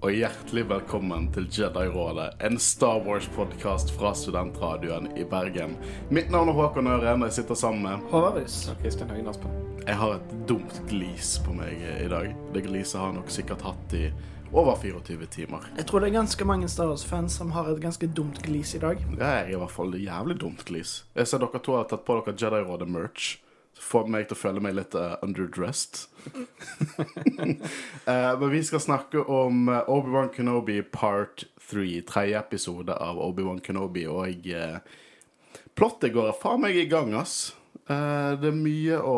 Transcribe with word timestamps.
Og 0.00 0.14
hjertelig 0.16 0.62
velkommen 0.64 1.26
til 1.34 1.44
Jedi-rådet, 1.52 2.30
en 2.40 2.54
Star 2.56 3.02
Wars-podkast 3.04 3.90
fra 3.92 4.14
studentradioen 4.16 5.10
i 5.12 5.26
Bergen. 5.28 5.74
Mitt 6.08 6.30
navn 6.32 6.48
er 6.48 6.56
Håkon 6.56 6.88
Øren, 6.88 7.20
og 7.20 7.28
jeg 7.28 7.34
sitter 7.42 7.58
sammen 7.60 7.82
med 7.84 8.06
Håvaris. 8.08 8.54
Kristian 8.80 9.12
Høgen 9.12 9.28
Aspen. 9.28 9.58
Jeg 9.84 9.98
har 10.00 10.14
et 10.14 10.32
dumt 10.48 10.78
glis 10.88 11.34
på 11.44 11.52
meg 11.52 11.84
i 11.84 12.08
dag. 12.08 12.32
Det 12.54 12.62
gliset 12.64 12.96
har 12.96 13.10
jeg 13.10 13.18
nok 13.18 13.34
sikkert 13.34 13.66
hatt 13.68 13.98
i 13.98 14.06
over 14.54 14.80
24 14.80 15.28
timer. 15.36 15.68
Jeg 15.76 15.90
tror 15.92 16.00
det 16.00 16.08
er 16.08 16.16
ganske 16.16 16.48
mange 16.48 16.72
Star 16.72 16.88
Wars-fans 16.88 17.36
som 17.36 17.52
har 17.52 17.68
et 17.68 17.84
ganske 17.84 18.08
dumt 18.08 18.40
glis 18.48 18.72
i 18.78 18.80
dag. 18.80 19.04
Det 19.04 19.28
er 19.28 19.52
i 19.52 19.60
hvert 19.60 19.76
fall 19.76 19.92
et 20.00 20.06
jævlig 20.06 20.40
dumt 20.40 20.64
glis. 20.64 21.02
Jeg 21.12 21.28
ser 21.28 21.44
dere 21.44 21.60
to 21.60 21.76
har 21.76 21.84
tatt 21.92 22.08
på 22.08 22.16
dere 22.22 22.38
Jedi-rådet-merch. 22.40 23.34
Får 23.80 24.10
meg 24.12 24.26
til 24.28 24.36
å 24.36 24.40
føle 24.40 24.60
meg 24.62 24.74
litt 24.76 24.94
uh, 24.98 25.16
underdressed. 25.24 26.02
uh, 27.40 28.34
men 28.40 28.50
vi 28.52 28.60
skal 28.66 28.82
snakke 28.84 29.22
om 29.24 29.70
eh, 29.72 29.88
Obi-Wan 29.88 30.28
Kenobi 30.34 30.82
part 30.84 31.46
3. 31.70 32.02
Tredje 32.08 32.36
episode 32.38 32.92
av 32.92 33.20
Obi-Wan 33.24 33.62
Kenobi. 33.64 34.04
Og 34.10 34.50
uh, 34.52 34.76
plottet 35.78 36.12
går 36.12 36.34
faen 36.42 36.60
meg 36.66 36.76
i 36.76 36.88
gang, 36.90 37.14
ass. 37.16 37.54
Uh, 37.88 38.36
det 38.38 38.50
er 38.52 38.58
mye 38.58 39.00
å 39.00 39.16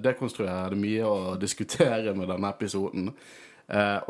dekonstruere, 0.00 0.70
det 0.70 0.78
er 0.78 0.84
mye 0.84 1.10
å 1.10 1.34
diskutere 1.44 2.14
med 2.14 2.30
denne 2.30 2.54
episoden. 2.54 3.10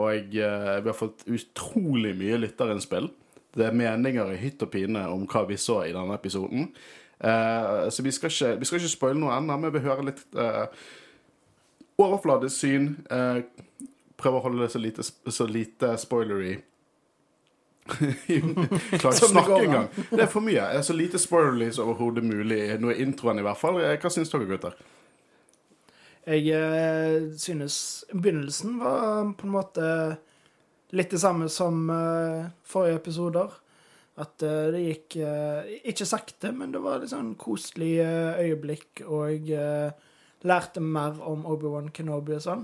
Og 0.02 0.32
vi 0.34 0.42
har 0.42 0.96
fått 0.98 1.20
utrolig 1.30 2.10
mye 2.18 2.40
lytterinnspill. 2.42 3.06
Det 3.54 3.68
er 3.68 3.76
meninger 3.78 4.32
i 4.34 4.40
hytt 4.40 4.64
og 4.66 4.72
pine 4.72 5.04
om 5.12 5.28
hva 5.30 5.44
vi 5.46 5.54
så 5.62 5.84
i 5.86 5.92
denne 5.94 6.16
episoden. 6.18 6.72
Eh, 7.20 7.88
så 7.90 8.02
vi 8.02 8.12
skal 8.12 8.32
ikke, 8.32 8.52
vi 8.60 8.68
skal 8.68 8.80
ikke 8.80 8.92
spoile 8.96 9.20
noe 9.20 9.34
ennå, 9.36 9.56
men 9.56 9.70
vi 9.70 9.78
vil 9.78 9.88
høre 9.88 10.06
litt 10.10 10.22
uh, 10.38 10.66
overfladisk 12.00 12.56
syn. 12.56 12.90
Uh, 13.10 13.42
prøve 14.20 14.40
å 14.40 14.46
holde 14.46 14.64
det 14.64 14.72
så 14.74 14.82
lite, 14.82 15.04
så 15.06 15.46
lite 15.48 15.94
spoilery. 16.00 16.56
Klarer 17.84 18.96
ikke 18.96 19.10
å 19.10 19.28
snakke 19.28 19.56
engang. 19.60 19.88
Det 20.08 20.22
er 20.24 20.30
for 20.32 20.44
mye. 20.44 20.62
Er 20.72 20.84
Så 20.86 20.96
lite 20.96 21.20
spoilery 21.20 21.68
som 21.74 21.90
overhodet 21.92 22.24
mulig. 22.24 22.60
Nå 22.80 22.92
er 22.92 23.02
introen, 23.04 23.40
i 23.40 23.44
hvert 23.44 23.60
fall. 23.60 23.80
Eh, 23.82 23.96
Hva 24.00 24.12
syns 24.12 24.32
dere, 24.32 24.48
gutter? 24.48 24.76
Jeg 26.24 26.48
eh, 26.56 27.26
synes 27.36 27.76
begynnelsen 28.14 28.78
var 28.80 29.34
på 29.36 29.44
en 29.44 29.52
måte 29.52 29.88
litt 30.96 31.12
det 31.12 31.20
samme 31.20 31.50
som 31.52 31.84
eh, 31.92 32.48
forrige 32.64 33.02
episoder. 33.02 33.52
At 34.22 34.42
eh, 34.46 34.68
det 34.70 34.80
gikk 34.84 35.16
eh, 35.26 35.70
ikke 35.90 36.06
sakte, 36.06 36.52
men 36.54 36.70
det 36.74 36.82
var 36.84 37.00
litt 37.02 37.10
sånn 37.10 37.32
koselig 37.38 37.96
eh, 38.04 38.44
øyeblikk, 38.44 39.02
og 39.10 39.48
jeg 39.50 39.94
lærte 40.46 40.82
mer 40.84 41.18
om 41.24 41.42
Obi-Wan 41.50 41.90
Kenobi 41.94 42.36
og 42.36 42.44
sånn. 42.44 42.62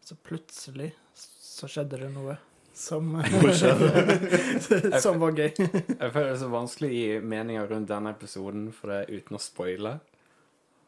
Så 0.00 0.16
plutselig 0.24 0.94
så 1.12 1.68
skjedde 1.68 2.00
det 2.00 2.08
noe 2.14 2.38
som 2.72 3.18
Som 5.04 5.20
var 5.20 5.34
gøy. 5.36 5.50
Jeg 5.58 6.12
føler 6.14 6.28
det 6.30 6.36
er 6.36 6.40
så 6.40 6.48
vanskelig 6.52 6.88
å 6.88 6.94
gi 6.94 7.20
meninger 7.34 7.68
rundt 7.68 7.90
denne 7.90 8.14
episoden 8.14 8.68
for 8.72 8.94
det, 8.94 9.00
uten 9.10 9.36
å 9.36 9.42
spoile. 9.42 9.96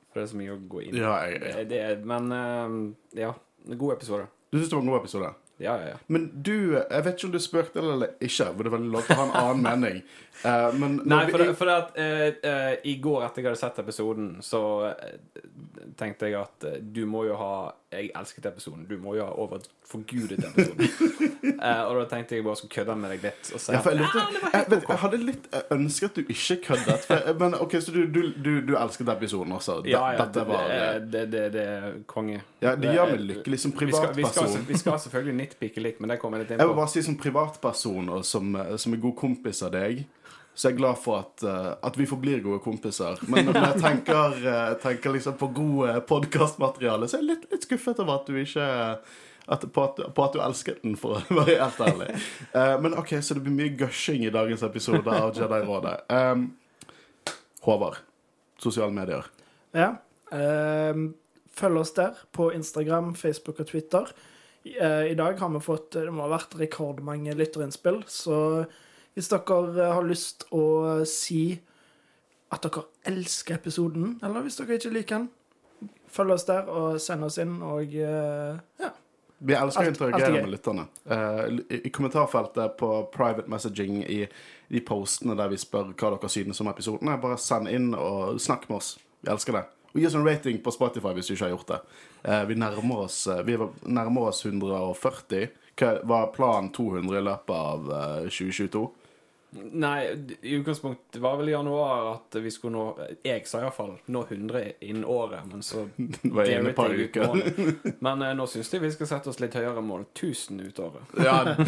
For 0.08 0.20
det 0.20 0.24
er 0.24 0.30
så 0.32 0.38
mye 0.40 0.54
å 0.54 0.60
gå 0.70 0.84
inn 0.86 0.96
i. 0.96 1.02
Ja, 1.02 1.18
jeg, 1.26 1.42
Det, 1.42 1.64
det, 1.74 1.82
men 2.08 2.94
ja. 3.18 3.34
God 3.66 3.98
episode. 3.98 4.30
Du 4.48 4.56
syns 4.56 4.70
det 4.70 4.78
var 4.78 4.86
en 4.86 4.92
god 4.94 5.02
episode? 5.02 5.34
Ja, 5.61 5.75
ja, 5.77 5.89
ja. 5.92 5.97
Men 6.08 6.30
du, 6.42 6.55
jeg 6.78 7.05
vet 7.05 7.18
ikke 7.18 7.29
om 7.29 7.33
du 7.34 7.42
spøkte 7.42 7.83
eller 7.83 8.14
ikke, 8.17 8.46
for 8.57 8.64
det 8.64 8.73
var 8.73 8.84
lov 8.95 9.05
til 9.05 9.17
å 9.17 9.18
ha 9.18 9.27
en 9.27 9.34
annen 9.42 9.67
mening. 9.67 9.98
Eh, 10.45 10.73
men 10.80 11.01
Nei, 11.05 11.24
for, 11.30 11.39
det, 11.42 11.55
for 11.58 11.68
det 11.68 11.74
at 11.77 11.98
uh, 12.01 12.51
uh, 12.51 12.73
i 12.89 12.95
går 13.02 13.27
etter 13.27 13.42
jeg 13.42 13.51
hadde 13.51 13.61
sett 13.61 13.78
episoden, 13.83 14.30
så 14.45 14.61
tenkte 16.01 16.28
jeg 16.30 16.39
at 16.40 16.64
du 16.95 17.02
må 17.08 17.24
jo 17.28 17.36
ha 17.40 17.52
Jeg 17.90 18.12
elsket 18.14 18.45
episoden. 18.46 18.84
Du 18.86 18.95
må 19.02 19.17
jo 19.18 19.24
ha 19.27 19.33
overforgudet 19.34 20.39
episoden. 20.46 20.89
Eh, 21.61 21.80
og 21.84 21.96
da 21.98 22.05
tenkte 22.08 22.36
jeg 22.39 22.45
bare 22.45 22.56
skulle 22.56 22.73
kødde 22.73 22.95
med 22.96 23.11
deg 23.12 23.24
litt. 23.27 23.48
Og 23.52 23.61
si 23.61 23.73
ja, 23.74 23.80
for 23.84 23.92
jeg, 23.92 24.01
lurte, 24.01 24.20
«Ah, 24.23 24.55
jeg, 24.55 24.67
vet, 24.73 24.84
jeg 24.89 24.98
hadde 25.02 25.18
litt 25.27 25.48
ønsket 25.74 26.06
at 26.06 26.17
du 26.17 26.30
ikke 26.33 26.57
køddet. 26.68 27.02
For, 27.08 27.27
men 27.40 27.57
ok, 27.58 27.74
Så 27.84 27.92
du, 27.92 27.98
du, 28.08 28.20
du, 28.33 28.51
du 28.64 28.72
elsket 28.80 29.11
episoden 29.12 29.52
også? 29.58 29.77
Det- 29.84 29.92
Ja, 29.92 30.01
ja. 30.14 30.22
Dette 30.22 30.39
Det, 30.39 30.46
var 30.48 30.70
det, 31.12 31.24
det, 31.34 31.42
det 31.52 31.64
er 31.74 31.98
konge. 32.08 32.39
Ja, 32.64 32.72
det 32.80 32.95
gjør 32.95 33.12
meg 33.12 33.27
lykkelig 33.33 33.61
som 33.61 33.74
Vi 33.74 33.77
skal, 33.77 33.90
vi, 33.90 33.92
skal, 33.92 34.14
privatperson. 34.14 34.64
vi 34.70 34.78
skal 34.80 34.98
selvfølgelig 35.05 35.36
nitpike 35.42 35.84
litt, 35.84 36.01
men 36.01 36.14
det 36.14 36.18
kommer 36.22 36.39
jeg 36.40 36.46
litt 36.46 36.55
inn 36.57 36.62
Jeg 36.64 36.70
vil 36.72 36.80
bare 36.80 36.92
si 36.95 37.02
som 37.11 37.18
privatperson 37.20 38.08
og 38.17 38.24
som, 38.30 38.57
som 38.80 38.96
en 38.96 39.05
god 39.05 39.17
kompis 39.20 39.61
av 39.68 39.74
deg, 39.77 40.05
så 40.60 40.68
jeg 40.68 40.74
er 40.74 40.80
glad 40.82 40.98
for 41.00 41.22
at, 41.22 41.40
eh, 41.48 41.72
at 41.88 41.94
vi 41.96 42.04
forblir 42.04 42.42
gode 42.44 42.60
kompiser. 42.60 43.16
Men 43.32 43.46
når 43.48 43.56
jeg 43.62 43.80
tenker, 43.80 44.34
eh, 44.44 44.72
tenker 44.82 45.14
liksom 45.14 45.38
på 45.40 45.46
god 45.56 46.02
podkastmateriale, 46.10 47.08
så 47.08 47.16
er 47.16 47.22
jeg 47.22 47.28
litt, 47.30 47.46
litt 47.54 47.64
skuffet 47.64 48.02
over 48.02 48.18
at 48.18 48.28
du 48.28 48.36
ikke 48.36 48.66
at, 49.50 49.64
på, 49.72 49.84
at, 49.86 50.02
på 50.14 50.26
at 50.26 50.36
du 50.36 50.42
elsket 50.44 50.82
den, 50.82 50.98
for 51.00 51.16
å 51.16 51.38
være 51.38 51.54
helt 51.62 51.80
ærlig. 51.86 52.10
Eh, 52.52 52.74
men 52.84 52.96
OK, 53.00 53.14
så 53.24 53.38
det 53.38 53.44
blir 53.46 53.56
mye 53.56 53.72
gushing 53.80 54.26
i 54.26 54.34
dagens 54.34 54.66
episode 54.66 55.08
av 55.08 55.32
Jedi-rådet. 55.38 55.94
Um, 56.12 56.44
Håvard, 57.64 57.96
sosiale 58.60 58.92
medier. 58.92 59.32
Ja. 59.72 59.94
ehm, 60.34 61.10
følg 61.56 61.80
oss 61.80 61.94
der 61.96 62.20
på 62.36 62.50
Instagram, 62.52 63.14
Facebook 63.16 63.64
og 63.64 63.72
Twitter. 63.72 64.12
I 64.60 65.16
dag 65.16 65.38
har 65.40 65.48
vi 65.54 65.60
fått 65.64 65.94
Det 65.94 66.10
må 66.12 66.27
ha 66.27 66.34
vært 66.34 66.52
rekordmange 66.60 67.32
lytterinnspill, 67.32 68.02
så 68.12 68.40
hvis 69.14 69.30
dere 69.32 69.58
eh, 69.74 69.92
har 69.94 70.06
lyst 70.06 70.46
å 70.54 70.62
si 71.08 71.42
at 72.50 72.64
dere 72.66 72.86
elsker 73.10 73.58
episoden, 73.58 74.16
eller 74.24 74.46
hvis 74.46 74.58
dere 74.60 74.78
ikke 74.78 74.94
liker 74.94 75.20
den, 75.20 75.28
følg 76.10 76.34
oss 76.34 76.46
der 76.48 76.66
og 76.70 76.98
send 77.02 77.26
oss 77.26 77.38
inn, 77.42 77.60
og 77.62 77.94
eh, 77.94 78.58
ja. 78.82 78.94
Vi 79.40 79.54
elsker 79.56 79.86
å 79.86 79.92
interagere 79.94 80.34
er 80.36 80.42
med 80.44 80.52
lytterne. 80.52 80.82
Uh, 81.08 81.62
i, 81.72 81.88
kommentarfeltet 81.88 82.74
på 82.76 82.90
private 83.14 83.48
messaging 83.48 84.02
i 84.04 84.18
de 84.68 84.82
postene 84.84 85.32
der 85.38 85.48
vi 85.48 85.56
spør 85.56 85.94
hva 85.94 86.10
dere 86.12 86.28
synes 86.28 86.60
om 86.60 86.68
episodene, 86.68 87.14
bare 87.22 87.38
send 87.40 87.70
inn 87.72 87.94
og 87.96 88.36
snakk 88.42 88.66
med 88.68 88.82
oss. 88.82 88.90
Vi 89.24 89.32
elsker 89.32 89.56
det. 89.56 89.62
Og 89.94 90.02
gi 90.02 90.04
oss 90.10 90.18
en 90.18 90.28
rating 90.28 90.60
på 90.60 90.74
Spotify 90.77 91.14
hvis 91.16 91.30
du 91.30 91.32
ikke 91.32 91.46
har 91.46 91.54
gjort 91.54 91.72
det. 91.72 91.80
Uh, 92.20 92.42
vi 92.50 92.58
nærmer 92.60 93.06
oss, 93.06 93.22
uh, 93.32 93.40
vi 93.48 93.56
nærmer 93.88 94.28
oss 94.28 94.44
140. 94.44 95.48
Hva 95.80 95.94
var 96.04 96.32
planen 96.34 96.68
200 96.77 97.18
i 97.18 97.24
løpet 97.24 97.54
av 97.56 97.92
eh, 97.96 98.28
2022? 98.28 98.82
Nei, 99.52 100.16
i 100.42 100.50
utgangspunktet 100.55 101.20
var 101.22 101.36
vel 101.40 101.48
i 101.48 101.52
januar 101.52 102.12
at 102.12 102.36
vi 102.38 102.50
skulle 102.55 102.77
nå 102.77 102.98
Jeg 103.27 103.42
sa 103.50 103.58
iallfall 103.64 103.96
nå 104.06 104.20
100 104.28 104.61
innen 104.86 105.02
året, 105.05 105.40
men 105.50 105.62
så 105.66 105.88
Det 105.96 106.30
var 106.30 106.44
inne 106.46 106.70
et 106.70 106.77
par 106.78 106.94
uker. 106.94 107.27
målet. 107.27 107.58
Men 107.98 108.22
eh, 108.22 108.34
nå 108.39 108.46
syns 108.46 108.70
jeg 108.72 108.80
vi 108.84 108.90
skal 108.94 109.06
sette 109.10 109.28
oss 109.33 109.40
litt 109.42 109.55
høyere 109.58 109.83
mål. 109.83 110.05
1000 110.14 110.60
ut 110.68 110.78
året. 110.78 111.02
Ja. 111.27 111.56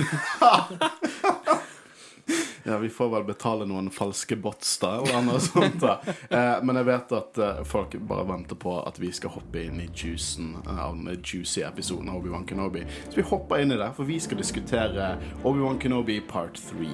ja, 2.65 2.79
vi 2.79 2.89
får 2.89 3.09
vel 3.17 3.25
betale 3.25 3.67
noen 3.67 3.91
falske 3.91 4.37
bots 4.39 4.77
da, 4.79 4.93
eller 5.01 5.25
noe 5.27 5.41
sånt. 5.43 5.81
da. 5.83 5.97
Eh, 6.31 6.63
men 6.63 6.79
jeg 6.79 6.87
vet 6.87 7.11
at 7.19 7.39
eh, 7.43 7.65
folk 7.67 7.99
bare 8.09 8.29
venter 8.31 8.55
på 8.63 8.77
at 8.79 9.01
vi 9.03 9.11
skal 9.13 9.35
hoppe 9.35 9.59
inn 9.67 9.83
i 9.83 9.89
juicen 9.91 10.55
av 10.71 10.95
den 10.95 11.19
juicy 11.19 11.67
episoden 11.67 12.13
av 12.15 12.21
Obi-Wan 12.23 12.47
Kenobi. 12.47 12.87
Så 13.09 13.19
vi 13.19 13.27
hopper 13.27 13.59
inn 13.67 13.75
i 13.75 13.81
det, 13.83 13.91
for 13.99 14.07
vi 14.07 14.21
skal 14.23 14.39
diskutere 14.39 15.17
Obi-Wan 15.43 15.83
Kenobi 15.83 16.21
part 16.31 16.63
3. 16.71 16.87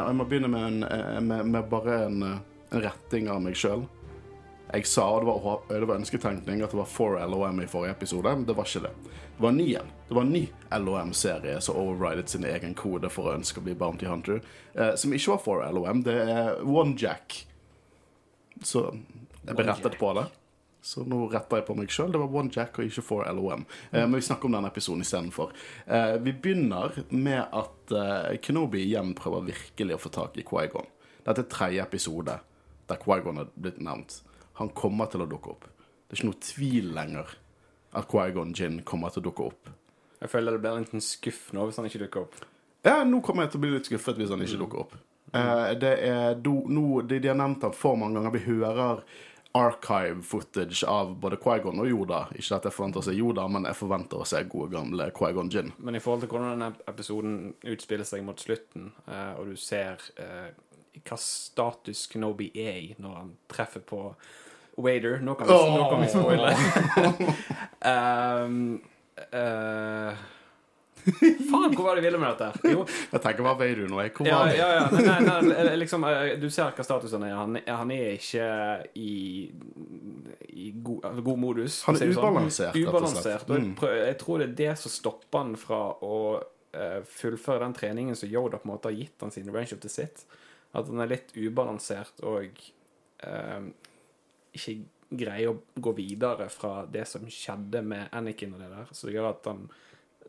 og 0.00 0.12
jeg 0.12 0.18
må 0.18 0.28
begynne 0.28 0.50
med, 0.52 0.68
en, 0.68 0.84
eh, 0.86 1.20
med, 1.20 1.50
med 1.50 1.68
bare 1.70 2.04
en, 2.06 2.22
eh, 2.22 2.38
en 2.70 2.84
retting 2.84 3.28
av 3.32 3.42
meg 3.44 3.58
sjøl. 3.58 3.84
Jeg 4.72 4.86
sa, 4.88 5.04
det 5.20 5.28
var, 5.28 5.64
det 5.68 5.84
var 5.84 5.98
ønsketenkning, 6.00 6.62
at 6.64 6.72
det 6.72 6.78
var 6.78 6.88
four 6.88 7.18
LOM 7.28 7.60
i 7.60 7.68
forrige 7.68 7.92
episode, 7.92 8.30
men 8.32 8.46
det 8.48 8.54
var 8.56 8.68
ikke 8.68 8.86
det. 8.86 8.92
Det 9.36 9.42
var 9.44 9.52
en 9.52 9.58
ny 9.60 9.66
en. 9.76 9.90
Det 10.08 10.16
var 10.16 10.22
en 10.22 10.32
ny 10.32 10.42
LOM-serie 10.70 11.60
som 11.60 11.80
overridet 11.82 12.32
sin 12.32 12.46
egen 12.48 12.72
kode 12.78 13.10
for 13.12 13.28
å 13.28 13.34
ønske 13.36 13.60
å 13.60 13.66
bli 13.66 13.74
Bounty 13.76 14.08
Hunter, 14.08 14.40
eh, 14.72 14.94
som 14.96 15.12
ikke 15.12 15.34
var 15.34 15.42
four 15.44 15.64
LOM. 15.76 16.00
Det 16.06 16.16
er 16.22 16.62
One 16.64 16.96
Jack. 16.96 17.42
Så 18.62 18.86
jeg 19.42 19.58
berettet 19.58 19.98
på 20.00 20.14
det. 20.16 20.28
Så 20.82 21.04
nå 21.06 21.28
retter 21.30 21.60
jeg 21.60 21.66
på 21.68 21.76
meg 21.78 21.92
sjøl. 21.94 22.10
Det 22.10 22.18
var 22.18 22.32
One 22.34 22.50
Jack 22.52 22.78
og 22.80 22.88
ikke 22.88 23.04
Four 23.06 23.28
LOM. 23.38 23.62
Eh, 23.92 24.02
men 24.02 24.16
vi 24.18 24.24
snakker 24.26 24.48
om 24.48 24.56
denne 24.56 24.70
episoden 24.72 25.04
istedenfor. 25.04 25.52
Eh, 25.86 26.16
vi 26.24 26.34
begynner 26.34 26.96
med 27.14 27.44
at 27.44 27.94
eh, 27.94 28.38
Kenobi 28.42 28.82
igjen 28.82 29.14
prøver 29.18 29.46
virkelig 29.52 29.94
å 29.94 30.00
få 30.02 30.10
tak 30.14 30.40
i 30.42 30.46
Quaigon. 30.46 30.88
Dette 31.22 31.44
er 31.44 31.52
tredje 31.52 31.84
episode 31.84 32.40
der 32.90 32.98
Quaigon 33.04 33.38
er 33.44 33.52
blitt 33.54 33.78
nevnt. 33.78 34.18
Han 34.58 34.72
kommer 34.74 35.06
til 35.12 35.22
å 35.22 35.28
dukke 35.30 35.54
opp. 35.54 35.68
Det 36.10 36.16
er 36.16 36.20
ikke 36.20 36.32
noe 36.32 36.42
tvil 36.44 36.90
lenger 36.98 37.36
at 37.96 38.10
Quaigon 38.10 38.52
Gin 38.56 38.82
kommer 38.88 39.14
til 39.14 39.22
å 39.22 39.28
dukke 39.30 39.46
opp. 39.52 39.70
Jeg 40.22 40.30
føler 40.34 40.54
det 40.56 40.62
blir 40.64 40.82
litt 40.82 41.06
skuff 41.06 41.48
nå 41.54 41.68
hvis 41.68 41.78
han 41.80 41.88
ikke 41.88 42.02
dukker 42.04 42.26
opp. 42.26 42.36
Ja, 42.82 43.00
nå 43.06 43.22
kommer 43.22 43.46
jeg 43.46 43.54
til 43.54 43.62
å 43.62 43.64
bli 43.64 43.72
litt 43.76 43.88
skuffet 43.88 44.18
hvis 44.18 44.34
han 44.34 44.42
ikke 44.42 44.60
dukker 44.64 44.84
opp. 44.84 44.94
Eh, 45.32 45.72
det 45.80 45.92
er 46.04 46.34
do, 46.42 46.58
no, 46.68 47.00
de, 47.06 47.20
de 47.22 47.30
har 47.30 47.38
nevnt 47.38 47.64
ham 47.64 47.74
for 47.76 47.98
mange 47.98 48.18
ganger. 48.18 48.34
Vi 48.34 48.44
hører 48.50 49.04
archive 49.54 50.22
footage 50.22 50.84
av 50.88 51.16
både 51.20 51.36
Quaigon 51.36 51.80
og 51.82 51.88
Yoda. 51.88 52.22
Ikke 52.36 52.56
at 52.56 52.68
jeg 52.68 52.74
forventer 52.74 53.02
å 53.02 53.06
se 53.06 53.14
Yoda, 53.16 53.46
men 53.52 53.66
jeg 53.68 53.76
forventer 53.76 54.22
å 54.22 54.28
se 54.28 54.40
gode, 54.48 54.72
gamle 54.72 55.10
Quaigon 55.16 55.50
Gin. 55.52 55.72
Men 55.78 55.98
i 55.98 56.02
forhold 56.02 56.24
til 56.24 56.32
hvordan 56.32 56.54
denne 56.54 56.70
episoden 56.88 57.34
utspiller 57.74 58.08
seg 58.08 58.24
mot 58.24 58.40
slutten, 58.40 58.90
eh, 59.06 59.32
og 59.36 59.52
du 59.52 59.58
ser 59.60 60.00
eh, 60.20 60.52
hva 61.02 61.18
status 61.20 62.06
Kenobi 62.12 62.50
er 62.56 62.78
i 62.80 62.88
når 63.00 63.18
han 63.18 63.34
treffer 63.52 63.84
på 63.84 64.06
Wader 64.82 65.20
Nå 65.20 65.34
kan 65.36 65.48
vi, 65.48 65.52
oh! 65.52 66.06
spoile. 66.08 66.54
um, 67.92 68.80
eh, 69.28 70.22
faen, 71.50 71.72
hvor 71.74 71.84
var 71.88 71.96
det 71.98 72.02
jeg 72.02 72.06
ville 72.12 72.18
med 72.22 72.36
dette? 72.38 72.70
Jo, 72.72 72.84
Jeg 73.12 73.22
tenker 73.24 73.46
veier 73.58 73.80
du 73.82 73.88
nå? 73.90 73.98
Hvor 74.14 74.28
ja, 74.28 74.38
var 74.38 74.50
det? 74.52 74.56
ja, 74.58 74.68
ja. 74.76 74.84
Nei, 74.94 75.16
nei, 75.26 75.64
nei, 75.66 75.76
liksom, 75.80 76.04
eh, 76.08 76.34
du 76.40 76.46
ser 76.54 76.70
hva 76.76 76.86
statusen 76.86 77.24
er. 77.26 77.34
Han, 77.38 77.58
han 77.66 77.90
er 77.94 78.12
ikke 78.18 78.46
i, 79.00 79.12
i 80.52 80.70
god, 80.82 81.04
altså, 81.10 81.24
god 81.26 81.42
modus. 81.42 81.80
Han 81.88 81.98
er 81.98 82.12
ubalansert, 82.14 82.76
sånn. 82.78 82.88
ubalansert, 82.88 83.46
og. 83.50 83.56
Jeg, 83.56 83.62
Mm. 83.62 83.74
jeg 84.06 84.16
tror 84.22 84.38
det 84.42 84.48
er 84.50 84.56
det 84.62 84.72
som 84.80 84.90
stopper 84.94 85.38
han 85.44 85.52
fra 85.60 85.80
å 86.04 86.16
uh, 86.40 87.00
fullføre 87.08 87.64
den 87.66 87.74
treningen 87.76 88.16
som 88.18 88.30
Yoda 88.32 88.58
på 88.62 88.68
en 88.68 88.74
måte 88.74 88.88
har 88.90 88.96
gitt 88.96 89.20
han 89.22 89.30
sine 89.34 89.52
Range 89.54 89.74
of 89.76 89.80
the 89.84 89.90
Sit. 89.92 90.24
At 90.74 90.86
han 90.88 91.00
er 91.04 91.10
litt 91.12 91.34
ubalansert 91.36 92.22
og 92.24 92.62
uh, 93.26 93.66
ikke 94.56 94.78
greier 95.12 95.50
å 95.52 95.58
gå 95.84 95.92
videre 95.98 96.46
fra 96.48 96.86
det 96.88 97.04
som 97.10 97.26
skjedde 97.28 97.82
med 97.84 98.08
Anakin 98.16 98.54
og 98.56 98.62
det 98.64 98.70
der. 98.72 98.86
Så 98.96 99.10
det 99.10 99.18
gjør 99.18 99.28
at 99.34 99.44
han 99.50 99.66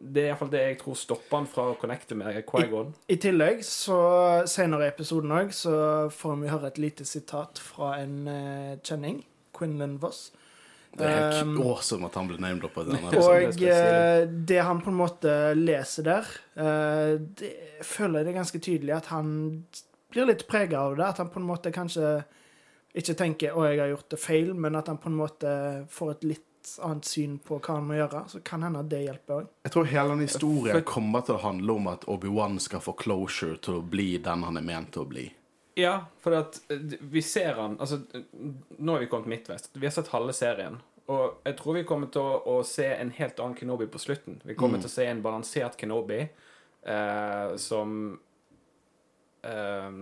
Det 0.04 0.24
er 0.24 0.32
iallfall 0.34 0.52
det 0.52 0.62
jeg 0.66 0.78
tror 0.82 0.98
stopper 1.00 1.38
han 1.40 1.48
fra 1.48 1.70
å 1.72 1.76
connecte 1.80 2.18
med 2.20 2.42
Quaigon. 2.50 2.92
I 3.08 3.18
tillegg, 3.24 3.64
så 3.64 3.98
senere 4.50 4.90
i 4.90 4.92
episoden 4.92 5.32
òg, 5.32 5.54
så 5.56 5.76
får 6.12 6.40
vi 6.42 6.52
høre 6.52 6.72
et 6.72 6.82
lite 6.84 7.08
sitat 7.08 7.62
fra 7.64 7.96
en 8.02 8.18
uh, 8.28 8.74
kjenning. 8.84 9.22
Quinlan 9.56 10.00
Voss. 10.02 10.32
Det 10.94 11.08
er 11.08 11.16
helt 11.16 11.48
Um, 11.48 11.56
awesome 11.66 12.06
at 12.06 12.18
han 12.20 12.28
ble 12.30 12.38
named 12.42 12.68
opp 12.68 12.76
på 12.78 12.84
det 12.86 13.00
er 13.00 13.02
sånn. 13.16 13.18
Og 13.18 13.66
eh, 13.66 14.28
det 14.52 14.62
han 14.62 14.84
på 14.84 14.92
en 14.92 15.00
måte 15.00 15.34
leser 15.58 16.06
der, 16.10 16.30
uh, 16.60 17.16
det 17.40 17.54
føler 17.82 18.22
jeg 18.22 18.28
det 18.28 18.34
er 18.34 18.40
ganske 18.42 18.64
tydelig 18.68 18.96
at 19.00 19.10
han 19.14 19.34
blir 20.14 20.30
litt 20.30 20.46
prega 20.50 20.84
av 20.86 20.98
det. 21.00 21.10
At 21.10 21.24
han 21.24 21.32
på 21.34 21.42
en 21.42 21.50
måte 21.50 21.74
kanskje 21.74 22.16
ikke 22.94 23.16
tenker 23.18 23.56
'å, 23.56 23.66
jeg 23.66 23.80
har 23.82 23.90
gjort 23.90 24.12
det 24.14 24.22
feil', 24.22 24.54
men 24.54 24.76
at 24.78 24.90
han 24.92 25.00
på 25.02 25.10
en 25.10 25.18
måte 25.18 25.54
får 25.90 26.12
et 26.12 26.28
litt 26.36 26.50
annet 26.84 27.06
syn 27.10 27.38
på 27.44 27.58
hva 27.60 27.76
han 27.78 27.88
må 27.90 27.98
gjøre. 27.98 28.24
Så 28.32 28.42
kan 28.46 28.64
hende 28.66 28.80
at 28.84 28.90
det 28.92 29.02
hjelper 29.06 29.36
òg. 29.42 29.48
Jeg 29.68 29.74
tror 29.76 29.90
hele 29.92 30.14
den 30.16 30.26
historien 30.28 30.76
For- 30.78 30.88
kommer 30.94 31.22
til 31.28 31.36
å 31.36 31.44
handle 31.44 31.76
om 31.80 31.88
at 31.92 32.06
Obi-Wan 32.12 32.60
skal 32.64 32.84
få 32.84 32.94
closure 33.00 33.58
til 33.58 33.80
å 33.80 33.84
bli 33.84 34.18
den 34.24 34.44
han 34.48 34.58
er 34.58 34.66
ment 34.68 34.92
til 34.96 35.04
å 35.06 35.10
bli. 35.10 35.28
Ja, 35.76 36.06
for 36.22 36.36
at 36.38 36.60
eh, 36.70 36.78
vi 37.10 37.22
ser 37.26 37.56
han 37.58 37.80
Altså, 37.82 37.98
nå 38.78 38.96
er 38.96 39.00
vi 39.06 39.08
kommet 39.10 39.32
midtvest. 39.32 39.72
Vi 39.74 39.88
har 39.88 39.94
sett 39.96 40.12
halve 40.14 40.34
serien. 40.38 40.80
Og 41.12 41.42
jeg 41.44 41.58
tror 41.60 41.74
vi 41.80 41.84
kommer 41.84 42.08
til 42.14 42.22
å, 42.22 42.36
å 42.60 42.64
se 42.64 42.86
en 42.96 43.10
helt 43.18 43.40
annen 43.44 43.58
Kenobi 43.60 43.88
på 43.92 44.00
slutten. 44.00 44.38
Vi 44.48 44.56
kommer 44.56 44.80
til 44.80 44.88
å 44.88 44.94
se 44.94 45.08
en 45.10 45.24
balansert 45.26 45.76
Kenobi 45.82 46.22
eh, 46.24 47.56
som 47.60 47.98
eh, 49.44 49.98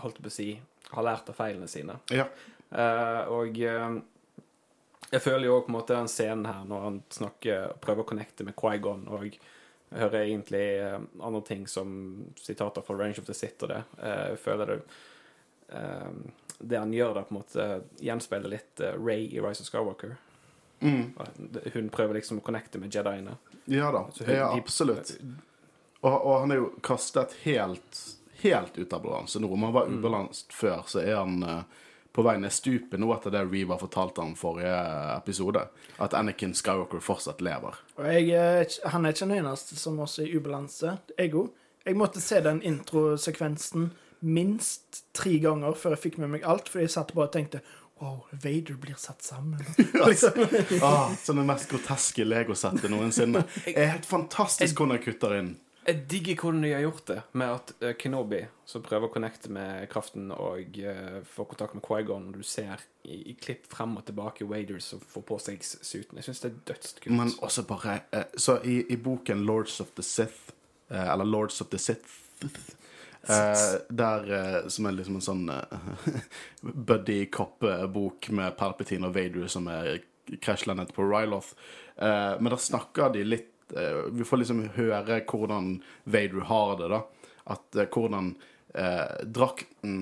Holdt 0.00 0.18
jeg 0.20 0.24
på 0.26 0.30
å 0.32 0.36
si 0.36 0.48
har 0.92 1.02
lært 1.02 1.28
av 1.32 1.36
feilene 1.36 1.66
sine. 1.68 1.96
Ja. 2.14 2.28
Eh, 2.70 3.22
og 3.32 3.58
eh, 3.58 3.96
jeg 5.10 5.22
føler 5.22 5.46
jo 5.46 5.60
på 5.62 5.70
en 5.70 5.76
måte 5.78 5.94
den 5.94 6.08
scenen 6.10 6.46
her 6.48 6.64
når 6.66 6.80
han 6.86 7.02
snakker 7.14 7.76
prøver 7.80 8.02
å 8.02 8.08
connecte 8.08 8.44
med 8.46 8.56
Quaigon, 8.58 9.04
og 9.08 9.36
hører 9.96 10.24
egentlig 10.24 10.64
eh, 10.82 10.98
andre 11.22 11.40
ting 11.46 11.66
som 11.70 11.92
sitater 12.42 12.82
fra 12.82 12.96
Range 12.98 13.18
of 13.22 13.26
the 13.28 13.34
Sit 13.34 13.62
og 13.62 13.70
det. 13.70 13.82
Eh, 14.02 14.22
jeg 14.32 14.40
føler 14.42 14.72
det 14.72 14.78
eh, 15.68 16.10
Det 16.58 16.78
han 16.80 16.92
gjør 16.92 17.14
der, 17.14 17.22
på 17.28 17.34
en 17.34 17.38
måte 17.40 17.66
gjenspeiler 18.00 18.48
litt 18.48 18.80
uh, 18.80 18.94
Ray 18.96 19.26
i 19.36 19.40
Rise 19.44 19.60
of 19.62 19.68
Skywalker. 19.68 20.16
Mm. 20.80 21.12
Hun 21.74 21.88
prøver 21.92 22.16
liksom 22.18 22.38
å 22.40 22.44
connecte 22.44 22.78
med 22.80 22.94
Jediene. 22.94 23.36
Ja 23.68 23.90
da. 23.92 24.06
Hun- 24.18 24.30
Ja, 24.34 24.48
absolutt. 24.56 25.14
Og, 26.00 26.12
og 26.16 26.40
han 26.40 26.52
er 26.54 26.56
jo 26.62 26.70
kastet 26.84 27.32
helt, 27.44 28.00
helt 28.42 28.78
ut 28.78 28.92
av 28.92 29.02
balanse 29.04 29.40
nå. 29.40 29.48
Om 29.52 29.62
han 29.68 29.72
var 29.76 29.88
ubalanset 29.92 30.52
før, 30.52 30.82
så 30.88 31.00
er 31.04 31.14
han 31.20 31.42
eh, 31.44 31.62
på 32.16 32.24
vei 32.24 32.38
ned 32.40 32.54
stupet 32.54 33.00
nå 33.00 33.10
etter 33.12 33.34
det 33.34 33.44
Reeva 33.44 33.76
fortalte 33.80 34.24
om 34.24 34.32
forrige 34.38 34.72
episode. 35.16 35.66
At 36.02 36.16
Anakin 36.16 36.54
Skywalker 36.56 37.04
fortsatt 37.04 37.44
lever. 37.44 37.76
Og 38.00 38.08
jeg, 38.08 38.32
er 38.32 38.90
han 38.92 39.04
er 39.04 39.14
ikke 39.14 39.28
den 39.28 39.38
eneste 39.42 39.76
som 39.76 40.00
også 40.00 40.24
er 40.24 40.32
i 40.32 40.40
ubalanse. 40.40 40.96
Ego. 41.20 41.48
Jeg 41.86 41.98
måtte 42.00 42.20
se 42.24 42.40
den 42.42 42.62
introsekvensen 42.66 43.90
minst 44.26 45.04
tre 45.14 45.36
ganger 45.38 45.76
før 45.78 45.94
jeg 45.94 46.06
fikk 46.06 46.16
med 46.22 46.32
meg 46.32 46.46
alt, 46.48 46.70
fordi 46.72 46.88
jeg 46.88 46.96
satt 46.96 47.12
bare 47.14 47.28
og 47.28 47.36
tenkte 47.36 47.60
Wow, 47.96 48.26
Vader 48.30 48.74
blir 48.76 48.96
satt 49.00 49.22
sammen. 49.24 49.60
liksom. 50.06 50.30
Ah, 50.82 51.14
som 51.16 51.36
det 51.40 51.46
mest 51.48 51.70
groteske 51.70 52.26
legosettet 52.28 52.90
noensinne. 52.92 53.44
Det 53.64 53.76
er 53.76 53.94
helt 53.94 54.08
fantastisk 54.08 54.76
hvordan 54.76 54.98
jeg 54.98 55.06
kutter 55.06 55.38
inn. 55.38 55.54
Jeg 55.86 56.02
digger 56.10 56.40
hvordan 56.40 56.64
de 56.64 56.72
har 56.72 56.82
gjort 56.82 57.04
det, 57.06 57.18
med 57.38 57.52
at 57.54 57.72
eh, 57.78 57.92
Kenobi, 57.98 58.40
som 58.66 58.82
prøver 58.82 59.06
å 59.06 59.12
connecte 59.14 59.52
med 59.54 59.84
kraften 59.92 60.32
og 60.34 60.80
uh, 60.82 61.20
få 61.30 61.46
kontakt 61.46 61.76
med 61.78 61.84
Quaigon, 61.86 62.30
og 62.30 62.40
du 62.40 62.46
ser 62.46 62.82
i, 63.06 63.20
i 63.30 63.36
klipp 63.38 63.68
frem 63.70 63.94
og 64.00 64.06
tilbake 64.08 64.48
Waders 64.50 64.90
som 64.90 65.02
får 65.02 65.26
på 65.28 65.38
seg 65.44 65.62
suiten. 65.62 66.18
Jeg 66.18 66.26
syns 66.26 66.42
det 66.42 66.50
er 66.50 66.56
dødskult. 66.72 67.12
Men 67.14 67.30
også 67.38 67.66
bare 67.70 68.00
uh, 68.10 68.26
Så 68.34 68.58
i, 68.66 68.80
i 68.90 68.98
boken 68.98 69.46
Lords 69.46 69.78
of 69.84 69.94
the 69.94 70.02
Sith, 70.02 70.50
uh, 70.90 71.12
eller 71.12 71.28
Lords 71.28 71.60
of 71.62 71.70
the 71.70 71.78
Sith 71.78 72.26
eh, 73.28 73.80
der, 73.88 74.32
eh, 74.32 74.68
Som 74.68 74.86
er 74.86 74.96
liksom 74.96 75.18
en 75.18 75.24
sånn 75.24 75.48
eh, 75.52 76.20
buddy 76.90 77.24
cop-bok 77.32 78.30
med 78.30 78.56
Palpatine 78.58 79.08
og 79.08 79.16
Vader 79.16 79.50
som 79.52 79.68
er 79.72 80.00
krasjlandet 80.42 80.94
på 80.94 81.06
Ryloth. 81.06 81.54
Eh, 81.96 82.34
men 82.40 82.52
da 82.52 82.58
snakker 82.60 83.12
de 83.14 83.24
litt 83.26 83.52
eh, 83.52 83.55
Vi 83.72 84.26
får 84.26 84.42
liksom 84.42 84.62
høre 84.76 85.20
hvordan 85.26 85.80
Vader 86.04 86.46
har 86.50 86.76
det, 86.80 86.90
da. 86.92 87.00
At 87.54 87.78
eh, 87.78 87.88
hvordan 87.90 88.34
eh, 88.74 89.24
drakten 89.24 89.98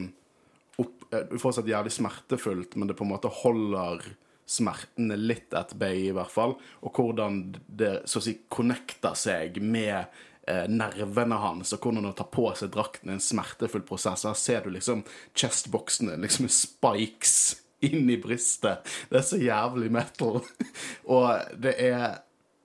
opp, 0.81 1.07
eh, 1.13 1.33
Fortsatt 1.39 1.69
jævlig 1.69 1.93
smertefullt, 1.95 2.77
men 2.77 2.91
det 2.91 2.99
på 2.99 3.07
en 3.07 3.15
måte 3.15 3.33
holder 3.43 4.05
smertene 4.45 5.17
litt 5.17 5.55
at 5.57 5.73
bay, 5.81 6.09
i 6.09 6.15
hvert 6.15 6.33
fall. 6.33 6.57
Og 6.85 7.01
hvordan 7.01 7.43
det 7.67 7.97
så 8.11 8.21
å 8.21 8.25
si 8.25 8.37
connecter 8.53 9.17
seg 9.17 9.61
med 9.65 10.05
eh, 10.49 10.67
nervene 10.69 11.41
hans, 11.41 11.73
og 11.75 11.85
hvordan 11.87 12.11
å 12.11 12.17
ta 12.17 12.27
på 12.29 12.51
seg 12.59 12.73
drakten 12.75 13.15
en 13.15 13.23
smertefull 13.23 13.85
prosess. 13.87 14.27
Her 14.29 14.37
ser 14.39 14.65
du 14.65 14.75
liksom 14.75 15.05
chestboxene 15.33 16.19
liksom 16.21 16.51
spikes 16.53 17.37
inn 17.85 18.09
i 18.09 18.21
brystet. 18.21 18.85
Det 19.11 19.21
er 19.21 19.27
så 19.27 19.41
jævlig 19.41 19.91
metal. 19.93 20.41
og 21.17 21.57
det 21.61 21.77
er 21.89 22.23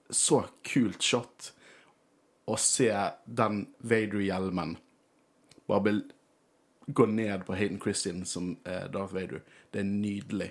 så 0.10 0.44
kult 0.66 1.04
shot 1.06 1.52
å 2.50 2.58
se 2.58 2.90
den 3.26 3.66
Vader-hjelmen 3.86 4.78
bare 5.70 6.02
gå 6.90 7.06
ned 7.06 7.44
på 7.46 7.54
Hayden 7.54 7.78
Christian 7.82 8.24
som 8.26 8.56
eh, 8.66 8.88
Darth 8.90 9.14
Vader. 9.14 9.44
Det 9.70 9.84
er 9.84 9.86
nydelig. 9.86 10.48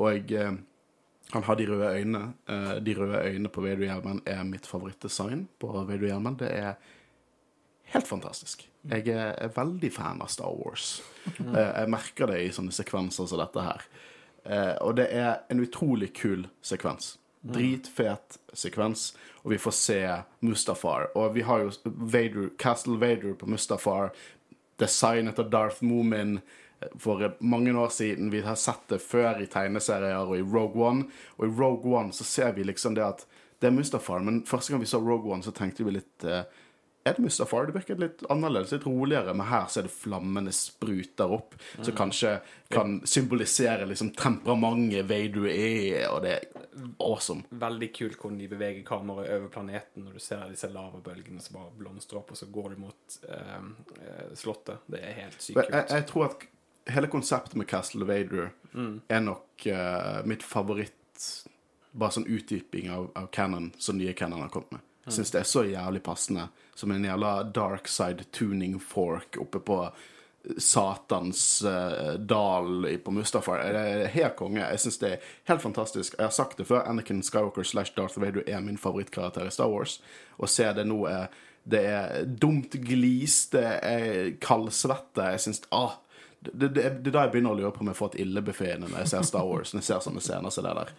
Og 0.00 0.32
eh, 0.32 0.54
han 1.34 1.44
har 1.44 1.58
de 1.60 1.66
røde 1.68 1.90
øynene. 1.98 2.32
Eh, 2.48 2.76
de 2.80 2.94
røde 2.96 3.20
øynene 3.20 3.52
på 3.52 3.64
Vader-hjelmen 3.64 4.22
er 4.26 4.44
mitt 4.48 4.66
favorittdesign 4.66 5.46
på 5.60 5.72
Vader-hjelmen. 5.74 6.38
Det 6.40 6.48
er 6.56 6.78
helt 7.92 8.08
fantastisk. 8.08 8.64
Jeg 8.88 9.08
er, 9.08 9.34
er 9.36 9.52
veldig 9.56 9.92
fan 9.92 10.24
av 10.24 10.32
Star 10.32 10.56
Wars. 10.56 11.02
Eh, 11.28 11.60
jeg 11.60 11.92
merker 11.92 12.32
det 12.32 12.40
i 12.44 12.52
sånne 12.52 12.72
sekvenser 12.72 13.28
som 13.28 13.40
dette 13.40 13.68
her. 13.68 13.84
Eh, 14.44 14.74
og 14.84 14.96
det 14.96 15.08
er 15.12 15.44
en 15.52 15.60
utrolig 15.64 16.12
kul 16.16 16.48
sekvens. 16.64 17.14
Dritfet 17.44 18.38
sekvens, 18.56 19.12
og 19.42 19.52
vi 19.52 19.60
får 19.60 19.76
se 19.76 20.00
Mustafar. 20.40 21.10
Og 21.14 21.34
vi 21.34 21.44
har 21.44 21.64
jo 21.64 21.72
Vader, 21.84 22.48
Castle 22.58 22.96
Vader 23.00 23.34
på 23.36 23.48
Mustafar, 23.50 24.14
designet 24.80 25.38
av 25.38 25.50
Darth 25.52 25.84
Moomin 25.84 26.38
for 26.98 27.36
mange 27.38 27.74
år 27.76 27.88
siden. 27.88 28.30
Vi 28.30 28.40
har 28.40 28.56
sett 28.56 28.88
det 28.88 29.02
før 29.04 29.42
i 29.42 29.48
tegneserier 29.50 30.24
og 30.24 30.36
i 30.38 30.42
Rogue 30.42 30.80
One. 30.80 31.08
Og 31.36 31.46
i 31.46 31.52
Rogue 31.52 31.92
One 31.98 32.12
så 32.12 32.24
ser 32.24 32.52
vi 32.56 32.64
liksom 32.64 32.96
det 32.96 33.04
at 33.04 33.26
det 33.60 33.70
er 33.70 33.76
Mustafar, 33.76 34.20
men 34.20 34.42
første 34.44 34.72
gang 34.72 34.82
vi 34.82 34.88
så 34.90 34.98
Rogue 35.00 35.32
One, 35.32 35.42
så 35.42 35.52
tenkte 35.54 35.86
vi 35.86 35.94
litt 35.94 36.24
eh, 36.28 36.42
Er 37.04 37.12
det 37.12 37.22
Mustafar? 37.22 37.66
Det 37.68 37.74
virker 37.76 37.98
litt 38.00 38.22
annerledes, 38.32 38.70
litt 38.72 38.86
roligere, 38.88 39.34
men 39.36 39.44
her 39.50 39.66
så 39.68 39.82
er 39.82 39.88
det 39.88 39.92
flammene 39.92 40.52
spruter 40.56 41.34
opp, 41.36 41.52
som 41.76 41.92
kanskje 41.98 42.38
kan 42.72 42.94
symbolisere 43.04 43.84
liksom 43.90 44.14
temperamentet 44.16 45.04
Vader 45.10 45.50
er, 45.50 46.06
og 46.08 46.22
det 46.24 46.32
er 46.38 46.86
awesome. 47.04 47.44
Veldig 47.50 47.90
kult 47.98 48.16
hvordan 48.22 48.40
de 48.40 48.48
beveger 48.54 48.86
kameraet 48.88 49.34
over 49.36 49.52
planeten 49.52 50.06
når 50.06 50.16
du 50.16 50.24
ser 50.24 50.46
disse 50.48 50.70
lavabølgene 50.72 51.44
som 51.44 51.58
bare 51.58 51.76
blomstrer 51.82 52.22
opp, 52.22 52.32
og 52.32 52.40
så 52.40 52.48
går 52.56 52.72
du 52.72 52.80
mot 52.86 53.18
eh, 53.28 53.68
eh, 54.08 54.32
slottet. 54.40 54.88
Det 54.88 55.04
er 55.04 55.18
helt 55.20 55.36
sykt 55.36 55.60
kult. 55.60 55.76
Jeg, 55.76 55.90
jeg 55.92 56.08
tror 56.08 56.26
at 56.30 56.48
hele 56.96 57.12
konseptet 57.12 57.60
med 57.60 57.68
Castle 57.68 58.08
Vader 58.08 58.48
er 59.12 59.20
nok 59.28 59.68
eh, 59.68 60.24
mitt 60.24 60.46
favoritt 60.46 61.00
Bare 61.94 62.10
sånn 62.10 62.24
utdyping 62.26 62.88
av, 62.90 63.04
av 63.14 63.28
canon 63.30 63.68
som 63.78 63.94
nye 63.94 64.10
canon 64.18 64.40
har 64.42 64.48
kommet 64.50 64.72
med. 64.74 64.86
Jeg 65.04 65.18
syns 65.18 65.32
det 65.34 65.40
er 65.42 65.48
så 65.48 65.64
jævlig 65.68 66.02
passende 66.04 66.48
som 66.74 66.90
en 66.90 67.04
jævla 67.04 67.36
dark 67.54 67.88
side 67.88 68.24
tuning 68.32 68.78
fork 68.80 69.38
oppe 69.40 69.60
på 69.60 69.78
Satans 70.58 71.64
uh, 71.64 72.14
dal 72.20 72.98
på 73.04 73.10
Mustafar. 73.10 73.62
Det 73.72 73.80
er 73.80 74.10
helt 74.12 74.36
konge. 74.36 74.60
Jeg 74.60 74.80
syns 74.82 74.98
det 75.00 75.10
er 75.14 75.30
helt 75.48 75.62
fantastisk. 75.62 76.16
Jeg 76.18 76.26
har 76.26 76.34
sagt 76.36 76.58
det 76.60 76.68
før, 76.68 76.84
Anakin 76.88 77.22
Skywalker 77.24 77.64
slash 77.64 77.94
Darth 77.96 78.20
Vader 78.20 78.44
er 78.46 78.60
min 78.60 78.78
favorittkarakter 78.80 79.48
i 79.48 79.54
Star 79.54 79.72
Wars. 79.72 80.00
Å 80.36 80.48
se 80.50 80.68
det 80.76 80.86
nå 80.88 81.04
er 81.08 81.28
Det 81.64 81.80
er 81.80 82.26
dumt 82.28 82.74
glis, 82.84 83.46
det 83.48 83.64
er 83.80 84.34
kaldsvette. 84.36 85.30
Jeg 85.32 85.40
syns 85.40 85.62
ah, 85.72 85.94
det, 86.44 86.68
det, 86.68 86.82
det 87.00 87.08
er 87.08 87.14
da 87.14 87.22
jeg 87.24 87.32
begynner 87.32 87.54
å 87.54 87.56
lure 87.56 87.70
på 87.72 87.80
om 87.80 87.88
jeg 87.88 87.96
får 87.96 88.10
et 88.12 88.18
illebefinnende 88.26 88.90
når 88.92 89.00
jeg 89.00 89.12
ser 89.14 89.24
Star 89.30 89.48
Wars. 89.48 89.72
Når 89.72 89.80
jeg 89.80 89.88
ser 89.88 90.02
sånne 90.04 90.20
scener 90.20 90.52
som 90.52 90.66
det 90.66 90.74
der. 90.76 90.92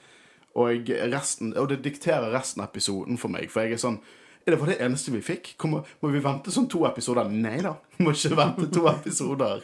Og, 0.56 0.88
resten, 1.12 1.52
og 1.60 1.68
det 1.70 1.82
dikterer 1.84 2.32
resten 2.32 2.62
av 2.64 2.70
episoden 2.72 3.18
for 3.20 3.34
meg. 3.34 3.50
For 3.52 3.66
jeg 3.66 3.76
er 3.76 3.82
sånn 3.82 3.98
Er 4.46 4.54
det 4.54 4.60
bare 4.62 4.76
det 4.76 4.84
eneste 4.86 5.12
vi 5.12 5.20
fikk? 5.26 5.56
Kommer, 5.58 5.88
må 6.00 6.12
vi 6.14 6.22
vente 6.24 6.52
sånn 6.54 6.68
to 6.70 6.84
episoder? 6.88 7.28
Nei 7.34 7.58
da. 7.66 7.74
Må 8.04 8.14
ikke 8.14 8.38
vente 8.38 8.68
to 8.72 8.86
episoder. 8.92 9.64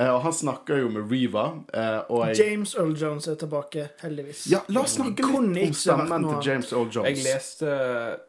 Uh, 0.00 0.14
og 0.14 0.22
han 0.24 0.32
snakker 0.32 0.78
jo 0.80 0.88
med 0.94 1.10
Reva, 1.12 1.42
Uh, 1.76 1.98
og 2.08 2.22
jeg 2.30 2.38
James 2.40 2.72
Earl 2.80 2.94
Jones 2.96 3.26
er 3.28 3.36
tilbake, 3.36 3.82
heldigvis. 4.00 4.46
Ja, 4.48 4.62
la 4.72 4.86
oss 4.86 4.94
snakke 4.96 5.26
litt 5.28 5.66
om 5.68 5.74
stemmen 5.76 6.24
til 6.24 6.48
James 6.48 6.72
Earl 6.72 6.88
Jones. 6.88 7.10
Jeg 7.10 7.26
leste 7.26 7.74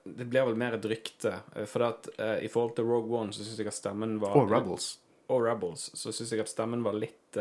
Det 0.04 0.28
ble 0.28 0.44
vel 0.50 0.60
mer 0.60 0.76
et 0.76 0.88
rykte. 0.92 1.32
eh, 1.56 1.64
For 1.72 1.88
at 1.88 2.12
uh, 2.20 2.36
i 2.44 2.52
forhold 2.52 2.76
til 2.76 2.92
Rogue 2.92 3.22
One 3.22 3.32
så 3.32 3.46
syns 3.48 3.64
jeg 3.64 3.72
at 3.72 3.78
stemmen 3.80 4.20
var 4.20 4.36
Og 4.36 4.52
Rebels. 4.52 4.98
Og 5.32 5.46
Rebels 5.48 5.88
så 5.96 6.12
syns 6.12 6.36
jeg 6.36 6.44
at 6.44 6.52
stemmen 6.52 6.84
var 6.84 7.00
litt 7.00 7.40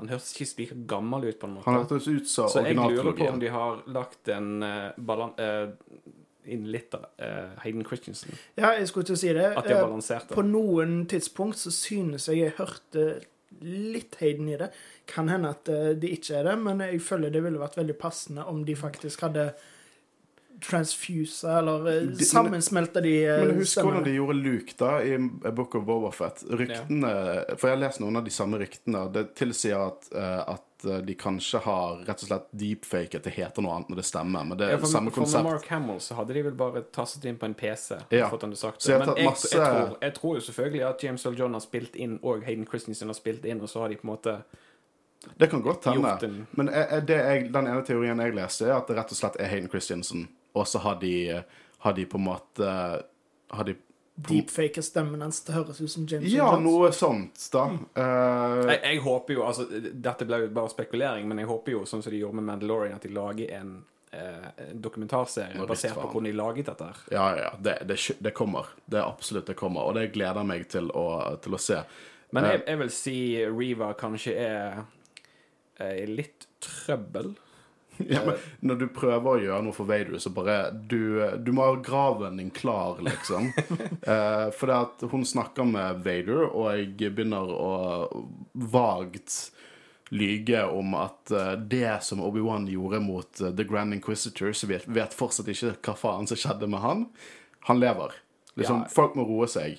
Han 0.00 0.10
hørtes 0.12 0.32
ikke 0.34 0.62
like 0.62 0.78
gammel 0.90 1.28
ut, 1.28 1.38
på 1.40 1.48
en 1.48 1.58
måte. 1.58 1.68
Han 1.68 1.82
hørtes 1.82 2.08
ut 2.08 2.28
som 2.28 2.48
så 2.50 2.64
jeg 2.66 2.78
lurer 2.78 3.12
på 3.16 3.28
om 3.28 3.40
de 3.42 3.52
har 3.52 3.84
lagt 3.92 4.32
en 4.32 4.56
uh, 4.64 4.88
balan... 4.96 5.36
Uh, 5.38 6.16
inn 6.50 6.64
litt 6.72 6.94
av 6.96 7.04
uh, 7.20 7.52
Hayden 7.62 7.84
Christensen. 7.86 8.32
Ja, 8.56 8.72
jeg 8.74 8.88
skulle 8.90 9.06
til 9.06 9.14
å 9.14 9.20
si 9.20 9.28
det. 9.36 9.50
At 9.54 9.66
de 9.68 9.74
har 9.76 9.84
balansert 9.84 10.30
det. 10.30 10.36
På 10.38 10.42
noen 10.46 11.04
tidspunkt 11.10 11.60
så 11.60 11.72
synes 11.74 12.26
jeg 12.30 12.40
jeg 12.40 12.54
hørte 12.56 13.04
litt 13.60 14.16
Hayden 14.20 14.48
i 14.48 14.56
det. 14.56 14.70
Kan 15.10 15.28
hende 15.28 15.52
at 15.52 15.68
eh, 15.68 15.92
det 15.98 16.12
ikke 16.16 16.38
er 16.38 16.48
det, 16.50 16.56
men 16.62 16.82
jeg 16.84 17.02
føler 17.02 17.32
det 17.34 17.42
ville 17.44 17.60
vært 17.60 17.78
veldig 17.80 17.96
passende 17.98 18.46
om 18.48 18.62
de 18.64 18.76
faktisk 18.78 19.26
hadde 19.26 19.50
transfusa, 20.60 21.58
eller 21.58 22.14
sammensmelte 22.24 22.94
men- 23.00 23.02
de 23.02 23.24
eh, 23.26 23.44
Men 23.46 23.56
husk 23.60 23.78
hvordan 23.82 24.04
de 24.04 24.14
gjorde 24.16 24.36
Luke 24.42 24.74
da 24.78 24.98
i 25.02 25.14
A 25.44 25.50
Book 25.50 25.74
of 25.74 25.84
Boba 25.84 26.10
Fett. 26.12 26.44
Ryktene 26.50 27.12
For 27.58 27.68
jeg 27.68 27.76
har 27.78 27.82
lest 27.88 28.00
noen 28.00 28.16
av 28.16 28.24
de 28.24 28.30
samme 28.30 28.58
ryktene. 28.60 29.06
Det 29.12 29.34
tilsier 29.34 29.76
at, 29.86 30.08
eh, 30.14 30.40
at 30.54 30.84
eh, 30.84 31.00
de 31.04 31.14
kanskje 31.14 31.60
har 31.64 31.98
rett 32.06 32.22
og 32.22 32.28
slett 32.28 32.46
deepfaket. 32.56 33.22
Det 33.22 33.32
heter 33.36 33.62
noe 33.62 33.74
annet 33.76 33.88
når 33.92 33.96
det 33.96 34.04
stemmer, 34.08 34.44
men 34.48 34.56
det 34.58 34.68
er 34.68 34.70
Ja, 34.76 34.78
for, 34.78 34.86
samme 34.86 35.10
for 35.10 35.20
konsept. 35.24 35.44
Mark 35.44 35.66
Hamill 35.68 35.98
så 36.00 36.14
hadde 36.16 36.34
de 36.34 36.42
vel 36.42 36.52
bare 36.56 36.82
tastet 36.92 37.24
inn 37.28 37.36
på 37.36 37.44
en 37.50 37.54
PC. 37.54 37.98
Ja. 38.10 38.28
Fått 38.30 38.42
han 38.42 38.50
det 38.50 38.58
sagt. 38.58 38.80
det. 38.84 38.92
jeg 38.92 38.98
Men 39.06 39.14
jeg, 39.16 39.26
masse- 39.26 39.52
jeg, 39.56 39.60
tror, 39.66 39.96
jeg 40.02 40.14
tror 40.14 40.34
jo 40.34 40.40
selvfølgelig 40.40 40.88
at 40.88 41.02
James 41.04 41.26
Earl 41.26 41.36
John 41.38 41.52
har 41.52 41.60
spilt 41.60 41.96
inn, 41.96 42.18
og 42.22 42.44
Hayden 42.44 42.66
Christensen 42.66 43.08
har 43.08 43.14
spilt 43.14 43.44
inn, 43.44 43.60
og 43.60 43.68
så 43.68 43.80
har 43.80 43.88
de 43.88 43.96
på 43.96 44.08
en 44.08 44.14
måte 44.16 44.42
Det 45.38 45.50
kan 45.50 45.60
godt 45.62 45.84
hende. 45.84 46.46
Men 46.56 46.68
er- 46.70 46.88
er 46.96 47.00
det 47.00 47.16
jeg, 47.18 47.52
den 47.52 47.66
ene 47.66 47.82
teorien 47.84 48.18
jeg 48.18 48.34
leste, 48.34 48.64
er 48.64 48.76
at 48.78 48.86
det 48.88 48.96
rett 48.96 49.10
og 49.12 49.16
slett 49.18 49.36
er 49.38 49.48
Hayden 49.48 49.68
Christensen. 49.68 50.28
Og 50.58 50.66
så 50.68 50.78
har 50.84 50.96
de, 51.02 51.42
har 51.84 51.92
de 51.96 52.06
på 52.10 52.18
en 52.18 52.24
måte 52.30 52.72
har 53.50 53.64
de 53.68 53.76
Deepfaker 54.20 54.82
stemmen 54.84 55.22
hans 55.24 55.38
til 55.46 55.54
høres 55.56 55.78
ut 55.80 55.88
som 55.88 56.02
James 56.10 56.28
Ja, 56.28 56.50
Jones. 56.52 56.64
noe 56.66 56.88
sånt, 56.92 57.44
da. 57.54 57.62
Eh, 57.96 58.66
jeg, 58.68 58.80
jeg 58.82 58.98
håper 59.06 59.32
jo 59.38 59.46
altså, 59.46 59.64
Dette 59.70 60.26
ble 60.28 60.42
jo 60.42 60.50
bare 60.58 60.68
spekulering, 60.68 61.24
men 61.30 61.40
jeg 61.40 61.48
håper 61.48 61.72
jo, 61.72 61.86
sånn 61.88 62.02
som 62.04 62.12
de 62.12 62.18
gjorde 62.20 62.36
med 62.36 62.44
Mandalorian, 62.50 62.98
at 62.98 63.06
de 63.06 63.14
lager 63.16 63.54
en, 63.56 63.70
eh, 64.12 64.50
dokumentarserie 64.76 65.64
basert 65.70 65.96
på 65.96 66.10
hvordan 66.10 66.28
de 66.28 66.36
laget 66.36 66.68
dette. 66.68 66.90
her. 66.90 67.00
ja, 67.16 67.26
ja. 67.46 67.50
Det, 67.64 67.78
det, 67.88 67.96
det 68.20 68.34
kommer. 68.36 68.68
Det 68.84 69.00
er 69.00 69.08
absolutt 69.08 69.48
det 69.48 69.56
kommer. 69.56 69.88
Og 69.88 69.96
det 69.96 70.10
gleder 70.12 70.44
meg 70.44 70.68
til 70.68 70.90
å, 70.92 71.06
til 71.40 71.56
å 71.56 71.62
se. 71.70 71.80
Men 72.36 72.44
Eh. 72.44 72.50
jeg, 72.58 72.64
jeg 72.66 72.78
vil 72.84 72.92
si 73.00 73.16
Reva 73.46 73.94
kanskje 73.98 74.36
er 74.36 74.82
eh, 75.80 75.96
i 76.02 76.06
litt 76.12 76.44
trøbbel. 76.60 77.32
Ja, 78.14 78.22
men 78.26 78.36
når 78.64 78.80
du 78.80 78.86
prøver 78.94 79.30
å 79.30 79.40
gjøre 79.42 79.62
noe 79.66 79.76
for 79.76 79.88
Vader, 79.90 80.18
så 80.22 80.32
bare 80.34 80.70
Du, 80.72 81.20
du 81.38 81.52
må 81.56 81.66
ha 81.68 81.76
graven 81.84 82.40
din 82.40 82.50
klar, 82.54 83.00
liksom. 83.04 83.50
eh, 84.12 84.46
for 84.56 84.70
det 84.70 84.78
at 84.86 85.04
hun 85.12 85.24
snakker 85.26 85.68
med 85.68 86.04
Vader, 86.06 86.46
og 86.48 86.70
jeg 86.74 87.12
begynner 87.14 87.50
å 87.54 87.72
vagt 88.54 89.50
lyge 90.10 90.64
om 90.66 90.94
at 90.98 91.30
eh, 91.30 91.52
det 91.70 92.00
som 92.02 92.22
Obi-Wan 92.26 92.66
gjorde 92.70 93.00
mot 93.04 93.40
eh, 93.40 93.52
The 93.54 93.64
Grand 93.68 93.94
Inquisitor, 93.94 94.52
så 94.52 94.66
vet, 94.70 94.88
vet 94.90 95.14
fortsatt 95.14 95.50
ikke 95.52 95.76
hva 95.86 95.94
faen 95.98 96.26
som 96.30 96.40
skjedde 96.40 96.66
med 96.70 96.82
han. 96.82 97.06
Han 97.70 97.80
lever. 97.82 98.16
Liksom, 98.58 98.82
Ja. 98.84 98.90
Folk 98.90 99.14
må 99.14 99.24
roe 99.28 99.46
seg. 99.50 99.78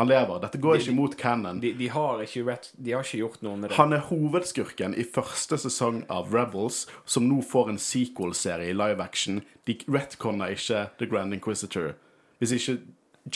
Han 0.00 0.08
lever. 0.08 0.38
Dette 0.40 0.58
går 0.58 0.74
De- 0.74 0.80
ikke 0.80 0.94
mot 0.96 1.16
canon. 1.18 1.60
De, 1.60 1.72
de, 1.76 1.88
har 1.92 2.22
ikke 2.24 2.44
rett, 2.46 2.70
de 2.76 2.94
har 2.96 3.04
ikke 3.04 3.18
gjort 3.18 3.42
noe 3.44 3.58
med 3.60 3.70
det. 3.70 3.76
Han 3.76 3.92
er 3.92 4.06
hovedskurken 4.08 4.96
i 4.96 5.04
første 5.04 5.58
sesong 5.60 6.02
av 6.08 6.32
Rebels, 6.32 6.86
som 7.04 7.28
nå 7.28 7.42
får 7.44 7.74
en 7.74 7.78
sequel-serie 7.78 8.72
i 8.72 8.76
live 8.76 9.04
action. 9.04 9.42
De 9.68 9.76
retconner 9.84 10.56
ikke 10.56 10.86
The 10.98 11.10
Grand 11.12 11.36
Inquisitor. 11.36 11.92
Hvis 12.40 12.56
ikke 12.56 12.78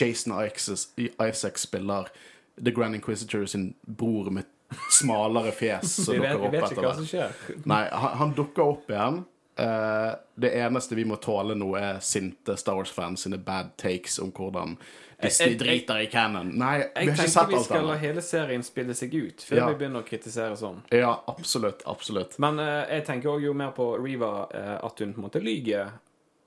Jason 0.01 0.33
Isaacs, 0.33 0.89
Isaac 0.97 1.61
spiller 1.61 2.09
The 2.57 2.71
Grand 2.71 2.95
Inquisitor 2.95 3.45
sin 3.45 3.75
bror 3.85 4.31
med 4.33 4.49
smalere 4.91 5.51
fjes 5.55 5.93
som 6.05 6.17
opp 6.17 6.25
etter 6.25 6.33
dukker 6.33 6.41
vi 6.41 6.47
opp 6.47 6.53
vet 6.53 6.71
etter 6.71 7.01
ikke 7.05 7.25
hvert. 7.27 7.65
Nei, 7.69 7.83
han, 7.91 8.15
han 8.21 8.33
dukker 8.37 8.63
opp 8.73 8.89
igjen. 8.91 9.25
Uh, 9.57 10.13
det 10.37 10.51
eneste 10.59 10.97
vi 10.97 11.05
må 11.07 11.15
tåle 11.21 11.55
nå, 11.57 11.71
er 11.79 12.01
sinte 12.05 12.57
Star 12.59 12.77
Wars-fans 12.77 13.23
sine 13.25 13.39
bad 13.41 13.71
takes 13.81 14.19
om 14.21 14.29
hvordan 14.35 14.75
Disney 15.21 15.55
driter 15.57 15.99
i 15.99 16.07
canon. 16.11 16.49
Nei, 16.53 16.77
vi 16.77 16.83
har 16.83 17.13
ikke 17.13 17.15
sett 17.15 17.21
alt 17.21 17.21
annet. 17.25 17.25
Jeg 17.25 17.33
tenker 17.33 17.57
vi 17.57 17.63
skal 17.63 17.87
la 17.89 17.95
hele 18.01 18.21
serien 18.21 18.65
spille 18.65 18.93
seg 18.97 19.15
ut 19.17 19.45
før 19.47 19.57
Ja. 19.57 19.69
vi 19.71 19.79
begynner 19.79 20.03
å 20.03 20.05
kritisere 20.05 20.57
sånn. 20.59 20.83
Ja, 20.93 21.23
absolutt. 21.27 21.81
Absolutt. 21.85 22.37
Men 22.37 22.59
uh, 22.59 22.85
jeg 22.85 23.05
tenker 23.07 23.33
òg 23.33 23.47
jo 23.47 23.53
mer 23.57 23.71
på 23.73 23.95
Reva, 23.97 24.45
uh, 24.53 24.85
at 24.85 24.99
hun 24.99 25.15
på 25.15 25.23
en 25.23 25.25
måte 25.25 25.41
lyver 25.41 25.95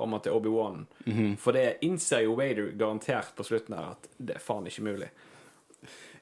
om 0.00 0.14
at 0.14 0.22
det 0.24 0.30
er 0.30 0.36
Obi-Wan. 0.38 0.86
Mhm. 1.04 1.36
For 1.38 1.52
det 1.52 1.80
innser 1.82 2.22
jo 2.24 2.36
Vader 2.38 2.70
garantert 2.78 3.34
på 3.36 3.44
slutten 3.44 3.76
her 3.76 3.90
at 3.96 4.08
det 4.16 4.38
er 4.38 4.44
faen 4.44 4.66
ikke 4.70 4.86
mulig. 4.86 5.10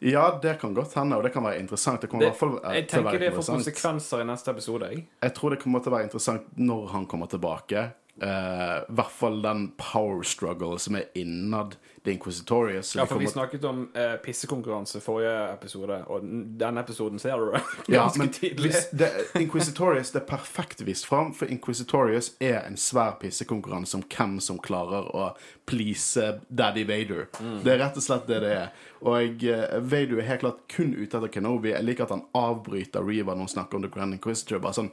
Ja, 0.00 0.38
det 0.42 0.60
kan 0.60 0.74
godt 0.74 0.94
hende, 0.94 1.16
og 1.16 1.24
det 1.26 1.32
kan 1.34 1.42
være 1.42 1.58
interessant. 1.58 2.00
Det 2.00 2.10
kommer 2.10 2.28
i 2.28 2.30
hvert 2.30 2.38
fall 2.38 2.58
eh, 2.62 2.74
jeg 2.74 2.84
interessant. 2.84 3.04
Jeg 3.04 3.12
tenker 3.12 3.24
det 3.24 3.30
får 3.34 3.48
konsekvenser 3.52 4.20
i 4.22 4.26
neste 4.28 4.52
episode. 4.54 4.90
Jeg. 4.92 5.06
Jeg 5.22 5.34
tror 5.34 5.54
det 5.54 5.58
kommer 5.62 5.82
til 5.82 5.92
å 5.92 5.96
være 5.96 6.06
interessant 6.06 6.52
når 6.56 6.84
han 6.94 7.06
kommer 7.10 7.30
tilbake. 7.32 7.88
Eh, 8.22 8.78
I 8.88 8.94
hvert 8.98 9.10
fall 9.14 9.42
den 9.42 9.68
power 9.78 10.22
struggle 10.26 10.78
som 10.78 10.96
er 10.98 11.04
innad 11.14 11.76
The 12.04 12.12
Inquisitorious. 12.14 12.94
Ja, 12.96 13.02
vi 13.04 13.08
for 13.08 13.18
vi 13.18 13.26
kommer- 13.26 13.32
snakket 13.32 13.64
om 13.64 13.80
uh, 13.96 14.16
pissekonkurranse 14.24 15.00
forrige 15.00 15.52
episode, 15.52 16.04
og 16.06 16.20
den- 16.22 16.58
den 16.58 16.78
episoden 16.78 17.18
ser 17.18 17.36
du 17.36 17.52
ja, 17.92 18.08
men 18.16 18.28
tidlig. 18.30 18.72
det, 18.92 19.10
Inquisitorius 19.36 20.10
det 20.14 20.22
er 20.22 20.26
perfekt 20.26 20.80
vist 20.86 21.06
fram, 21.06 21.34
for 21.34 21.46
Inquisitorious 21.46 22.32
er 22.40 22.60
en 22.66 22.76
svær 22.76 23.18
pissekonkurranse 23.20 23.94
om 23.98 24.02
hvem 24.08 24.38
som 24.40 24.58
klarer 24.58 25.10
å 25.14 25.32
please 25.66 26.40
Daddy 26.48 26.84
Vader. 26.88 27.26
Mm. 27.42 27.58
Det 27.64 27.72
er 27.74 27.78
rett 27.84 27.96
og 27.96 28.02
slett 28.06 28.26
det 28.30 28.40
det 28.46 28.52
er. 28.56 28.70
Og 29.02 29.44
uh, 29.44 29.78
Vader 29.84 30.18
er 30.22 30.30
helt 30.30 30.40
klart 30.46 30.62
kun 30.72 30.94
ute 30.96 31.18
etter 31.18 31.28
Kenobi. 31.28 31.74
Jeg 31.74 31.84
liker 31.84 32.04
at 32.08 32.14
han 32.16 32.24
avbryter 32.34 33.04
Reva 33.04 33.34
når 33.34 33.46
han 33.48 33.54
snakker 33.58 33.76
om 33.78 33.82
The 33.84 33.90
Grand 33.94 34.14
Inquisitor. 34.16 34.58
Bare 34.64 34.74
sånn 34.78 34.90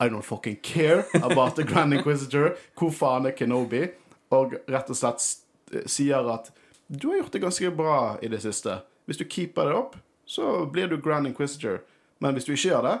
I 0.00 0.08
don't 0.08 0.22
fucking 0.22 0.56
care 0.62 1.04
about 1.14 1.56
The 1.56 1.64
Grand 1.64 1.94
Inquisitor. 1.94 2.54
Hvor 2.78 2.90
faen 2.94 3.26
er 3.26 3.34
Kenobi? 3.34 3.88
Og 4.30 4.54
rett 4.68 4.90
og 4.90 4.96
slett 4.96 5.24
sier 5.90 6.28
at 6.30 6.52
du 6.86 7.10
har 7.10 7.22
gjort 7.22 7.34
det 7.34 7.42
ganske 7.42 7.70
bra 7.76 7.98
i 8.22 8.30
det 8.30 8.40
siste. 8.44 8.78
Hvis 9.04 9.18
du 9.18 9.24
keeper 9.24 9.68
det 9.68 9.74
opp, 9.74 9.96
så 10.24 10.66
blir 10.70 10.88
du 10.88 11.00
Grand 11.02 11.26
Inquisitor. 11.26 11.82
Men 12.18 12.36
hvis 12.36 12.46
du 12.46 12.52
ikke 12.54 12.68
gjør 12.70 12.86
det, 12.86 12.96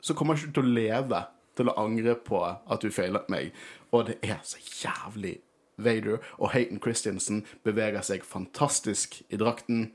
så 0.00 0.14
kommer 0.14 0.34
du 0.34 0.42
ikke 0.42 0.58
til 0.58 0.68
å 0.68 0.76
leve 0.76 1.22
til 1.56 1.70
å 1.70 1.76
angre 1.80 2.14
på 2.20 2.42
at 2.44 2.82
du 2.82 2.90
feilet 2.92 3.30
meg. 3.32 3.54
Og 3.94 4.10
det 4.10 4.18
er 4.24 4.42
så 4.44 4.60
jævlig 4.60 5.38
Vader. 5.76 6.18
Og 6.38 6.52
Hayton 6.52 6.80
Christiansen 6.82 7.44
beveger 7.64 8.04
seg 8.04 8.24
fantastisk 8.24 9.20
i 9.28 9.40
drakten. 9.40 9.90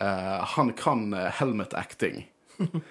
Uh, 0.00 0.44
han 0.56 0.72
kan 0.78 1.12
eh, 1.14 1.30
helmet 1.40 1.76
acting. 1.78 2.26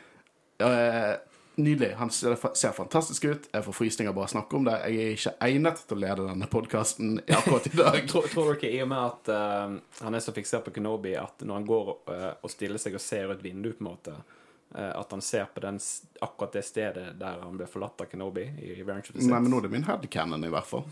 Eh, 0.58 1.12
nydelig. 1.57 1.93
Han 1.97 2.09
ser, 2.09 2.37
ser 2.53 2.71
fantastisk 2.71 3.25
ut. 3.25 3.49
Jeg 3.51 3.63
får 3.65 3.73
frysninger 3.73 4.13
bare 4.13 4.27
av 4.27 4.29
å 4.29 4.33
snakke 4.35 4.57
om 4.59 4.65
det. 4.67 4.77
Jeg 4.85 5.03
er 5.03 5.15
ikke 5.17 5.35
egnet 5.47 5.83
til 5.89 5.97
å 5.97 6.01
lede 6.03 6.27
denne 6.29 6.49
podkasten 6.51 7.19
akkurat 7.25 7.69
i 7.69 7.75
dag. 7.75 7.99
Tror, 8.11 8.27
tror 8.31 8.51
dere 8.53 8.71
i 8.71 8.81
og 8.85 8.91
med 8.91 9.03
at 9.03 9.31
uh, 9.33 9.77
han 10.05 10.17
er 10.17 10.23
så 10.23 10.33
fiksert 10.35 10.67
på 10.67 10.75
Kenobi 10.77 11.15
at 11.17 11.41
når 11.41 11.61
han 11.61 11.69
går 11.69 11.93
uh, 12.11 12.27
og 12.45 12.53
stiller 12.53 12.81
seg 12.81 12.97
og 12.97 13.03
ser 13.03 13.33
ut 13.33 13.41
vinduet, 13.41 13.79
på 13.79 13.83
en 13.83 13.89
måte 13.89 14.13
eh, 14.13 14.91
At 14.99 15.11
han 15.11 15.21
ser 15.21 15.49
på 15.53 15.61
den, 15.63 15.79
akkurat 16.21 16.53
det 16.57 16.63
stedet 16.65 17.07
der 17.19 17.41
han 17.41 17.57
ble 17.57 17.67
forlatt 17.69 18.03
av 18.05 18.09
Kenobi 18.11 18.45
i 18.61 18.71
i 18.77 18.85
of 18.85 19.09
the 19.09 19.25
Nei, 19.25 19.39
men 19.39 19.49
nå 19.51 19.59
er 19.59 19.67
det 19.67 19.73
min 19.73 19.87
headcanon, 19.87 20.45
i 20.45 20.51
hvert 20.53 20.69
fall. 20.69 20.85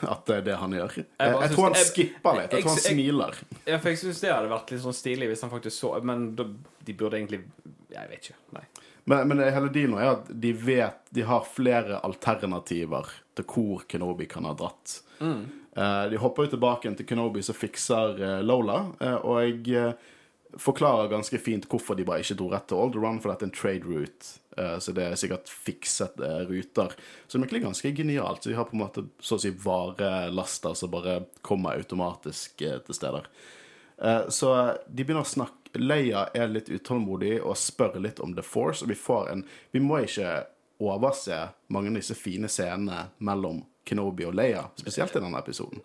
At 0.00 0.24
det 0.28 0.38
er 0.40 0.46
det 0.50 0.56
han 0.62 0.76
gjør. 0.78 0.96
Jeg, 1.02 1.34
jeg 1.34 1.54
tror 1.54 1.66
han 1.66 1.78
jeg- 1.78 1.90
skipper 1.90 2.38
litt. 2.38 2.56
Jeg 2.56 2.66
tror 2.66 2.74
han 2.76 2.84
smiler. 2.86 3.42
Ja, 3.66 3.78
for 3.78 3.90
jeg 3.90 4.02
syns 4.04 4.22
det 4.22 4.32
hadde 4.32 4.52
vært 4.54 4.72
litt 4.74 4.84
sånn 4.86 4.96
stilig 4.96 5.32
hvis 5.32 5.44
han 5.46 5.52
faktisk 5.52 5.76
så 5.76 5.92
Men 6.06 6.32
da, 6.38 6.46
de 6.86 6.94
burde 6.94 7.18
egentlig 7.20 7.42
Jeg 7.92 8.08
vet 8.14 8.30
ikke. 8.30 8.40
Nei. 8.58 8.66
Men, 9.04 9.28
men 9.28 9.42
hele 9.42 9.70
dealen 9.74 9.98
er 9.98 10.12
at 10.12 10.28
de 10.30 10.52
vet 10.54 11.00
De 11.10 11.24
har 11.26 11.46
flere 11.48 11.98
alternativer 12.06 13.08
til 13.34 13.46
hvor 13.48 13.82
Kenobi 13.88 14.28
kan 14.30 14.46
ha 14.46 14.54
dratt. 14.56 15.00
Eh, 15.76 16.04
de 16.12 16.20
hopper 16.20 16.46
jo 16.46 16.54
tilbake 16.54 16.90
til 16.98 17.08
Kenobi 17.08 17.42
som 17.44 17.56
fikser 17.56 18.18
eh, 18.20 18.40
Lola, 18.44 18.84
eh, 19.00 19.18
og 19.24 19.68
jeg, 19.70 19.94
forklarer 20.60 21.08
ganske 21.08 21.38
fint 21.40 21.64
hvorfor 21.64 21.96
de 21.96 22.04
bare 22.04 22.20
ikke 22.20 22.34
dro 22.36 22.50
rett 22.52 22.66
til 22.68 22.76
Alderun, 22.76 23.22
for 23.24 23.32
dette 23.32 23.46
er 23.46 23.48
en 23.48 23.54
trade 23.56 23.88
route. 23.88 24.34
så 24.84 24.92
det 24.92 25.06
er 25.06 25.14
sikkert 25.16 25.48
fikset 25.48 26.20
ruter. 26.20 26.92
Så 27.24 27.38
det 27.38 27.38
er 27.38 27.46
egentlig 27.46 27.62
ganske 27.62 27.92
genialt. 27.96 28.42
Så 28.44 28.50
de 28.50 28.58
har 28.58 28.66
på 28.68 28.76
en 28.76 28.82
måte 28.82 29.06
så 29.16 29.38
å 29.38 29.40
si 29.40 29.48
varelaster 29.48 30.76
som 30.76 30.92
bare 30.92 31.22
kommer 31.40 31.80
automatisk 31.80 32.60
til 32.60 32.98
steder. 32.98 33.30
Eh, 34.02 34.28
så 34.28 34.52
de 34.88 35.04
begynner 35.04 35.22
å 35.22 35.28
snakke 35.28 35.61
Leia 35.80 36.26
er 36.34 36.50
litt 36.52 36.68
utålmodig 36.68 37.38
og 37.40 37.56
spør 37.56 38.00
litt 38.02 38.20
om 38.20 38.34
The 38.36 38.44
Force, 38.44 38.84
og 38.84 38.90
vi 38.92 38.98
får 38.98 39.30
en 39.32 39.44
Vi 39.72 39.80
må 39.80 40.02
ikke 40.04 40.42
overse 40.82 41.38
mange 41.72 41.92
av 41.92 42.00
disse 42.00 42.16
fine 42.18 42.50
scenene 42.50 43.06
mellom 43.18 43.62
Kenobi 43.84 44.26
og 44.26 44.34
Leia, 44.34 44.66
spesielt 44.78 45.16
i 45.16 45.22
denne 45.22 45.38
episoden. 45.38 45.82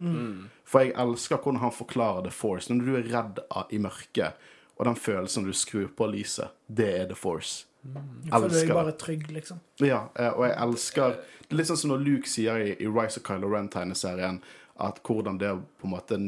For 0.65 0.85
jeg 0.85 0.93
elsker 1.01 1.39
hvordan 1.41 1.61
han 1.63 1.73
forklarer 1.73 2.27
The 2.27 2.33
Force. 2.33 2.69
Når 2.73 2.85
du 2.85 2.97
er 2.97 3.09
redd 3.13 3.41
av, 3.49 3.71
i 3.73 3.79
mørket, 3.81 4.37
og 4.77 4.85
den 4.85 4.99
følelsen 4.99 5.47
du 5.47 5.53
skrur 5.53 5.89
på 5.97 6.09
lyset, 6.11 6.53
det 6.67 6.89
er 6.99 7.07
The 7.09 7.17
Force. 7.17 7.65
Jeg 7.87 7.93
føler 8.33 8.51
deg 8.51 8.57
Elsker 8.59 8.75
bare 8.75 8.93
trygg, 8.99 9.29
liksom. 9.31 9.59
Ja, 9.79 10.07
eh, 10.19 10.33
og 10.33 10.43
jeg 10.43 10.57
elsker 10.59 11.13
Det 11.47 11.53
er 11.53 11.59
litt 11.61 11.69
sånn 11.69 11.79
som 11.79 11.93
når 11.93 12.01
Luke 12.03 12.27
sier 12.27 12.59
i, 12.59 12.73
i 12.83 12.89
Rise 12.89 13.21
of 13.21 13.25
Kylo 13.29 13.47
Ren-tegneserien, 13.53 14.41
at 14.83 14.99
hvordan 15.07 15.39
det 15.39 15.53
på 15.79 15.87
en 15.87 15.93
måte 15.93 16.19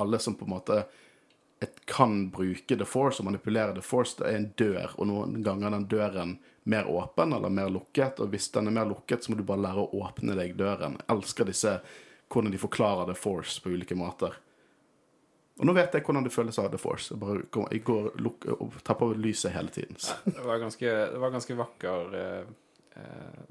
Alle 0.00 0.18
som 0.18 0.34
på 0.34 0.48
en 0.48 0.54
måte 0.56 0.82
kan 1.86 2.30
bruke 2.34 2.76
The 2.78 2.84
Force 2.88 3.20
og 3.22 3.26
manipulere 3.30 3.74
The 3.76 3.82
Force, 3.84 4.16
det 4.18 4.28
er 4.30 4.36
en 4.38 4.48
dør, 4.58 4.94
og 4.98 5.06
noen 5.10 5.42
ganger 5.44 5.66
er 5.68 5.76
den 5.76 5.88
døren 5.92 6.32
mer 6.64 6.86
åpen 6.90 7.32
eller 7.34 7.50
mer 7.50 7.68
lukket, 7.74 8.20
og 8.22 8.30
hvis 8.30 8.50
den 8.54 8.68
er 8.70 8.76
mer 8.76 8.86
lukket, 8.86 9.24
så 9.24 9.32
må 9.32 9.38
du 9.40 9.42
bare 9.48 9.64
lære 9.64 9.82
å 9.82 10.02
åpne 10.06 10.36
deg 10.38 10.56
døren. 10.58 10.98
Jeg 11.00 11.08
elsker 11.16 11.48
disse 11.48 11.76
hvordan 12.32 12.52
de 12.54 12.58
forklarer 12.62 13.06
The 13.10 13.14
Force 13.18 13.60
på 13.60 13.72
ulike 13.74 13.96
måter. 13.98 14.36
Og 15.60 15.66
nå 15.68 15.74
vet 15.76 15.92
jeg 15.94 16.02
hvordan 16.06 16.24
det 16.24 16.32
føles 16.32 16.56
ha 16.56 16.68
The 16.72 16.78
Force. 16.80 17.10
Jeg, 17.12 17.20
bare, 17.20 17.42
går- 17.52 17.72
jeg 17.74 17.82
går 17.84 18.06
luk, 18.24 18.46
og 18.56 18.78
tar 18.86 18.96
på 18.96 19.10
lyset 19.14 19.52
hele 19.52 19.68
tiden. 19.74 19.98
Ja, 20.00 20.14
Det 20.38 20.46
var 20.46 20.58
ganske, 20.62 20.94
det 21.12 21.20
var 21.20 21.30
ganske 21.34 21.56
vakker 21.58 22.16
eh, 22.16 22.46
eh, 22.96 23.42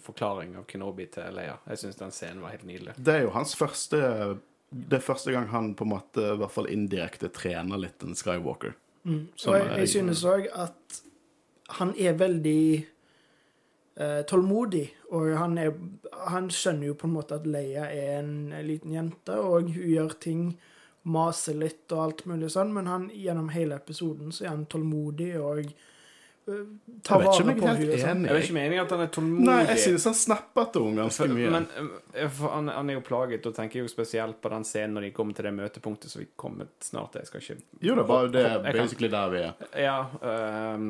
forklaring 0.00 0.54
av 0.56 0.62
Kenobi 0.70 1.06
til 1.12 1.34
Leia. 1.36 1.56
Jeg 1.68 1.82
syns 1.82 1.98
den 1.98 2.14
scenen 2.14 2.40
var 2.44 2.54
helt 2.54 2.64
nydelig. 2.68 2.94
Det 2.96 3.16
er 3.18 3.26
jo 3.26 3.32
hans 3.34 3.52
første 3.58 3.98
Det 4.70 5.00
er 5.00 5.02
første 5.02 5.34
gang 5.34 5.48
han 5.50 5.72
på 5.74 5.86
en 5.86 5.92
måte 5.96 6.22
i 6.22 6.38
hvert 6.38 6.54
fall 6.54 6.70
indirekte 6.70 7.32
trener 7.34 7.80
litt 7.82 8.02
en 8.06 8.14
Skywalker. 8.18 8.76
Mm. 9.02 9.24
Og 9.34 9.54
jeg, 9.56 9.68
jeg 9.80 9.92
synes 9.96 10.24
òg 10.28 10.46
at 10.54 11.00
han 11.80 11.92
er 11.98 12.18
veldig 12.18 12.62
eh, 13.96 14.20
tålmodig. 14.30 14.84
Og 15.10 15.30
han, 15.38 15.58
er, 15.58 15.72
han 16.30 16.50
skjønner 16.54 16.90
jo 16.90 16.98
på 16.98 17.08
en 17.08 17.16
måte 17.16 17.38
at 17.38 17.48
Leia 17.50 17.88
er 17.90 18.20
en 18.20 18.52
liten 18.66 18.94
jente, 18.94 19.38
og 19.38 19.70
hun 19.70 19.90
gjør 19.94 20.14
ting, 20.22 20.44
maser 21.10 21.56
litt 21.56 21.88
og 21.96 22.02
alt 22.04 22.26
mulig 22.28 22.50
sånn, 22.52 22.74
men 22.76 22.88
han, 22.90 23.06
gjennom 23.16 23.48
hele 23.54 23.78
episoden 23.80 24.34
så 24.36 24.44
er 24.44 24.50
han 24.52 24.66
tålmodig 24.68 25.30
og 25.40 25.70
eh, 26.50 26.66
tar 27.06 27.22
Jeg 27.22 27.26
vet 27.26 27.40
ikke 27.40 27.44
om 27.44 27.50
vare 27.50 27.54
jeg 27.54 27.60
på 27.60 27.68
er 27.70 27.76
henne. 27.78 28.00
Sånn. 28.00 28.10
enig. 28.10 28.30
Jeg 28.30 28.36
er 28.36 28.46
ikke 28.46 28.56
meningen 28.58 28.84
at 28.84 28.94
han 28.96 29.04
er 29.04 29.12
tålmodig. 29.16 29.46
Nei, 29.48 29.58
jeg 29.70 29.82
synes 29.86 30.06
han 30.10 30.16
snapper 30.20 30.70
til 30.74 30.86
henne 30.88 31.04
ganske 31.04 31.28
mye. 31.32 31.52
Men 31.56 31.68
eh, 31.78 32.28
for 32.38 32.54
han, 32.56 32.70
han 32.74 32.90
er 32.90 32.98
jo 32.98 33.04
plaget, 33.06 33.46
og 33.50 33.56
tenker 33.56 33.82
jo 33.82 33.90
spesielt 33.92 34.40
på 34.42 34.52
den 34.52 34.66
scenen 34.68 34.98
når 34.98 35.08
de 35.08 35.12
kommer 35.16 35.38
til 35.38 35.48
det 35.48 35.54
møtepunktet 35.56 36.12
som 36.12 36.22
vi 36.22 36.28
kommer 36.40 36.70
snart 36.84 37.14
til. 37.14 37.24
Jeg 37.24 37.30
skal 37.32 37.44
ikke 37.44 37.58
jo, 37.80 37.94
det 37.94 38.02
er 38.02 38.08
bare 38.10 38.32
det 38.34 38.46
basically 38.76 39.10
der 39.12 39.30
vi 39.32 39.42
er. 39.46 39.66
Ja, 39.80 39.98
ehm, 40.30 40.88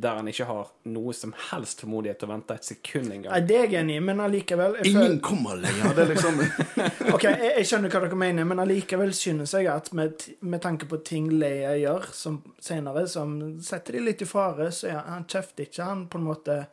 der 0.00 0.20
han 0.20 0.28
ikke 0.30 0.46
har 0.48 0.70
noe 0.88 1.12
som 1.16 1.34
helst 1.50 1.82
tålmodighet 1.82 2.20
til 2.22 2.30
å 2.30 2.32
vente 2.34 2.56
et 2.56 2.68
sekund 2.68 3.04
Nei, 3.04 3.40
det 3.44 3.56
er 3.58 3.66
jeg 3.68 3.80
enig 3.82 3.98
i, 3.98 4.02
men 4.04 4.20
allikevel 4.24 4.78
jeg 4.80 4.92
Ingen 4.92 5.18
kommer 5.24 5.58
lenger. 5.60 5.92
Det 5.96 6.04
er 6.04 6.10
liksom 6.12 6.40
Ok, 7.14 7.26
jeg, 7.26 7.50
jeg 7.58 7.68
skjønner 7.68 7.92
hva 7.92 8.02
dere 8.06 8.18
mener, 8.18 8.48
men 8.48 8.62
allikevel 8.62 9.12
synes 9.16 9.54
jeg 9.56 9.68
at 9.70 9.90
med, 9.96 10.24
med 10.40 10.62
tanke 10.64 10.88
på 10.90 11.00
ting 11.06 11.28
Leia 11.32 11.74
gjør 11.80 12.08
som 12.16 12.40
senere, 12.62 13.06
som 13.10 13.36
setter 13.64 13.98
de 13.98 14.04
litt 14.08 14.24
i 14.24 14.28
fare, 14.28 14.70
så 14.74 14.83
er 14.84 14.98
han, 14.98 15.12
han 15.12 15.24
kjefter 15.28 15.64
ikke. 15.66 15.84
Han 15.84 16.06
på 16.08 16.18
en 16.18 16.24
måte 16.24 16.66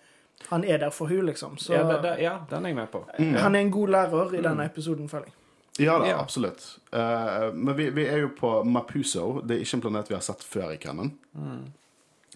Han 0.50 0.64
er 0.64 0.78
der 0.82 0.90
for 0.90 1.08
hun 1.08 1.26
liksom. 1.26 1.58
Så 1.58 1.74
Ja, 1.74 1.84
det, 1.88 2.00
det, 2.02 2.16
ja, 2.24 2.40
den 2.50 2.66
er 2.66 2.70
jeg 2.70 2.76
med 2.76 2.92
på. 2.92 3.06
han 3.18 3.56
er 3.56 3.60
en 3.60 3.72
god 3.72 3.90
lærer 3.94 4.34
i 4.34 4.42
denne 4.42 4.66
episoden, 4.66 5.10
føler 5.10 5.26
jeg. 5.30 5.34
Ja 5.86 6.00
da, 6.00 6.08
Ja. 6.08 6.20
absolutt. 6.20 6.80
Uh, 6.94 7.54
men 7.54 7.76
vi, 7.78 7.90
vi 7.90 8.06
er 8.06 8.18
jo 8.26 8.30
på 8.40 8.64
Mapuso. 8.64 9.42
Det 9.42 9.56
er 9.56 9.62
ikke 9.62 9.76
en 9.78 9.82
planet 9.82 10.10
vi 10.10 10.16
har 10.18 10.22
sett 10.26 10.44
før 10.44 10.74
i 10.74 10.78
Cannon. 10.78 11.12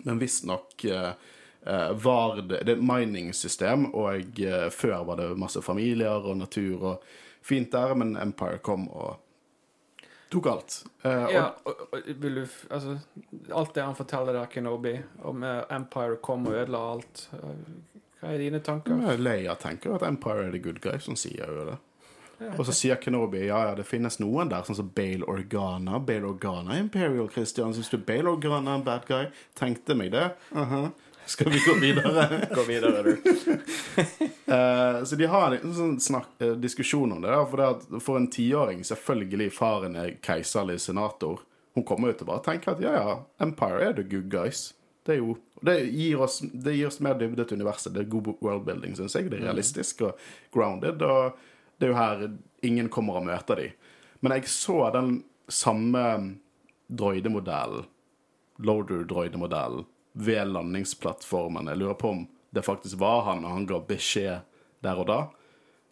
Men 0.04 0.20
visstnok 0.20 0.86
uh, 0.86 1.12
var 2.06 2.42
det 2.42 2.62
Det 2.66 2.72
er 2.76 2.78
et 2.78 2.84
mining-system, 2.84 3.88
og 3.94 4.40
uh, 4.40 4.70
før 4.70 5.04
var 5.06 5.16
det 5.16 5.38
masse 5.38 5.62
familier 5.62 6.26
og 6.30 6.38
natur 6.38 6.84
og 6.94 7.04
fint 7.42 7.72
der, 7.72 7.94
men 7.94 8.16
Empire 8.18 8.58
kom 8.58 8.88
og 8.90 9.18
tok 10.36 10.52
alt. 10.52 10.78
Uh, 11.06 11.26
Ja, 11.34 11.46
og, 11.64 11.88
og, 11.92 12.06
vil 12.22 12.42
du 12.42 12.46
Altså, 12.70 12.98
alt 13.52 13.74
det 13.76 13.84
han 13.84 13.98
forteller 13.98 14.38
der, 14.38 14.52
Kenobi, 14.52 14.96
om 15.24 15.44
eh, 15.44 15.64
Empire 15.76 16.20
kom 16.24 16.48
og 16.48 16.56
ødela 16.60 16.82
alt 16.94 17.28
eh, 17.34 17.50
Hva 18.20 18.32
er 18.34 18.42
dine 18.42 18.62
tanker? 18.64 18.96
Men 19.00 19.24
Leia 19.24 19.56
tenker 19.60 19.96
at 19.96 20.06
Empire 20.08 20.48
er 20.48 20.56
the 20.56 20.62
good 20.62 20.82
guy, 20.84 20.98
som 21.00 21.18
sier 21.20 21.46
jo 21.46 21.68
det. 21.72 21.78
Ja. 22.40 22.52
Og 22.60 22.66
så 22.68 22.74
sier 22.76 23.00
Kenobi 23.00 23.46
ja, 23.46 23.62
ja, 23.70 23.76
det 23.78 23.86
finnes 23.88 24.20
noen 24.20 24.52
der, 24.52 24.66
sånn 24.68 24.78
som 24.82 24.92
Bale 24.96 25.24
Organa. 25.32 26.02
Bale 26.04 26.28
Organa 26.28 26.76
er 26.76 26.84
Imperial 26.84 27.30
Christian. 27.32 27.74
Syns 27.76 27.92
du 27.94 27.98
Bale 27.98 28.32
Organa 28.32 28.76
er 28.76 28.82
en 28.82 28.88
bad 28.88 29.08
guy? 29.08 29.30
Tenkte 29.56 29.96
meg 29.96 30.12
det. 30.16 30.30
Aha. 30.52 30.90
Skal 31.26 31.50
vi 31.50 31.62
gå 31.64 31.74
videre? 31.82 32.28
Gå 32.54 32.64
videre, 32.68 33.02
du. 33.04 33.16
Eh, 34.46 35.04
så 35.04 35.16
de 35.16 35.26
har 35.26 35.56
en 35.56 35.74
sånn 35.74 36.00
snakk, 36.00 36.30
eh, 36.40 36.54
diskusjon 36.62 37.12
om 37.16 37.22
det. 37.22 37.32
Da, 37.34 37.42
for, 37.50 37.62
det 37.62 37.70
at 37.74 38.04
for 38.04 38.20
en 38.20 38.30
tiåring, 38.32 38.84
selvfølgelig 38.86 39.52
faren 39.54 39.98
er 39.98 40.18
keiserlig 40.26 40.78
senator. 40.84 41.42
Hun 41.76 41.86
kommer 41.88 42.12
jo 42.12 42.20
til 42.20 42.28
å 42.28 42.32
bare 42.34 42.46
tenke 42.46 42.72
at 42.72 42.84
ja, 42.84 42.94
ja, 42.94 43.16
Empire 43.42 43.82
er 43.84 43.98
the 43.98 44.06
good 44.06 44.30
guys. 44.32 44.70
Det, 45.06 45.18
jo, 45.20 45.36
det, 45.66 45.80
gir 45.94 46.22
oss, 46.22 46.40
det 46.42 46.76
gir 46.78 46.90
oss 46.90 47.02
mer 47.04 47.18
dybde 47.20 47.46
til 47.46 47.60
universet. 47.60 47.94
Det 47.94 48.06
er 48.06 48.14
god 48.14 48.32
worldbuilding, 48.42 48.96
syns 48.98 49.18
jeg. 49.18 49.30
Det 49.30 49.42
er 49.42 49.48
realistisk 49.50 50.06
og 50.08 50.22
grounded. 50.54 51.02
Og 51.02 51.36
det 51.78 51.90
er 51.90 51.92
jo 51.92 52.00
her 52.00 52.24
ingen 52.66 52.90
kommer 52.94 53.20
og 53.20 53.28
møter 53.28 53.62
de. 53.62 53.68
Men 54.22 54.38
jeg 54.38 54.50
så 54.50 54.80
den 54.96 55.20
samme 55.52 56.06
droidemodellen, 56.88 57.86
loader-droidemodellen, 58.58 59.86
ved 60.16 60.48
landingsplattformen. 60.48 61.68
Jeg 61.68 61.82
lurer 61.82 61.98
på 62.00 62.14
om 62.14 62.22
det 62.56 62.64
faktisk 62.66 63.00
var 63.02 63.26
han, 63.30 63.44
og 63.46 63.58
han 63.58 63.68
ga 63.70 63.82
beskjed 63.84 64.46
der 64.86 65.02
og 65.02 65.10
da. 65.10 65.20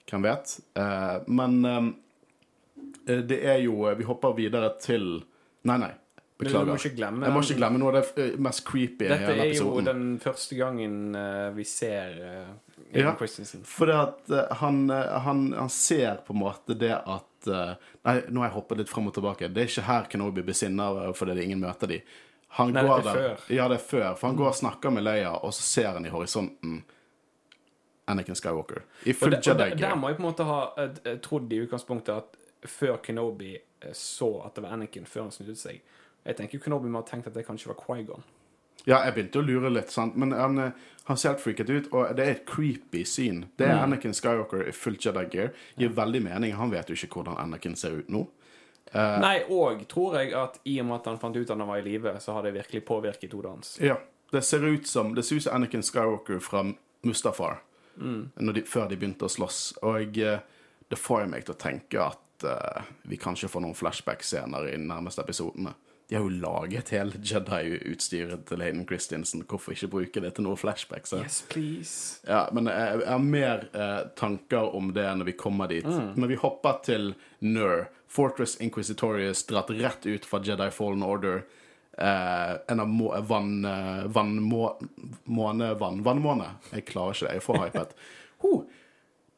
Hvem 0.09 0.25
vet? 0.25 0.55
Eh, 0.79 1.17
men 1.31 1.59
eh, 1.67 3.19
det 3.23 3.39
er 3.47 3.61
jo 3.63 3.85
Vi 3.95 4.07
hopper 4.07 4.35
videre 4.35 4.73
til 4.83 5.23
Nei, 5.63 5.77
nei. 5.79 5.93
Beklager. 6.37 6.65
du 6.65 6.71
må 6.71 6.77
ikke 6.79 6.97
glemme 6.97 7.27
Jeg 7.27 7.35
må 7.35 7.43
ikke 7.45 7.57
glemme 7.59 7.79
noe 7.81 7.91
av 7.93 7.97
det 7.99 8.23
eh, 8.23 8.35
mest 8.41 8.63
creepy 8.67 9.07
i 9.07 9.11
hele 9.11 9.47
episoden. 9.47 9.85
Dette 9.85 9.93
er 9.93 9.93
jo 9.93 10.01
den 10.01 10.05
første 10.23 10.57
gangen 10.57 10.97
eh, 11.19 11.49
vi 11.57 11.65
ser 11.67 12.17
uh, 12.19 12.53
Ja. 12.93 13.13
Christensen. 13.17 13.63
For 13.65 13.89
det 13.89 13.99
at 13.99 14.33
uh, 14.33 14.57
han, 14.61 14.83
eh, 14.93 15.15
han, 15.25 15.45
han 15.57 15.71
ser 15.73 16.23
på 16.25 16.35
en 16.35 16.41
måte 16.41 16.77
det 16.77 16.93
at 16.93 17.49
uh, 17.49 17.73
Nei, 18.03 18.17
nå 18.29 18.43
har 18.43 18.49
jeg 18.49 18.57
hoppet 18.57 18.81
litt 18.81 18.91
frem 18.91 19.09
og 19.09 19.15
tilbake. 19.15 19.49
Det 19.53 19.63
er 19.63 19.71
ikke 19.71 19.87
her 19.87 20.09
Kenobi 20.11 20.45
besinner 20.45 20.97
sinna 20.99 21.17
fordi 21.17 21.37
det 21.37 21.47
ingen 21.47 21.63
møter 21.63 21.93
de. 21.93 22.01
Han 22.53 22.73
Nei, 22.73 22.83
går 22.85 22.89
det 22.89 22.97
er 22.97 23.03
der, 23.03 23.13
før. 23.13 23.53
Ja, 23.55 23.67
det 23.71 23.79
er 23.79 23.85
før. 23.87 24.09
For 24.13 24.27
han 24.27 24.35
går 24.37 24.51
og 24.51 24.55
snakker 24.55 24.93
med 24.93 25.03
Leia, 25.07 25.31
og 25.41 25.53
så 25.57 25.63
ser 25.65 25.87
han 25.95 26.05
i 26.05 26.11
horisonten 26.13 26.83
Anakin 28.05 28.35
Skywalker. 28.37 28.83
I 29.03 29.13
full 29.13 29.33
Jedi-gear. 29.33 29.69
der, 29.69 29.75
der 29.75 29.95
må 29.95 30.11
jeg 30.11 30.19
på 30.19 30.23
en 30.23 30.27
måte 30.27 30.45
ha 30.45 30.59
eh, 30.77 30.99
eh, 31.05 31.17
trodd 31.23 31.53
i 31.53 31.63
utgangspunktet 31.63 32.13
at 32.13 32.69
før 32.69 32.99
Kenobi 33.03 33.55
eh, 33.55 33.95
så 33.97 34.29
at 34.45 34.53
det 34.55 34.65
var 34.65 34.75
Anakin, 34.75 35.07
før 35.09 35.25
han 35.25 35.33
snudde 35.35 35.55
seg 35.59 35.81
Jeg 36.23 36.37
tenker 36.37 36.61
Kenobi 36.61 36.91
må 36.91 37.01
ha 37.01 37.07
tenkt 37.07 37.31
at 37.31 37.35
det 37.35 37.45
kanskje 37.47 37.71
var 37.71 37.79
Quaigon. 37.79 38.21
Ja, 38.83 38.99
jeg 39.05 39.15
begynte 39.15 39.39
å 39.39 39.47
lure 39.47 39.71
litt, 39.71 39.91
sant? 39.91 40.15
men 40.19 40.35
han, 40.35 40.59
han 41.07 41.17
ser 41.19 41.33
helt 41.33 41.41
freaket 41.43 41.69
ut, 41.71 41.89
og 41.95 42.13
det 42.17 42.23
er 42.23 42.31
et 42.35 42.45
creepy 42.47 43.03
syn. 43.07 43.45
Det 43.57 43.65
er 43.65 43.81
Anakin 43.81 44.15
Skywalker 44.15 44.67
i 44.67 44.75
full 44.75 44.97
Jedi 44.99 45.23
gear. 45.31 45.53
Gir 45.79 45.93
veldig 45.95 46.21
mening. 46.23 46.55
Han 46.59 46.71
vet 46.71 46.91
jo 46.91 46.97
ikke 46.99 47.21
hvordan 47.21 47.39
Anakin 47.39 47.77
ser 47.79 48.01
ut 48.01 48.11
nå. 48.11 48.25
Nei, 48.93 49.35
og 49.49 49.83
tror 49.89 50.19
jeg 50.19 50.33
at 50.37 50.59
i 50.69 50.77
og 50.81 50.89
med 50.89 50.99
at 50.99 51.11
han 51.11 51.19
fant 51.21 51.37
ut 51.37 51.49
at 51.49 51.57
han 51.57 51.69
var 51.69 51.81
i 51.81 51.85
live, 51.85 52.15
så 52.21 52.37
har 52.37 52.45
det 52.45 52.53
virkelig 52.55 52.83
påvirket 52.85 53.33
hodet 53.33 53.51
hans. 53.51 53.75
Ja, 53.81 53.97
det 54.33 54.41
ser 54.45 54.65
ut 54.65 54.87
som 54.87 55.15
Det 55.15 55.23
ser 55.25 55.41
ut 55.41 55.45
som 55.47 55.55
Anakin 55.55 55.83
Skywalker 55.85 56.39
fra 56.41 56.65
Mustafar 57.03 57.61
når 57.95 58.53
de, 58.53 58.65
før 58.67 58.89
de 58.89 58.97
begynte 58.97 59.27
å 59.27 59.31
slåss. 59.31 59.61
Og 59.85 60.17
eh, 60.17 60.43
det 60.89 60.99
får 60.99 61.27
meg 61.31 61.45
til 61.45 61.55
å 61.55 61.61
tenke 61.61 62.01
at 62.03 62.45
uh, 62.45 62.83
vi 63.09 63.17
kanskje 63.21 63.49
får 63.49 63.63
noen 63.63 63.77
flashback-scener 63.77 64.67
i 64.69 64.75
de 64.75 64.85
nærmeste 64.85 65.23
episodene. 65.23 65.73
De 66.09 66.17
har 66.17 66.25
jo 66.25 66.33
laget 66.43 66.91
hele 66.93 67.17
Jedi-utstyret 67.23 68.43
til 68.49 68.61
Hayden 68.61 68.83
Christensen. 68.85 69.45
Hvorfor 69.49 69.73
ikke 69.73 69.89
bruke 69.93 70.21
det 70.21 70.33
til 70.35 70.45
noe 70.45 70.59
flashback? 70.59 71.07
Så? 71.09 71.21
Yes, 71.23 71.39
please. 71.49 72.19
Ja, 72.27 72.43
men 72.53 72.67
jeg, 72.69 72.99
jeg 73.01 73.09
har 73.09 73.23
mer 73.23 73.63
eh, 73.71 74.01
tanker 74.19 74.75
om 74.75 74.91
det 74.93 75.07
når 75.07 75.31
vi 75.31 75.37
kommer 75.39 75.71
dit. 75.71 75.87
Men 75.87 76.29
vi 76.29 76.37
hopper 76.43 76.83
til 76.85 77.13
Nur. 77.39 77.87
Fortress 78.13 78.59
Inquisitorius 78.61 79.45
dratt 79.49 79.71
rett 79.73 80.05
ut 80.05 80.25
fra 80.25 80.41
Jedi 80.45 80.69
Fallen 80.71 81.03
Order. 81.03 81.43
Uh, 81.97 82.59
en 82.67 82.81
av 82.83 82.89
må, 82.89 83.09
vann... 83.29 83.65
uh, 83.65 84.05
vann, 84.13 84.37
må, 84.41 84.67
måne, 85.25 85.73
vann, 85.81 86.03
Vannmåne. 86.05 86.55
Jeg 86.73 86.87
klarer 86.89 87.17
ikke 87.17 87.27
det. 87.27 87.35
Jeg 87.39 87.47
for 87.49 87.65
hypet. 87.65 87.97
Huh. 88.43 88.65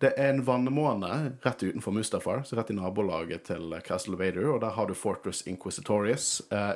Det 0.01 0.11
er 0.19 0.33
en 0.33 0.41
vannmåne 0.43 1.09
rett 1.43 1.63
utenfor 1.63 1.93
Mustafar, 1.95 2.41
så 2.43 2.57
rett 2.57 2.71
i 2.73 2.75
nabolaget 2.75 3.45
til 3.47 3.75
Castle 3.85 4.17
Vader, 4.19 4.49
og 4.51 4.59
der 4.63 4.73
har 4.75 4.89
du 4.89 4.95
Fortress 4.97 5.45
Inquisitorius, 5.47 6.41
eh, 6.51 6.73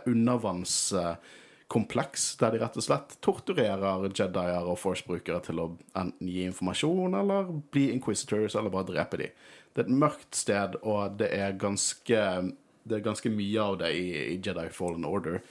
undervannskompleks, 1.69 2.37
der 2.37 2.51
de 2.51 2.59
rett 2.59 2.77
og 2.77 2.83
slett 2.83 3.17
torturerer 3.21 4.09
Jedier 4.09 4.67
og 4.67 4.79
Force-brukere 4.79 5.41
til 5.41 5.59
å 5.59 5.77
enten 5.95 6.27
gi 6.27 6.43
informasjon, 6.45 7.13
eller 7.13 7.61
bli 7.71 7.91
Inquisitors, 7.93 8.55
eller 8.55 8.69
bare 8.69 8.87
drepe 8.89 9.17
dem. 9.17 9.29
Det 9.73 9.83
er 9.83 9.85
et 9.85 9.99
mørkt 10.01 10.35
sted, 10.35 10.75
og 10.81 11.17
det 11.19 11.29
er 11.31 11.57
ganske, 11.57 12.51
det 12.83 12.95
er 12.95 13.05
ganske 13.05 13.29
mye 13.29 13.61
av 13.61 13.77
det 13.79 13.91
i, 13.93 14.33
i 14.33 14.39
Jedi 14.39 14.69
Fallen 14.69 15.05
Order. 15.05 15.41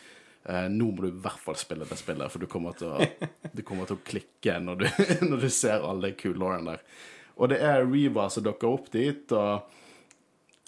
Eh, 0.44 0.68
nå 0.68 0.90
må 0.90 1.02
du 1.02 1.08
i 1.08 1.20
hvert 1.22 1.40
fall 1.40 1.56
spille 1.56 1.86
det 1.86 1.98
spillet, 1.98 2.30
for 2.30 2.40
du 2.40 2.46
kommer 2.46 2.74
til 2.74 2.88
å, 2.88 2.98
du 3.56 3.62
kommer 3.62 3.86
til 3.86 3.98
å 3.98 4.04
klikke 4.04 4.58
når 4.60 4.82
du, 4.82 4.88
når 5.28 5.46
du 5.46 5.50
ser 5.50 5.86
alle 5.86 6.12
kulårene 6.18 6.74
der. 6.74 6.86
Og 7.38 7.52
det 7.52 7.60
er 7.62 7.86
Reva 7.86 8.26
som 8.28 8.42
dukker 8.42 8.68
opp 8.68 8.90
dit, 8.92 9.30
og 9.32 9.74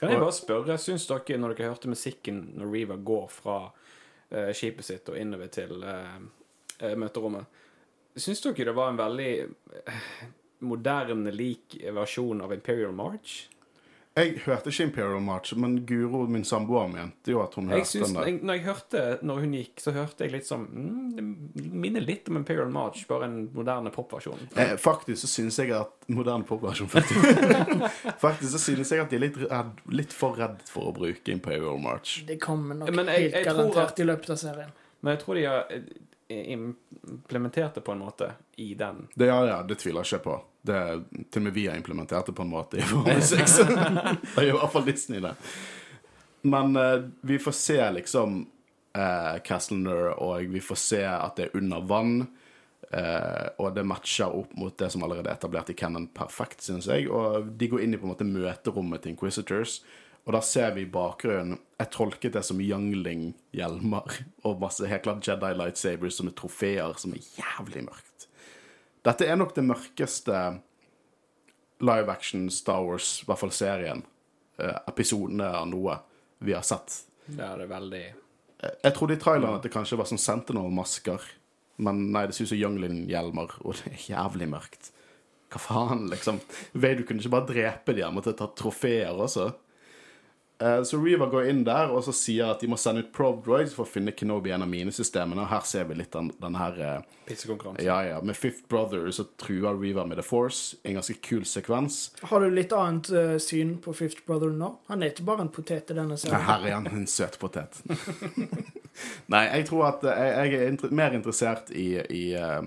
Kan 0.00 0.14
jeg 0.14 0.20
bare 0.22 0.32
spørre, 0.32 0.74
syns 0.80 1.02
dere, 1.04 1.36
når 1.36 1.52
dere 1.52 1.74
hørte 1.74 1.90
musikken 1.90 2.38
når 2.56 2.70
Reva 2.72 2.94
går 2.96 3.26
fra 3.34 3.56
eh, 4.30 4.50
skipet 4.56 4.86
sitt 4.86 5.08
og 5.10 5.18
innover 5.18 5.50
til 5.52 5.82
eh, 5.82 6.18
eh, 6.80 6.96
møterommet, 6.98 7.60
syns 8.16 8.42
dere 8.44 8.70
det 8.70 8.76
var 8.76 8.92
en 8.92 9.00
veldig 9.00 9.32
eh, 9.40 10.04
moderne, 10.66 11.32
lik 11.32 11.78
versjon 11.94 12.42
av 12.44 12.54
Imperial 12.54 12.92
March? 12.96 13.46
Jeg 14.20 14.42
hørte 14.44 14.70
ikke 14.72 14.84
Imperial 14.88 15.22
March, 15.24 15.54
men 15.56 15.78
Guro, 15.88 16.26
min 16.30 16.44
samboer, 16.44 16.88
mente 16.92 17.32
jo 17.32 17.40
at 17.42 17.54
hun 17.58 17.68
Jeg 17.72 17.78
hørte 17.82 17.90
synes, 17.90 18.06
den 18.12 18.16
der. 18.18 18.28
jeg, 18.28 18.40
når 18.42 18.58
jeg 18.58 18.64
hørte 18.68 19.02
når 19.30 19.40
hun 19.40 19.52
gikk, 19.58 19.80
så 19.80 19.94
hørte 19.96 20.24
jeg 20.26 20.32
litt 20.34 20.46
sånn 20.48 20.66
mm, 20.68 21.06
Det 21.56 21.64
minner 21.84 22.04
litt 22.04 22.28
om 22.32 22.36
Imperial 22.40 22.70
March, 22.74 23.06
bare 23.08 23.24
en 23.30 23.38
moderne 23.54 23.90
popversjon. 23.94 24.42
Eh, 24.56 24.76
faktisk 24.80 25.22
så 25.24 25.32
synes 25.34 25.58
jeg 25.62 25.72
at 25.76 25.96
Moderne 26.10 26.44
popversjon, 26.44 26.88
faktisk. 26.90 27.22
faktisk 28.24 28.52
så 28.52 28.58
synes 28.58 28.90
jeg 28.92 29.00
at 29.04 29.10
de 29.12 29.16
er 29.16 29.24
litt, 29.28 29.36
redd, 29.46 29.72
litt 29.94 30.12
for 30.16 30.36
redd 30.40 30.62
for 30.70 30.90
å 30.90 30.94
bruke 30.96 31.30
Imperial 31.32 31.78
March. 31.80 32.20
Det 32.26 32.40
kommer 32.42 32.74
nok 32.80 32.90
Men 32.94 33.06
jeg- 33.06 33.30
helt 33.30 33.34
jeg 33.34 33.44
tror 33.46 33.56
garantert 33.62 33.92
at- 33.92 34.00
i 34.00 34.04
løpet 34.08 34.30
av 34.30 34.36
serien. 34.42 34.72
Men 35.02 35.16
jeg 35.16 35.22
tror 35.24 35.34
de 35.38 35.44
har 35.46 35.66
eh, 35.70 35.80
implementert 36.30 37.74
det 37.74 37.80
på 37.86 37.92
en 37.92 37.98
måte 38.04 38.32
i 38.56 38.74
den. 38.74 39.04
Det, 39.14 39.26
ja, 39.26 39.40
ja, 39.46 39.58
det 39.66 39.78
tviler 39.82 40.04
jeg 40.04 40.20
ikke 40.20 40.24
på. 40.28 40.36
Det, 40.62 40.78
til 41.32 41.40
og 41.40 41.44
med 41.48 41.54
vi 41.56 41.66
har 41.70 41.76
implementert 41.80 42.26
det 42.28 42.34
på 42.36 42.44
en 42.44 42.52
måte 42.52 42.78
i 42.80 42.86
vår 42.90 43.20
6. 43.32 43.56
det 43.66 44.46
gjør 44.46 44.54
i 44.54 44.58
hvert 44.58 44.72
fall 44.74 44.86
Disney 44.86 45.20
det. 45.24 45.34
Men 46.42 46.76
eh, 46.76 46.98
vi 47.20 47.38
får 47.38 47.52
se 47.52 47.78
liksom 47.98 48.38
uh, 48.96 49.38
Castlener, 49.44 50.12
og 50.20 50.46
vi 50.52 50.60
får 50.64 50.78
se 50.80 51.02
at 51.04 51.36
det 51.36 51.48
er 51.50 51.56
under 51.60 51.80
vann. 51.84 52.14
eh, 52.90 53.48
og 53.58 53.74
det 53.76 53.84
matcher 53.86 54.32
opp 54.34 54.54
mot 54.58 54.74
det 54.80 54.88
som 54.90 55.04
allerede 55.06 55.28
er 55.30 55.36
etablert 55.38 55.68
i 55.70 55.76
Cannon 55.78 56.08
perfekt, 56.16 56.62
synes 56.64 56.88
jeg. 56.90 57.06
Og 57.10 57.46
de 57.60 57.68
går 57.70 57.84
inn 57.84 57.94
i 57.94 58.00
på 58.00 58.08
en 58.08 58.14
måte 58.14 58.26
møterommet 58.26 59.02
til 59.04 59.12
Inquisitors. 59.14 59.80
Og 60.26 60.34
da 60.36 60.40
ser 60.44 60.74
vi 60.76 60.82
i 60.84 60.90
bakgrunnen 60.90 61.58
Jeg 61.80 61.90
tolket 61.94 62.34
det 62.36 62.42
som 62.44 62.60
Youngling-hjelmer 62.60 64.18
og 64.46 64.60
masse 64.60 64.86
helt 64.86 65.02
klart 65.06 65.26
Jedi 65.26 65.52
lightsabers 65.56 66.18
som 66.20 66.28
er 66.28 66.36
trofeer, 66.36 66.92
som 67.00 67.14
er 67.16 67.24
jævlig 67.38 67.86
mørkt. 67.86 68.26
Dette 69.06 69.24
er 69.26 69.38
nok 69.40 69.54
det 69.56 69.64
mørkeste 69.64 70.40
live 71.80 72.12
action 72.12 72.50
Star 72.52 72.82
Wars, 72.84 73.22
i 73.22 73.28
hvert 73.30 73.40
fall 73.40 73.54
serien, 73.56 74.02
eh, 74.60 74.76
episodene 74.92 75.46
av 75.48 75.64
noe 75.70 75.96
vi 76.44 76.52
har 76.52 76.66
sett. 76.68 77.00
Det 77.24 77.40
er 77.46 77.62
det 77.62 77.70
veldig 77.70 78.04
Eh, 78.60 78.70
Jeg 78.84 78.94
trodde 78.94 79.16
i 79.16 79.20
traileren 79.20 79.56
at 79.56 79.62
det 79.64 79.72
kanskje 79.72 79.96
var 79.96 80.08
sånn 80.08 80.20
Sentinel-masker, 80.20 81.22
men 81.80 82.10
nei, 82.12 82.26
det 82.26 82.34
ser 82.36 82.44
ut 82.44 82.52
som 82.52 82.60
Younglin-hjelmer, 82.60 83.54
og 83.64 83.78
det 83.78 83.92
er 83.94 84.02
jævlig 84.12 84.48
mørkt. 84.52 84.90
Hva 85.50 85.58
faen, 85.64 86.08
liksom? 86.12 86.40
Vader 86.74 87.06
kunne 87.08 87.22
ikke 87.24 87.32
bare 87.32 87.48
drepe 87.48 87.94
de, 87.96 88.04
han 88.04 88.14
måtte 88.14 88.36
ta 88.36 88.46
trofeer 88.54 89.16
også. 89.16 89.48
Eh, 90.60 90.82
Så 90.84 90.98
Reva 91.00 91.26
går 91.32 91.48
inn 91.48 91.62
der 91.64 91.88
og 91.94 92.02
så 92.04 92.12
sier 92.12 92.50
at 92.52 92.60
de 92.60 92.68
må 92.68 92.76
sende 92.76 93.00
ut 93.04 93.12
probe 93.16 93.40
droids 93.46 93.72
for 93.76 93.86
å 93.86 93.88
finne 93.88 94.12
Kenobi 94.12 94.50
i 94.50 94.54
en 94.56 94.62
av 94.66 94.68
mine 94.68 94.92
systemene. 94.92 95.40
Og 95.46 95.48
her 95.48 95.64
ser 95.64 95.86
vi 95.88 95.96
litt 96.00 96.12
den, 96.12 96.28
den 96.42 96.58
her 96.60 97.04
Pissekonkurransen. 97.30 97.84
Ja, 97.86 98.00
ja. 98.04 98.20
Med 98.20 98.36
Fifth 98.36 98.66
Brother 98.68 99.06
så 99.14 99.24
truer 99.40 99.78
Reva 99.80 100.04
med 100.04 100.18
The 100.18 100.24
Force. 100.26 100.76
En 100.84 100.98
ganske 100.98 101.14
kul 101.22 101.44
sekvens. 101.48 102.10
Har 102.26 102.40
du 102.44 102.50
litt 102.50 102.72
annet 102.76 103.10
uh, 103.14 103.36
syn 103.40 103.76
på 103.84 103.94
Fifth 103.94 104.24
Brother 104.26 104.50
nå? 104.50 104.72
Han 104.90 105.02
er 105.06 105.12
ikke 105.14 105.26
bare 105.28 105.46
en 105.46 105.52
potet 105.54 105.92
i 105.94 105.96
denne 105.96 106.18
Ja, 106.18 106.24
serien. 106.24 106.44
her 106.48 106.66
er 106.66 106.76
han, 106.80 106.90
en 106.90 107.06
søt 107.08 107.38
potet. 107.40 107.80
Nei, 109.32 109.44
jeg 109.46 109.66
tror 109.70 109.86
at 109.92 110.04
eh, 110.10 110.18
jeg, 110.26 110.52
jeg 110.52 110.60
er 110.60 110.72
inter 110.74 110.92
mer 111.00 111.14
interessert 111.16 111.70
i, 111.72 111.86
i, 112.02 112.24
uh, 112.36 112.66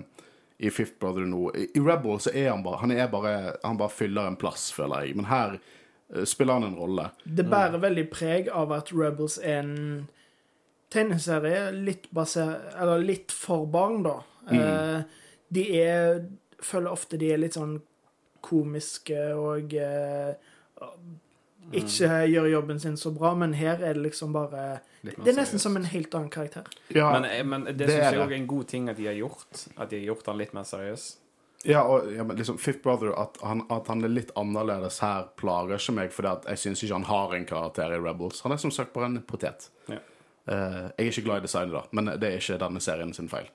i 0.58 0.72
Fifth 0.72 0.96
Brother 1.02 1.26
nå. 1.28 1.50
I, 1.54 1.68
Rebel 1.84 2.18
så 2.24 2.32
er 2.34 2.50
han 2.50 2.64
bare 2.64 2.80
Han 2.82 2.94
er 2.96 3.08
bare 3.12 3.34
Han 3.62 3.78
bare 3.78 3.92
fyller 3.92 4.30
en 4.32 4.40
plass, 4.40 4.70
føler 4.74 5.04
jeg. 5.06 5.18
Men 5.20 5.28
her 5.30 5.58
eh, 5.58 5.60
spiller 6.24 6.58
han 6.58 6.68
en 6.68 6.76
rolle. 6.78 7.08
Det 7.24 7.46
bærer 7.50 7.82
veldig 7.82 8.04
preg 8.12 8.50
av 8.52 8.72
at 8.76 8.92
Rebels 8.94 9.38
er 9.42 9.62
en 9.62 9.74
tegneserie 10.94 11.72
litt 11.74 12.06
baser... 12.14 12.54
Eller 12.78 13.02
litt 13.02 13.34
for 13.34 13.66
barn, 13.66 14.02
da. 14.06 14.20
Mm. 14.44 15.04
de 15.48 15.62
er 15.80 16.18
Føler 16.64 16.92
ofte 16.92 17.16
de 17.20 17.30
er 17.32 17.38
litt 17.40 17.56
sånn 17.56 17.78
komiske 18.44 19.20
og 19.36 19.72
eh, 19.76 20.36
ikke 21.72 22.08
gjør 22.28 22.46
jobben 22.50 22.80
sin 22.80 22.96
så 23.00 23.12
bra, 23.14 23.32
men 23.38 23.54
her 23.56 23.80
er 23.80 23.96
det 23.96 24.02
liksom 24.04 24.32
bare 24.34 24.80
Det 25.02 25.32
er 25.32 25.36
nesten 25.36 25.60
som 25.60 25.76
en 25.76 25.86
helt 25.88 26.14
annen 26.14 26.30
karakter. 26.32 26.68
Ja, 26.88 27.12
Men, 27.12 27.24
eh, 27.30 27.44
men 27.44 27.64
det, 27.64 27.78
det 27.78 27.90
syns 27.90 28.12
jeg 28.12 28.20
òg 28.20 28.32
er 28.32 28.38
en 28.38 28.46
god 28.46 28.64
ting 28.68 28.88
at 28.88 28.96
de 28.96 29.06
har 29.06 29.16
gjort. 29.18 29.66
At 29.76 29.90
de 29.90 30.00
har 30.00 30.06
gjort 30.12 30.26
han 30.26 30.40
litt 30.40 30.54
mer 30.56 30.68
seriøs. 30.68 31.06
Ja, 31.64 31.82
og, 31.82 32.12
ja 32.12 32.24
men 32.24 32.36
liksom 32.36 32.58
Fifth 32.58 32.82
Brother, 32.82 33.12
at 33.22 33.38
han, 33.42 33.64
at 33.72 33.88
han 33.88 34.04
er 34.04 34.12
litt 34.12 34.32
annerledes 34.36 35.00
her, 35.04 35.30
plager 35.40 35.80
ikke 35.80 35.94
meg, 35.96 36.12
fordi 36.12 36.34
jeg 36.52 36.60
syns 36.60 36.84
ikke 36.84 36.98
han 36.98 37.08
har 37.08 37.32
en 37.36 37.46
karakter 37.48 37.94
i 37.96 38.00
Rebels. 38.00 38.42
Han 38.44 38.52
er 38.52 38.60
som 38.60 38.72
sagt 38.74 38.92
bare 38.96 39.08
en 39.08 39.22
potet. 39.24 39.70
Ja. 39.88 40.02
Uh, 40.44 40.90
jeg 40.92 41.06
er 41.06 41.08
ikke 41.08 41.24
glad 41.24 41.40
i 41.40 41.46
designet, 41.46 41.72
da, 41.78 41.82
men 41.96 42.12
det 42.20 42.28
er 42.28 42.42
ikke 42.42 42.60
denne 42.60 42.84
serien 42.84 43.14
sin 43.16 43.30
feil. 43.32 43.48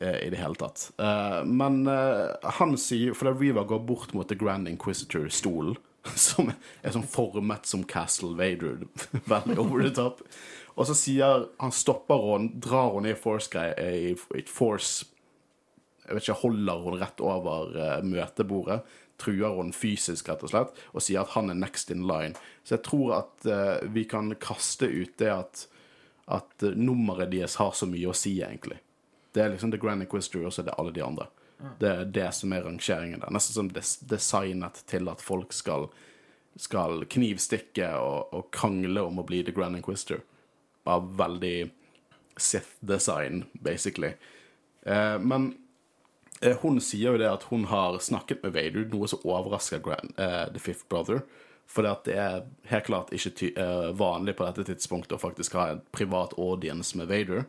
Uh, 0.00 0.16
I 0.16 0.30
det 0.32 0.40
hele 0.40 0.56
tatt. 0.56 0.86
Uh, 0.96 1.42
men 1.44 1.84
han 2.56 2.76
sier 2.80 3.12
For 3.16 3.36
Reva 3.36 3.66
går 3.68 3.82
bort 3.84 4.16
mot 4.16 4.28
The 4.28 4.38
Grand 4.40 4.70
Inquisitor-stolen, 4.70 5.76
som 6.18 6.48
er 6.48 6.96
sånn 6.96 7.06
formet 7.06 7.68
som 7.68 7.84
Castle 7.84 8.32
Vader, 8.40 8.86
veldig 9.32 9.60
over 9.60 9.84
the 9.84 9.92
top, 9.94 10.24
og 10.72 10.88
så 10.88 10.96
sier 10.96 11.50
Han 11.60 11.74
stopper 11.76 12.30
henne, 12.30 12.56
drar 12.64 12.94
henne 12.96 13.12
i 13.12 13.18
force-greie, 13.18 13.76
i 13.76 14.14
i 14.16 14.46
force 14.48 15.11
jeg 16.06 16.16
vet 16.16 16.26
ikke, 16.26 16.40
holder 16.42 16.84
hun 16.84 16.98
rett 17.00 17.20
over 17.22 17.76
eh, 17.78 17.98
møtebordet, 18.06 18.80
truer 19.22 19.54
hun 19.54 19.70
fysisk, 19.76 20.28
rett 20.28 20.42
og 20.42 20.50
slett, 20.50 20.80
og 20.90 21.04
sier 21.04 21.22
at 21.22 21.34
han 21.36 21.52
er 21.52 21.60
next 21.60 21.92
in 21.94 22.06
line. 22.08 22.34
Så 22.66 22.76
jeg 22.76 22.84
tror 22.88 23.12
at 23.20 23.46
uh, 23.46 23.84
vi 23.94 24.02
kan 24.10 24.32
kaste 24.42 24.88
ut 24.90 25.12
det 25.22 25.30
at, 25.30 25.66
at 26.26 26.66
eh, 26.66 26.74
nummeret 26.74 27.30
deres 27.30 27.58
har 27.62 27.70
så 27.78 27.86
mye 27.86 28.10
å 28.10 28.16
si, 28.16 28.34
egentlig. 28.42 28.80
Det 29.32 29.44
er 29.44 29.54
liksom 29.54 29.70
The 29.72 29.80
Grand 29.80 30.02
Inquisitor, 30.02 30.42
og 30.48 30.52
så 30.54 30.64
er 30.64 30.72
det 30.72 30.76
alle 30.80 30.94
de 30.96 31.04
andre. 31.06 31.28
Det 31.78 31.88
er 31.88 32.08
det 32.10 32.26
som 32.34 32.52
er 32.52 32.64
rangeringen 32.66 33.22
der. 33.22 33.30
Nesten 33.30 33.54
som 33.54 33.68
des 33.70 33.94
designet 34.10 34.82
til 34.90 35.06
at 35.12 35.22
folk 35.22 35.54
skal, 35.54 35.86
skal 36.58 37.04
knivstikke 37.06 37.92
og, 38.02 38.34
og 38.34 38.50
krangle 38.54 39.06
om 39.06 39.22
å 39.22 39.26
bli 39.28 39.44
The 39.46 39.54
Grand 39.54 39.78
Inquisitor. 39.78 40.24
Bare 40.82 41.06
veldig 41.22 41.56
Sith-design, 42.42 43.44
basically. 43.62 44.16
Uh, 44.82 45.22
men 45.22 45.52
hun 46.62 46.80
sier 46.82 47.12
jo 47.14 47.20
det 47.20 47.28
at 47.30 47.46
hun 47.50 47.64
har 47.70 47.98
snakket 48.02 48.42
med 48.42 48.52
Vader, 48.56 48.86
noe 48.92 49.08
som 49.10 49.22
overrasker 49.24 49.82
Grand, 49.84 50.12
uh, 50.18 50.46
The 50.52 50.62
Fifth 50.62 50.88
Brother. 50.90 51.22
For 51.72 51.86
det 51.86 52.12
er 52.18 52.42
helt 52.68 52.84
klart 52.84 53.12
ikke 53.16 53.30
ty 53.38 53.46
eh, 53.56 53.92
vanlig 53.96 54.34
på 54.36 54.44
dette 54.44 54.64
tidspunktet 54.66 55.14
å 55.16 55.20
faktisk 55.22 55.54
ha 55.56 55.68
en 55.72 55.78
privat 55.94 56.34
audience 56.36 56.98
med 56.98 57.08
Vader. 57.08 57.46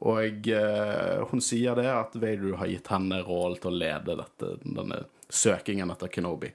Og 0.00 0.46
uh, 0.48 1.26
hun 1.28 1.42
sier 1.44 1.76
det 1.76 1.90
at 1.92 2.14
Vader 2.16 2.54
har 2.56 2.70
gitt 2.70 2.88
henne 2.88 3.18
rollen 3.26 3.58
til 3.60 3.68
å 3.74 3.80
lede 3.82 4.16
dette, 4.22 4.54
denne 4.64 5.02
søkingen 5.28 5.92
etter 5.92 6.08
Kenobi. 6.14 6.48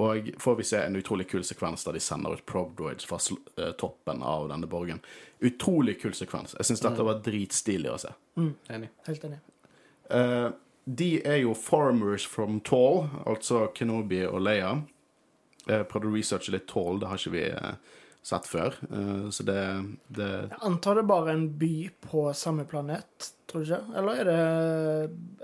Og 0.00 0.30
får 0.40 0.56
vi 0.56 0.64
se 0.68 0.80
en 0.86 0.96
utrolig 0.96 1.26
kul 1.28 1.44
sekvens 1.44 1.84
der 1.84 1.96
de 1.96 2.00
sender 2.04 2.38
ut 2.38 2.46
probe 2.48 2.72
droids 2.78 3.04
fra 3.08 3.16
sl- 3.20 3.40
eh, 3.56 3.74
toppen 3.80 4.22
av 4.24 4.48
denne 4.48 4.68
borgen. 4.68 5.02
Utrolig 5.44 5.98
kul 6.00 6.12
sekvens. 6.16 6.56
Jeg 6.56 6.68
syns 6.70 6.84
dette 6.84 7.04
var 7.04 7.20
dritstilig 7.24 7.92
å 7.92 8.00
se. 8.00 8.14
Enig. 8.72 8.88
Helt 9.08 9.24
enig. 9.28 9.38
Eh, 10.12 10.48
de 10.86 11.10
er 11.26 11.40
jo 11.42 11.54
farmers 11.58 12.26
from 12.26 12.60
Tall, 12.60 13.08
altså 13.26 13.66
Kenobi 13.74 14.22
og 14.26 14.38
Leia. 14.46 14.76
Jeg 15.66 15.86
prøvde 15.90 16.12
å 16.12 16.14
researche 16.14 16.54
litt 16.54 16.68
Tall, 16.70 17.00
det 17.02 17.10
har 17.10 17.18
ikke 17.18 17.32
vi 17.34 17.42
eh, 17.50 17.96
sett 18.22 18.46
før. 18.46 18.76
Eh, 18.86 19.24
så 19.34 19.46
det, 19.48 19.58
det 20.14 20.28
Jeg 20.28 20.60
antar 20.68 20.94
det 20.94 21.02
er 21.02 21.10
bare 21.10 21.34
en 21.34 21.48
by 21.58 21.72
på 22.06 22.28
samme 22.38 22.68
planet, 22.70 23.32
tror 23.50 23.64
du 23.64 23.72
ikke? 23.72 23.98
Eller 23.98 24.22
er 24.22 24.30
det 24.30 24.38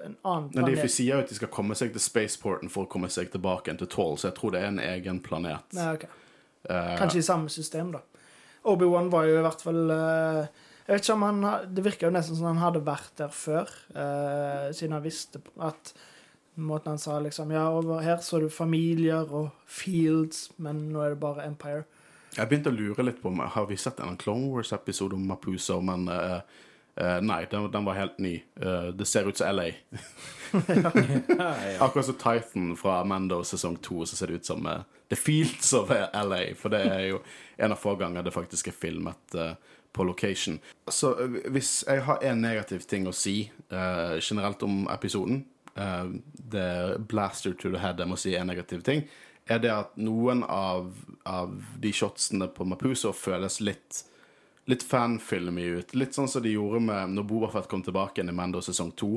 en 0.07 0.17
annen 0.23 0.49
Men 0.55 0.71
de 0.71 0.87
sier 0.87 1.17
jo 1.17 1.25
at 1.27 1.35
de 1.35 1.41
skal 1.41 1.51
komme 1.59 1.75
seg 1.79 1.91
til 1.95 2.07
spaceporten 2.07 2.71
for 2.71 2.87
å 2.87 2.93
komme 2.95 3.11
seg 3.11 3.35
tilbake 3.35 3.75
til 3.83 3.91
Tall, 3.91 4.15
så 4.19 4.31
jeg 4.31 4.39
tror 4.39 4.55
det 4.55 4.63
er 4.63 4.71
en 4.71 4.83
egen 4.83 5.19
planet. 5.27 5.67
Nei, 5.75 5.91
okay. 5.99 6.23
Eh, 6.71 6.95
Kanskje 7.03 7.23
i 7.25 7.31
samme 7.33 7.51
system, 7.51 7.91
da. 7.99 8.07
Obi-Wan 8.71 9.11
var 9.11 9.27
jo 9.27 9.41
i 9.41 9.43
hvert 9.43 9.67
fall 9.67 9.91
eh, 9.91 10.63
Jeg 10.87 10.97
vet 10.97 11.05
ikke 11.05 11.15
om 11.15 11.27
han 11.29 11.45
Det 11.71 11.85
virker 11.85 12.09
jo 12.09 12.15
nesten 12.15 12.39
som 12.39 12.49
han 12.51 12.63
hadde 12.63 12.83
vært 12.87 13.13
der 13.21 13.31
før, 13.35 13.71
eh, 13.95 14.73
siden 14.75 14.97
han 14.97 15.05
visste 15.05 15.43
at 15.63 15.95
Måten 16.55 16.93
han 16.93 16.99
sa 16.99 17.19
liksom 17.21 17.51
Ja, 17.55 17.71
over 17.73 18.03
her 18.05 18.19
så 18.21 18.41
du 18.41 18.49
familier 18.53 19.31
og 19.33 19.51
fields, 19.67 20.51
men 20.59 20.91
nå 20.93 21.01
er 21.01 21.15
det 21.15 21.21
bare 21.23 21.47
Empire. 21.47 21.87
Jeg 22.37 22.49
begynte 22.49 22.73
å 22.73 22.77
lure 22.77 23.05
litt 23.07 23.23
på 23.23 23.31
om 23.33 23.41
Har 23.41 23.67
vi 23.69 23.79
sett 23.81 24.01
en 24.01 24.19
Clone 24.21 24.51
Wars-episode 24.53 25.17
om 25.17 25.25
Mapuso, 25.29 25.81
men 25.85 26.05
eh, 26.13 26.41
eh, 27.01 27.19
nei, 27.25 27.43
den, 27.51 27.71
den 27.73 27.89
var 27.89 27.97
helt 27.97 28.21
ny. 28.21 28.35
Uh, 28.61 28.93
det 28.93 29.09
ser 29.09 29.29
ut 29.29 29.37
som 29.37 29.53
LA. 29.53 29.71
Akkurat 31.85 32.07
som 32.07 32.21
Titan 32.21 32.73
fra 32.77 33.01
Mando 33.05 33.43
sesong 33.45 33.77
to, 33.85 34.05
så 34.05 34.17
ser 34.17 34.33
det 34.33 34.43
ut 34.43 34.53
som 34.53 34.67
eh, 34.69 34.85
The 35.09 35.17
Fields 35.17 35.73
of 35.77 35.93
LA. 35.93 36.43
For 36.57 36.73
det 36.73 36.85
er 36.89 37.07
jo 37.15 37.23
en 37.57 37.73
av 37.73 37.81
få 37.81 37.97
ganger 38.01 38.25
det 38.25 38.37
faktisk 38.37 38.69
er 38.69 38.77
filmet 38.77 39.37
eh, 39.37 39.55
på 39.93 40.05
location. 40.05 40.59
Så 40.89 41.13
eh, 41.21 41.41
hvis 41.53 41.83
jeg 41.89 42.05
har 42.07 42.23
en 42.25 42.43
negativ 42.43 42.87
ting 42.89 43.09
å 43.09 43.17
si 43.17 43.51
uh, 43.73 44.19
generelt 44.21 44.63
om 44.65 44.87
episoden 44.93 45.45
uh, 45.77 46.09
Det 46.33 46.63
er 46.63 46.97
blaster 47.09 47.53
to 47.53 47.73
the 47.73 47.83
head 47.83 48.01
jeg 48.01 48.11
må 48.11 48.19
si 48.21 48.37
en 48.37 48.49
negativ 48.49 48.83
ting. 48.87 49.05
Er 49.51 49.61
det 49.63 49.73
at 49.75 49.97
noen 49.99 50.45
av, 50.47 50.93
av 51.29 51.55
de 51.83 51.93
shotsene 51.93 52.49
på 52.55 52.65
Mapuso 52.69 53.13
føles 53.17 53.61
litt 53.61 54.05
litt 54.71 54.85
fanfilmy 54.87 55.65
ut. 55.79 55.95
Litt 55.99 56.15
sånn 56.15 56.29
som 56.31 56.43
de 56.45 56.53
gjorde 56.55 56.79
med 56.85 57.17
når 57.17 57.25
Bobafett 57.27 57.69
kom 57.71 57.83
tilbake 57.83 58.23
i 58.23 58.35
Mando 58.35 58.61
sesong 58.63 58.93
to. 58.95 59.17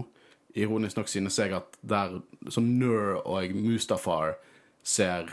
Ironisk 0.58 0.98
nok 0.98 1.12
synes 1.12 1.38
jeg 1.38 1.54
at 1.54 1.78
der 1.86 2.18
som 2.50 2.68
Nur 2.80 3.20
og 3.22 3.54
Mustafar 3.54 4.40
ser 4.82 5.30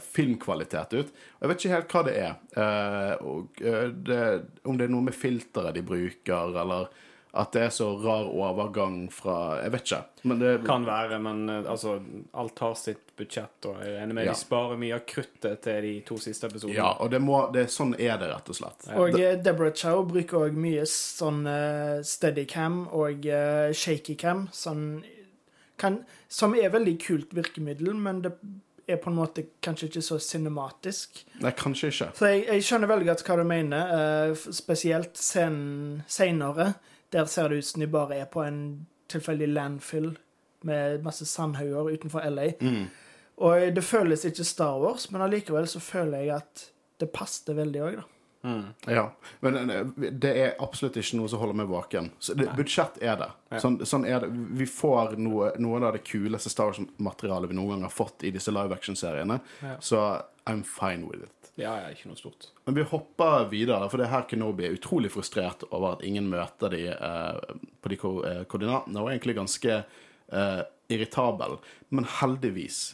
filmkvalitet 0.00 0.94
ut. 0.96 1.10
Og 1.10 1.42
jeg 1.44 1.50
vet 1.50 1.64
ikke 1.64 1.74
helt 1.74 1.96
hva 1.96 2.04
det 2.06 2.14
er. 2.20 2.38
Eh, 2.56 3.26
og, 3.26 3.60
eh, 3.60 3.90
det, 3.92 4.22
om 4.64 4.78
det 4.78 4.86
er 4.86 4.94
noe 4.94 5.08
med 5.08 5.16
filteret 5.16 5.76
de 5.76 5.84
bruker, 5.86 6.56
eller 6.62 6.88
at 7.36 7.52
det 7.52 7.66
er 7.66 7.72
så 7.74 7.90
rar 8.00 8.28
overgang 8.32 9.10
fra 9.12 9.60
Jeg 9.60 9.72
vet 9.74 9.90
ikke. 9.90 9.98
Men 10.30 10.38
det 10.40 10.52
Kan 10.66 10.86
være, 10.88 11.18
men 11.20 11.48
eh, 11.52 11.70
altså, 11.70 11.98
alt 12.32 12.58
har 12.64 12.74
sitt 12.80 13.12
budsjett, 13.16 13.68
og 13.68 13.82
jeg 13.84 13.92
er 13.92 14.02
enig 14.04 14.16
med 14.16 14.26
Ja. 14.26 14.32
de 14.32 14.40
sparer 14.40 14.80
mye 14.80 14.96
av 14.96 15.04
kruttet 15.08 15.60
til 15.64 15.82
de 15.82 15.94
to 16.08 16.16
siste 16.16 16.48
episodene. 16.48 16.76
Ja, 16.76 16.94
og 17.00 17.10
det 17.12 17.20
må, 17.20 17.42
det, 17.52 17.68
sånn 17.72 17.94
er 17.94 18.16
det, 18.20 18.30
rett 18.32 18.48
og 18.48 18.56
slett. 18.56 18.88
Og 18.96 19.20
eh, 19.20 19.36
Deborah 19.36 19.74
Chow 19.76 20.04
bruker 20.08 20.48
òg 20.48 20.56
mye 20.56 20.86
sånn 20.88 21.44
uh, 21.46 22.00
steadycam 22.04 22.86
og 22.96 23.28
uh, 23.28 23.72
shakycam, 23.72 24.48
sånn 24.52 25.04
kan, 25.76 26.06
Som 26.28 26.54
er 26.56 26.70
veldig 26.72 26.94
kult 27.04 27.34
virkemiddel, 27.36 27.92
men 27.94 28.22
det 28.24 28.32
er 28.86 29.00
på 29.02 29.10
en 29.10 29.18
måte 29.18 29.42
kanskje 29.64 29.88
ikke 29.88 30.02
så 30.04 30.18
cinematisk. 30.22 31.24
Nei, 31.42 31.52
kanskje 31.58 31.90
ikke. 31.90 32.10
Så 32.18 32.28
jeg, 32.30 32.44
jeg 32.46 32.66
skjønner 32.66 32.90
veldig 32.92 33.08
godt 33.08 33.24
hva 33.26 33.38
du 33.40 33.46
mener, 33.48 33.96
uh, 34.30 34.52
spesielt 34.54 35.18
sen, 35.18 35.58
senere. 36.06 36.72
Der 37.14 37.26
ser 37.30 37.50
det 37.50 37.58
ut 37.62 37.70
som 37.70 37.82
de 37.82 37.90
bare 37.90 38.20
er 38.22 38.30
på 38.30 38.44
en 38.46 38.60
tilfeldig 39.10 39.48
landfill 39.52 40.12
med 40.66 41.02
masse 41.06 41.26
sandhauger 41.30 41.92
utenfor 41.94 42.26
LA. 42.30 42.50
Og 43.36 43.76
det 43.76 43.84
føles 43.84 44.24
ikke 44.24 44.44
Star 44.44 44.78
Wars, 44.80 45.10
men 45.12 45.22
allikevel 45.22 45.68
så 45.68 45.80
føler 45.82 46.24
jeg 46.24 46.36
at 46.38 46.66
det 47.00 47.12
passet 47.12 47.56
veldig 47.56 47.82
òg, 47.84 47.98
da. 48.00 48.06
Ja, 48.86 49.04
men 49.40 49.70
eh, 49.70 49.84
det 50.12 50.32
er 50.36 50.52
absolutt 50.62 50.96
ikke 51.00 51.18
noe 51.18 51.28
som 51.32 51.40
holder 51.42 51.58
meg 51.62 51.68
våken. 51.70 52.10
Så 52.22 52.34
det, 52.38 52.46
budsjett 52.56 52.98
er 53.02 53.16
det. 53.20 53.30
Sånn, 53.62 53.78
sånn 53.86 54.06
er 54.06 54.20
det. 54.24 54.28
Vi 54.60 54.66
får 54.70 55.16
noe, 55.18 55.52
noe 55.62 55.80
av 55.82 55.96
det 55.96 56.04
kuleste 56.06 56.50
Star 56.52 56.70
Wars-materialet 56.70 57.50
vi 57.50 57.56
noen 57.58 57.74
gang 57.76 57.86
har 57.88 57.94
fått 57.94 58.22
i 58.28 58.30
disse 58.34 58.52
live 58.54 58.74
action-seriene, 58.76 59.40
så 59.80 60.04
I'm 60.46 60.62
fine 60.62 61.08
with 61.10 61.24
it. 61.26 61.32
Ja, 61.56 61.72
ja, 61.80 61.88
ikke 61.90 62.10
noe 62.10 62.18
stort. 62.20 62.50
Men 62.66 62.76
vi 62.76 62.82
hopper 62.84 63.46
videre, 63.48 63.86
for 63.90 63.96
det 63.98 64.04
er 64.06 64.12
her 64.12 64.26
Kenobi 64.28 64.66
er 64.68 64.74
utrolig 64.76 65.08
frustrert 65.14 65.64
over 65.70 65.94
at 65.96 66.02
ingen 66.04 66.26
møter 66.28 66.68
de 66.74 66.82
eh, 66.92 67.38
på 67.80 67.88
de 67.92 67.96
ko 67.96 68.10
eh, 68.28 68.42
koordinatene, 68.44 69.00
og 69.00 69.08
egentlig 69.08 69.38
ganske 69.38 69.78
eh, 69.80 70.60
irritabel. 70.92 71.56
Men 71.88 72.04
heldigvis 72.20 72.92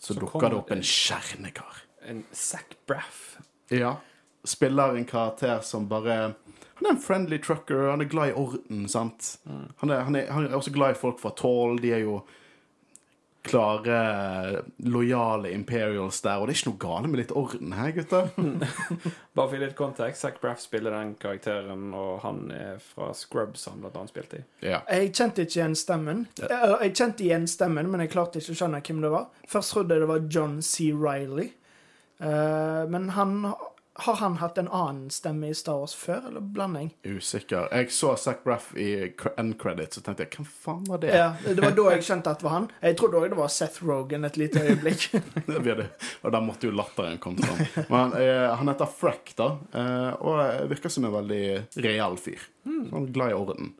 så, 0.00 0.14
Så 0.14 0.20
dukker 0.22 0.46
det 0.48 0.60
opp 0.62 0.70
en 0.70 0.80
det- 0.84 0.86
kjernekar. 0.88 1.82
En 2.08 2.22
Zack 2.32 2.78
Braff. 2.88 3.36
Ja. 3.74 3.96
Spiller 4.44 4.96
en 4.96 5.04
karakter 5.04 5.60
som 5.66 5.84
bare 5.90 6.34
Han 6.80 6.86
er 6.86 6.90
en 6.94 7.00
friendly 7.04 7.38
trucker, 7.44 7.90
han 7.90 8.00
er 8.00 8.08
glad 8.08 8.30
i 8.30 8.36
orden, 8.40 8.86
sant? 8.88 9.34
Han, 9.82 9.90
er, 9.90 10.00
han, 10.06 10.16
er, 10.16 10.30
han 10.32 10.46
er 10.48 10.54
også 10.56 10.72
glad 10.72 10.94
i 10.94 11.00
folk 11.00 11.18
fra 11.20 11.30
Tall. 11.36 11.76
de 11.82 11.90
er 11.92 11.98
jo 12.06 12.22
klare, 13.42 14.62
lojale 14.84 15.50
Imperials 15.52 16.18
der, 16.20 16.36
og 16.40 16.48
det 16.48 16.52
er 16.54 16.58
ikke 16.60 16.70
noe 16.70 16.80
gale 16.82 17.08
med 17.08 17.20
litt 17.22 17.30
orden 17.32 17.72
her, 17.72 17.92
gutter. 17.96 18.26
Bare 18.36 19.46
for 19.46 19.54
å 19.54 19.56
gi 19.56 19.60
litt 19.62 19.76
kontekst, 19.78 20.20
Zack 20.26 20.40
Braff 20.42 20.60
spiller 20.60 20.92
den 20.92 21.14
karakteren, 21.20 21.86
og 21.96 22.18
han 22.24 22.42
er 22.52 22.82
fra 22.84 23.10
Scrubs 23.16 23.64
han 23.70 23.80
blant 23.80 23.96
annet 23.96 24.12
spilte 24.12 24.42
i. 24.42 24.44
Ja. 24.68 24.82
Jeg 24.92 25.14
kjente 25.16 25.46
ikke 25.46 25.56
igjen 25.62 25.78
stemmen. 25.80 26.26
Eh, 26.44 26.74
Jeg 26.84 26.96
kjente 27.00 27.24
igjen 27.24 27.48
stemmen, 27.48 27.88
men 27.92 28.04
jeg 28.04 28.12
klarte 28.12 28.42
ikke 28.42 28.52
å 28.56 28.60
skjønne 28.60 28.82
hvem 28.84 29.00
det 29.06 29.12
var. 29.16 29.30
Først 29.48 29.72
trodde 29.76 29.96
jeg 29.96 30.04
det 30.04 30.10
var 30.12 30.28
John 30.36 30.60
C. 30.64 30.90
Riley. 30.92 31.48
Eh, 32.20 32.82
men 32.92 33.08
han 33.16 33.38
har 34.04 34.16
han 34.20 34.36
hatt 34.40 34.58
en 34.58 34.68
annen 34.68 35.10
stemme 35.10 35.48
i 35.50 35.54
Star 35.56 35.80
Wars 35.80 35.94
før, 35.96 36.26
eller 36.28 36.40
blanding? 36.40 36.90
Usikker. 37.04 37.68
Jeg 37.72 37.90
så 37.94 38.14
Zac 38.20 38.42
Braff 38.44 38.70
i 38.76 38.88
end 39.36 39.56
credits, 39.60 40.00
og 40.00 40.06
tenkte 40.06 40.26
jeg, 40.26 40.32
hvem 40.36 40.48
faen 40.64 40.84
var 40.88 41.02
det? 41.02 41.12
Ja, 41.16 41.32
Det 41.44 41.58
var 41.62 41.76
da 41.76 41.86
jeg 41.94 42.06
skjønte 42.06 42.32
at 42.34 42.42
det 42.42 42.48
var 42.48 42.56
han. 42.56 42.70
Jeg 42.82 42.98
trodde 43.00 43.20
òg 43.20 43.28
det 43.32 43.40
var 43.40 43.52
Seth 43.52 43.84
Rogan 43.86 44.24
et 44.28 44.40
lite 44.40 44.64
øyeblikk. 44.64 45.08
Og 46.24 46.32
der 46.32 46.40
måtte 46.44 46.68
jo 46.68 46.74
latteren 46.76 47.20
komme 47.22 47.44
fram. 47.44 47.86
Men 47.90 48.16
eh, 48.20 48.48
han 48.56 48.68
heter 48.72 48.90
Frack, 49.00 49.34
da, 49.38 49.52
eh, 49.74 50.10
og 50.20 50.70
virker 50.70 50.92
som 50.92 51.06
en 51.08 51.14
veldig 51.14 51.44
real 51.84 52.16
fyr. 52.20 52.42
Sånn 52.64 53.10
glad 53.14 53.32
i 53.32 53.38
orden. 53.38 53.72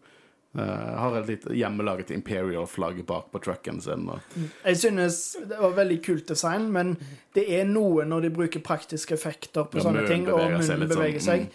Eh, 0.59 0.95
har 0.99 1.15
et 1.21 1.29
litt 1.31 1.45
hjemmelaget 1.55 2.09
Imperial-flagg 2.11 3.05
bak 3.07 3.29
på 3.31 3.39
trucken 3.39 3.81
sin. 3.81 4.09
Og, 4.11 4.19
Jeg 4.65 4.77
synes 4.81 5.37
det 5.47 5.59
var 5.61 5.77
veldig 5.77 5.99
kult 6.03 6.27
design, 6.27 6.73
men 6.75 6.97
det 7.35 7.45
er 7.55 7.69
noe 7.71 8.03
når 8.05 8.27
de 8.27 8.31
bruker 8.35 8.61
praktiske 8.61 9.15
effekter 9.15 9.69
på 9.71 9.79
Ja, 9.79 9.85
sånne 9.85 10.09
ting, 10.09 10.27
og 10.27 10.41
beveger 10.41 10.59
seg 10.67 10.81
munnen 10.81 10.89
sånn, 10.89 10.97
beveger 10.97 11.21
seg. 11.23 11.47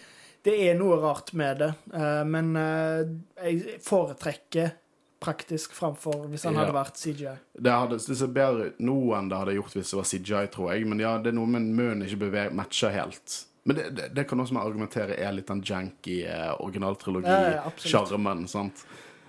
Det 0.46 0.54
er 0.70 0.78
noe 0.78 0.96
rart 1.02 1.32
med 1.34 1.58
det, 1.58 1.72
uh, 1.92 2.22
men 2.24 2.56
uh, 2.56 3.02
jeg 3.42 3.80
foretrekker 3.84 4.72
praktisk 5.20 5.72
framfor 5.74 6.28
hvis 6.30 6.44
han 6.44 6.54
Ja. 6.54 6.60
hadde 6.64 6.76
vært 6.76 6.96
CGI. 6.96 7.36
det, 7.60 7.72
hadde, 7.72 7.98
det 7.98 8.16
ser 8.16 8.28
bedre 8.28 8.68
ut 8.70 8.78
nå 8.80 8.96
enn 9.16 9.28
det 9.28 9.36
hadde 9.36 9.56
gjort 9.56 9.74
hvis 9.74 9.90
det 9.90 9.96
var 9.98 10.08
CGI, 10.08 10.46
tror 10.54 10.72
jeg. 10.72 10.86
Men 10.86 10.98
ja, 11.00 11.18
det 11.18 11.32
er 11.32 11.36
noe 11.36 11.46
med 11.50 11.68
munnen 11.68 12.06
ikke 12.06 12.30
beveger, 12.30 12.54
matcher 12.54 12.94
helt. 12.94 13.44
Men 13.66 13.78
det, 13.78 13.88
det, 13.98 14.10
det 14.14 14.24
kan 14.30 14.40
også 14.40 14.54
man 14.54 14.66
argumentere 14.66 15.16
er 15.18 15.34
litt 15.34 15.48
den 15.50 15.62
janky 15.66 16.20
eh, 16.22 16.30
Ja, 16.30 16.44
ja, 16.50 16.54
originaltrilogi-sjarmen. 16.62 18.46
sant? 18.50 18.84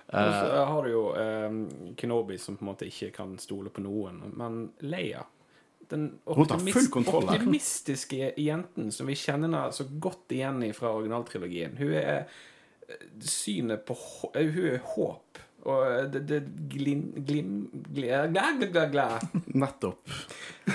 Og 0.08 0.30
så 0.32 0.60
har 0.70 0.86
du 0.86 0.92
jo 0.92 1.02
eh, 1.20 1.56
Kenobi 1.98 2.38
som 2.40 2.56
på 2.56 2.64
en 2.64 2.70
måte 2.70 2.86
ikke 2.88 3.10
kan 3.18 3.34
stole 3.42 3.72
på 3.74 3.82
noen, 3.84 4.22
men 4.38 4.62
Leia 4.86 5.26
den 5.88 6.18
her. 7.32 7.38
optimistiske 7.40 8.32
jenten 8.36 8.92
som 8.92 9.08
vi 9.08 9.16
kjenner 9.16 9.70
så 9.72 9.86
godt 10.00 10.32
igjen 10.36 10.62
fra 10.76 10.92
originaltrilogien. 10.96 11.76
Hun 11.78 11.94
er 11.96 12.26
eh, 12.88 13.04
synet 13.24 13.86
på 13.88 13.96
eh, 14.34 14.50
Hun 14.52 14.66
er 14.74 14.82
håp. 14.94 15.40
Og 15.68 15.84
eh, 15.86 16.04
det, 16.12 16.24
det 16.28 16.40
glin... 16.70 17.06
gla, 17.94 18.26
gla, 18.60 18.86
gla. 18.92 19.08
Nettopp. 19.62 20.12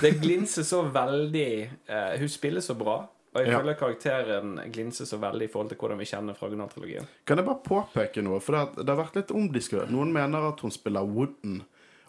Det 0.02 0.18
glinser 0.22 0.66
så 0.68 0.84
veldig 0.90 1.52
Uh, 1.84 2.20
Hun 2.20 2.30
spiller 2.30 2.62
så 2.62 2.74
bra. 2.74 3.04
Og 3.36 3.42
jeg 3.42 3.48
Ja. 3.52 3.60
føler 3.60 3.74
karakteren 3.74 4.72
glinser 4.72 5.06
så 5.06 5.18
veldig 5.18 5.44
i 5.44 5.48
forhold 5.48 5.70
til 5.70 5.78
hvordan 5.78 5.98
vi 5.98 6.06
kjenner 6.06 6.36
fra 6.38 6.48
originaltrilogien. 6.48 7.08
Kan 7.26 7.38
jeg 7.38 7.46
bare 7.46 7.64
påpeke 7.64 8.22
noe? 8.24 8.40
For 8.40 8.52
det, 8.54 8.60
har- 8.60 8.84
det 8.84 8.90
har 8.96 9.04
vært 9.06 9.16
litt 9.16 9.32
omdiskutert. 9.32 9.90
Noen 9.90 10.14
mener 10.14 10.48
at 10.54 10.60
hun 10.60 10.72
spiller 10.72 11.02
Wooden. 11.04 11.64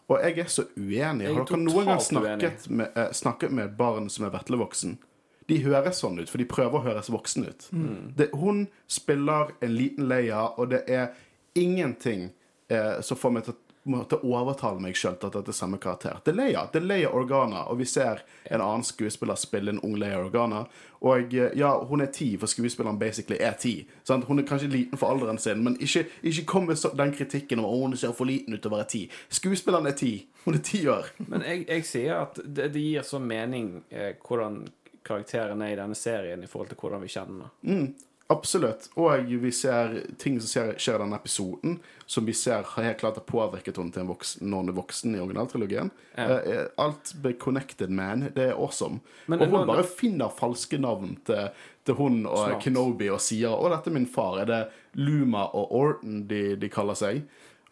Og 0.09 0.21
jeg 0.21 0.39
er 0.39 0.45
så 0.45 0.67
uenig. 0.77 1.27
Har 1.35 1.45
dere 1.45 1.57
noen 1.57 1.85
gang 1.87 1.99
snakket 1.99 2.69
med, 2.71 2.91
eh, 2.95 3.09
snakket 3.13 3.51
med 3.51 3.65
et 3.65 3.77
barn 3.77 4.11
som 4.11 4.27
er 4.27 4.31
vetlevoksen? 4.39 4.99
De 5.47 5.59
høres 5.63 6.01
sånn 6.01 6.19
ut, 6.21 6.29
for 6.29 6.39
de 6.39 6.45
prøver 6.45 6.73
å 6.73 6.85
høres 6.85 7.09
voksen 7.11 7.47
ut. 7.49 7.71
Det, 8.17 8.31
hun 8.35 8.69
spiller 8.87 9.51
en 9.63 9.75
liten 9.77 10.07
Leia, 10.09 10.53
og 10.59 10.69
det 10.71 10.85
er 10.89 11.09
ingenting 11.55 12.31
eh, 12.71 13.01
som 13.01 13.17
får 13.17 13.33
meg 13.33 13.45
til 13.45 13.53
å 13.55 13.57
måtte 13.85 14.19
overtale 14.25 14.81
meg 14.81 14.97
sjøl 14.97 15.17
til 15.21 15.29
at 15.29 15.37
dette 15.39 15.53
er 15.53 15.57
samme 15.57 15.79
karakter. 15.81 16.21
Det 16.25 16.33
er 16.33 16.39
Leia. 16.39 16.65
Det 16.73 16.81
er 16.81 16.87
Leia 16.89 17.11
Organa, 17.13 17.67
og 17.69 17.79
vi 17.81 17.87
ser 17.89 18.23
en 18.45 18.63
annen 18.65 18.85
skuespiller 18.87 19.37
spille 19.39 19.75
en 19.75 19.81
ung 19.85 19.97
Leia 20.01 20.21
Organa. 20.23 20.65
Og 21.05 21.35
eh, 21.37 21.53
ja, 21.59 21.73
hun 21.85 22.01
er 22.01 22.13
ti, 22.15 22.31
for 22.41 22.51
skuespilleren 22.51 22.99
basically 22.99 23.37
er 23.41 23.59
ti. 23.61 23.75
Sant? 24.09 24.25
Hun 24.25 24.41
er 24.41 24.49
kanskje 24.49 24.71
liten 24.73 25.01
for 25.01 25.13
alderen 25.13 25.39
sin, 25.39 25.61
men 25.65 25.77
ikke, 25.81 26.07
ikke 26.23 26.47
kom 26.49 26.69
med 26.71 26.81
den 26.97 27.13
kritikken 27.13 27.61
om 27.61 27.69
at 27.69 27.83
hun 27.83 27.97
ser 28.01 28.17
for 28.17 28.29
liten 28.31 28.57
ut 28.57 28.63
til 28.65 28.73
å 28.73 28.77
være 28.79 28.89
ti. 28.95 29.03
Skuespilleren 29.29 29.91
er 29.91 29.99
ti. 30.01 30.15
Hun 30.45 30.57
er 30.57 30.65
ti 30.65 30.87
år. 30.89 31.13
Men 31.33 31.41
jeg, 31.41 31.63
jeg 31.69 31.85
sier 31.89 32.19
at 32.27 32.37
det, 32.45 32.67
det 32.75 32.81
gir 32.83 33.05
så 33.09 33.17
mening 33.17 33.79
eh, 33.89 34.13
hvordan 34.21 34.59
karakteren 35.05 35.63
er 35.65 35.73
i 35.73 35.79
denne 35.79 35.97
serien 35.97 36.43
i 36.45 36.49
forhold 36.49 36.73
til 36.73 36.81
hvordan 36.81 37.01
vi 37.05 37.13
kjenner 37.13 37.49
henne. 37.65 37.95
Absolutt. 38.27 38.89
Og 38.97 39.27
vi 39.29 39.51
ser 39.53 39.99
ting 40.19 40.39
som 40.41 40.49
skjer, 40.49 40.71
skjer 40.81 40.97
i 40.97 41.03
denne 41.03 41.19
episoden, 41.21 41.77
som 42.09 42.25
vi 42.25 42.33
ser 42.37 42.65
har 42.71 42.87
helt 42.87 42.99
klart 43.03 43.19
har 43.21 43.27
påvirket 43.29 43.77
henne 43.77 43.93
til 43.93 44.05
en 44.05 44.09
voksen, 44.09 44.47
noen 44.49 44.73
voksen 44.77 45.17
i 45.17 45.21
originaltrilogien. 45.21 45.91
Ja. 46.17 46.39
Eh, 46.41 46.63
alt 46.81 47.13
blir 47.21 47.37
connected, 47.41 47.93
man. 47.93 48.31
Det 48.35 48.49
er 48.49 48.57
awesome. 48.57 49.03
Men 49.27 49.45
og 49.45 49.53
hun 49.53 49.69
bare 49.69 49.85
finner 49.85 50.33
falske 50.33 50.81
navn 50.81 51.19
til, 51.29 51.51
til 51.85 51.99
hun 52.01 52.23
og 52.25 52.47
Smart. 52.47 52.63
Kenobi 52.65 53.11
og 53.13 53.21
sier 53.21 53.53
'Å, 53.53 53.69
dette 53.75 53.93
er 53.93 53.99
min 53.99 54.09
far'. 54.09 54.41
Er 54.41 54.49
det 54.49 54.63
Luma 54.95 55.45
og 55.53 55.75
Orton 55.77 56.25
de, 56.29 56.57
de 56.57 56.71
kaller 56.73 56.97
seg? 56.97 57.27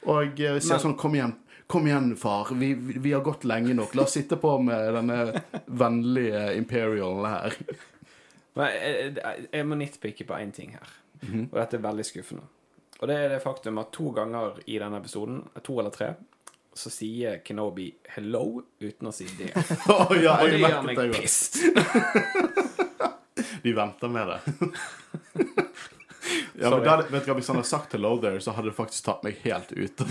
Og 0.04 0.40
eh, 0.40 0.60
sier 0.60 0.82
sånn 0.82 0.98
Kom 1.00 1.16
igjen, 1.16 1.32
kom 1.66 1.86
igjen, 1.88 2.12
far. 2.20 2.52
Vi, 2.52 2.74
vi, 2.74 2.98
vi 3.00 3.14
har 3.16 3.24
gått 3.24 3.48
lenge 3.48 3.72
nok. 3.72 3.94
La 3.96 4.04
oss 4.04 4.18
sitte 4.18 4.36
på 4.36 4.58
med 4.60 4.92
denne 4.98 5.42
vennlige 5.66 6.52
imperialen 6.60 7.30
her. 7.30 7.56
Men 8.54 8.68
jeg, 8.68 9.14
jeg, 9.16 9.46
jeg 9.52 9.66
må 9.66 9.74
nitpicke 9.80 10.24
på 10.28 10.36
én 10.36 10.52
ting 10.52 10.74
her, 10.76 10.90
og 11.22 11.54
dette 11.56 11.78
er 11.78 11.86
veldig 11.86 12.04
skuffende. 12.04 12.44
Og 13.02 13.08
det 13.08 13.16
er 13.18 13.28
det 13.32 13.42
faktum 13.42 13.78
at 13.82 13.90
to 13.94 14.10
ganger 14.14 14.60
i 14.66 14.78
denne 14.78 15.00
episoden, 15.02 15.40
to 15.64 15.78
eller 15.80 15.90
tre, 15.90 16.12
så 16.74 16.90
sier 16.90 17.38
Kenobi 17.44 17.94
'hello' 18.14 18.62
uten 18.80 19.08
å 19.08 19.12
si 19.12 19.26
det. 19.38 19.52
oh, 19.92 20.12
ja, 20.16 20.38
Og 20.40 20.48
det 20.48 20.58
gjør 20.62 20.82
meg 20.86 20.96
det 21.00 21.10
pissed. 21.16 21.62
De 23.62 23.72
venter 23.74 24.08
med 24.08 24.28
det. 24.28 24.40
ja, 26.60 26.70
men 26.70 26.82
der, 26.82 27.02
vet 27.10 27.26
du 27.26 27.34
Hvis 27.34 27.48
han 27.48 27.56
hadde 27.56 27.68
sagt 27.68 27.92
'hello 27.92 28.20
there', 28.20 28.40
så 28.40 28.50
hadde 28.56 28.68
det 28.70 28.76
faktisk 28.76 29.04
tatt 29.04 29.24
meg 29.24 29.36
helt 29.44 29.72
ut 29.72 30.00
av 30.00 30.06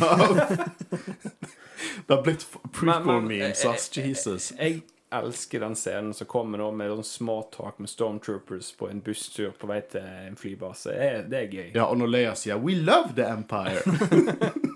Det 2.08 2.16
har 2.16 2.24
blitt 2.24 2.48
Proof 2.52 2.72
prequel 2.80 3.22
memes, 3.22 3.66
eh, 3.66 3.72
ass. 3.72 3.98
Jesus. 3.98 4.54
Jeg 4.60 4.82
elsker 5.12 5.60
den 5.60 5.76
scenen 5.76 6.14
som 6.14 6.28
kommer 6.28 6.62
nå 6.62 6.70
med 6.76 6.92
sånn 6.94 7.08
småtalk 7.08 7.80
med 7.84 7.92
stormtroopers 7.92 8.72
på 8.80 8.90
en 8.92 9.02
busstur 9.04 9.52
på 9.60 9.68
vei 9.70 9.82
til 9.92 10.06
en 10.06 10.38
flybase. 10.40 10.94
Det 10.96 11.08
er, 11.08 11.24
det 11.28 11.40
er 11.40 11.56
gøy. 11.56 11.70
Ja, 11.76 11.88
og 11.88 12.00
når 12.00 12.14
Leia 12.16 12.36
sier 12.40 12.60
'We 12.62 12.78
love 12.80 13.16
the 13.16 13.28
Empire'. 13.28 13.84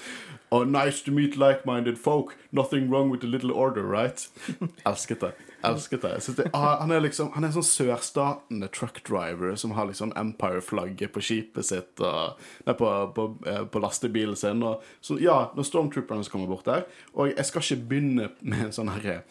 oh, 0.50 0.64
nice 0.64 1.02
to 1.02 1.10
meet 1.10 1.36
like-minded 1.36 1.98
folk. 1.98 2.36
Nothing 2.52 2.90
wrong 2.90 3.10
with 3.10 3.20
the 3.20 3.26
little 3.26 3.52
order, 3.52 3.82
right? 3.82 4.28
Elsket 4.86 5.20
det. 5.20 5.32
Elsket 5.68 6.02
det. 6.02 6.12
Det 6.36 6.48
ah, 6.52 6.80
han 6.80 6.90
er 6.90 7.04
liksom 7.04 7.30
Han 7.34 7.44
er 7.46 7.52
sånn 7.54 7.66
sørstatende 7.66 8.68
truckdriver 8.74 9.54
som 9.60 9.74
har 9.76 9.88
liksom 9.90 10.14
Empire-flagget 10.18 11.14
på 11.14 11.22
skipet 11.24 11.68
sitt 11.68 12.02
og 12.02 12.40
Nei, 12.66 12.74
på, 12.78 12.90
på, 13.16 13.28
eh, 13.46 13.62
på 13.66 13.82
lastebilen 13.82 14.38
sin. 14.38 14.62
Og, 14.66 14.82
så 15.00 15.18
ja, 15.22 15.38
når 15.56 15.68
stormtrooperne 15.68 16.28
kommer 16.32 16.50
bort 16.50 16.68
der 16.68 16.86
Og 17.14 17.32
jeg 17.32 17.48
skal 17.48 17.66
ikke 17.66 17.88
begynne 17.92 18.30
med 18.40 18.68
en 18.68 18.74
sånn 18.74 18.92
herre 18.92 19.22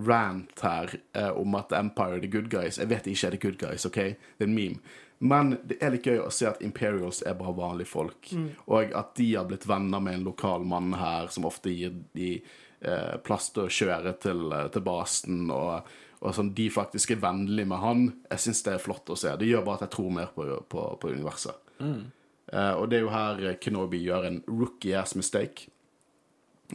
rant 0.00 0.62
her 0.64 0.94
eh, 1.18 1.30
om 1.36 1.54
at 1.58 1.72
Empire 1.76 2.16
er 2.16 2.24
the 2.24 2.30
good 2.30 2.48
guys. 2.52 2.78
Jeg 2.78 2.88
vet 2.88 3.08
ikke 3.10 3.26
er 3.26 3.36
the 3.36 3.40
good 3.42 3.58
guys, 3.60 3.86
OK? 3.86 3.98
Det 4.38 4.46
er 4.46 4.48
en 4.48 4.54
meme. 4.56 4.80
Men 5.20 5.58
det 5.68 5.76
er 5.84 5.92
litt 5.92 6.06
gøy 6.08 6.22
å 6.22 6.30
se 6.32 6.46
at 6.48 6.62
Imperials 6.64 7.20
er 7.28 7.36
bare 7.36 7.52
vanlige 7.58 7.90
folk. 7.90 8.30
Og 8.72 8.94
at 8.96 9.12
de 9.18 9.26
har 9.34 9.44
blitt 9.50 9.66
venner 9.68 10.00
med 10.00 10.16
en 10.16 10.28
lokal 10.30 10.64
mann 10.64 10.94
her, 10.96 11.28
som 11.28 11.44
ofte 11.44 11.72
gir 11.74 11.92
de 12.16 12.38
eh, 12.80 13.16
plass 13.24 13.50
til 13.54 13.66
å 13.66 13.72
kjøre 13.72 14.14
til, 14.22 14.46
eh, 14.56 14.68
til 14.74 14.84
basen. 14.86 15.42
Og, 15.54 15.90
og 16.20 16.36
sånn, 16.36 16.54
de 16.56 16.68
faktisk 16.72 17.14
er 17.14 17.22
vennlige 17.22 17.68
med 17.70 17.82
han. 17.84 18.06
Jeg 18.30 18.46
syns 18.46 18.64
det 18.66 18.76
er 18.76 18.82
flott 18.84 19.12
å 19.12 19.18
se. 19.18 19.34
Det 19.40 19.48
gjør 19.48 19.66
bare 19.66 19.80
at 19.80 19.88
jeg 19.88 19.96
tror 19.96 20.16
mer 20.20 20.32
på, 20.36 20.48
på, 20.70 20.86
på 21.00 21.12
universet. 21.12 21.70
Eh, 22.52 22.72
og 22.74 22.88
det 22.90 22.98
er 22.98 23.04
jo 23.04 23.12
her 23.14 23.44
eh, 23.44 23.58
Kenobi 23.62 24.00
gjør 24.04 24.26
en 24.28 24.40
rookie 24.48 24.96
ass 24.98 25.14
mistake. 25.18 25.68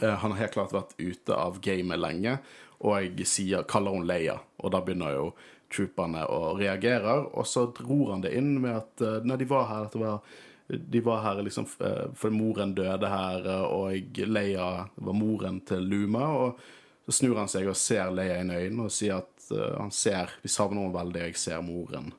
Eh, 0.01 0.13
han 0.21 0.31
har 0.31 0.45
helt 0.45 0.55
klart 0.55 0.75
vært 0.75 0.95
ute 0.99 1.35
av 1.35 1.59
gamet 1.63 1.99
lenge, 1.99 2.37
og 2.79 2.97
jeg 3.03 3.27
sier, 3.29 3.67
kaller 3.67 3.95
hun 3.95 4.07
Leia. 4.07 4.37
Og 4.63 4.71
da 4.71 4.81
begynner 4.85 5.15
jo 5.15 5.29
trooperne 5.73 6.23
å 6.31 6.55
reagere, 6.59 7.17
og 7.35 7.47
så 7.49 7.65
dror 7.75 8.13
han 8.13 8.23
det 8.23 8.35
inn 8.37 8.53
med 8.63 8.77
at 8.77 9.01
når 9.01 9.25
Nei, 9.27 9.39
de 9.41 9.47
var 9.49 9.65
her, 9.71 9.87
at 9.87 9.95
det 9.95 10.03
var, 10.03 10.35
de 10.67 10.99
var 10.99 11.21
her 11.21 11.41
liksom 11.41 11.65
For 11.65 12.11
fordi 12.15 12.35
moren 12.35 12.73
døde 12.75 13.09
her, 13.09 13.47
eh, 13.47 13.63
og 13.63 14.19
Leia 14.27 14.87
var 14.95 15.13
moren 15.13 15.61
til 15.61 15.85
Luma. 15.85 16.27
Og 16.27 16.59
så 17.05 17.19
snur 17.19 17.37
han 17.37 17.51
seg 17.51 17.69
og 17.69 17.77
ser 17.77 18.11
Leia 18.13 18.39
i 18.41 18.45
øynene 18.49 18.87
og 18.87 18.93
sier 18.93 19.21
at 19.21 19.49
eh, 19.53 19.75
han 19.77 19.93
ser 19.93 20.33
Vi 20.41 20.49
savner 20.49 20.81
henne 20.81 20.95
veldig, 20.95 21.27
jeg 21.27 21.41
ser 21.41 21.61
moren. 21.65 22.13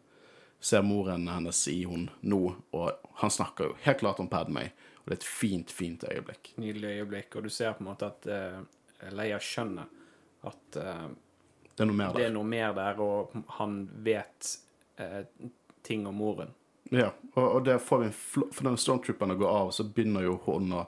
Ser 0.61 0.83
moren 0.87 1.29
hennes 1.29 1.67
i 1.69 1.83
hun 1.85 2.09
nå, 2.21 2.41
og 2.75 3.11
han 3.21 3.31
snakker 3.31 3.69
jo 3.69 3.75
helt 3.85 4.01
klart 4.01 4.23
om 4.23 4.31
Padmay. 4.31 4.71
Og 5.05 5.11
det 5.11 5.19
er 5.19 5.21
et 5.21 5.29
fint, 5.29 5.71
fint 5.71 6.05
øyeblikk. 6.09 6.55
Nydelig 6.59 6.97
øyeblikk. 6.97 7.37
Og 7.37 7.45
du 7.47 7.51
ser 7.53 7.77
på 7.77 7.85
en 7.85 7.91
måte 7.91 8.09
at 8.09 8.27
uh, 8.27 9.13
Leia 9.15 9.37
skjønner 9.39 9.87
at 10.49 10.79
uh, 10.81 11.05
Det 11.77 11.85
er 11.85 11.93
det 12.17 12.25
er 12.25 12.35
noe 12.35 12.49
mer 12.49 12.73
der, 12.75 12.99
og 13.05 13.37
han 13.59 13.83
vet 14.03 14.49
eh, 14.97 15.23
ting 15.85 16.07
om 16.09 16.17
moren. 16.17 16.55
Ja, 16.95 17.11
og, 17.35 17.45
og 17.45 17.65
det 17.67 17.81
får 17.83 17.99
vi 17.99 18.07
en 18.07 18.15
For 18.55 18.63
når 18.67 18.77
stormtrooperne 18.79 19.35
går 19.41 19.51
av, 19.51 19.71
så 19.75 19.85
begynner 19.85 20.23
jo 20.27 20.37
hun 20.47 20.73
å 20.73 20.85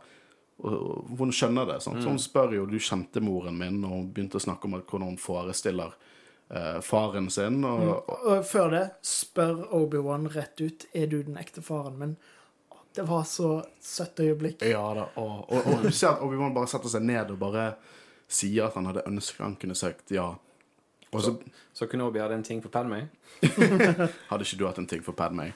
Hun 1.18 1.30
skjønner 1.32 1.66
det. 1.66 1.80
sant? 1.82 2.02
Så 2.02 2.08
hun 2.10 2.18
spør 2.18 2.54
jo 2.56 2.64
du 2.66 2.78
kjente 2.82 3.20
moren 3.22 3.58
min, 3.58 3.76
og 3.84 3.92
hun 3.92 4.08
begynte 4.12 4.40
å 4.40 4.42
snakke 4.42 4.66
om 4.66 4.72
hvordan 4.80 5.12
hun 5.12 5.18
forestiller 5.22 5.92
eh, 6.50 6.80
faren 6.82 7.28
sin. 7.30 7.60
Og, 7.64 7.92
og, 8.08 8.24
Og 8.32 8.42
før 8.46 8.72
det 8.74 8.82
spør 9.06 9.60
Obi-Wan 9.78 10.26
rett 10.34 10.58
ut 10.60 10.88
er 10.92 11.06
du 11.06 11.20
den 11.22 11.38
ekte 11.38 11.62
faren 11.62 11.98
min. 12.00 12.16
Det 12.94 13.04
var 13.06 13.22
så 13.30 13.62
søtt 13.80 14.18
øyeblikk. 14.18 14.62
ja 14.66 14.82
da, 14.96 15.06
og, 15.22 15.46
og, 15.52 15.66
og 15.70 15.86
du 15.86 15.92
ser 15.94 16.16
at 16.16 16.22
Obi-Wan 16.26 16.54
bare 16.56 16.66
setter 16.72 16.90
seg 16.90 17.06
ned 17.06 17.30
og 17.30 17.38
bare 17.38 17.68
sier 18.26 18.66
at 18.66 18.74
han 18.74 18.88
hadde 18.90 19.06
ønsket 19.06 19.44
han 19.44 19.54
kunne 19.60 19.76
sagt 19.78 20.10
ja. 20.10 20.32
Og 21.14 21.22
så 21.22 21.36
Så 21.72 21.86
Kenobi 21.86 22.18
hadde 22.20 22.34
en 22.34 22.42
ting 22.42 22.58
for 22.60 22.68
Padmay? 22.68 23.06
hadde 24.28 24.42
ikke 24.44 24.58
du 24.58 24.66
hatt 24.66 24.80
en 24.82 24.86
ting 24.90 25.04
for 25.06 25.14
Padmay. 25.16 25.52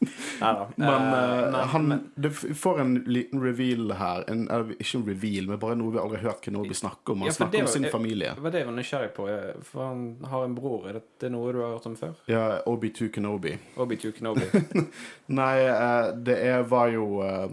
Men, 0.76 0.88
uh, 0.88 1.50
nei, 1.54 1.60
han, 1.72 1.84
men- 1.88 2.10
du 2.14 2.28
får 2.30 2.80
en 2.80 2.94
liten 3.06 3.40
reveal 3.42 3.92
her. 3.96 4.24
En, 4.28 4.42
ikke 4.76 4.98
en 4.98 5.04
reveal, 5.06 5.46
men 5.48 5.58
bare 5.62 5.76
noe 5.78 5.92
vi 5.94 6.00
aldri 6.02 6.18
har 6.20 6.32
hørt 6.32 6.42
Kenobi 6.44 6.74
snakke 6.76 7.12
om. 7.14 7.22
Han 7.22 7.30
Ja, 7.30 7.32
snakker 7.36 7.58
var, 7.62 7.68
om 7.68 7.72
sin 7.72 7.82
jeg- 7.86 7.92
familie. 7.92 8.32
Det 8.34 8.42
var 8.44 8.50
det 8.50 8.58
jeg 8.64 8.66
var 8.68 8.76
nysgjerrig 8.76 9.12
på. 9.16 9.28
eh, 9.30 9.54
For 9.62 9.86
han 9.86 10.02
har 10.28 10.44
en 10.44 10.54
bror. 10.54 10.88
Er 10.88 10.98
dette 10.98 11.30
noe 11.32 11.52
du 11.52 11.60
har 11.62 11.72
hørt 11.76 11.86
om 11.86 11.96
før? 11.96 12.14
Ja, 12.28 12.60
Obi-2 12.66 13.08
Kenobi. 13.14 13.54
Obi-Two 13.76 14.12
Kenobi. 14.12 14.44
Nei, 15.40 15.54
uh, 15.70 16.10
det 16.16 16.36
er, 16.42 16.62
var 16.68 16.88
jo 16.92 17.22
eh, 17.24 17.48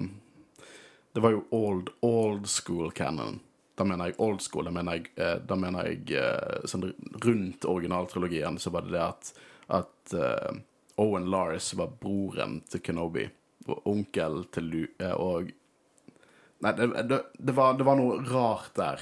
Det 1.14 1.22
var 1.24 1.32
jo 1.32 1.46
old, 1.52 1.90
old 2.02 2.48
school 2.48 2.92
canon. 2.92 3.40
Da 3.78 3.84
mener 3.88 4.12
jeg 4.12 4.20
old 4.20 4.42
school. 4.42 4.66
Da 4.68 4.72
mener 4.72 4.94
jeg, 5.00 5.10
eh, 5.18 5.38
da 5.48 5.56
mener 5.56 5.88
jeg 5.88 6.12
eh, 6.20 6.66
sånn 6.68 6.90
rundt 7.24 7.66
originaltrilogien 7.66 8.60
så 8.60 8.70
var 8.72 8.82
det 8.86 8.92
det 8.98 9.02
at, 9.08 9.32
at 9.70 10.14
eh, 10.14 10.60
Owen 11.02 11.30
Lars 11.34 11.72
var 11.78 11.92
broren 12.02 12.60
til 12.70 12.84
Kenobi. 12.86 13.26
Og 13.70 13.90
onkel 13.90 14.46
til 14.54 14.70
Lu... 14.70 14.86
eh, 15.02 15.18
og 15.18 15.52
Nei, 16.62 16.76
det, 16.78 16.88
det, 17.10 17.18
det, 17.42 17.54
var, 17.58 17.74
det 17.74 17.86
var 17.88 17.98
noe 17.98 18.20
rart 18.30 18.76
der. 18.78 19.02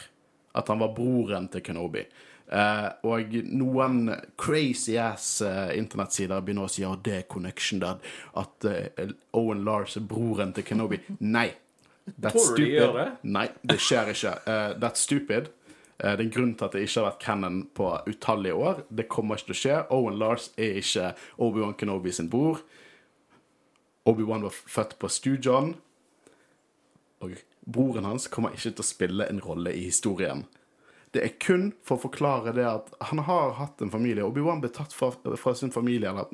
At 0.55 0.69
han 0.71 0.79
var 0.79 0.93
broren 0.95 1.49
til 1.51 1.63
Kenobi. 1.65 2.05
Eh, 2.49 2.87
og 3.05 3.35
noen 3.45 4.07
crazy 4.39 4.95
ass 4.97 5.41
eh, 5.45 5.75
internettsider 5.77 6.41
begynner 6.41 6.65
å 6.65 6.71
si 6.71 6.85
at 6.87 7.03
det 7.05 7.17
er 7.17 7.27
connection 7.29 7.83
der. 7.83 7.99
At 8.39 8.65
eh, 8.69 9.11
Owen 9.37 9.65
Lars 9.67 9.99
er 9.99 10.07
broren 10.09 10.55
til 10.55 10.65
Kenobi. 10.65 11.01
Nei. 11.19 11.49
That's 12.17 12.33
Tror 12.33 12.55
du 12.57 12.63
de 12.63 12.71
gjør 12.71 12.95
det? 12.95 13.07
Nei, 13.35 13.47
det 13.69 13.77
skjer 13.85 14.09
ikke. 14.15 14.31
Uh, 14.47 14.71
that's 14.81 15.03
stupid. 15.05 15.51
Eh, 15.99 16.15
det 16.15 16.23
er 16.23 16.25
en 16.25 16.35
grunn 16.35 16.53
til 16.55 16.67
at 16.67 16.75
det 16.75 16.85
ikke 16.85 17.01
har 17.01 17.09
vært 17.09 17.25
canon 17.25 17.59
på 17.75 17.89
utallige 18.07 18.55
år. 18.55 18.83
Det 18.89 19.09
kommer 19.11 19.39
ikke 19.39 19.51
til 19.51 19.57
å 19.57 19.61
skje. 19.61 19.79
Owen 19.95 20.19
Lars 20.21 20.49
er 20.57 20.79
ikke 20.79 21.11
Obi-Wan 21.37 21.75
Kenobi 21.79 22.13
sin 22.15 22.31
bror. 22.31 22.63
Obi-Wan 24.09 24.45
var 24.47 24.55
født 24.55 24.97
på 24.99 25.11
Stujon. 25.11 25.75
Og 27.19 27.35
broren 27.67 28.07
hans 28.07 28.29
kommer 28.31 28.55
ikke 28.55 28.71
til 28.71 28.85
å 28.85 28.87
spille 28.87 29.27
en 29.29 29.43
rolle 29.43 29.75
i 29.75 29.89
historien. 29.89 30.45
Det 31.13 31.23
er 31.25 31.39
kun 31.41 31.71
for 31.83 31.97
å 31.97 32.03
forklare 32.03 32.53
det 32.53 32.67
at 32.69 32.91
han 33.09 33.23
har 33.25 33.55
hatt 33.57 33.81
en 33.81 33.91
familie. 33.91 34.25
Obi-Wan 34.25 34.61
ble 34.61 34.69
tatt 34.73 34.93
fra, 34.93 35.11
fra 35.11 35.55
sin 35.57 35.73
familie, 35.73 36.11
eller 36.11 36.29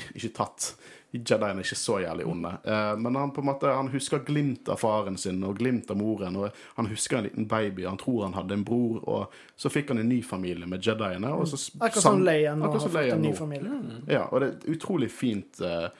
ikke 0.16 0.34
tatt. 0.36 0.72
Jedien 1.12 1.58
er 1.58 1.60
ikke 1.60 1.76
så 1.76 1.98
jævlig 2.00 2.24
onde. 2.24 2.50
Eh, 2.64 2.94
men 2.96 3.16
han 3.20 3.34
på 3.36 3.42
en 3.42 3.48
måte, 3.50 3.68
han 3.68 3.90
husker 3.92 4.22
glimt 4.24 4.68
av 4.72 4.78
faren 4.80 5.18
sin 5.20 5.42
og 5.44 5.58
glimt 5.58 5.90
av 5.92 5.98
moren. 6.00 6.38
Og 6.40 6.62
han 6.78 6.88
husker 6.88 7.18
en 7.18 7.26
liten 7.26 7.48
baby. 7.48 7.84
Han 7.84 8.00
tror 8.00 8.22
han 8.24 8.36
hadde 8.38 8.56
en 8.56 8.64
bror. 8.64 9.02
Og 9.04 9.34
så 9.60 9.68
fikk 9.72 9.92
han 9.92 10.00
en 10.00 10.08
ny 10.08 10.22
familie 10.24 10.68
med 10.68 10.80
Jediene. 10.80 11.34
Og 11.36 11.50
så 11.50 11.60
Akkurat 11.76 12.00
sam- 12.00 12.16
som 12.16 12.24
Leia 12.24 12.54
nå 12.56 12.64
har 12.64 12.80
fått 12.80 12.96
en 13.02 13.22
ny 13.22 13.34
familie. 13.36 13.68
familie. 13.68 14.00
Ja, 14.08 14.24
og 14.30 14.40
det 14.40 14.48
er 14.48 14.56
et 14.56 14.68
utrolig 14.76 15.10
fint 15.12 15.60
uh, 15.60 15.90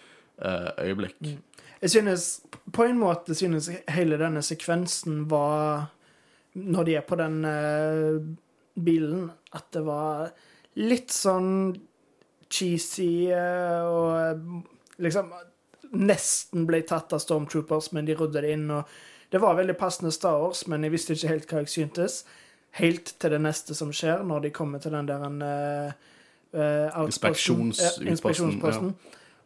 eh, 0.41 0.71
øyeblikk. 0.89 1.21
Jeg 1.83 1.91
synes, 1.91 2.41
På 2.73 2.85
en 2.85 2.99
måte 2.99 3.35
synes 3.35 3.69
jeg 3.69 3.83
hele 3.89 4.17
denne 4.17 4.43
sekvensen 4.43 5.29
var 5.29 5.91
Når 6.55 6.85
de 6.85 6.97
er 6.97 7.01
på 7.01 7.17
den 7.17 7.45
uh, 7.45 8.21
bilen, 8.85 9.31
at 9.53 9.65
det 9.73 9.85
var 9.85 10.33
litt 10.75 11.11
sånn 11.11 11.77
cheesy 12.53 13.31
eh, 13.33 13.81
og 13.87 14.13
eh, 14.21 14.61
liksom 15.03 15.33
Nesten 15.93 16.63
ble 16.65 16.79
tatt 16.89 17.13
av 17.13 17.21
Stormtroopers, 17.21 17.91
men 17.93 18.07
de 18.09 18.15
rodde 18.17 18.41
det 18.41 18.55
inn. 18.55 18.71
og 18.73 18.89
Det 19.29 19.41
var 19.43 19.59
veldig 19.59 19.75
passende 19.77 20.09
Star 20.15 20.39
Wars, 20.41 20.63
men 20.65 20.87
jeg 20.87 20.95
visste 20.95 21.13
ikke 21.13 21.29
helt 21.29 21.51
hva 21.51 21.61
jeg 21.61 21.69
syntes. 21.69 22.15
Helt 22.79 23.13
til 23.21 23.35
det 23.35 23.41
neste 23.45 23.77
som 23.77 23.91
skjer, 23.93 24.23
når 24.25 24.47
de 24.47 24.53
kommer 24.57 24.81
til 24.81 24.97
den 24.97 25.11
der 25.11 25.27
uh, 25.29 27.03
Inspeksjons- 27.05 27.83
ja, 27.85 27.91
inspeksjonsposten. 28.09 28.95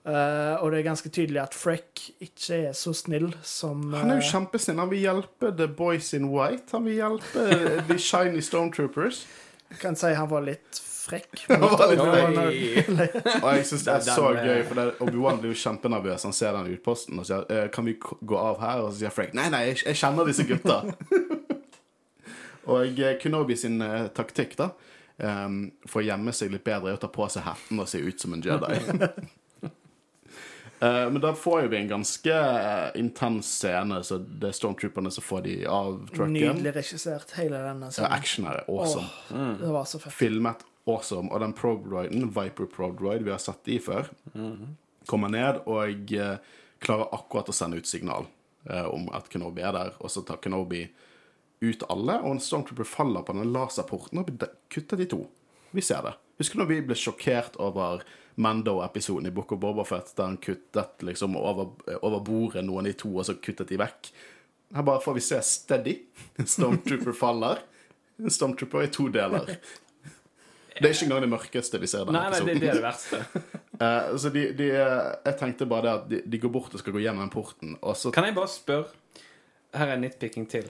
Eh, 0.07 0.63
og 0.63 0.71
det 0.71 0.79
er 0.79 0.85
ganske 0.87 1.11
tydelig 1.11 1.41
at 1.43 1.55
Freck 1.55 2.05
ikke 2.23 2.61
er 2.69 2.75
så 2.79 2.93
snill 2.95 3.33
som 3.43 3.89
Han 3.91 4.13
er 4.13 4.21
jo 4.21 4.23
eh, 4.23 4.29
kjempesnill. 4.29 4.79
Han 4.79 4.91
vil 4.93 5.03
hjelpe 5.03 5.51
The 5.59 5.67
Boys 5.67 6.13
in 6.15 6.29
White. 6.31 6.71
Han 6.77 6.87
vil 6.87 7.01
hjelpe 7.01 7.47
The 7.89 7.99
Shiny 7.99 8.45
Stormtroopers. 8.45 9.25
Jeg 9.71 9.81
kan 9.83 9.99
si 9.99 10.13
han 10.15 10.31
var 10.31 10.47
litt 10.47 10.79
frekk. 11.07 11.45
var. 11.49 11.95
Og 13.43 13.49
jeg 13.57 13.67
synes 13.71 13.87
det 13.87 13.95
er 13.95 14.05
så 14.07 14.33
gøy, 14.35 14.59
eh, 14.59 14.65
for 14.69 15.07
Obi-Wan 15.07 15.41
blir 15.43 15.55
jo 15.55 15.61
kjempenervøs. 15.63 16.27
Han 16.29 16.37
ser 16.37 16.57
den 16.59 16.75
utposten 16.75 17.23
og 17.23 17.29
sier 17.29 17.47
eh, 17.53 17.69
Kan 17.75 17.89
vi 17.89 17.97
gå 18.01 18.41
av 18.41 18.61
her? 18.63 18.83
Og 18.85 18.93
så 18.93 19.05
sier 19.05 19.15
Frank 19.15 19.37
nei, 19.39 19.49
nei, 19.55 19.63
jeg, 19.71 19.97
kjenner 19.97 20.29
disse 20.29 20.47
gutta. 20.49 20.83
og 22.73 23.01
eh, 23.01 23.17
Kenobi 23.23 23.57
sin 23.59 23.81
uh, 23.83 24.07
taktikk 24.15 24.59
da 24.61 24.73
um, 25.23 25.59
for 25.89 26.03
å 26.03 26.07
gjemme 26.07 26.35
seg 26.37 26.53
litt 26.53 26.67
bedre 26.67 26.93
er 26.93 26.99
å 26.99 27.03
ta 27.03 27.11
på 27.13 27.29
seg 27.33 27.47
hatten 27.47 27.83
og 27.83 27.91
se 27.91 28.01
ut 28.03 28.21
som 28.21 28.37
en 28.37 28.45
Jedi. 28.45 28.79
Uh, 30.77 31.09
men 31.13 31.21
da 31.25 31.33
får 31.39 31.65
jo 31.65 31.73
vi 31.73 31.81
en 31.81 31.91
ganske 31.97 32.37
uh, 32.37 32.91
intens 32.99 33.51
scene, 33.63 34.03
så 34.05 34.21
det 34.21 34.53
er 34.53 34.57
stormtrooperne 34.61 35.13
som 35.15 35.25
får 35.25 35.45
de 35.49 35.59
av 35.71 36.01
trucken. 36.13 36.37
Nydelig 36.37 36.77
regissert, 36.77 37.37
hele 37.41 37.63
denne 37.65 37.91
Ja, 37.91 37.99
scenen. 37.99 38.17
action 38.19 38.49
er 38.53 38.65
awesome. 38.67 39.11
Åh, 39.33 39.53
det 39.63 39.77
var 39.79 39.89
så 39.89 40.03
fett. 40.03 40.17
filmet 40.17 40.67
awesome. 40.87 41.31
Og 41.33 41.41
den 41.43 41.55
Probroiden, 41.57 42.29
Viper 42.31 42.67
Probroid, 42.71 43.25
vi 43.27 43.35
har 43.35 43.43
sett 43.43 43.65
de 43.65 43.79
før, 43.83 44.11
kommer 45.07 45.31
ned 45.31 45.63
og 45.71 46.13
eh, 46.15 46.39
klarer 46.83 47.13
akkurat 47.15 47.51
å 47.51 47.55
sende 47.55 47.79
ut 47.79 47.89
signal 47.89 48.27
eh, 48.71 48.87
om 48.87 49.09
at 49.15 49.29
Kenobi 49.33 49.65
er 49.65 49.75
der. 49.77 49.97
Og 50.01 50.13
så 50.13 50.25
tar 50.27 50.41
Kenobi 50.43 50.87
ut 51.65 51.83
alle, 51.89 52.19
og 52.21 52.37
en 52.37 52.43
Stormtrooper 52.43 52.89
faller 52.89 53.25
på 53.25 53.35
den 53.37 53.53
laserporten 53.55 54.21
og 54.21 54.29
blir 54.29 54.55
kuttet 54.73 55.03
i 55.07 55.09
to. 55.11 55.23
Vi 55.73 55.85
ser 55.85 56.05
det. 56.05 56.15
Husker 56.41 56.59
du 56.59 56.65
når 56.65 56.73
vi 56.75 56.83
ble 56.91 56.97
sjokkert 56.99 57.57
over 57.63 58.05
Mando-episoden 58.37 59.31
i 59.31 59.33
Book 59.33 59.55
of 59.57 59.63
Bobafett, 59.63 60.13
der 60.19 60.29
han 60.29 60.37
kuttet 60.43 61.05
liksom 61.07 61.39
over, 61.41 61.71
over 62.03 62.21
bordet 62.21 62.67
noen 62.67 62.91
i 62.91 62.93
to, 62.99 63.15
og 63.17 63.25
så 63.29 63.39
kuttet 63.41 63.73
de 63.73 63.81
vekk? 63.81 64.11
Her 64.77 64.85
bare 64.85 65.01
får 65.01 65.17
vi 65.17 65.25
se 65.25 65.41
steady. 65.47 65.97
Stormtrooper 66.55 67.17
faller. 67.17 67.63
Stormtrooper 68.29 68.85
i 68.85 68.93
to 68.93 69.09
deler. 69.15 69.57
Det 70.77 70.89
er 70.89 70.95
ikke 70.95 71.07
engang 71.09 71.25
det 71.25 71.31
mørkeste 71.33 71.81
vi 71.81 71.89
ser 71.91 72.05
i 72.05 72.15
Nei, 72.15 72.23
denne 72.31 72.41
nei, 72.47 72.57
det, 72.61 72.71
er 72.71 72.79
det 72.79 72.85
verste. 72.85 73.21
uh, 73.81 74.17
så 74.23 74.33
de, 74.35 74.43
de, 74.59 74.71
eh, 74.77 75.13
jeg 75.29 75.39
tenkte 75.41 75.69
bare 75.71 75.87
det 75.87 75.93
at 75.95 76.09
de, 76.11 76.23
de 76.35 76.41
går 76.43 76.53
bort 76.53 76.75
og 76.77 76.83
skal 76.83 76.97
gå 76.97 77.05
gjennom 77.05 77.25
den 77.25 77.33
porten, 77.33 77.77
og 77.81 77.97
så 77.97 78.13
Kan 78.15 78.29
jeg 78.29 78.37
bare 78.37 78.53
spørre 78.53 78.87
Her 79.77 79.93
er 79.95 80.01
nitpicking 80.01 80.47
til. 80.49 80.69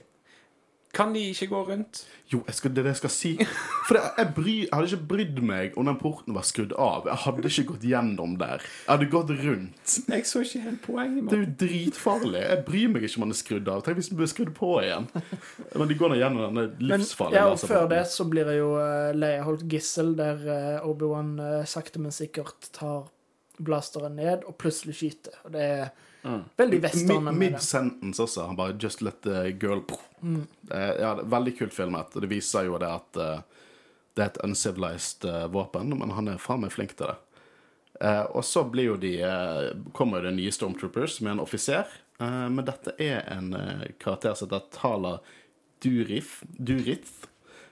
Kan 0.95 1.13
de 1.13 1.21
ikke 1.29 1.49
gå 1.51 1.59
rundt? 1.67 1.99
Jo, 2.31 2.41
jeg 2.47 2.55
skal, 2.57 2.71
det 2.75 2.81
er 2.81 2.87
det 2.87 2.91
jeg 2.95 2.99
skal 3.01 3.11
si. 3.13 3.31
For 3.87 3.97
det, 3.97 4.01
jeg, 4.17 4.29
bry, 4.35 4.53
jeg 4.63 4.69
hadde 4.73 4.87
ikke 4.89 5.09
brydd 5.11 5.41
meg 5.45 5.75
om 5.79 5.87
den 5.87 5.99
porten 5.99 6.35
var 6.35 6.45
skrudd 6.47 6.73
av. 6.79 7.05
Jeg 7.07 7.21
hadde 7.23 7.51
ikke 7.51 7.65
gått 7.71 7.85
gjennom 7.87 8.37
der. 8.39 8.63
Jeg 8.63 8.89
hadde 8.91 9.09
gått 9.11 9.33
rundt. 9.43 9.97
Jeg 10.07 10.27
så 10.27 10.41
ikke 10.45 10.63
helt 10.63 10.81
poenget 10.85 11.29
Det 11.29 11.37
er 11.37 11.43
jo 11.43 11.51
dritfarlig. 11.63 12.41
Jeg 12.43 12.63
bryr 12.67 12.93
meg 12.95 13.07
ikke 13.07 13.21
om 13.21 13.27
den 13.27 13.35
er 13.35 13.41
skrudd 13.41 13.71
av. 13.73 13.83
Tenk 13.85 13.99
hvis 13.99 14.11
den 14.11 14.19
blir 14.21 14.31
skrudd 14.31 14.53
på 14.57 14.71
igjen. 14.81 15.09
Men 15.75 15.91
de 15.91 15.99
går 15.99 16.13
nå 16.13 16.19
gjennom 16.21 16.47
denne 16.47 16.65
Men 16.71 16.89
livsfarlige 16.95 17.43
ja, 17.43 17.51
og 17.51 17.61
før 17.61 17.91
det 17.93 18.01
så 18.11 18.27
blir 18.31 18.49
det 18.49 18.57
jo 18.57 18.73
uh, 18.79 19.11
Leia 19.15 19.45
holdt 19.47 19.67
gissel, 19.71 20.15
der 20.17 20.43
uh, 20.47 20.87
Obi-Wan 20.87 21.31
eh, 21.43 21.61
sakte, 21.69 22.01
men 22.01 22.15
sikkert 22.15 22.71
tar 22.75 23.07
blasteren 23.57 24.17
ned 24.17 24.45
og 24.47 24.57
plutselig 24.61 24.97
skyter. 24.99 25.39
Og 25.45 25.53
det 25.55 25.63
er 25.77 25.89
veldig 26.57 26.81
western. 26.83 27.29
Mid-sentence 27.37 28.19
også. 28.23 28.47
Han 28.47 28.55
bare 28.59 28.73
'just 28.77 29.01
let 29.01 29.21
the 29.21 29.51
girl 29.51 29.81
Eh, 30.71 30.93
Ja, 30.99 31.13
Veldig 31.23 31.57
kult 31.57 31.73
filmet. 31.73 32.15
Og 32.15 32.21
det 32.21 32.29
viser 32.29 32.65
jo 32.65 32.77
det 32.77 32.89
at 32.89 33.17
uh, 33.17 33.41
det 34.15 34.23
er 34.23 34.29
et 34.31 34.43
uncivilized 34.43 35.25
uh, 35.25 35.47
våpen, 35.47 35.93
men 35.99 36.09
han 36.11 36.27
er 36.27 36.37
faen 36.37 36.61
meg 36.61 36.71
flink 36.71 36.95
til 36.97 37.07
det. 37.07 37.17
Eh, 38.01 38.23
og 38.37 38.45
så 38.45 38.63
blir 38.69 38.91
jo 38.91 38.97
de 39.01 39.15
eh, 39.25 39.71
kommer 39.93 40.19
jo 40.21 40.29
det 40.29 40.35
nye 40.37 40.51
Stormtroopers 40.53 41.19
med 41.21 41.31
en 41.31 41.39
offiser. 41.41 41.87
Eh, 42.19 42.45
men 42.53 42.65
dette 42.65 42.93
er 43.01 43.23
en 43.33 43.53
karakter 44.01 44.35
som 44.37 44.49
heter 44.51 44.67
Tala 44.75 45.15
Durif, 45.81 46.43
Durith. 46.57 47.27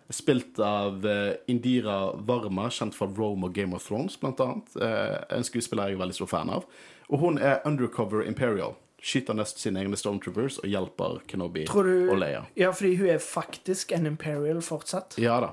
Spilt 0.09 0.59
av 0.61 1.05
eh, 1.09 1.33
Indira 1.49 2.11
Varma, 2.13 2.69
kjent 2.69 2.93
fra 2.93 3.07
Rome 3.09 3.47
og 3.47 3.55
Game 3.55 3.73
of 3.75 3.87
Thrones, 3.87 4.19
blant 4.21 4.41
annet. 4.43 4.75
Eh, 4.77 5.15
en 5.33 5.45
skuespiller 5.45 5.89
jeg 5.89 5.97
er 5.97 6.03
veldig 6.03 6.17
stor 6.19 6.29
fan 6.29 6.51
av. 6.53 6.67
Og 7.09 7.21
hun 7.23 7.39
er 7.41 7.63
undercover 7.65 8.25
Imperial. 8.25 8.75
Skyter 9.01 9.37
nest 9.37 9.59
sine 9.61 9.81
egne 9.81 9.97
Stormtroopers 9.97 10.59
og 10.63 10.69
hjelper 10.69 11.19
Kenobi 11.29 11.67
Tror 11.69 11.85
du 11.85 12.09
og 12.09 12.17
Leia. 12.21 12.45
Ja, 12.57 12.71
fordi 12.73 12.95
hun 12.97 13.09
er 13.13 13.21
faktisk 13.21 13.93
en 13.93 14.07
Imperial 14.09 14.61
fortsatt. 14.65 15.17
Ja 15.21 15.39
da. 15.43 15.51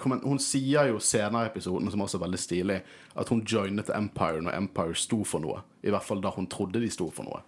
Kommer, 0.00 0.22
hun 0.24 0.40
sier 0.40 0.88
jo 0.88 1.00
senere 1.04 1.44
i 1.44 1.50
episoden, 1.50 1.90
som 1.92 2.00
også 2.00 2.16
er 2.16 2.22
veldig 2.22 2.40
stilig, 2.40 2.78
at 3.20 3.28
hun 3.28 3.42
joinet 3.44 3.90
Empire 3.92 4.40
når 4.40 4.56
Empire 4.56 4.96
sto 4.96 5.20
for 5.28 5.44
noe. 5.44 5.60
I 5.84 5.92
hvert 5.92 6.06
fall 6.06 6.22
da 6.24 6.32
hun 6.32 6.48
trodde 6.48 6.80
de 6.80 6.88
sto 6.92 7.10
for 7.12 7.28
noe. 7.28 7.42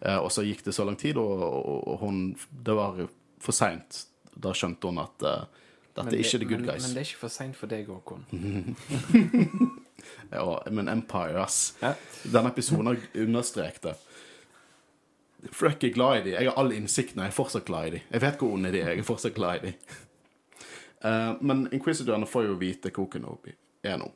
Eh, 0.00 0.16
og 0.16 0.30
så 0.32 0.44
gikk 0.46 0.64
det 0.64 0.76
så 0.76 0.86
lang 0.88 0.96
tid, 1.00 1.20
og, 1.20 1.44
og, 1.44 1.80
og 1.84 1.98
hun 2.04 2.22
Det 2.48 2.76
var 2.76 3.02
for 3.40 3.56
seint. 3.56 4.06
Da 4.32 4.54
skjønte 4.56 4.88
hun 4.88 5.02
at 5.04 5.28
dette 5.96 6.14
er 6.14 6.22
ikke 6.22 6.38
the 6.38 6.48
good 6.48 6.60
men, 6.62 6.68
guys. 6.70 6.86
Men 6.86 6.96
det 6.96 7.02
er 7.02 7.08
ikke 7.08 7.22
for 7.24 7.32
seint 7.34 7.56
for 7.58 7.70
deg, 7.70 7.88
Håkon. 7.90 8.26
Ja, 10.30 10.62
men 10.70 10.88
Empire, 10.88 11.42
ass. 11.42 11.74
Ja. 11.80 11.94
Denne 12.22 12.48
episoden 12.48 12.86
har 12.86 12.96
understreket 13.14 13.82
det. 13.82 13.94
Freck 15.52 15.84
er 15.84 15.92
glad 15.92 16.20
i 16.20 16.22
dem. 16.24 16.36
Jeg 16.38 16.48
har 16.50 16.56
all 16.60 16.72
innsikt 16.72 17.16
når 17.16 17.26
jeg 17.26 17.32
er 17.32 17.36
fortsatt 17.36 17.66
glad 17.68 17.88
i 17.88 17.92
dem. 17.96 18.06
Jeg 18.12 18.22
vet 18.24 18.40
hvor 18.40 18.54
onde 18.56 18.72
de 18.72 18.80
er, 18.80 18.94
jeg 18.94 19.02
er 19.04 19.08
fortsatt 19.08 19.36
glad 19.36 19.60
i 19.60 19.70
dem. 19.70 19.98
Uh, 21.04 21.36
men 21.48 21.66
Inquisitorene 21.72 22.28
får 22.28 22.48
jo 22.48 22.58
vite 22.60 22.92
hvor 22.94 23.08
Kenobi 23.12 23.54
er 23.84 24.00
nå. 24.00 24.10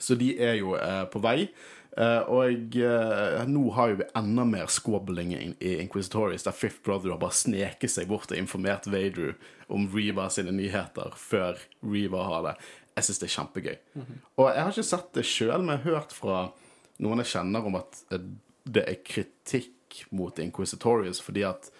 Så 0.00 0.16
de 0.18 0.32
er 0.42 0.58
jo 0.60 0.74
uh, 0.76 1.04
på 1.12 1.22
vei. 1.24 1.48
Eh, 1.96 2.22
og 2.26 2.76
eh, 2.76 3.42
nå 3.46 3.64
har 3.76 3.92
jo 3.92 3.98
vi 4.00 4.06
enda 4.18 4.44
mer 4.48 4.70
squabbling 4.72 5.34
i, 5.36 5.42
i 5.62 5.76
Inquisitories, 5.84 6.42
der 6.42 6.56
Fifth 6.56 6.82
Brother 6.82 7.14
har 7.14 7.20
bare 7.22 7.36
sneket 7.38 7.92
seg 7.92 8.08
bort 8.10 8.32
og 8.34 8.40
informert 8.40 8.88
Vader 8.90 9.36
om 9.70 9.86
Reva 9.92 10.26
sine 10.32 10.54
nyheter 10.54 11.14
før 11.18 11.60
Reva 11.86 12.24
har 12.26 12.48
det. 12.48 12.56
Jeg 12.98 13.06
syns 13.06 13.22
det 13.22 13.28
er 13.28 13.34
kjempegøy. 13.36 13.76
Og 14.38 14.48
jeg 14.48 14.62
har 14.62 14.74
ikke 14.74 14.86
sett 14.90 15.14
det 15.14 15.26
sjøl, 15.26 15.62
men 15.62 15.76
jeg 15.76 15.84
har 15.84 16.00
hørt 16.00 16.14
fra 16.14 16.40
noen 17.02 17.22
jeg 17.22 17.32
kjenner 17.36 17.70
om 17.70 17.78
at 17.78 18.02
eh, 18.14 18.26
det 18.64 18.84
er 18.90 19.02
kritikk 19.06 20.04
mot 20.14 20.38
Inquisitorius 20.42 21.20
fordi 21.22 21.44
at 21.46 21.70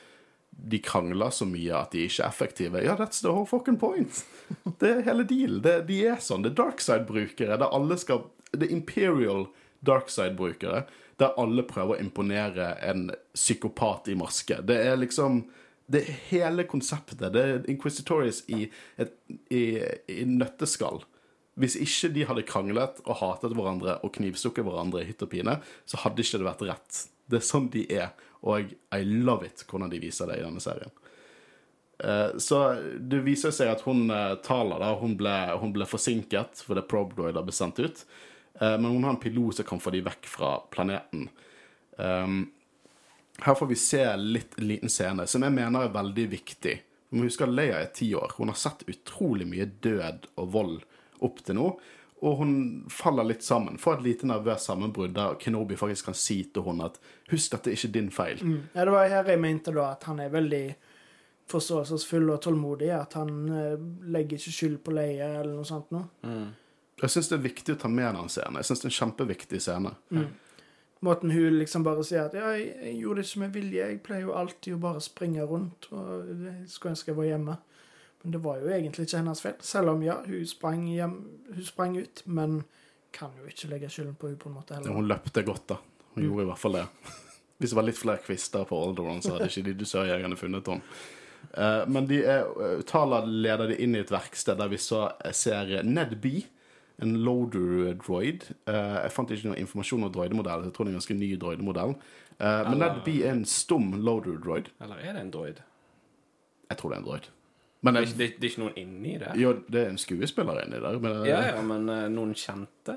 de 0.55 0.79
krangler 0.79 1.33
så 1.35 1.47
mye 1.49 1.75
at 1.75 1.91
de 1.91 2.05
ikke 2.07 2.23
er 2.23 2.31
effektive. 2.31 2.83
Ja, 2.85 2.95
that's 2.95 3.19
the 3.25 3.33
whole 3.33 3.49
fucking 3.51 3.81
point. 3.81 4.23
Det 4.79 4.91
er 4.91 5.01
hele 5.09 5.25
deal. 5.27 5.59
De 5.65 5.97
er 6.07 6.21
sånn. 6.23 6.45
Det 6.45 6.53
er 6.53 6.61
darkside-brukere 6.61 7.59
der 7.59 7.75
alle 7.75 7.97
skal 7.99 8.29
Det 8.53 8.69
er 8.69 8.77
imperial 8.77 9.49
darkside-brukere 9.87 10.85
der 11.20 11.37
alle 11.39 11.62
prøver 11.66 11.95
å 11.95 12.03
imponere 12.03 12.72
en 12.82 13.07
psykopat 13.35 14.09
i 14.11 14.16
maske. 14.18 14.59
Det 14.66 14.80
er 14.87 14.99
liksom 14.99 15.45
Det 15.87 16.01
er 16.01 16.14
hele 16.30 16.64
konseptet. 16.64 17.20
Det 17.20 17.41
er 17.45 17.66
Inquisitorious 17.68 18.39
i 18.49 18.70
et 18.97 19.12
i, 19.53 19.85
i 20.09 20.24
nøtteskall. 20.24 21.03
Hvis 21.61 21.76
ikke 21.76 22.09
de 22.14 22.24
hadde 22.24 22.47
kranglet 22.49 23.03
og 23.05 23.18
hatet 23.20 23.53
hverandre 23.53 23.99
og 24.03 24.14
knivstukket 24.16 24.64
hverandre 24.64 25.03
i 25.03 25.11
hytt 25.11 25.22
og 25.22 25.30
pine, 25.30 25.59
så 25.85 26.01
hadde 26.01 26.24
ikke 26.24 26.41
det 26.41 26.49
vært 26.49 26.64
rett. 26.70 27.03
Det 27.28 27.37
er 27.37 27.45
sånn 27.45 27.68
de 27.68 27.85
er, 27.93 28.14
og 28.41 28.72
I 28.97 29.03
love 29.05 29.45
it 29.45 29.66
hvordan 29.68 29.93
de 29.93 30.01
viser 30.01 30.32
det 30.32 30.41
i 30.41 30.47
denne 30.47 30.64
serien. 30.64 30.91
Eh, 32.01 32.32
Så 32.39 32.62
det 32.99 33.20
viser 33.28 33.53
seg 33.55 33.70
at 33.70 33.85
hun 33.87 34.09
eh, 34.11 34.35
taler 34.43 34.80
da, 34.80 34.95
hun 34.99 35.18
ble, 35.20 35.37
hun 35.61 35.76
ble 35.76 35.87
forsinket 35.87 36.64
fordi 36.64 36.82
Probroid 36.89 37.37
ble 37.37 37.55
sendt 37.55 37.78
ut. 37.85 38.07
Eh, 38.61 38.78
Men 38.78 38.84
hun 38.84 39.05
har 39.05 39.11
en 39.11 39.20
pilot 39.20 39.57
som 39.57 39.64
kan 39.64 39.80
få 39.80 39.90
de 39.90 40.02
vekk 40.05 40.26
fra 40.30 40.57
planeten. 40.70 41.28
Um, 41.96 42.52
her 43.38 43.55
får 43.55 43.66
vi 43.66 43.76
se 43.78 44.02
litt 44.16 44.59
en 44.59 44.68
liten 44.68 44.90
scene 44.90 45.26
som 45.26 45.42
jeg 45.42 45.55
mener 45.55 45.86
er 45.86 45.94
veldig 45.94 46.28
viktig. 46.30 46.74
Vi 47.11 47.18
må 47.18 47.26
huske 47.26 47.46
at 47.46 47.55
Leia 47.55 47.80
er 47.82 47.92
ti 47.94 48.09
år. 48.14 48.32
Hun 48.38 48.50
har 48.50 48.59
sett 48.59 48.86
utrolig 48.90 49.46
mye 49.46 49.66
død 49.82 50.26
og 50.38 50.48
vold 50.55 50.80
opp 51.22 51.42
til 51.46 51.59
nå. 51.59 51.68
Og 52.24 52.38
hun 52.40 52.55
faller 52.90 53.26
litt 53.28 53.44
sammen. 53.44 53.76
Får 53.78 53.98
et 53.98 54.07
lite 54.07 54.26
nervøst 54.30 54.70
sammenbrudd 54.70 55.14
der 55.14 55.36
Kenobi 55.38 55.76
faktisk 55.76 56.09
kan 56.09 56.16
si 56.18 56.44
til 56.44 56.64
henne 56.64 56.86
at 56.88 56.98
'husk, 57.28 57.52
dette 57.52 57.70
er 57.70 57.76
ikke 57.76 57.92
din 57.92 58.11
feil'. 58.11 58.42
Ja, 58.74 58.84
det 58.84 58.92
var 58.92 59.09
her 59.09 59.24
jeg 59.24 59.40
mente 59.40 59.74
da 59.74 59.90
at 59.92 60.05
han 60.05 60.20
er 60.20 60.30
veldig 60.30 60.74
forståelsesfull 61.48 62.30
og 62.30 62.40
tålmodig. 62.40 62.90
At 62.90 63.12
han 63.12 63.48
eh, 63.48 63.78
legger 64.11 64.38
ikke 64.38 64.57
skyld 64.59 64.78
på 64.78 64.94
Leia 64.94 65.40
eller 65.40 65.55
noe 65.55 65.64
sånt 65.68 65.90
noe. 65.90 66.05
Jeg 67.05 67.12
syns 67.12 67.28
det 67.30 67.36
er 67.36 67.44
viktig 67.44 67.76
å 67.76 67.80
ta 67.84 67.90
med 67.92 68.16
den 68.16 68.32
scenen. 68.32 68.59
Jeg 68.61 68.70
synes 68.70 68.82
det 68.82 68.88
er 68.88 68.92
en 68.92 68.98
kjempeviktig 68.98 69.61
scene. 69.61 69.94
Måten 71.05 71.34
hun 71.34 71.59
liksom 71.59 71.84
bare 71.84 72.05
sier 72.07 72.30
at 72.30 72.36
ja, 72.38 72.55
jeg, 72.57 72.70
jeg 72.80 72.94
gjorde 73.02 73.20
det 73.20 73.28
ikke 73.28 73.42
med 73.42 73.57
vilje. 73.59 73.88
Jeg 73.90 74.02
pleier 74.07 74.24
jo 74.24 74.36
alltid 74.40 74.76
å 74.76 74.82
bare 74.86 75.02
springe 75.05 75.44
rundt. 75.48 75.90
og 75.92 76.30
skulle 76.70 76.94
ønske 76.94 77.12
jeg 77.12 77.18
var 77.18 77.28
hjemme. 77.28 77.57
Men 78.22 78.32
det 78.32 78.40
var 78.40 78.62
jo 78.62 78.70
egentlig 78.72 79.05
ikke 79.05 79.20
hennes 79.20 79.42
feil. 79.44 79.59
Selv 79.61 79.92
om 79.92 80.05
ja, 80.05 80.16
hun 80.24 80.46
sprang, 80.48 80.86
hjem, 80.88 81.18
hun 81.50 81.66
sprang 81.66 81.98
ut. 82.00 82.22
Men 82.24 82.62
kan 83.14 83.34
jo 83.36 83.50
ikke 83.50 83.68
legge 83.74 83.90
skylden 83.92 84.16
på 84.16 84.30
henne 84.30 84.40
på 84.40 84.48
en 84.48 84.57
måte 84.57 84.74
Ja, 84.74 84.80
heller. 84.80 84.96
Hun 84.96 85.11
løpte 85.11 85.44
godt, 85.44 85.66
da. 85.74 85.76
Hun 86.14 86.24
gjorde 86.24 86.46
i 86.46 86.48
hvert 86.48 86.62
fall 86.62 86.78
det. 86.78 86.86
Hvis 87.59 87.74
det 87.74 87.78
var 87.78 87.86
litt 87.86 88.00
flere 88.00 88.24
kvister 88.24 88.64
på 88.68 88.80
Alderon, 88.86 89.20
så 89.22 89.36
hadde 89.36 89.50
ikke 89.52 89.68
de 89.68 89.76
dusørjegerne 89.84 90.38
funnet 90.40 90.72
henne. 90.72 90.96
Eh, 91.52 91.84
men 91.92 92.09
de 92.09 92.22
er, 92.24 92.48
eh, 92.64 92.80
Tala 92.88 93.20
leder 93.28 93.70
de 93.70 93.78
inn 93.84 93.94
i 93.94 94.00
et 94.02 94.11
verksted 94.11 94.59
der 94.59 94.72
vi 94.72 94.80
så 94.80 95.05
ser 95.36 95.76
Ned 95.86 96.16
B, 96.22 96.40
en 97.03 97.16
loader 97.26 97.95
droid. 97.99 98.45
Uh, 98.68 99.01
jeg 99.03 99.12
fant 99.14 99.30
ikke 99.30 99.51
noe 99.51 99.59
informasjon 99.59 100.05
om 100.07 100.12
droidemodell. 100.14 100.68
Jeg 100.68 100.76
tror 100.76 100.86
det 100.86 100.92
er 100.92 100.95
en 100.95 101.01
ganske 101.01 101.16
ny 101.18 101.30
droidemodell. 101.40 101.97
Eh, 102.38 102.70
men 102.70 102.80
Ned 102.82 103.01
B 103.05 103.20
er 103.22 103.30
en 103.30 103.45
stum 103.47 103.92
loader 104.03 104.38
droid. 104.42 104.70
Eller 104.82 105.03
er 105.03 105.14
det 105.14 105.22
en 105.22 105.30
droid? 105.30 105.61
Jeg 106.70 106.78
tror 106.80 106.90
det 106.90 106.97
er 106.97 107.03
en 107.03 107.07
droid. 107.07 107.28
Men 107.84 107.95
Det 107.95 108.03
er, 108.03 108.07
det, 108.18 108.28
det 108.40 108.47
er 108.49 108.51
ikke 108.51 108.62
noen 108.62 108.78
inni 108.80 109.18
det? 109.20 109.34
jo, 109.36 109.53
det 109.68 109.80
er 109.82 109.90
en 109.92 110.01
skuespiller 110.01 110.62
inni 110.64 110.80
der. 110.80 110.99
Men, 110.99 111.18
Ja, 111.28 111.40
ja, 111.53 111.62
men 111.62 111.88
uh, 111.90 112.07
noen 112.11 112.34
kjente? 112.34 112.97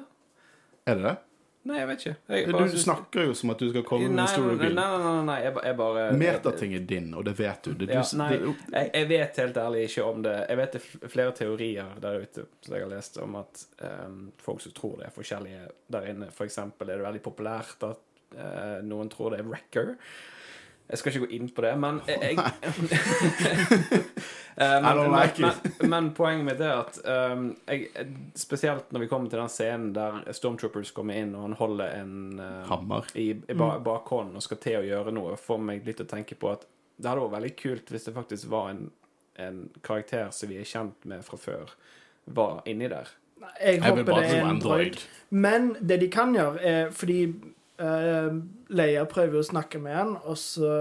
Er 0.87 0.95
det 0.95 1.03
det? 1.03 1.15
Nei, 1.68 1.80
jeg 1.82 1.88
vet 1.89 2.03
ikke. 2.03 2.13
Jeg 2.32 2.45
Du, 2.47 2.51
bare 2.55 2.68
du 2.72 2.78
snakker 2.80 3.26
jo 3.28 3.34
som 3.36 3.51
at 3.51 3.59
du 3.59 3.68
skal 3.72 3.84
komme 3.88 4.07
med 4.07 4.22
en 4.24 4.30
stor 4.32 4.45
nei, 4.53 4.70
nei, 4.78 4.86
nei, 5.03 5.15
nei, 5.28 5.38
jeg, 5.43 5.53
bare, 5.57 5.68
jeg 5.68 5.78
bare 5.82 6.05
Metating 6.22 6.76
er 6.78 6.86
din, 6.91 7.09
og 7.18 7.26
det 7.28 7.34
vet 7.39 7.68
du. 7.68 7.74
Det, 7.82 7.89
Ja, 7.91 8.03
du 8.07 8.18
nei, 8.22 8.30
det, 8.36 8.53
jeg, 8.72 8.91
jeg 8.93 9.09
vet 9.11 9.41
helt 9.43 9.59
ærlig 9.63 9.84
ikke 9.89 10.05
om 10.07 10.24
det 10.24 10.36
Jeg 10.45 10.61
vet 10.61 10.78
det 10.78 10.82
er 10.84 11.11
flere 11.18 11.36
teorier 11.41 11.91
der 12.03 12.24
ute 12.24 12.47
som 12.63 12.78
jeg 12.78 12.86
har 12.86 12.93
lest 12.93 13.20
om 13.24 13.36
at 13.41 13.65
um, 13.84 14.18
folk 14.43 14.63
som 14.63 14.76
tror 14.78 14.95
det 15.01 15.09
er 15.09 15.15
forskjellige 15.18 15.68
der 15.97 16.09
inne. 16.13 16.32
For 16.36 16.47
eksempel 16.47 16.89
er 16.89 17.01
det 17.01 17.07
veldig 17.09 17.24
populært 17.26 17.84
at 17.89 18.01
uh, 18.38 18.80
noen 18.88 19.11
tror 19.11 19.36
det 19.36 19.43
er 19.43 19.51
Wrecker. 19.51 19.95
Jeg 20.88 20.99
skal 21.01 21.11
ikke 21.11 21.25
gå 21.25 21.35
inn 21.35 21.49
på 21.51 21.63
det, 21.65 21.73
men 21.79 22.01
jeg, 22.07 22.38
jeg 22.38 24.03
Eh, 24.59 24.65
I 24.65 24.81
don't 24.81 25.11
men, 25.11 25.21
like 25.21 25.41
men, 25.41 25.89
men, 25.89 26.13
poenget 26.13 26.45
mitt 26.45 26.61
er 26.65 26.79
at 26.79 26.95
um, 27.05 27.51
jeg, 27.67 27.91
Spesielt 28.33 28.89
når 28.89 29.03
vi 29.03 29.09
kommer 29.11 29.29
til 29.29 29.38
den 29.38 29.51
scenen 29.53 29.91
der 29.93 30.23
Stormtroopers 30.33 30.89
kommer 30.97 31.13
inn, 31.13 31.35
og 31.38 31.43
han 31.43 31.53
holder 31.59 31.93
en 31.99 32.15
uh, 32.41 32.63
Hammer. 32.65 33.05
i, 33.13 33.27
i 33.38 33.57
ba 33.57 33.75
bakhånden 33.85 34.39
og 34.39 34.41
skal 34.41 34.57
til 34.63 34.79
å 34.79 34.88
gjøre 34.88 35.13
noe, 35.13 35.35
får 35.38 35.61
meg 35.61 35.85
litt 35.85 35.99
til 36.01 36.07
å 36.07 36.09
tenke 36.09 36.39
på 36.41 36.49
at 36.55 36.65
det 36.97 37.05
hadde 37.05 37.27
vært 37.27 37.35
veldig 37.35 37.53
kult 37.59 37.93
hvis 37.93 38.09
det 38.09 38.15
faktisk 38.15 38.49
var 38.49 38.71
en, 38.71 38.81
en 39.45 39.61
karakter 39.85 40.33
som 40.33 40.49
vi 40.49 40.57
er 40.57 40.65
kjent 40.65 41.05
med 41.05 41.21
fra 41.27 41.38
før, 41.38 41.77
var 42.25 42.65
inni 42.65 42.89
der. 42.89 43.13
Jeg 43.61 43.83
håper 43.85 44.01
jeg 44.01 44.07
det 44.09 44.39
er 44.39 44.49
en 44.49 44.63
droid. 44.63 44.97
Men 45.29 45.69
det 45.77 45.99
de 46.01 46.09
kan 46.09 46.33
gjøre, 46.33 46.57
er 46.65 46.89
fordi 46.89 47.19
uh, 47.82 48.30
Leia 48.73 49.05
prøver 49.09 49.39
å 49.41 49.47
snakke 49.47 49.82
med 49.84 49.95
han, 49.97 50.15
og 50.23 50.38
så 50.39 50.71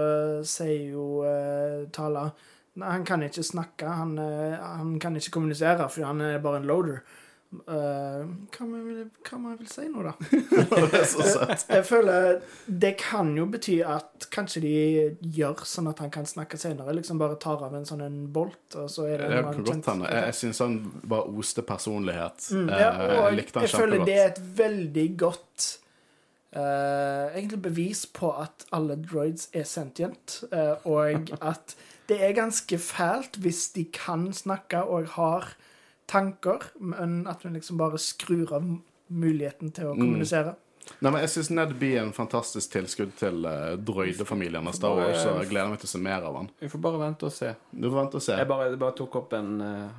sier 0.47 0.93
jo 0.93 1.07
uh, 1.25 1.87
Tala 1.93 2.29
Nei, 2.77 2.91
han 2.93 3.05
kan 3.09 3.23
ikke 3.25 3.41
snakke, 3.41 3.89
han, 3.89 4.11
uh, 4.21 4.57
han 4.61 4.99
kan 5.01 5.15
ikke 5.17 5.31
kommunisere, 5.33 5.87
for 5.89 6.05
han 6.05 6.21
er 6.21 6.43
bare 6.43 6.59
en 6.61 6.67
loader. 6.69 6.99
Uh, 7.47 8.27
hva 8.51 8.65
man 8.67 8.81
vil, 8.83 9.03
hva 9.23 9.37
man 9.39 9.53
vil 9.55 9.69
si 9.71 9.85
nå, 9.87 10.01
da? 10.03 10.11
det 10.91 10.99
er 10.99 11.05
så 11.07 11.23
søtt. 11.23 11.63
Jeg 11.71 11.85
føler 11.87 12.41
Det 12.67 12.91
kan 12.99 13.29
jo 13.39 13.45
bety 13.47 13.77
at 13.87 14.27
kanskje 14.33 14.61
de 14.65 14.73
gjør 15.37 15.63
sånn 15.63 15.87
at 15.87 16.01
han 16.03 16.11
kan 16.11 16.27
snakke 16.27 16.59
senere. 16.59 16.91
Liksom 16.97 17.21
bare 17.21 17.39
tar 17.39 17.63
av 17.63 17.77
en 17.79 17.87
sånn 17.87 18.03
en 18.03 18.19
bolt, 18.35 18.75
og 18.75 18.91
så 18.91 19.07
er 19.07 19.23
det 19.23 19.31
Det 19.31 19.39
en 19.39 19.63
kan 19.63 19.83
han. 19.87 20.05
Jeg, 20.09 20.25
jeg 20.27 20.39
syns 20.41 20.61
han 20.65 20.77
bare 21.07 21.31
oste 21.39 21.63
personlighet. 21.65 22.49
Mm, 22.51 22.67
Eh, 22.67 22.81
ja, 22.83 22.91
jeg 23.31 23.47
jeg 23.63 23.71
føler 23.71 24.03
det 24.05 24.17
er 24.19 24.31
et 24.33 24.41
veldig 24.57 25.07
godt 25.19 25.67
eh, 26.57 27.37
Egentlig 27.37 27.61
bevis 27.61 28.05
på 28.09 28.31
at 28.41 28.65
alle 28.73 28.95
droids 29.05 29.47
er 29.53 29.63
sentient, 29.69 30.39
uh, 30.51 30.75
og 30.89 31.29
at 31.51 31.75
det 32.09 32.21
er 32.23 32.33
ganske 32.37 32.77
fælt 32.79 33.37
hvis 33.43 33.69
de 33.75 33.83
kan 33.93 34.29
snakke 34.33 34.81
og 34.83 35.07
har 35.17 35.53
tanker, 36.07 36.69
men 36.79 37.25
at 37.27 37.43
hun 37.43 37.53
liksom 37.57 37.77
bare 37.77 37.99
skrur 37.99 38.53
av 38.55 38.63
muligheten 39.09 39.71
til 39.75 39.89
å 39.89 39.93
Mm. 39.95 39.99
kommunisere. 40.05 40.55
Nei, 41.01 41.11
men 41.11 41.19
Jeg 41.19 41.29
syns 41.33 41.49
Ned 41.51 41.73
B 41.79 41.83
er 41.97 42.03
en 42.05 42.13
fantastisk 42.15 42.71
tilskudd 42.71 43.11
til 43.19 43.43
uh, 43.45 43.75
droidefamilien 43.75 44.69
så 44.71 44.93
jeg 45.41 45.49
gleder 45.49 45.69
meg 45.73 45.79
til 45.81 45.87
å 45.89 45.91
se 45.91 45.99
mer 45.99 46.23
av 46.23 46.35
han. 46.39 46.49
Vi 46.61 46.69
får 46.71 46.79
bare 46.81 46.99
vente 47.01 47.27
og 47.27 47.33
se. 47.35 47.49
Du 47.73 47.89
får 47.89 47.97
vente 48.05 48.15
og 48.15 48.23
se. 48.23 48.37
Jeg 48.39 48.47
bare, 48.47 48.69
jeg 48.71 48.79
bare 48.79 48.95
tok 48.95 49.15
opp 49.19 49.33
en 49.33 49.49
eh, 49.61 49.89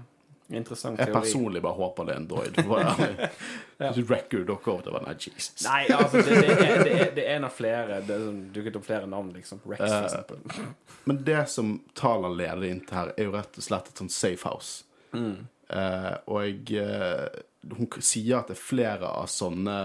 interessant 0.49 1.01
Jeg 1.01 1.13
personlig 1.13 1.61
bare 1.65 1.77
håper 1.77 2.07
det 2.09 2.15
er 2.15 2.21
en 2.23 2.29
droid. 2.29 2.61
Hvis 3.95 4.09
Record 4.09 4.47
dere 4.49 4.77
det 4.85 4.95
var 4.95 5.05
nei, 5.05 5.15
Jesus. 5.21 5.67
Nei, 5.67 5.83
altså, 5.93 6.23
det, 6.25 6.39
det, 6.41 6.55
er, 6.55 6.81
det, 6.85 6.95
er, 6.95 7.13
det 7.15 7.27
er 7.27 7.37
en 7.37 7.47
av 7.49 7.55
flere. 7.55 8.01
Det 8.07 8.17
sånn, 8.23 8.41
dukket 8.55 8.79
opp 8.81 8.87
flere 8.89 9.11
navn, 9.11 9.31
liksom. 9.37 9.61
Rex, 9.69 9.83
for 9.83 9.99
Eh, 9.99 10.09
eksempel. 10.09 10.65
Men 11.05 11.21
det 11.27 11.45
som 11.53 11.77
Tala 11.99 12.33
leder 12.33 12.67
inn 12.71 12.83
til 12.89 12.99
her, 12.99 13.13
er 13.17 13.29
jo 13.29 13.37
rett 13.37 13.61
og 13.61 13.69
slett 13.69 13.93
et 13.93 14.03
sånt 14.03 14.15
safe 14.15 14.49
house. 14.49 14.89
Mm. 15.13 15.47
Uh, 15.69 16.15
og 16.33 16.73
uh, 16.81 17.29
hun 17.77 17.89
sier 18.01 18.41
at 18.41 18.49
det 18.49 18.57
er 18.57 18.63
flere 18.65 19.09
av 19.21 19.29
sånne 19.29 19.79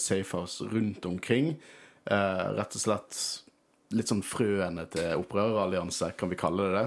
safe 0.00 0.34
house 0.34 0.66
rundt 0.66 1.06
omkring. 1.06 1.54
Rett 2.08 2.72
og 2.74 2.80
slett 2.80 3.18
litt 3.92 4.08
sånn 4.08 4.24
frøene 4.24 4.86
til 4.90 5.20
opprørerallianse, 5.20 6.14
kan 6.16 6.30
vi 6.32 6.38
kalle 6.40 6.64
det 6.64 6.78
det. 6.78 6.86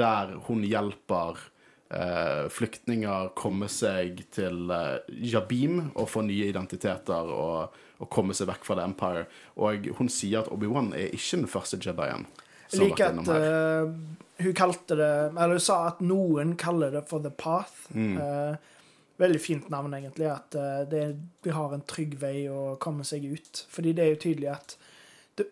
Der 0.00 0.32
hun 0.48 0.64
hjelper 0.64 1.42
eh, 1.90 2.46
flyktninger 2.52 3.32
komme 3.38 3.68
seg 3.72 4.24
til 4.34 4.70
eh, 4.72 5.14
Jabim 5.32 5.90
og 5.94 6.08
få 6.10 6.24
nye 6.26 6.50
identiteter 6.50 7.30
og, 7.32 7.76
og 8.00 8.10
komme 8.12 8.36
seg 8.36 8.50
vekk 8.50 8.66
fra 8.66 8.78
The 8.78 8.86
Empire. 8.86 9.26
Og 9.62 9.90
hun 9.98 10.10
sier 10.12 10.42
at 10.42 10.52
Obi-Wan 10.52 10.92
er 10.96 11.14
ikke 11.14 11.42
den 11.42 11.50
første 11.50 11.80
Jedien. 11.82 12.26
Jeg 12.72 12.82
liker 12.82 13.12
at 13.12 13.28
uh, 13.30 13.92
hun 14.42 14.54
kalte 14.58 14.96
det 14.98 15.10
Eller 15.28 15.52
hun 15.54 15.62
sa 15.62 15.76
at 15.86 16.00
noen 16.02 16.56
kaller 16.58 16.96
det 16.96 17.04
for 17.06 17.22
The 17.22 17.30
Path. 17.30 17.86
Mm. 17.94 18.16
Uh, 18.18 18.56
veldig 19.22 19.40
fint 19.40 19.68
navn, 19.70 19.94
egentlig. 19.94 20.26
At 20.32 20.56
uh, 20.58 20.82
det, 20.90 21.04
vi 21.46 21.54
har 21.54 21.74
en 21.74 21.86
trygg 21.86 22.16
vei 22.20 22.48
å 22.50 22.74
komme 22.82 23.06
seg 23.06 23.28
ut. 23.30 23.62
Fordi 23.70 23.94
det 23.96 24.04
er 24.04 24.14
jo 24.14 24.22
tydelig 24.26 24.50
at 24.56 24.76
det, 25.38 25.46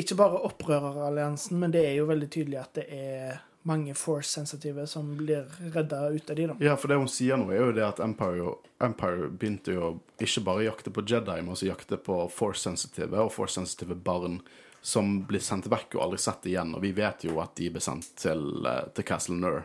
Ikke 0.00 0.16
bare 0.18 0.40
opprøreralliansen, 0.48 1.60
men 1.60 1.74
det 1.74 1.84
er 1.84 1.98
jo 2.00 2.08
veldig 2.08 2.30
tydelig 2.32 2.62
at 2.62 2.80
det 2.80 2.88
er 2.96 3.44
mange 3.64 3.94
force-sensitive 3.96 4.86
som 4.86 5.08
blir 5.16 5.46
redda 5.72 6.08
ut 6.12 6.30
av 6.30 6.36
de, 6.36 6.46
da. 6.50 6.56
Ja, 6.60 6.74
for 6.76 6.92
det 6.92 6.98
hun 7.00 7.08
sier 7.08 7.40
nå, 7.40 7.48
er 7.52 7.62
jo 7.62 7.76
det 7.76 7.86
at 7.86 8.02
Empire, 8.04 8.52
Empire 8.84 9.30
begynte 9.32 9.76
jo 9.76 9.94
ikke 10.20 10.42
bare 10.44 10.66
jakte 10.66 10.92
på 10.92 11.04
Jedi, 11.08 11.38
men 11.40 11.54
også 11.54 11.70
jakte 11.70 11.96
på 11.96 12.18
force-sensitive 12.32 13.22
og 13.24 13.32
force-sensitive 13.32 13.96
barn 13.96 14.42
som 14.84 15.22
blir 15.24 15.40
sendt 15.40 15.70
vekk 15.72 15.96
og 15.96 16.02
aldri 16.06 16.20
sett 16.20 16.44
igjen. 16.50 16.74
Og 16.76 16.84
vi 16.84 16.92
vet 16.92 17.24
jo 17.24 17.38
at 17.40 17.54
de 17.56 17.70
ble 17.72 17.80
sendt 17.80 18.10
til, 18.20 18.44
eh, 18.68 18.84
til 18.92 19.08
Castle 19.08 19.38
Nur. 19.40 19.64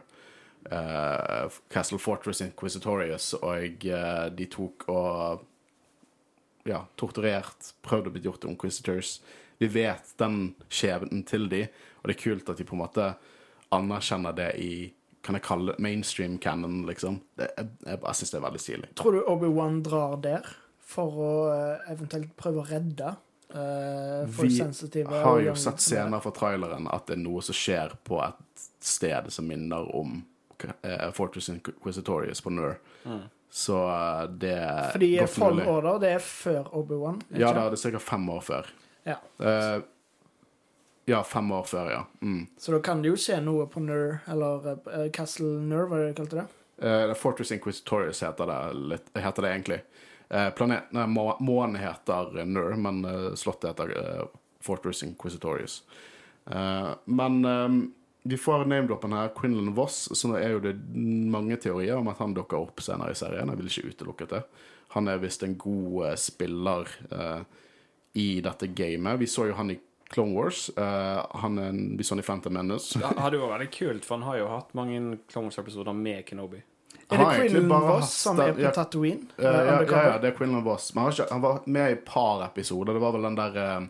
Uh, 0.69 1.47
Castle 1.71 1.97
Fortress 1.97 2.41
Inquisitorius, 2.43 3.31
og 3.39 3.85
uh, 3.87 4.25
de 4.35 4.45
tok 4.51 4.83
og 4.91 5.45
ja, 6.67 6.81
torturert, 6.99 7.71
prøvd 7.81 8.09
å 8.09 8.13
bli 8.13 8.23
gjort 8.25 8.43
til 8.43 8.51
Inquisitors. 8.51 9.13
Vi 9.59 9.69
vet 9.71 10.11
den 10.19 10.53
skjebnen 10.67 11.23
til 11.27 11.47
de, 11.51 11.63
og 12.01 12.11
det 12.11 12.17
er 12.17 12.21
kult 12.21 12.51
at 12.51 12.59
de 12.59 12.67
på 12.67 12.75
en 12.75 12.83
måte 12.83 13.07
anerkjenner 13.75 14.35
det 14.37 14.53
i 14.61 14.73
kan 15.25 15.35
jeg 15.35 15.43
kalle 15.43 15.73
det 15.73 15.83
mainstream 15.83 16.37
canon, 16.39 16.85
liksom. 16.87 17.19
Det, 17.37 17.49
jeg 17.57 17.67
jeg, 17.85 17.99
jeg 18.01 18.19
syns 18.19 18.31
det 18.31 18.37
er 18.39 18.45
veldig 18.45 18.61
stilig. 18.63 18.91
Tror 18.97 19.17
du 19.17 19.19
Obi-Wan 19.27 19.81
drar 19.83 20.15
der 20.23 20.47
for 20.89 21.17
å 21.21 21.33
eh, 21.53 21.89
eventuelt 21.91 22.31
prøve 22.39 22.63
å 22.63 22.65
redde 22.65 23.11
uh, 23.53 24.23
Vi 24.39 24.61
har 25.05 25.41
jo 25.43 25.55
sett 25.59 25.83
scener 25.83 26.23
fra 26.23 26.31
traileren 26.33 26.87
at 26.89 27.09
det 27.11 27.17
er 27.19 27.21
noe 27.21 27.43
som 27.45 27.57
skjer 27.57 27.93
på 28.07 28.21
et 28.23 28.63
sted 28.79 29.27
som 29.35 29.45
minner 29.45 29.91
om 29.95 30.21
eh, 30.63 31.09
Fortress 31.13 31.51
Inquisitorius 31.51 32.41
på 32.41 32.55
Nur. 32.55 32.79
Så 33.49 33.77
eh, 33.89 34.23
det 34.29 34.55
er 34.55 34.91
Fordi 34.93 35.11
Fall. 35.27 35.61
Order, 35.67 35.99
det 36.01 36.11
er 36.17 36.23
før 36.23 36.69
Obi-Wan? 36.79 37.21
Ja, 37.33 37.51
det 37.53 37.63
er 37.63 37.73
det 37.73 37.81
sikkert 37.81 38.05
fem 38.05 38.27
år 38.29 38.43
før. 38.45 38.69
Ja. 39.07 39.17
Eh, 39.41 39.79
ja, 41.09 41.23
fem 41.25 41.51
år 41.55 41.65
før, 41.69 41.91
ja. 41.91 42.03
Mm. 42.21 42.45
Så 42.57 42.73
da 42.75 42.79
kan 42.85 43.03
det 43.03 43.11
jo 43.11 43.19
skje 43.19 43.39
noe 43.43 43.65
på 43.71 43.81
Nur, 43.83 44.19
eller 44.29 44.69
uh, 44.85 45.07
Castle 45.15 45.57
Nur, 45.65 45.89
hva 45.89 46.03
det 46.03 46.15
kalte 46.19 46.41
det? 46.41 46.47
Uh, 46.79 47.13
Fortress 47.17 47.51
Inquisitorius 47.55 48.23
heter 48.23 48.49
det, 48.49 48.59
litt, 48.93 49.11
heter 49.17 49.45
det 49.45 49.55
egentlig. 49.55 49.81
Planet, 50.29 50.91
nei, 50.93 51.07
må, 51.09 51.23
månen 51.41 51.79
heter 51.81 52.43
Nur, 52.45 52.75
men 52.77 52.99
slottet 53.33 53.71
heter 53.71 54.27
Fortress 54.61 55.01
Inquisitorius. 55.01 55.79
Men 57.09 57.39
vi 58.23 58.37
får 58.37 58.65
name-droppen 58.65 59.13
her, 59.13 59.31
Quinlan 59.35 59.73
Voss, 59.73 60.09
så 60.13 60.29
nå 60.29 60.35
er 60.37 60.53
jo 60.53 60.61
det 60.61 60.75
mange 61.33 61.57
teorier 61.61 61.97
om 61.97 62.11
at 62.11 62.19
han 62.21 62.35
dukker 62.37 62.59
opp 62.59 62.81
senere 62.83 63.15
i 63.15 63.17
serien. 63.17 63.49
Jeg 63.49 63.57
vil 63.57 63.71
ikke 63.71 63.93
utelukke 63.93 64.27
det. 64.29 64.41
Han 64.93 65.07
er 65.07 65.21
visst 65.21 65.45
en 65.45 65.55
god 65.57 66.17
spiller 66.19 66.89
eh, 67.13 67.41
i 68.19 68.27
dette 68.45 68.67
gamet. 68.75 69.21
Vi 69.21 69.29
så 69.29 69.47
jo 69.49 69.55
han 69.57 69.71
i 69.71 69.79
Clone 70.09 70.33
Wars. 70.33 70.69
Uh, 70.77 71.25
han 71.41 71.57
er 71.57 71.69
en, 71.69 71.97
vi 71.97 72.03
i 72.03 72.21
Phantom 72.25 72.53
Menace. 72.53 72.99
Det 72.99 73.05
hadde 73.17 73.37
jo 73.37 73.45
vært 73.45 73.59
veldig 73.59 73.71
kult, 73.75 74.05
for 74.07 74.17
han 74.17 74.27
har 74.27 74.39
jo 74.41 74.49
hatt 74.49 74.73
mange 74.77 75.19
Clone 75.29 75.49
Wars-episoder 75.49 75.93
med 75.93 76.25
Kenobi. 76.25 76.63
Er 77.09 77.17
det 77.17 77.49
Quinlan 77.49 77.87
Voss 77.87 78.13
som 78.13 78.39
er 78.39 78.53
på 78.53 78.61
ja, 78.61 78.71
Tatooine? 78.73 79.31
Eh, 79.37 79.45
ja, 79.45 79.81
ja, 79.81 80.03
ja, 80.11 80.17
det 80.21 80.29
er 80.29 80.35
Quinlan 80.37 80.63
Voss. 80.65 80.91
Men 80.93 81.03
han, 81.03 81.13
ikke, 81.13 81.27
han 81.31 81.41
var 81.41 81.61
med 81.65 81.89
i 81.89 81.97
et 81.97 82.05
par 82.05 82.43
episoder. 82.45 82.93
Det 82.93 83.01
var 83.01 83.15
vel 83.15 83.25
den 83.25 83.37
der 83.39 83.57
uh, 83.57 83.87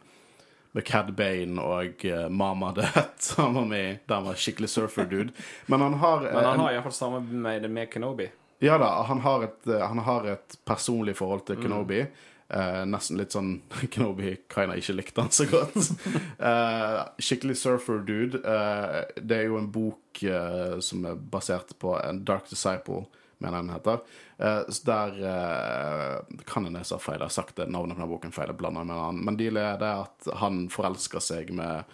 med 0.72 0.88
Cad 0.88 1.12
Bane 1.18 1.64
og 1.64 2.06
uh, 2.08 2.28
Mama 2.32 2.72
Hutt 2.78 3.32
han 3.38 3.56
var 3.60 3.68
med 3.68 3.86
i. 3.90 3.98
Der 4.08 4.22
han 4.22 4.28
var 4.30 4.40
skikkelig 4.40 4.70
surfer-dude. 4.72 5.36
Men 5.68 5.84
han 5.84 5.98
har, 6.04 6.24
uh, 6.28 6.34
Men 6.34 6.48
han 6.52 6.64
har 6.64 6.78
iallfall 6.78 6.96
samarbeid 6.96 7.68
med 7.72 7.92
Kenobi. 7.92 8.30
Ja 8.64 8.78
da, 8.80 8.90
han 9.08 9.20
har 9.24 9.44
et, 9.44 9.68
han 9.68 10.00
har 10.04 10.26
et 10.28 10.58
personlig 10.68 11.16
forhold 11.16 11.44
Mm. 11.44 11.48
til 11.48 11.64
Kenobi. 11.64 12.02
Eh, 12.50 12.84
nesten 12.90 13.20
litt 13.20 13.36
sånn 13.36 13.60
Kenobi 13.94 14.34
kinda 14.50 14.78
ikke 14.80 14.96
likte 14.98 15.26
han 15.26 15.34
så 15.34 15.46
godt. 15.50 15.78
Uh, 16.42 17.06
skikkelig 17.22 17.60
surfer-dude. 17.62 18.42
Uh, 18.42 19.04
det 19.22 19.44
er 19.44 19.52
jo 19.52 19.60
en 19.60 19.70
bok 19.74 19.98
som 20.84 21.06
er 21.08 21.20
basert 21.32 21.70
på 21.80 21.94
en 21.96 22.24
Dark 22.28 22.50
Disciple, 22.50 23.06
mener 23.40 23.62
jeg 23.62 23.68
den 23.68 23.72
heter. 23.72 24.02
Der 24.84 25.14
Kan 26.50 26.68
en 26.68 26.76
jeg 26.76 26.90
sa 26.90 26.98
feil, 27.00 27.22
jeg 27.22 27.30
har 27.30 27.32
sagt 27.32 27.56
det, 27.56 27.70
navnet 27.72 27.96
på 27.96 28.02
den 28.02 28.12
boken 28.12 28.36
feil. 28.36 28.52
Jeg 28.52 28.60
blander 28.60 28.84
med 28.84 28.98
en 28.98 29.04
annen. 29.06 29.22
Men 29.30 29.38
dealet 29.40 29.64
er 29.64 29.80
det 29.80 29.94
at 30.02 30.28
han 30.42 30.66
forelsker 30.74 31.24
seg 31.24 31.54
med, 31.56 31.88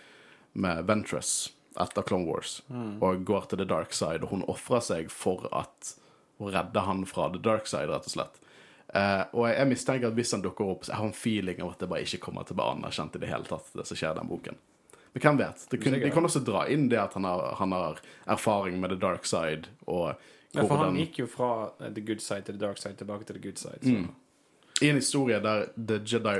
med 0.57 0.87
Ventress. 0.89 1.51
etter 1.77 2.07
Clone 2.07 2.25
Wars 2.25 2.61
og 3.03 3.25
går 3.27 3.49
til 3.51 3.59
the 3.59 3.67
dark 3.67 3.93
side, 3.93 4.23
og 4.23 4.31
hun 4.31 4.47
ofrer 4.47 4.81
seg 4.81 5.11
for 5.11 5.45
at 5.51 5.93
å 6.39 6.49
redde 6.49 6.79
han 6.87 7.05
fra 7.05 7.29
the 7.29 7.41
dark 7.43 7.67
side, 7.67 7.91
rett 7.91 8.07
og 8.07 8.15
slett. 8.15 8.41
Eh, 8.95 9.23
og 9.35 9.49
jeg 9.49 9.67
mistenker 9.67 10.07
at 10.07 10.15
hvis 10.15 10.31
han 10.37 10.43
dukker 10.45 10.69
opp, 10.71 10.85
så 10.85 10.93
jeg 10.93 11.01
har 11.01 11.09
en 11.09 11.17
feeling 11.17 11.59
av 11.63 11.73
at 11.73 11.83
det 11.83 11.89
bare 11.91 12.05
ikke 12.07 12.21
kommer 12.27 12.47
til 12.47 12.55
å 12.55 12.61
bli 12.61 12.69
anerkjent 12.75 13.17
i 13.17 13.21
det 13.23 13.31
hele 13.31 13.49
tatt, 13.49 13.67
det 13.75 13.87
som 13.89 13.99
skjer 13.99 14.15
i 14.15 14.19
den 14.21 14.31
boken. 14.31 14.61
Men 15.15 15.23
hvem 15.23 15.39
vet? 15.39 15.65
Det 15.71 15.79
kunne, 15.83 15.99
de 16.03 16.11
kan 16.11 16.27
også 16.27 16.43
dra 16.43 16.65
inn 16.71 16.87
det 16.91 16.99
at 16.99 17.15
han 17.15 17.27
har, 17.27 17.43
han 17.59 17.75
har 17.75 17.99
erfaring 18.37 18.79
med 18.79 18.91
the 18.93 18.99
dark 18.99 19.27
side, 19.27 19.71
og 19.87 20.15
Ja, 20.55 20.63
for 20.63 20.79
han 20.79 20.95
gikk 20.95 21.17
jo 21.19 21.25
fra 21.27 21.49
the 21.83 21.99
good 21.99 22.21
side 22.23 22.45
til 22.47 22.55
the 22.55 22.61
dark 22.61 22.79
side 22.79 22.95
tilbake 22.95 23.27
til 23.27 23.35
the 23.35 23.41
good 23.43 23.59
side. 23.59 23.81
Så. 23.83 23.91
Mm. 23.91 24.13
I 24.81 24.89
en 24.89 24.95
historie 24.95 25.39
der 25.43 25.65
The 25.75 25.97
Jedi 25.99 26.37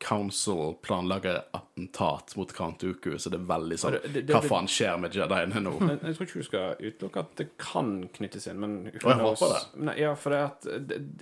Council 0.00 0.74
planlegger 0.82 1.40
attentat 1.52 2.36
mot 2.36 2.52
Count 2.54 2.84
Uku, 2.84 3.16
så 3.18 3.30
det 3.30 3.40
er 3.40 3.46
veldig 3.46 3.78
sånn 3.78 3.92
det- 3.92 4.12
det- 4.12 4.26
det- 4.26 4.34
Hva 4.36 4.42
faen 4.42 4.66
skjer 4.68 4.98
med 5.00 5.12
Jediene 5.12 5.62
nå? 5.62 5.72
Jeg, 5.80 6.00
jeg 6.02 6.14
tror 6.16 6.26
ikke 6.26 6.38
du 6.38 6.42
skal 6.42 6.76
utelukke 6.80 7.16
at 7.20 7.34
det 7.36 7.48
kan 7.58 8.08
knyttes 8.14 8.46
inn, 8.50 8.60
men 8.60 8.84
jeg 8.92 9.00
håper 9.02 9.52
det. 9.54 9.82
Nei, 9.82 9.96
ja, 10.00 10.14
for 10.14 10.30
det 10.30 10.38
at 10.38 10.66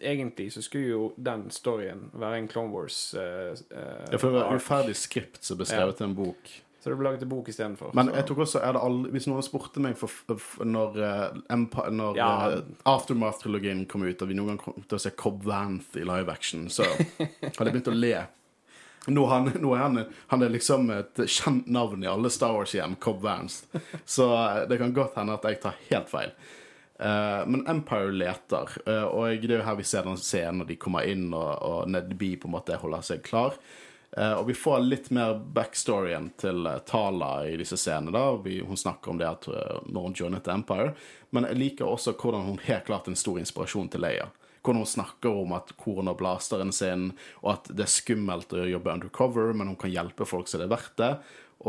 egentlig 0.02 0.52
så 0.52 0.62
skulle 0.62 0.88
jo 0.88 1.12
den 1.22 1.48
storyen 1.50 2.10
være 2.14 2.38
en 2.38 2.48
Clone 2.48 2.70
Wars 2.72 3.14
eh, 3.14 3.54
Ja, 4.12 4.18
for 4.18 4.30
det 4.30 4.40
var 4.42 4.54
uferdig 4.56 4.94
skript 4.96 5.42
som 5.44 5.56
ble 5.58 5.66
skrevet 5.66 5.96
til 5.96 6.06
en 6.10 6.14
bok. 6.14 6.62
Så 6.80 6.90
det 6.92 6.98
ble 7.00 7.08
laget 7.08 7.22
en 7.22 7.28
bok 7.28 7.48
istedenfor. 7.48 7.92
Men 7.94 8.12
jeg 8.14 8.26
tok 8.28 8.38
også, 8.44 8.60
det 8.62 8.80
aldri, 8.80 9.10
hvis 9.10 9.26
noen 9.26 9.42
spurte 9.42 9.80
meg 9.82 9.96
for, 9.98 10.06
for, 10.06 10.64
når, 10.64 10.96
eh, 11.02 11.40
Empire, 11.50 11.90
når 11.90 12.14
Ja. 12.16 12.60
Aftermath-trilogien 12.86 13.86
kom 13.88 14.02
ut, 14.06 14.22
og 14.22 14.28
vi 14.28 14.34
noen 14.34 14.52
gang 14.54 14.58
kom 14.58 14.84
til 14.88 14.96
å 14.98 15.00
se 15.00 15.10
Cobb 15.10 15.42
Vanth 15.42 15.96
i 15.96 16.04
live 16.04 16.28
action, 16.30 16.68
så 16.68 16.84
hadde 17.18 17.66
jeg 17.66 17.74
begynt 17.74 17.90
å 17.90 17.96
le. 17.98 18.26
Nå, 19.06 19.26
han, 19.26 19.50
nå 19.54 19.74
er 19.74 19.82
han, 19.84 20.04
han 20.26 20.42
er 20.42 20.50
liksom 20.50 20.90
et 20.90 21.20
kjent 21.30 21.68
navn 21.70 22.02
i 22.02 22.10
alle 22.10 22.30
Star 22.30 22.56
Wars-hjem, 22.56 22.96
Cobb 23.02 23.22
Vance. 23.22 23.66
Så 24.04 24.26
eh, 24.34 24.62
det 24.68 24.80
kan 24.82 24.94
godt 24.94 25.18
hende 25.20 25.36
at 25.38 25.46
jeg 25.46 25.60
tar 25.62 25.82
helt 25.90 26.10
feil. 26.10 26.32
Uh, 26.96 27.44
men 27.46 27.66
Empire 27.68 28.08
leter, 28.12 28.70
uh, 28.88 29.04
og 29.04 29.42
det 29.42 29.50
er 29.50 29.58
jo 29.58 29.64
her 29.66 29.74
vi 29.76 29.84
ser 29.84 30.06
den 30.06 30.16
scenen 30.16 30.62
når 30.62 30.70
de 30.70 30.78
kommer 30.80 31.04
inn, 31.04 31.26
og, 31.36 31.50
og 31.60 31.90
Ned 31.92 32.14
B 32.16 32.30
på 32.40 32.48
en 32.48 32.54
måte 32.54 32.78
holder 32.80 33.04
seg 33.04 33.20
klar. 33.26 33.58
Uh, 34.16 34.38
og 34.38 34.46
vi 34.48 34.56
får 34.56 34.80
litt 34.86 35.10
mer 35.12 35.34
backstoryen 35.36 36.30
til 36.40 36.64
Tala 36.88 37.44
i 37.50 37.58
disse 37.60 37.76
scenene. 37.76 38.14
da, 38.16 38.24
vi, 38.40 38.62
Hun 38.64 38.80
snakker 38.80 39.12
om 39.12 39.20
det 39.20 39.28
at 39.28 39.48
når 39.84 40.08
hun 40.08 40.16
joinet 40.16 40.48
Empire. 40.48 40.94
Men 41.36 41.50
jeg 41.50 41.60
liker 41.60 41.90
også 41.90 42.16
hvordan 42.16 42.48
hun 42.48 42.64
helt 42.64 42.88
klart 42.88 43.10
er 43.10 43.12
en 43.12 43.20
stor 43.20 43.38
inspirasjon 43.42 43.92
til 43.92 44.06
Leia. 44.06 44.30
Hvordan 44.66 44.82
hun 44.82 44.90
snakker 44.90 45.40
om 45.44 45.52
at 45.54 45.70
hvor 45.78 46.00
hun 46.00 46.10
har 46.10 46.18
blasteren 46.18 46.72
sin, 46.74 47.12
og 47.44 47.52
at 47.52 47.68
det 47.70 47.86
er 47.86 47.92
skummelt 47.92 48.54
å 48.56 48.64
jobbe 48.66 48.94
undercover, 48.98 49.52
men 49.54 49.70
hun 49.70 49.78
kan 49.78 49.92
hjelpe 49.92 50.26
folk 50.26 50.50
så 50.50 50.58
det 50.58 50.66
er 50.66 50.74
verdt 50.74 50.96
det. 50.98 51.12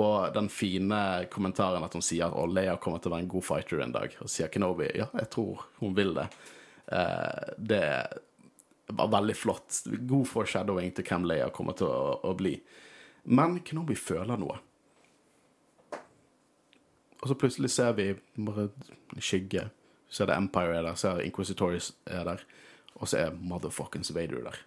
Og 0.02 0.34
den 0.34 0.50
fine 0.52 1.02
kommentaren 1.32 1.86
at 1.86 1.94
hun 1.96 2.04
sier 2.06 2.34
at 2.34 2.54
Leia 2.54 2.76
kommer 2.82 3.00
til 3.00 3.12
å 3.12 3.16
være 3.16 3.26
en 3.28 3.32
god 3.32 3.46
fighter 3.46 3.84
en 3.86 3.96
dag. 3.96 4.18
Og 4.24 4.32
sier 4.32 4.50
Kenobi 4.52 4.90
ja, 4.98 5.08
jeg 5.14 5.30
tror 5.34 5.68
hun 5.80 5.96
vil 5.98 6.16
det. 6.18 6.28
Eh, 6.92 7.54
det 7.58 7.86
var 8.98 9.14
veldig 9.14 9.36
flott. 9.38 9.84
God 9.86 10.28
foreshadowing 10.28 10.92
til 10.96 11.08
hvem 11.08 11.28
Leia 11.30 11.50
kommer 11.54 11.78
til 11.78 11.92
å, 11.92 12.18
å 12.28 12.36
bli. 12.38 12.58
Men 13.32 13.60
Kenobi 13.66 13.96
føler 14.00 14.40
noe. 14.40 14.60
Og 17.18 17.32
så 17.32 17.36
plutselig 17.40 17.72
ser 17.74 17.96
vi 17.98 18.12
bare 18.36 18.70
skygge. 19.18 19.68
Så 20.10 20.24
er 20.24 20.32
det 20.32 20.38
Empire 20.40 20.78
er 20.78 20.86
der, 20.86 20.96
så 20.96 21.16
er 21.16 21.26
Inquisitoris 21.26 21.92
er 22.06 22.24
der, 22.28 22.44
og 22.98 23.08
så 23.10 23.18
er 23.28 23.36
motherfuckings 23.38 24.14
Vader 24.16 24.44
der. 24.50 24.58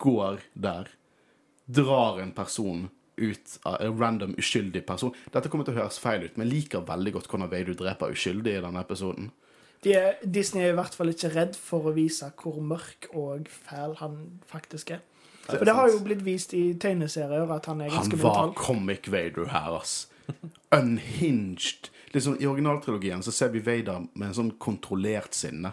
Går 0.00 0.40
der, 0.54 0.88
drar 1.70 2.20
en 2.22 2.32
person 2.32 2.88
ut 3.20 3.58
av 3.68 3.76
en 3.84 3.98
random 4.00 4.32
uskyldig 4.40 4.82
person. 4.88 5.12
Dette 5.32 5.50
kommer 5.52 5.66
til 5.68 5.76
å 5.76 5.82
høres 5.82 6.00
feil 6.00 6.24
ut, 6.24 6.38
men 6.40 6.48
liker 6.48 6.86
veldig 6.88 7.12
godt 7.18 7.28
hvordan 7.28 7.50
Vader 7.52 7.76
dreper 7.76 8.14
uskyldig 8.16 8.56
i 8.56 8.62
denne 8.64 8.80
episoden. 8.80 9.28
De 9.84 9.92
er, 9.96 10.16
Disney 10.24 10.64
er 10.64 10.74
i 10.74 10.76
hvert 10.76 10.96
fall 10.96 11.12
ikke 11.12 11.30
redd 11.34 11.54
for 11.56 11.88
å 11.88 11.94
vise 11.96 12.28
hvor 12.40 12.58
mørk 12.64 13.10
og 13.16 13.48
fæl 13.48 13.96
han 14.00 14.16
faktisk 14.48 14.96
er. 14.96 15.04
For 15.50 15.64
det 15.66 15.74
har 15.74 15.88
jo 15.90 16.00
blitt 16.04 16.20
vist 16.24 16.52
i 16.54 16.74
tegneserier 16.78 17.48
at 17.50 17.66
han 17.66 17.80
er 17.82 17.90
Han 17.90 18.10
var 18.12 18.18
brutal. 18.20 18.52
comic 18.60 19.08
Vader 19.10 19.48
her, 19.50 19.78
ass. 19.80 20.06
Unhinged. 20.78 21.90
Liksom, 22.12 22.36
I 22.40 22.46
originaltrilogien 22.46 23.22
så 23.22 23.32
ser 23.34 23.48
vi 23.54 23.62
Vader 23.64 24.04
med 24.14 24.28
en 24.28 24.36
sånn 24.36 24.50
kontrollert 24.62 25.34
sinne. 25.34 25.72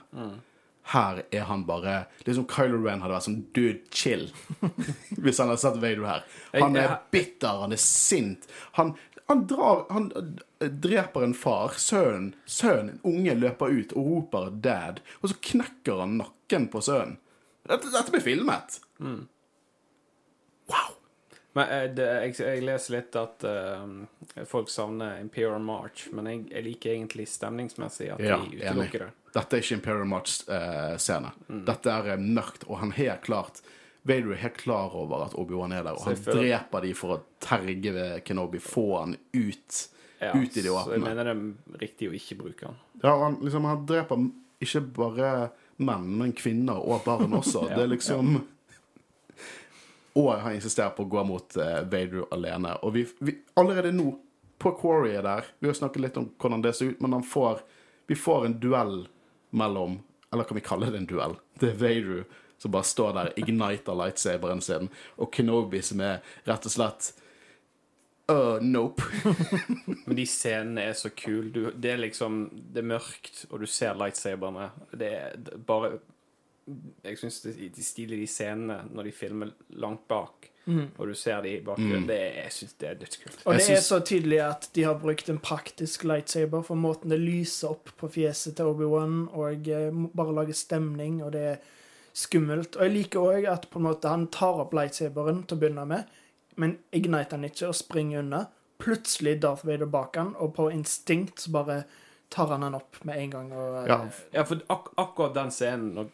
Her 0.87 1.23
er 1.35 1.47
han 1.49 1.65
bare 1.67 2.05
Liksom 2.23 2.45
Kylo 2.47 2.79
Ren 2.83 3.01
hadde 3.03 3.15
vært 3.17 3.27
sånn 3.27 3.41
Dude, 3.55 3.83
chill. 3.91 4.29
Hvis 5.23 5.41
han 5.41 5.51
hadde 5.51 5.61
sett 5.61 5.79
Vader 5.81 6.07
her. 6.07 6.25
Han 6.55 6.79
er 6.79 6.97
bitter, 7.11 7.63
han 7.65 7.75
er 7.75 7.81
sint. 7.81 8.47
Han, 8.79 8.93
han 9.27 9.45
drar 9.49 9.85
Han 9.91 10.09
eh, 10.15 10.71
dreper 10.71 11.27
en 11.27 11.35
far. 11.37 11.75
Sønnen, 11.81 12.33
sønnen, 12.45 12.95
en 12.95 13.07
unge, 13.11 13.35
løper 13.43 13.73
ut 13.73 13.95
og 13.99 14.11
roper 14.11 14.51
'dad', 14.55 15.03
og 15.21 15.31
så 15.31 15.39
knekker 15.51 16.03
han 16.03 16.19
nakken 16.21 16.69
på 16.71 16.81
sønnen. 16.83 17.17
Dette, 17.67 17.91
dette 17.91 18.13
blir 18.13 18.23
filmet. 18.23 18.79
Wow. 19.03 19.25
Men 21.57 21.71
eh, 21.73 21.85
det, 21.97 22.07
jeg, 22.27 22.35
jeg 22.43 22.65
leser 22.67 22.97
litt 22.99 23.15
at 23.17 23.45
uh, 23.47 24.43
folk 24.45 24.69
savner 24.69 25.17
Imperial 25.23 25.63
March, 25.63 26.05
men 26.13 26.29
jeg, 26.29 26.43
jeg 26.53 26.65
liker 26.67 26.93
egentlig 26.93 27.25
stemningsmessig 27.31 28.11
at 28.13 28.21
Ja, 28.21 28.37
de 28.43 28.59
utelukker 28.59 29.07
det. 29.07 29.09
Dette 29.37 29.57
er 29.57 29.63
ikke 29.65 29.77
Imperial 29.79 30.09
March-scene. 30.09 31.31
Mm. 31.47 31.63
Dette 31.67 31.93
er 31.93 32.13
eh, 32.13 32.21
mørkt, 32.37 32.67
og 32.69 32.81
han 32.83 32.93
helt 32.97 33.25
klart 33.25 33.61
Vader 34.07 34.31
er 34.31 34.39
helt 34.39 34.57
klar 34.61 34.93
over 34.95 35.25
at 35.25 35.33
Obi-Wan 35.35 35.73
er 35.75 35.83
der, 35.83 35.97
og 35.97 36.05
han 36.07 36.15
føler- 36.15 36.45
dreper 36.45 36.85
de 36.85 36.93
for 36.95 37.17
å 37.17 37.21
terge 37.43 37.91
ved 37.91 38.23
Kenobi, 38.23 38.61
få 38.63 38.85
han 39.01 39.17
ut, 39.35 39.79
Ja, 40.21 40.31
ut 40.31 40.57
i 40.57 40.61
det 40.61 40.71
Så 40.71 40.93
jeg 40.93 41.03
mener 41.03 41.27
det 41.27 41.33
er 41.33 41.81
riktig 41.81 42.07
å 42.09 42.15
ikke 42.15 42.37
bruke 42.39 42.69
han. 42.69 42.77
Ja, 43.03 43.17
han, 43.25 43.35
liksom, 43.41 43.65
han 43.67 43.83
dreper 43.89 44.29
ikke 44.63 44.81
bare 44.95 45.31
menn, 45.77 46.07
men 46.21 46.31
kvinner 46.33 46.79
og 46.79 47.03
barn 47.05 47.35
også. 47.37 47.65
Ja, 47.69 47.75
det 47.75 47.83
er 47.83 47.91
liksom 47.97 48.39
Og 50.17 50.31
han 50.41 50.57
insisterer 50.57 50.95
på 50.97 51.05
å 51.05 51.11
gå 51.11 51.23
mot 51.29 51.57
eh, 51.61 51.81
Vader 51.85 52.25
alene. 52.33 52.73
Og 52.81 52.95
vi, 52.95 53.05
vi 53.21 53.37
allerede 53.59 53.93
nå, 53.93 54.15
på 54.57 54.71
Quarry 54.79 55.11
der 55.21 55.45
Vi 55.59 55.69
har 55.69 55.75
snakket 55.77 56.01
litt 56.01 56.15
om 56.17 56.31
hvordan 56.41 56.63
det 56.65 56.73
ser 56.73 56.89
ut, 56.93 57.01
men 57.03 57.13
han 57.13 57.23
får, 57.23 57.61
vi 58.09 58.17
får 58.17 58.47
en 58.47 58.55
duell 58.57 58.95
mellom 59.53 59.99
Eller 60.33 60.47
kan 60.49 60.57
vi 60.57 60.65
kalle 60.65 60.89
det 60.89 60.97
en 60.97 61.09
duell? 61.09 61.37
Det 61.61 61.75
er 61.75 61.81
Vader 61.83 62.25
som 62.57 62.73
bare 62.73 62.89
står 62.89 63.11
der, 63.13 63.27
igniter 63.37 63.93
lightsaberen 63.93 64.63
sin, 64.65 64.87
og 65.21 65.29
Kenobi 65.29 65.77
som 65.85 65.99
er 66.01 66.23
rett 66.49 66.65
og 66.65 66.73
slett 66.73 67.11
Uh, 68.27 68.57
nope. 68.59 69.03
Men 70.05 70.17
de 70.17 70.25
scenene 70.27 70.83
er 70.89 70.95
så 70.99 71.07
kule. 71.15 71.69
Det 71.79 71.93
er 71.93 72.01
liksom 72.01 72.49
Det 72.51 72.81
er 72.81 72.89
mørkt, 72.89 73.45
og 73.47 73.61
du 73.63 73.69
ser 73.71 73.95
lightsaberne. 73.95 74.65
Er 74.91 74.99
det 74.99 75.11
er 75.15 75.61
bare 75.63 75.93
Jeg 77.03 77.17
syns 77.17 77.41
de, 77.45 77.69
de 77.75 77.83
stilige 77.83 78.21
de 78.21 78.27
scenene 78.27 78.81
når 78.91 79.03
de 79.09 79.11
filmer 79.15 79.51
langt 79.69 80.07
bak, 80.07 80.49
og 80.67 81.07
du 81.07 81.13
ser 81.15 81.39
de 81.45 81.53
i 81.55 81.61
bakgrunnen, 81.63 82.03
det 82.09 82.15
er, 82.19 82.33
jeg 82.43 82.51
syns 82.51 82.73
det 82.81 82.89
er 82.89 82.97
dødskult. 82.99 83.37
Og 83.45 83.53
Jeg 83.53 83.61
det 83.61 83.75
er 83.77 83.81
så 83.85 83.99
tydelig 84.03 84.39
at 84.43 84.69
de 84.75 84.83
har 84.83 84.97
brukt 84.99 85.29
en 85.31 85.39
praktisk 85.39 86.03
lightsaber 86.03 86.65
for 86.67 86.75
måten 86.75 87.09
det 87.13 87.21
lyser 87.21 87.69
opp 87.71 87.93
på 87.97 88.09
fjeset 88.11 88.57
til 88.59 88.73
Obi-Wan, 88.73 89.29
og 89.31 89.69
eh, 89.71 89.87
bare 90.19 90.35
lager 90.35 90.53
stemning, 90.59 91.21
og 91.23 91.31
det 91.37 91.45
er 91.53 91.57
skummelt. 92.17 92.75
Og 92.75 92.83
jeg 92.83 92.95
liker 92.97 93.19
òg 93.31 93.47
at 93.47 93.69
på 93.71 93.79
en 93.79 93.87
måte 93.87 94.11
han 94.11 94.27
tar 94.27 94.59
opp 94.65 94.75
lightsaberen 94.75 95.45
til 95.47 95.55
å 95.55 95.61
begynne 95.63 95.87
med, 95.87 96.03
men 96.57 96.77
igniter 96.91 97.37
han 97.37 97.47
ikke 97.47 97.69
og 97.71 97.77
springer 97.77 98.19
unna. 98.25 98.43
Plutselig 98.83 99.37
Darth 99.41 99.63
Vader 99.65 99.87
bak 99.89 100.17
han, 100.19 100.35
og 100.35 100.51
på 100.57 100.67
instinkt 100.73 101.45
så 101.45 101.53
bare 101.55 101.83
tar 102.33 102.51
han 102.51 102.65
han 102.67 102.75
opp 102.75 102.99
med 103.07 103.17
en 103.23 103.29
gang. 103.37 103.51
Og, 103.55 103.77
eh, 103.85 103.87
Ja, 103.87 104.01
Ja, 104.33 104.43
for 104.43 104.59
ak 104.69 104.91
akkurat 104.97 105.33
den 105.33 105.51
scenen 105.51 105.93
når 105.95 106.09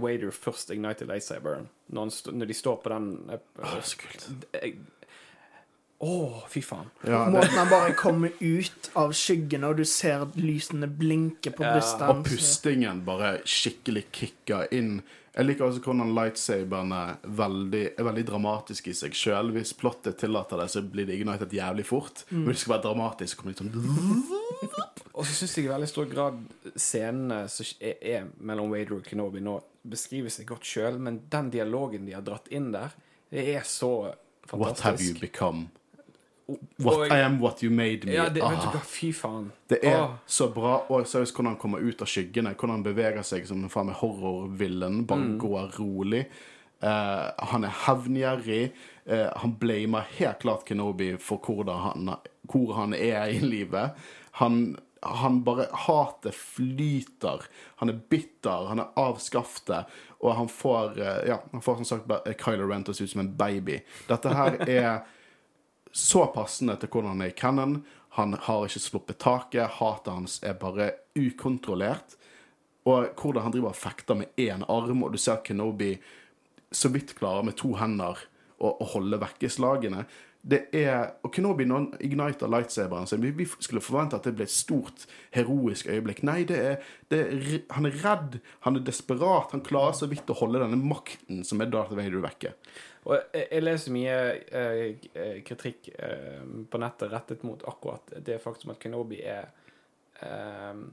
Wader 0.00 0.32
først 0.34 0.72
igniter 0.72 1.08
lightsaberen, 1.08 1.68
når, 1.92 2.12
når 2.32 2.50
de 2.50 2.56
står 2.56 2.76
på 2.84 2.92
den 2.94 3.08
Åh, 3.30 3.38
oh, 3.62 3.80
så 3.84 3.98
kult. 4.00 4.28
Å, 6.04 6.06
oh, 6.10 6.38
fy 6.50 6.60
faen. 6.64 6.88
Ja, 7.06 7.22
Måten 7.32 7.54
han 7.56 7.70
bare 7.70 7.94
kommer 7.96 8.32
ut 8.40 8.88
av 8.98 9.14
skyggene, 9.16 9.70
og 9.70 9.78
du 9.78 9.86
ser 9.88 10.26
lysene 10.36 10.88
blinke 10.90 11.52
på 11.54 11.64
Ja, 11.64 11.78
og 12.10 12.24
pustingen 12.26 13.04
bare 13.06 13.38
skikkelig 13.48 14.08
kicker 14.12 14.66
inn. 14.74 14.98
Jeg 15.34 15.48
liker 15.48 15.66
også 15.66 15.82
hvordan 15.82 16.12
lightsaberne 16.14 17.00
veldig, 17.40 17.84
er 17.98 18.06
veldig 18.06 18.26
dramatiske 18.28 18.92
i 18.92 18.98
seg 18.98 19.16
sjøl. 19.18 19.54
Hvis 19.56 19.72
plottet 19.78 20.20
tillater 20.20 20.60
det, 20.62 20.68
så 20.70 20.82
blir 20.82 21.08
det 21.08 21.16
ignited 21.18 21.54
jævlig 21.56 21.86
fort. 21.88 22.26
Men 22.30 22.50
hvis 22.50 22.60
det 22.60 22.66
skal 22.66 22.76
være 22.76 22.86
dramatisk, 22.88 23.32
så 23.32 23.40
kommer 23.40 23.56
det 23.56 23.64
litt 23.64 23.80
sånn 23.80 24.83
Og 25.14 25.26
så 25.26 25.34
syns 25.36 25.54
jeg 25.58 25.68
i 25.68 25.70
veldig 25.70 25.88
stor 25.88 26.08
grad 26.10 26.40
scenene 26.74 27.44
som 27.52 27.68
er, 27.78 27.96
er 28.02 28.26
mellom 28.42 28.72
Wader 28.74 28.98
og 28.98 29.06
Kenobi 29.06 29.42
nå 29.44 29.60
beskriver 29.84 30.32
seg 30.32 30.48
godt 30.48 30.66
sjøl, 30.66 30.98
men 30.98 31.20
den 31.30 31.50
dialogen 31.54 32.06
de 32.08 32.16
har 32.16 32.24
dratt 32.24 32.48
inn 32.54 32.72
der, 32.74 32.94
det 33.30 33.44
er 33.52 33.66
så 33.68 34.14
fantastisk. 34.48 34.60
What 34.64 34.84
have 34.84 35.04
you 35.04 35.18
become? 35.20 35.68
Og- 36.84 37.06
I 37.06 37.20
am 37.24 37.40
what 37.40 37.62
you 37.62 37.70
made 37.70 38.04
me. 38.04 38.12
Ja, 38.12 38.28
det, 38.28 38.42
ah. 38.42 38.72
du 38.72 38.78
fy 38.78 39.12
faen. 39.12 39.52
Det 39.68 39.78
er 39.82 40.00
ah. 40.02 40.16
så 40.26 40.48
bra. 40.52 40.82
Og 40.88 41.06
seriøst 41.06 41.34
hvordan 41.34 41.54
han 41.54 41.60
kommer 41.60 41.78
ut 41.80 42.02
av 42.02 42.10
skyggene. 42.10 42.54
Hvordan 42.54 42.76
han 42.76 42.84
beveger 42.84 43.22
seg 43.24 43.46
som 43.48 43.62
en 43.64 43.72
faen 43.72 43.88
meg 43.88 43.96
horrorvillen. 44.02 45.06
Bare 45.06 45.24
Mm. 45.24 45.38
går 45.38 45.78
rolig. 45.78 46.26
Uh, 46.82 47.30
han 47.38 47.64
er 47.64 47.72
hevngjerrig. 47.86 48.72
Uh, 49.08 49.30
han 49.36 49.56
blamer 49.56 50.04
helt 50.18 50.38
klart 50.38 50.66
Kenobi 50.68 51.16
for 51.16 51.38
hvor 51.38 51.64
han 51.64 52.16
hvor 52.44 52.74
han 52.74 52.92
er 52.92 53.24
i 53.32 53.38
livet. 53.40 53.94
Han, 54.32 54.76
han 55.04 55.42
bare 55.44 55.66
Hatet 55.72 56.34
flyter. 56.34 57.44
Han 57.82 57.92
er 57.92 58.00
bitter, 58.10 58.68
han 58.70 58.82
er 58.82 58.94
avskaftet, 59.00 59.90
og 60.20 60.34
han 60.38 60.48
får 60.48 61.00
eh, 61.00 61.20
Ja, 61.30 61.40
han 61.52 61.64
får 61.64 61.82
som 61.82 61.90
sagt 61.90 62.30
Kylo 62.40 62.68
Ren 62.70 62.86
til 62.86 62.94
å 62.94 62.98
se 62.98 63.06
ut 63.08 63.14
som 63.14 63.24
en 63.24 63.34
baby. 63.38 63.80
Dette 64.08 64.32
her 64.34 64.58
er 64.64 64.90
så 65.94 66.26
passende 66.34 66.76
til 66.80 66.90
hvordan 66.90 67.14
han 67.14 67.26
er 67.26 67.32
i 67.32 67.38
canon. 67.38 67.78
Han 68.18 68.36
har 68.46 68.66
ikke 68.66 68.82
sluppet 68.82 69.20
taket. 69.22 69.78
Hatet 69.78 70.12
hans 70.14 70.38
er 70.42 70.58
bare 70.58 70.90
ukontrollert. 71.18 72.16
Og 72.84 73.14
hvordan 73.16 73.46
han 73.46 73.54
driver 73.54 73.72
og 73.72 73.78
fekter 73.80 74.18
med 74.18 74.38
én 74.40 74.64
arm, 74.68 75.02
og 75.06 75.14
du 75.14 75.18
ser 75.18 75.40
Kenobi 75.46 75.94
så 76.74 76.90
vidt 76.92 77.14
klarer 77.16 77.46
med 77.46 77.56
to 77.56 77.72
hender 77.78 78.18
å 78.64 78.86
holde 78.94 79.18
vekke 79.22 79.48
slagene. 79.50 80.04
Det 80.44 80.58
er, 80.76 81.14
og 81.24 81.30
Kenobi 81.32 81.64
igniter 82.04 82.50
lightsaberen 82.52 83.06
sin, 83.08 83.22
vi, 83.24 83.30
vi 83.32 83.46
skulle 83.48 83.80
forvente 83.80 84.18
at 84.18 84.26
det 84.28 84.34
ble 84.36 84.44
et 84.44 84.52
stort, 84.52 85.06
heroisk 85.32 85.88
øyeblikk. 85.88 86.20
Nei, 86.28 86.42
det 86.44 86.58
er, 86.60 86.90
det 87.08 87.20
er, 87.22 87.54
han 87.72 87.88
er 87.88 87.96
redd, 88.02 88.36
han 88.66 88.76
er 88.76 88.84
desperat. 88.84 89.54
Han 89.56 89.64
klarer 89.64 89.96
så 89.96 90.10
vidt 90.10 90.28
å 90.28 90.36
holde 90.42 90.60
denne 90.60 90.76
makten 90.76 91.40
som 91.48 91.64
er 91.64 91.72
Darth 91.72 91.96
Vader 91.96 92.20
vekke. 92.26 92.52
Og 93.08 93.16
jeg, 93.16 93.46
jeg 93.46 93.64
leser 93.64 93.96
mye 93.96 94.20
eh, 94.60 95.08
eh, 95.16 95.40
kritikk 95.48 95.90
eh, 95.96 96.44
på 96.68 96.80
nettet 96.80 97.12
rettet 97.12 97.48
mot 97.48 97.64
akkurat 97.68 98.14
det 98.28 98.36
faktum 98.44 98.76
at 98.76 98.80
Kenobi 98.84 99.24
er 99.24 99.48
eh, 100.24 100.84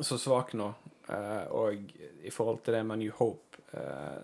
så 0.00 0.16
svak 0.20 0.56
nå. 0.56 0.72
eh, 1.12 1.46
og 1.52 1.96
i 2.24 2.32
forhold 2.32 2.64
til 2.64 2.80
det 2.80 2.84
med 2.88 3.04
New 3.04 3.12
Hope, 3.20 3.60
eh, 3.76 4.20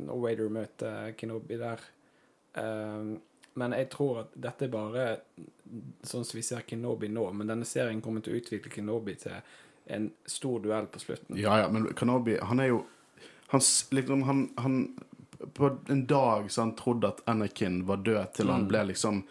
når 0.00 0.22
Wader 0.24 0.52
møter 0.52 1.16
Kenobi 1.20 1.60
der 1.60 1.84
eh, 2.56 3.18
Men 3.58 3.74
jeg 3.74 3.90
tror 3.90 4.22
at 4.24 4.36
dette 4.38 4.66
er 4.66 4.72
bare 4.72 5.06
sånn 6.06 6.24
som 6.24 6.38
vi 6.38 6.44
ser 6.46 6.62
Kenobi 6.66 7.10
nå. 7.10 7.26
Men 7.32 7.50
denne 7.50 7.68
serien 7.68 8.02
kommer 8.04 8.22
til 8.24 8.36
å 8.36 8.40
utvikle 8.40 8.72
Kenobi 8.72 9.16
til 9.20 9.38
en 9.90 10.10
stor 10.26 10.62
duell 10.62 10.86
på 10.86 11.02
slutten. 11.02 11.38
Ja, 11.38 11.58
ja, 11.58 11.68
men 11.72 11.90
Kenobi, 11.98 12.38
han 12.42 12.62
er 12.62 12.74
jo 12.74 12.80
han, 13.50 13.62
liksom, 13.90 14.22
han, 14.22 14.42
han 14.62 14.98
På 15.56 15.78
en 15.88 16.06
dag 16.06 16.50
så 16.52 16.60
han 16.62 16.76
trodde 16.78 17.08
at 17.08 17.22
Anakin 17.28 17.86
var 17.86 17.96
død, 18.06 18.26
til 18.36 18.52
han 18.52 18.68
ble 18.70 18.84
liksom 18.92 19.24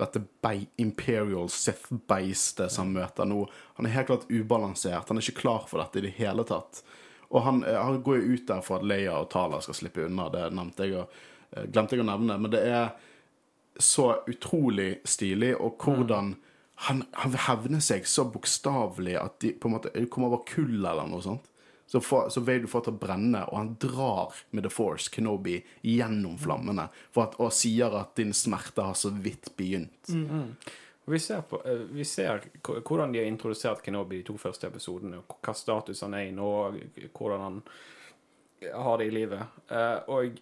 dette 0.00 0.22
Imperial 0.80 1.50
Sith-beistet 1.52 2.72
som 2.72 2.88
han 2.88 2.94
møter 3.02 3.28
nå. 3.28 3.44
Han 3.76 3.86
er 3.86 3.92
helt 3.98 4.08
klart 4.08 4.30
ubalansert. 4.32 5.08
Han 5.08 5.20
er 5.20 5.26
ikke 5.26 5.42
klar 5.42 5.66
for 5.68 5.82
dette 5.82 6.00
i 6.00 6.06
det 6.08 6.14
hele 6.16 6.46
tatt. 6.48 6.80
Og 7.28 7.44
han, 7.44 7.60
eh, 7.64 7.76
han 7.76 8.00
går 8.02 8.16
jo 8.16 8.32
ut 8.34 8.46
der 8.48 8.62
for 8.64 8.80
at 8.80 8.88
Leia 8.88 9.18
og 9.20 9.28
Tala 9.30 9.60
skal 9.60 9.76
slippe 9.76 10.06
unna. 10.06 10.30
Det 10.32 10.46
nevnte 10.56 10.88
jeg, 10.88 11.04
eh, 11.52 11.66
glemte 11.68 11.96
jeg 11.96 12.02
å 12.02 12.08
nevne. 12.08 12.38
Men 12.40 12.50
det 12.50 12.62
er 12.64 12.90
så 13.78 14.22
utrolig 14.28 15.00
stilig, 15.04 15.54
og 15.56 15.78
hvordan 15.84 16.34
han, 16.86 17.04
han 17.12 17.36
hevner 17.46 17.82
seg 17.84 18.06
så 18.08 18.24
bokstavelig 18.32 19.16
at 19.20 19.38
de 19.44 19.52
på 19.52 19.68
en 19.68 19.74
måte 19.76 19.92
kommer 20.08 20.32
over 20.32 20.44
kull 20.48 20.78
eller 20.80 21.08
noe 21.08 21.20
sånt. 21.24 21.46
Så, 21.90 21.98
for, 22.00 22.28
så 22.30 22.40
Vader 22.46 22.70
får 22.70 22.84
til 22.86 22.94
å 22.94 23.00
brenne, 23.02 23.40
og 23.50 23.56
han 23.58 23.70
drar 23.82 24.36
med 24.54 24.62
The 24.62 24.70
Force, 24.70 25.10
Kenobi, 25.10 25.56
gjennom 25.82 26.36
flammene 26.38 26.84
at, 27.18 27.34
og 27.42 27.50
sier 27.50 27.96
at 27.98 28.12
din 28.14 28.30
smerte 28.36 28.84
har 28.86 28.94
så 28.94 29.10
vidt 29.10 29.50
begynt. 29.58 30.12
Og 31.02 31.10
Vi 31.10 31.18
ser, 31.18 31.40
på, 31.50 31.58
eh, 31.66 31.82
vi 31.90 32.06
ser 32.06 32.44
hvordan 32.62 33.10
de 33.10 33.18
har 33.18 33.26
introdusert 33.26 33.82
Kenobi 33.82 34.20
de 34.20 34.28
to 34.28 34.36
første 34.38 34.70
episodene, 34.70 35.18
og 35.18 35.40
hva 35.42 35.56
status 35.58 36.04
han 36.06 36.14
er 36.14 36.28
i 36.28 36.36
nå, 36.36 36.52
hvordan 37.10 37.42
han 37.48 37.58
har 38.70 39.00
det 39.00 39.10
i 39.10 39.14
livet. 39.16 39.58
Eh, 39.72 39.98
Og 40.14 40.38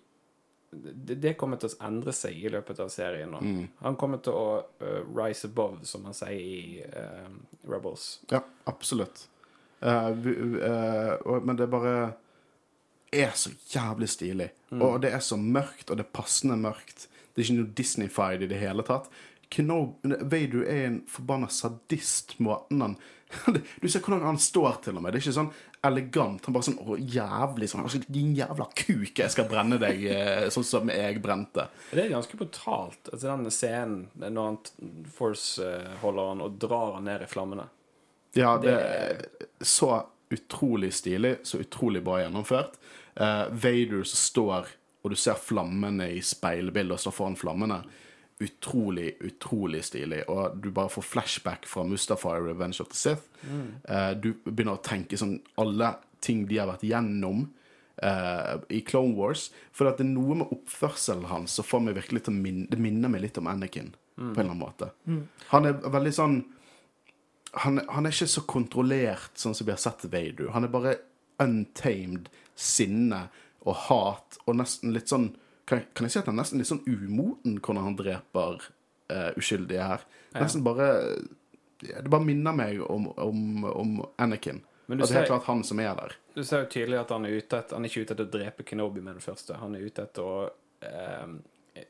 det, 0.71 1.15
det 1.15 1.35
kommer 1.41 1.61
til 1.61 1.73
å 1.73 1.87
endre 1.89 2.13
seg 2.13 2.37
i 2.37 2.51
løpet 2.53 2.81
av 2.85 2.91
serien 2.93 3.31
nå. 3.33 3.41
Han 3.81 3.97
kommer 4.01 4.21
til 4.25 4.37
å 4.37 4.49
uh, 4.83 5.01
rise 5.17 5.49
above, 5.49 5.81
som 5.89 6.05
han 6.09 6.17
sier 6.17 6.37
i 6.39 6.85
uh, 6.85 7.31
Rebels. 7.69 8.19
Ja, 8.33 8.43
absolutt. 8.69 9.25
Uh, 9.81 10.13
men 11.41 11.57
det 11.57 11.71
bare 11.73 11.95
er 13.15 13.33
så 13.39 13.55
jævlig 13.73 14.11
stilig. 14.13 14.51
Og 14.77 15.01
det 15.01 15.15
er 15.17 15.25
så 15.25 15.39
mørkt, 15.41 15.89
og 15.89 15.97
det 15.97 16.05
er 16.05 16.17
passende 16.19 16.59
mørkt. 16.61 17.09
Det 17.33 17.41
er 17.41 17.47
ikke 17.47 17.61
noe 17.63 17.77
Disney-fied 17.79 18.45
i 18.45 18.51
det 18.51 18.61
hele 18.61 18.85
tatt. 18.85 19.09
Kenob 19.49 20.03
Vader 20.05 20.67
er 20.69 20.83
en 20.91 20.99
forbanna 21.09 21.49
sadist, 21.49 22.37
måten 22.45 22.83
han 22.85 22.99
Du 23.81 23.89
ser 23.89 24.03
hvordan 24.03 24.27
han 24.27 24.39
står, 24.41 24.81
til 24.85 24.99
og 24.99 25.05
med. 25.05 25.13
Det 25.13 25.21
er 25.21 25.27
ikke 25.27 25.37
sånn 25.37 25.51
elegant. 25.89 26.45
Han 26.47 26.57
bare 26.57 26.67
sånn 26.69 26.79
Å, 26.83 26.99
jævlig 26.99 27.69
sånn 27.71 27.85
«Å, 27.87 27.91
Din 28.09 28.35
jævla 28.37 28.69
kuk, 28.73 29.13
jeg 29.21 29.35
skal 29.35 29.49
brenne 29.51 29.79
deg 29.83 30.05
eh, 30.13 30.47
sånn 30.55 30.67
som 30.67 30.93
jeg 30.93 31.21
brente. 31.25 31.69
Det 31.93 32.05
er 32.05 32.15
ganske 32.15 32.41
brutalt, 32.41 33.13
altså 33.13 33.35
den 33.35 33.53
scenen 33.55 34.07
når 34.25 34.51
han 34.51 34.61
Force-holder 35.19 36.33
han 36.33 36.47
og 36.47 36.59
drar 36.63 36.97
han 36.99 37.09
ned 37.09 37.27
i 37.27 37.31
flammene. 37.31 37.69
Ja, 38.37 38.57
det 38.61 38.75
er 38.75 39.23
så 39.65 40.03
utrolig 40.31 40.93
stilig, 40.95 41.39
så 41.49 41.63
utrolig 41.63 42.03
bra 42.05 42.19
gjennomført. 42.21 42.77
Uh, 43.19 43.49
Vader 43.51 44.05
som 44.05 44.21
står, 44.21 44.69
og 45.03 45.15
du 45.15 45.17
ser 45.19 45.41
flammene 45.41 46.11
i 46.13 46.21
speilbildet 46.23 46.99
og 46.99 47.03
står 47.07 47.17
foran 47.17 47.39
flammene. 47.41 47.81
Utrolig, 48.41 49.17
utrolig 49.27 49.81
stilig. 49.85 50.23
Og 50.31 50.59
du 50.63 50.71
bare 50.71 50.93
får 50.93 51.03
flashback 51.03 51.67
fra 51.67 51.85
Mustafa 51.85 52.37
i 52.37 52.43
Revenge 52.45 52.81
of 52.81 52.91
the 52.93 52.99
Sith. 52.99 53.25
Eh, 53.89 54.13
du 54.15 54.33
begynner 54.45 54.77
å 54.79 54.83
tenke 54.85 55.19
sånn 55.19 55.41
alle 55.59 55.97
ting 56.25 56.45
de 56.51 56.61
har 56.61 56.69
vært 56.71 56.85
gjennom 56.87 57.49
eh, 58.03 58.53
i 58.79 58.83
Clone 58.87 59.17
Wars. 59.19 59.49
For 59.75 59.89
det 59.89 60.05
er 60.05 60.11
noe 60.13 60.39
med 60.43 60.55
oppførselen 60.55 61.27
hans 61.33 61.57
som 61.59 61.67
får 61.67 61.83
meg 61.87 61.99
virkelig 61.99 62.27
til 62.27 62.37
å 62.37 62.39
minne 62.39 62.71
Det 62.71 62.79
minner 62.83 63.11
meg 63.11 63.25
litt 63.27 63.41
om 63.43 63.51
Anakin, 63.51 63.91
på 64.15 64.23
en 64.23 64.31
eller 64.37 64.53
annen 64.53 64.63
måte. 64.63 64.93
Han 65.51 65.67
er 65.67 65.83
veldig 65.99 66.15
sånn 66.15 66.39
han, 67.59 67.81
han 67.89 68.07
er 68.07 68.13
ikke 68.13 68.29
så 68.29 68.43
kontrollert 68.45 69.39
sånn 69.41 69.55
som 69.57 69.67
vi 69.67 69.73
har 69.73 69.81
sett 69.81 70.05
Vader. 70.13 70.51
Han 70.53 70.67
er 70.67 70.73
bare 70.73 70.97
untamed 71.41 72.29
sinne 72.59 73.29
og 73.65 73.75
hat 73.89 74.39
og 74.45 74.59
nesten 74.59 74.93
litt 74.95 75.11
sånn 75.11 75.31
Kan, 75.69 75.85
kan 75.93 76.07
jeg 76.09 76.15
si 76.15 76.21
at 76.23 76.29
han 76.31 76.39
er 76.39 76.43
nesten 76.43 76.63
litt 76.63 76.71
sånn 76.71 76.85
umoten 76.89 77.59
hvordan 77.61 77.85
han 77.85 77.99
dreper 77.99 78.63
uh, 79.13 79.31
uskyldige 79.37 79.85
her? 79.85 80.07
Nesten 80.39 80.65
bare 80.65 80.89
ja, 81.85 82.01
Det 82.03 82.09
bare 82.11 82.25
minner 82.25 82.57
meg 82.57 82.81
om, 82.83 83.11
om, 83.21 83.65
om 83.69 83.93
Anakin. 84.17 84.63
Men 84.89 84.99
du 84.99 85.05
at 85.05 85.11
det 85.11 85.15
er 85.15 85.21
helt 85.21 85.29
ser- 85.29 85.35
klart 85.35 85.51
han 85.51 85.65
som 85.69 85.81
er 85.85 85.93
der. 85.99 86.17
Du 86.35 86.41
ser 86.47 86.65
jo 86.65 86.71
tydelig 86.73 86.99
at 87.03 87.13
han 87.13 87.27
er 87.29 87.37
ute 87.37 87.59
etter 87.61 87.77
Han 87.77 87.85
er 87.85 87.93
ikke 87.93 88.07
ute 88.07 88.15
etter 88.17 88.27
å 88.27 88.33
drepe 88.33 88.65
Kenobi 88.65 89.03
med 89.05 89.19
det 89.19 89.25
første. 89.25 89.59
Han 89.61 89.77
er 89.77 89.85
ute 89.85 90.05
etter 90.07 90.25
å 90.25 90.37
eh, 90.87 91.85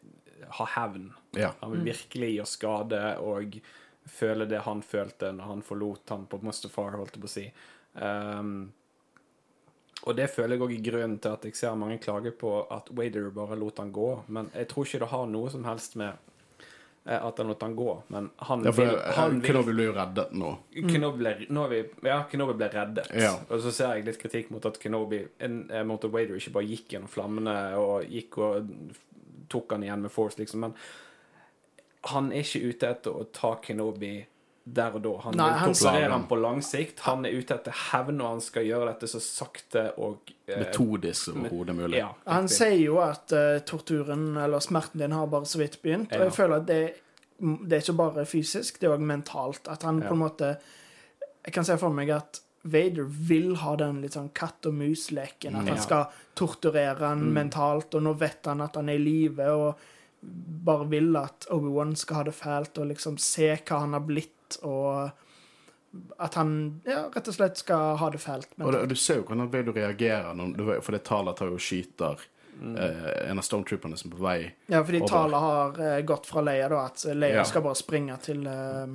ha 0.58 0.66
hevn. 0.74 1.12
Ja. 1.36 1.52
Han 1.60 1.76
vil 1.76 1.86
virkelig 1.92 2.32
gjøre 2.34 2.50
skade 2.50 3.02
og 3.22 3.60
føle 4.08 4.48
det 4.48 4.64
han 4.64 4.82
følte 4.82 5.30
når 5.36 5.50
han 5.52 5.62
forlot 5.62 6.10
han 6.14 6.26
på 6.30 6.40
Mustafar, 6.42 6.96
holdt 6.98 7.18
jeg 7.18 7.22
på 7.22 7.28
å 7.28 7.32
si. 7.32 7.46
Um, 7.94 8.52
og 10.06 10.16
det 10.16 10.28
føler 10.30 10.54
jeg 10.56 10.62
òg 10.64 10.72
er 10.76 10.84
grunnen 10.90 11.18
til 11.22 11.34
at 11.34 11.44
jeg 11.48 11.56
ser 11.58 11.74
mange 11.78 11.98
klage 12.02 12.30
på 12.38 12.52
at 12.70 12.90
Wader 12.96 13.30
bare 13.34 13.58
lot 13.58 13.80
han 13.82 13.90
gå. 13.92 14.08
Men 14.28 14.50
jeg 14.54 14.68
tror 14.70 14.86
ikke 14.86 15.00
det 15.02 15.08
har 15.10 15.26
noe 15.30 15.50
som 15.50 15.64
helst 15.66 15.96
med 15.98 16.12
eh, 17.04 17.18
at 17.18 17.42
han 17.42 17.50
lot 17.50 17.64
han 17.66 17.74
gå. 17.76 17.88
Men 18.14 18.30
han 18.46 18.64
Ja, 18.64 18.72
for 18.72 18.84
vil, 18.84 19.00
han 19.18 19.40
vil 19.40 19.50
Kenobi 19.50 19.74
blir 19.74 19.90
jo 19.90 19.96
reddet 19.98 20.32
nå. 20.38 20.52
Kenobi 20.86 21.34
nå 21.50 21.66
vi, 21.72 21.82
ja, 22.06 22.20
Kenobi 22.30 22.56
ble 22.60 22.70
reddet. 22.76 23.10
Ja. 23.18 23.34
Og 23.48 23.64
så 23.66 23.74
ser 23.74 23.98
jeg 23.98 24.06
litt 24.06 24.22
kritikk 24.22 24.54
mot 24.54 24.70
at 24.70 24.78
Kenobi 24.80 25.24
en, 25.44 25.60
eh, 25.70 25.84
mot 25.88 26.04
Wader 26.06 26.38
ikke 26.38 26.54
bare 26.60 26.70
gikk 26.70 26.94
gjennom 26.94 27.10
flammene 27.12 27.58
og 27.82 28.06
gikk 28.06 28.38
og 28.38 28.72
tok 29.50 29.74
han 29.74 29.84
igjen 29.84 30.06
med 30.06 30.12
force, 30.14 30.38
liksom. 30.38 30.62
Men 30.68 30.78
han 32.12 32.30
er 32.32 32.46
ikke 32.46 32.70
ute 32.70 32.94
etter 32.94 33.16
å 33.18 33.26
ta 33.34 33.56
Kenobi 33.64 34.20
der 34.74 34.94
og 34.98 35.02
da. 35.02 35.12
Han 35.24 35.36
Nei, 35.38 35.48
vil 35.52 35.74
torturere 35.74 36.10
ham 36.12 36.24
på 36.28 36.36
lang 36.40 36.62
sikt. 36.62 37.00
Han 37.06 37.24
er 37.26 37.36
ute 37.38 37.54
etter 37.54 37.74
hevn, 37.92 38.20
og 38.20 38.28
han 38.34 38.40
skal 38.44 38.66
gjøre 38.66 38.88
dette 38.92 39.08
så 39.10 39.20
sakte 39.22 39.84
og 39.98 40.32
eh, 40.46 40.58
Metodisk 40.60 41.28
som 41.30 41.44
overhodet 41.44 41.76
mulig. 41.78 41.98
Ja, 42.02 42.08
Han 42.26 42.48
sier 42.52 42.76
jo 42.78 42.98
at 43.04 43.32
uh, 43.32 43.58
torturen, 43.64 44.36
eller 44.36 44.60
smerten 44.60 45.00
din, 45.00 45.12
har 45.16 45.26
bare 45.26 45.46
så 45.46 45.58
vidt 45.62 45.80
begynt. 45.82 46.12
Og 46.12 46.26
jeg 46.28 46.32
føler 46.36 46.56
at 46.62 46.66
det, 46.66 46.80
det 47.38 47.72
er 47.78 47.84
ikke 47.86 47.96
bare 48.02 48.26
fysisk, 48.26 48.80
det 48.80 48.88
er 48.90 48.96
òg 48.98 49.06
mentalt. 49.14 49.68
At 49.68 49.82
han 49.88 50.02
Ja. 50.02 50.08
på 50.08 50.14
en 50.18 50.24
måte 50.26 50.56
Jeg 51.46 51.54
kan 51.54 51.64
se 51.64 51.78
for 51.78 51.88
meg 51.94 52.10
at 52.10 52.40
Vader 52.68 53.04
vil 53.08 53.54
ha 53.62 53.76
den 53.76 54.02
litt 54.02 54.12
sånn 54.12 54.28
katt 54.34 54.66
og 54.66 54.74
mus-leken. 54.74 55.54
At 55.56 55.64
Ja. 55.66 55.72
han 55.74 55.80
skal 55.80 56.06
torturere 56.36 56.98
han 57.06 57.22
Mm. 57.22 57.32
mentalt, 57.32 57.94
og 57.94 58.02
nå 58.02 58.12
vet 58.18 58.44
han 58.44 58.60
at 58.60 58.74
han 58.76 58.88
er 58.88 58.94
i 58.98 58.98
live, 58.98 59.40
og 59.48 59.78
bare 60.64 60.88
vil 60.90 61.16
at 61.16 61.46
Obi-Wan 61.50 61.94
skal 61.96 62.16
ha 62.16 62.22
det 62.24 62.34
fælt, 62.34 62.78
og 62.78 62.88
liksom 62.88 63.16
se 63.18 63.56
hva 63.56 63.78
han 63.80 63.92
har 63.92 64.00
blitt, 64.00 64.34
og 64.62 65.10
at 66.20 66.34
han 66.34 66.80
ja, 66.84 67.06
rett 67.14 67.28
og 67.28 67.34
slett 67.34 67.56
skal 67.56 67.96
ha 67.96 68.10
det 68.10 68.20
fælt. 68.20 68.48
Og, 68.60 68.72
det, 68.72 68.80
og 68.84 68.88
du 68.88 68.94
ser 68.94 69.16
jo 69.16 69.22
hvordan 69.28 69.50
du 69.64 69.72
reagerer, 69.72 70.34
når, 70.34 70.56
du- 70.56 70.80
for 70.82 70.92
det 70.92 71.04
taler 71.04 71.32
tar 71.32 71.48
jo 71.52 71.56
skyter 71.58 72.18
Mm. 72.58 72.74
eh, 72.76 73.30
en 73.30 73.38
av 73.38 73.44
stormtrooperne 73.46 73.94
som 73.96 74.10
er 74.10 74.16
på 74.16 74.22
vei 74.24 74.52
Ja, 74.66 74.80
fordi 74.82 74.98
over. 74.98 75.08
Tala 75.08 75.38
har 75.38 75.76
eh, 75.78 76.00
gått 76.02 76.26
fra 76.26 76.40
Leia, 76.42 76.68
da, 76.68 76.80
at 76.86 77.04
Leia 77.14 77.34
Ja. 77.36 77.44
skal 77.44 77.62
bare 77.62 77.76
springe 77.78 78.16
til 78.18 78.40
eh, 78.50 78.86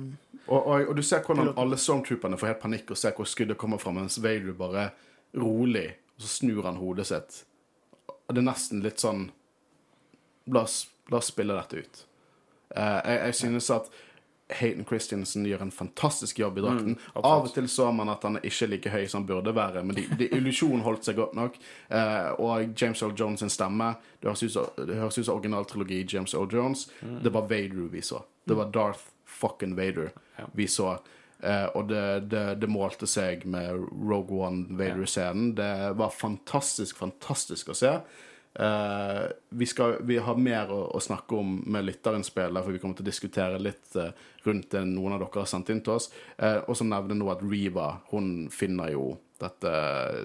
Og, 0.48 0.66
og, 0.66 0.88
og 0.90 0.96
du 0.96 1.00
ser 1.02 1.22
hvordan 1.24 1.46
Piloten. 1.46 1.62
alle 1.62 1.76
stormtrooperne 1.80 2.36
får 2.36 2.46
helt 2.50 2.60
panikk 2.60 2.90
og 2.90 2.96
ser 3.00 3.12
hvor 3.16 3.24
skuddet 3.24 3.56
kommer 3.56 3.78
fra, 3.80 3.90
mens 3.96 4.18
Vader 4.20 4.52
bare 4.52 4.90
rolig, 5.34 5.86
og 6.18 6.26
så 6.26 6.28
snur 6.28 6.62
han 6.68 6.76
hodet 6.76 7.06
sitt. 7.06 7.44
Og 8.28 8.34
det 8.34 8.42
er 8.44 8.50
nesten 8.50 8.82
litt 8.84 9.00
sånn 9.00 9.30
La 10.52 10.60
oss, 10.66 10.86
la 11.10 11.16
oss 11.22 11.32
spille 11.32 11.56
dette 11.56 11.80
ut. 11.86 12.04
Eh, 12.76 13.00
jeg, 13.00 13.20
jeg 13.30 13.34
synes 13.34 13.70
at 13.70 13.88
Hayden 14.52 14.84
Christensen 14.84 15.46
gjør 15.48 15.62
en 15.64 15.70
fantastisk 15.72 16.38
jobb 16.38 16.58
i 16.58 16.64
drakten. 16.66 16.96
Mm, 16.98 17.06
Av 17.16 17.46
og 17.46 17.54
til 17.54 17.64
så 17.72 17.86
man 17.96 18.10
at 18.12 18.22
han 18.26 18.36
er 18.36 18.44
ikke 18.44 18.66
like 18.68 18.90
høy 18.92 19.06
som 19.08 19.22
han 19.22 19.28
burde 19.30 19.54
være, 19.56 19.80
men 19.88 19.96
illusjonen 20.20 20.82
holdt 20.84 21.04
seg 21.08 21.16
godt 21.16 21.32
nok. 21.38 21.56
Eh, 21.88 22.28
og 22.38 22.74
James 22.76 23.00
Earl 23.02 23.14
Jones 23.16 23.40
sin 23.40 23.48
stemme 23.52 23.94
Det 24.20 24.28
høres 24.28 24.44
ut 25.18 25.24
som, 25.24 25.34
originaltrilogi 25.34 26.02
James 26.12 26.34
Earl 26.34 26.52
Jones. 26.52 26.86
Det 27.00 27.32
var 27.32 27.48
Vader 27.48 27.88
vi 27.92 28.02
så. 28.04 28.20
Det 28.44 28.56
var 28.58 28.68
Darth 28.74 29.00
fucking 29.26 29.76
Vader 29.76 30.12
Ja. 30.38 30.44
vi 30.52 30.66
så. 30.68 30.98
Eh, 31.42 31.66
og 31.74 31.88
det, 31.88 32.04
det, 32.30 32.44
det 32.60 32.68
målte 32.68 33.06
seg 33.06 33.44
med 33.46 33.72
Rogue 34.10 34.44
One 34.46 34.66
Vader-scenen. 34.78 35.54
Det 35.56 35.96
var 35.96 36.10
fantastisk, 36.10 36.96
fantastisk 37.00 37.68
å 37.68 37.74
se. 37.76 37.96
Eh, 38.58 39.22
vi, 39.48 39.66
skal, 39.66 39.96
vi 40.00 40.18
har 40.18 40.36
mer 40.36 40.70
å, 40.70 40.80
å 40.94 41.00
snakke 41.02 41.34
om 41.34 41.56
med 41.66 41.88
lytterinnspill, 41.88 42.54
for 42.62 42.74
vi 42.74 42.78
kommer 42.82 42.98
til 42.98 43.06
å 43.06 43.10
diskutere 43.10 43.58
litt 43.58 43.96
uh, 43.98 44.12
rundt 44.46 44.70
det 44.70 44.84
noen 44.86 45.16
av 45.16 45.24
dere 45.24 45.42
har 45.42 45.50
sendt 45.50 45.72
inn 45.74 45.82
til 45.82 45.96
oss. 45.96 46.10
Uh, 46.38 46.60
og 46.68 46.78
så 46.78 46.86
nevner 46.86 47.18
nå 47.18 47.32
at 47.32 47.42
Riva 47.42 47.88
hun 48.12 48.46
finner 48.54 48.94
jo 48.94 49.08
dette 49.42 49.72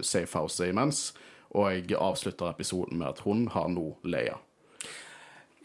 safehouset 0.05 0.69
imens, 0.69 1.07
og 1.57 1.71
jeg 1.73 1.97
avslutter 1.97 2.51
episoden 2.51 3.01
med 3.01 3.09
at 3.09 3.23
hun 3.25 3.47
har 3.55 3.71
nå 3.73 3.95
Leia. 4.05 4.38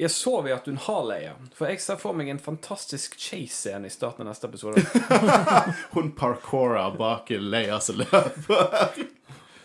Jeg 0.01 0.11
så 0.11 0.41
vi 0.43 0.51
at 0.51 0.65
hun 0.67 0.81
har 0.89 1.05
Leia, 1.07 1.35
for 1.55 1.71
jeg 1.71 1.83
ser 1.85 2.01
for 2.01 2.17
meg 2.17 2.33
en 2.33 2.41
fantastisk 2.43 3.15
chase-scene 3.21 3.87
i 3.87 3.93
starten 3.93 4.25
av 4.25 4.33
neste 4.33 4.49
episode. 4.49 4.83
Hun 5.95 6.11
parkourer 6.19 6.97
bak 6.99 7.31
Leia 7.31 7.79
som 7.79 8.01
løper. 8.01 9.05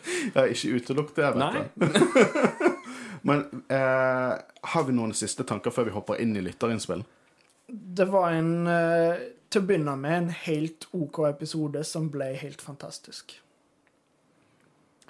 Jeg 0.10 0.34
har 0.36 0.52
ikke 0.54 0.78
utelukket 0.80 1.20
det, 1.20 1.32
vet 1.38 1.74
du. 1.76 2.70
Men 3.22 3.46
eh, 3.68 4.34
har 4.74 4.84
vi 4.88 4.96
noen 4.96 5.14
siste 5.18 5.44
tanker 5.48 5.74
før 5.74 5.90
vi 5.90 5.96
hopper 5.96 6.22
inn 6.24 6.36
i 6.38 6.44
lytterinnspill? 6.44 7.04
Det 7.70 8.08
var 8.10 8.34
en 8.34 8.68
eh, 8.68 9.28
Til 9.50 9.62
å 9.62 9.66
begynne 9.66 9.96
med 9.98 10.16
en 10.16 10.32
helt 10.46 10.88
OK 10.94 11.24
episode 11.30 11.84
som 11.86 12.10
ble 12.14 12.32
helt 12.38 12.62
fantastisk. 12.62 13.40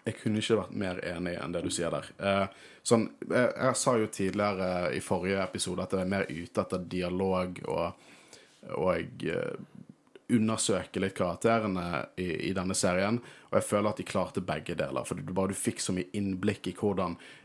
Jeg 0.06 0.16
kunne 0.22 0.40
ikke 0.40 0.62
vært 0.62 0.78
mer 0.80 1.02
enig 1.06 1.36
enn 1.38 1.54
det 1.54 1.64
du 1.66 1.70
sier 1.74 1.92
der. 1.92 2.08
Eh, 2.24 2.46
sånn, 2.88 3.10
jeg, 3.28 3.50
jeg 3.52 3.80
sa 3.82 3.96
jo 4.00 4.08
tidligere 4.16 4.70
i 4.96 5.02
forrige 5.04 5.44
episode 5.44 5.84
at 5.84 5.96
jeg 5.96 6.06
er 6.06 6.14
mer 6.16 6.30
ute 6.30 6.64
etter 6.64 6.88
dialog 6.96 7.60
og, 7.68 8.08
og 8.80 9.28
eh, 9.28 9.60
undersøke 10.30 11.02
litt 11.02 11.18
karakterene 11.18 12.06
i, 12.22 12.30
i 12.50 12.54
denne 12.56 12.78
serien. 12.78 13.20
Og 13.50 13.60
jeg 13.60 13.68
føler 13.70 13.92
at 13.92 14.00
de 14.00 14.08
klarte 14.08 14.46
begge 14.46 14.78
deler. 14.78 15.06
For 15.08 15.18
du, 15.18 15.34
bare 15.34 15.54
du 15.54 15.58
fikk 15.58 15.82
så 15.82 15.96
mye 15.96 16.10
innblikk 16.18 16.70
i 16.70 16.76
hvordan 16.78 17.18
eh, 17.18 17.39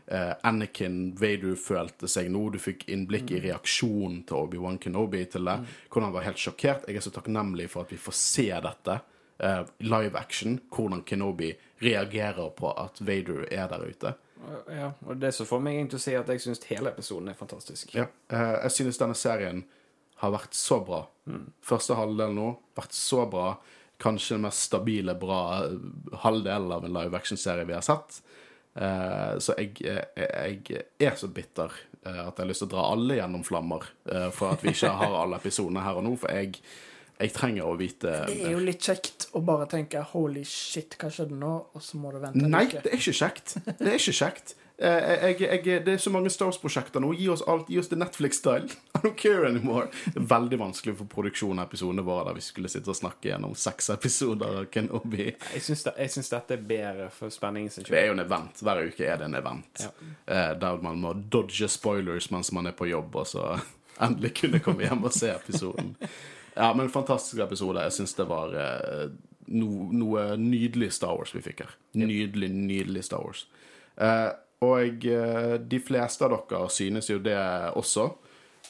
Anakin 0.45 1.15
Vader 1.17 1.55
følte 1.57 2.07
seg 2.11 2.27
nå. 2.29 2.43
Du 2.53 2.59
fikk 2.61 2.83
innblikk 2.93 3.31
i 3.33 3.39
reaksjonen 3.41 4.19
til 4.29 4.37
Obi-Wan 4.43 4.77
Kenobi 4.77 5.23
til 5.25 5.45
det. 5.49 5.55
Hvordan 5.89 6.09
han 6.11 6.13
var 6.13 6.27
helt 6.27 6.37
sjokkert. 6.41 6.85
Jeg 6.87 6.99
er 6.99 7.05
så 7.07 7.13
takknemlig 7.15 7.69
for 7.73 7.85
at 7.87 7.93
vi 7.95 7.97
får 7.97 8.13
se 8.19 8.49
dette. 8.67 8.99
eh, 9.39 9.63
live 9.79 10.15
action. 10.15 10.59
Hvordan 10.71 11.01
Kenobi 11.03 11.49
reagerer 11.81 12.49
på 12.55 12.69
at 12.71 13.01
Vader 13.01 13.47
er 13.51 13.67
der 13.67 13.81
ute. 13.89 14.13
Ja, 14.69 14.91
og 15.07 15.17
det 15.19 15.33
som 15.33 15.47
får 15.49 15.59
meg 15.65 15.89
til 15.89 15.97
å 15.97 16.03
si 16.03 16.13
at 16.15 16.27
jeg 16.29 16.39
syns 16.43 16.61
hele 16.69 16.91
episoden 16.93 17.27
er 17.31 17.33
fantastisk. 17.39 17.95
Ja. 17.97 18.05
Eh, 18.29 18.53
jeg 18.67 18.71
synes 18.71 18.97
denne 19.01 19.15
serien 19.17 19.63
har 20.21 20.31
vært 20.31 20.53
så 20.55 20.77
bra. 20.85 21.01
Første 21.65 21.97
halvdel 21.97 22.31
nå 22.37 22.51
vært 22.77 22.93
så 22.95 23.25
bra. 23.29 23.57
Kanskje 23.99 24.35
den 24.35 24.43
mest 24.45 24.67
stabile, 24.69 25.15
bra 25.19 25.39
eh, 25.65 25.75
halvdelen 26.23 26.71
av 26.71 26.85
en 26.85 26.93
live 26.95 27.17
action-serie 27.17 27.65
vi 27.67 27.73
har 27.75 27.83
sett. 27.83 28.21
Eh, 28.75 29.37
så 29.39 29.55
jeg, 29.55 29.77
jeg, 29.85 30.57
jeg 30.67 31.07
er 31.07 31.15
så 31.15 31.29
bitter 31.31 31.71
eh, 32.03 32.19
at 32.25 32.33
jeg 32.33 32.41
har 32.41 32.49
lyst 32.49 32.65
til 32.65 32.67
å 32.67 32.73
dra 32.73 32.87
alle 32.91 33.15
gjennom 33.21 33.45
flammer 33.47 33.85
eh, 34.11 34.27
for 34.35 34.51
at 34.51 34.65
vi 34.65 34.73
ikke 34.75 34.91
har 34.99 35.15
alle 35.21 35.39
episodene 35.39 35.83
her 35.85 36.01
og 36.01 36.03
nå, 36.03 36.11
for 36.19 36.35
jeg, 36.35 36.59
jeg 37.15 37.31
trenger 37.37 37.69
å 37.69 37.77
vite 37.79 38.17
Det 38.27 38.35
er 38.35 38.51
jo 38.51 38.65
litt 38.65 38.83
kjekt 38.83 39.29
å 39.31 39.39
bare 39.47 39.69
tenke 39.71 40.03
'holy 40.11 40.43
shit, 40.43 40.97
hva 40.99 41.07
skjedde 41.07 41.39
nå?' 41.39 41.55
og 41.71 41.85
så 41.87 42.01
må 42.01 42.11
du 42.11 42.19
vente 42.19 42.43
en 42.43 42.51
Nei, 42.51 42.65
det 42.73 42.83
er 42.91 42.99
ikke 42.99 43.15
kjekt. 43.15 43.55
Det 43.63 43.93
er 43.93 43.95
ikke 43.95 44.17
kjekt. 44.19 44.55
Eh, 44.77 45.23
Jeg, 45.23 45.41
jeg, 45.65 45.85
det 45.85 45.93
er 45.93 45.97
så 46.03 46.11
mange 46.11 46.29
Star 46.29 46.49
Wars-prosjekter 46.49 46.99
nå. 46.99 47.13
Gi 47.15 47.29
oss 47.31 47.43
alt. 47.47 47.69
Gi 47.71 47.77
oss 47.79 47.87
det 47.91 47.95
Netflix-style. 48.01 48.67
I 48.95 48.99
don't 49.05 49.15
care 49.15 49.47
anymore. 49.47 49.87
Det 50.05 50.19
er 50.19 50.27
veldig 50.31 50.59
vanskelig 50.59 50.97
for 50.99 51.07
produksjonen 51.11 51.61
av 51.63 51.69
episodene 51.69 52.03
våre 52.03 52.25
der 52.27 52.35
vi 52.39 52.43
skulle 52.43 52.71
sitte 52.71 52.91
og 52.91 52.97
snakke 52.99 53.29
gjennom 53.31 53.55
seks 53.55 53.89
episoder 53.95 54.59
av 54.61 54.65
Kenobi. 54.73 55.29
Jeg 55.53 55.63
syns, 55.63 55.85
det, 55.87 55.93
jeg 56.03 56.13
syns 56.17 56.31
dette 56.33 56.57
er 56.57 56.65
bedre 56.73 57.09
for 57.15 57.31
spenningen 57.31 57.71
sin 57.71 57.87
Det 57.87 57.99
er 58.01 58.09
jo 58.11 58.17
en 58.17 58.25
event. 58.25 58.59
Hver 58.67 58.83
uke 58.89 59.07
er 59.07 59.21
det 59.23 59.29
en 59.29 59.39
event. 59.39 59.85
Ja. 59.85 59.91
Eh, 60.27 60.53
Der 60.65 60.81
man 60.83 60.99
må 61.03 61.13
dodge 61.15 61.69
spoilers 61.71 62.27
mens 62.35 62.51
man 62.55 62.67
er 62.67 62.75
på 62.75 62.89
jobb, 62.91 63.15
og 63.23 63.27
så 63.31 63.47
endelig 64.05 64.33
kunne 64.41 64.59
komme 64.59 64.83
hjem 64.89 65.07
og 65.07 65.13
se 65.15 65.31
episoden. 65.31 65.95
Ja, 66.55 66.73
men 66.75 66.89
fantastisk 66.91 67.39
episode. 67.43 67.81
Jeg 67.83 67.95
syns 67.95 68.13
det 68.15 68.27
var 68.27 68.51
eh, 68.59 69.07
no, 69.55 69.67
noe 69.91 70.33
nydelig 70.39 70.91
Star 70.95 71.15
Wars 71.15 71.31
vi 71.35 71.41
fikk 71.43 71.63
her. 71.63 71.73
Nydelig, 71.99 72.51
nydelig 72.51 73.03
Star 73.07 73.23
Wars. 73.23 73.45
Eh, 73.95 74.31
og 74.65 75.05
eh, 75.09 75.55
de 75.61 75.81
fleste 75.83 76.25
av 76.25 76.35
dere 76.35 76.69
synes 76.73 77.09
jo 77.11 77.19
det 77.23 77.37
også. 77.77 78.07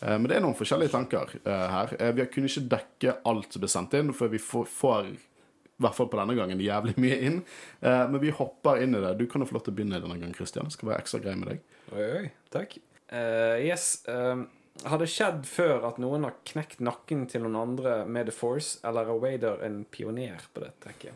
Eh, 0.02 0.18
men 0.18 0.28
det 0.30 0.38
er 0.38 0.44
noen 0.46 0.58
forskjellige 0.58 0.94
tanker 0.96 1.38
eh, 1.42 1.68
her. 1.76 1.96
Vi 2.18 2.28
kunne 2.34 2.52
ikke 2.52 2.68
dekke 2.76 3.16
alt 3.32 3.56
som 3.56 3.64
ble 3.64 3.72
sendt 3.72 3.96
inn, 4.00 4.14
for 4.16 4.34
vi 4.34 4.42
får, 4.42 5.10
i 5.12 5.84
hvert 5.84 5.98
fall 5.98 6.12
på 6.12 6.22
denne 6.22 6.38
gangen 6.38 6.64
jævlig 6.64 6.98
mye 7.06 7.22
inn. 7.30 7.40
Men 7.82 8.20
vi 8.24 8.34
hopper 8.36 8.84
inn 8.84 8.98
i 8.98 9.04
det. 9.04 9.16
Du 9.22 9.26
kan 9.32 9.44
jo 9.44 9.50
få 9.50 9.60
lov 9.60 9.68
til 9.68 9.76
å 9.76 9.80
begynne 9.80 10.02
denne 10.02 10.20
gangen, 10.20 10.36
Christian. 10.38 10.72
Skal 10.74 10.92
være 10.92 11.06
ekstra 11.06 11.24
grei 11.24 11.38
med 11.40 11.54
deg. 11.54 11.72
Oi, 11.94 12.06
oi, 12.20 12.28
takk. 12.54 12.78
Uh, 13.12 13.62
yes. 13.62 14.06
eh, 14.06 14.36
har 14.84 15.00
det 15.00 15.08
skjedd 15.08 15.46
før 15.48 15.86
at 15.88 16.00
noen 16.02 16.26
har 16.26 16.40
knekt 16.48 16.82
nakken 16.84 17.26
til 17.30 17.46
noen 17.46 17.60
andre 17.62 18.00
med 18.10 18.28
The 18.30 18.34
Force, 18.36 18.80
eller 18.84 19.08
er 19.08 19.20
Wader 19.22 19.62
en 19.66 19.84
pioner 19.88 20.42
på 20.54 20.66
det 20.66 20.74
tenker 20.84 21.14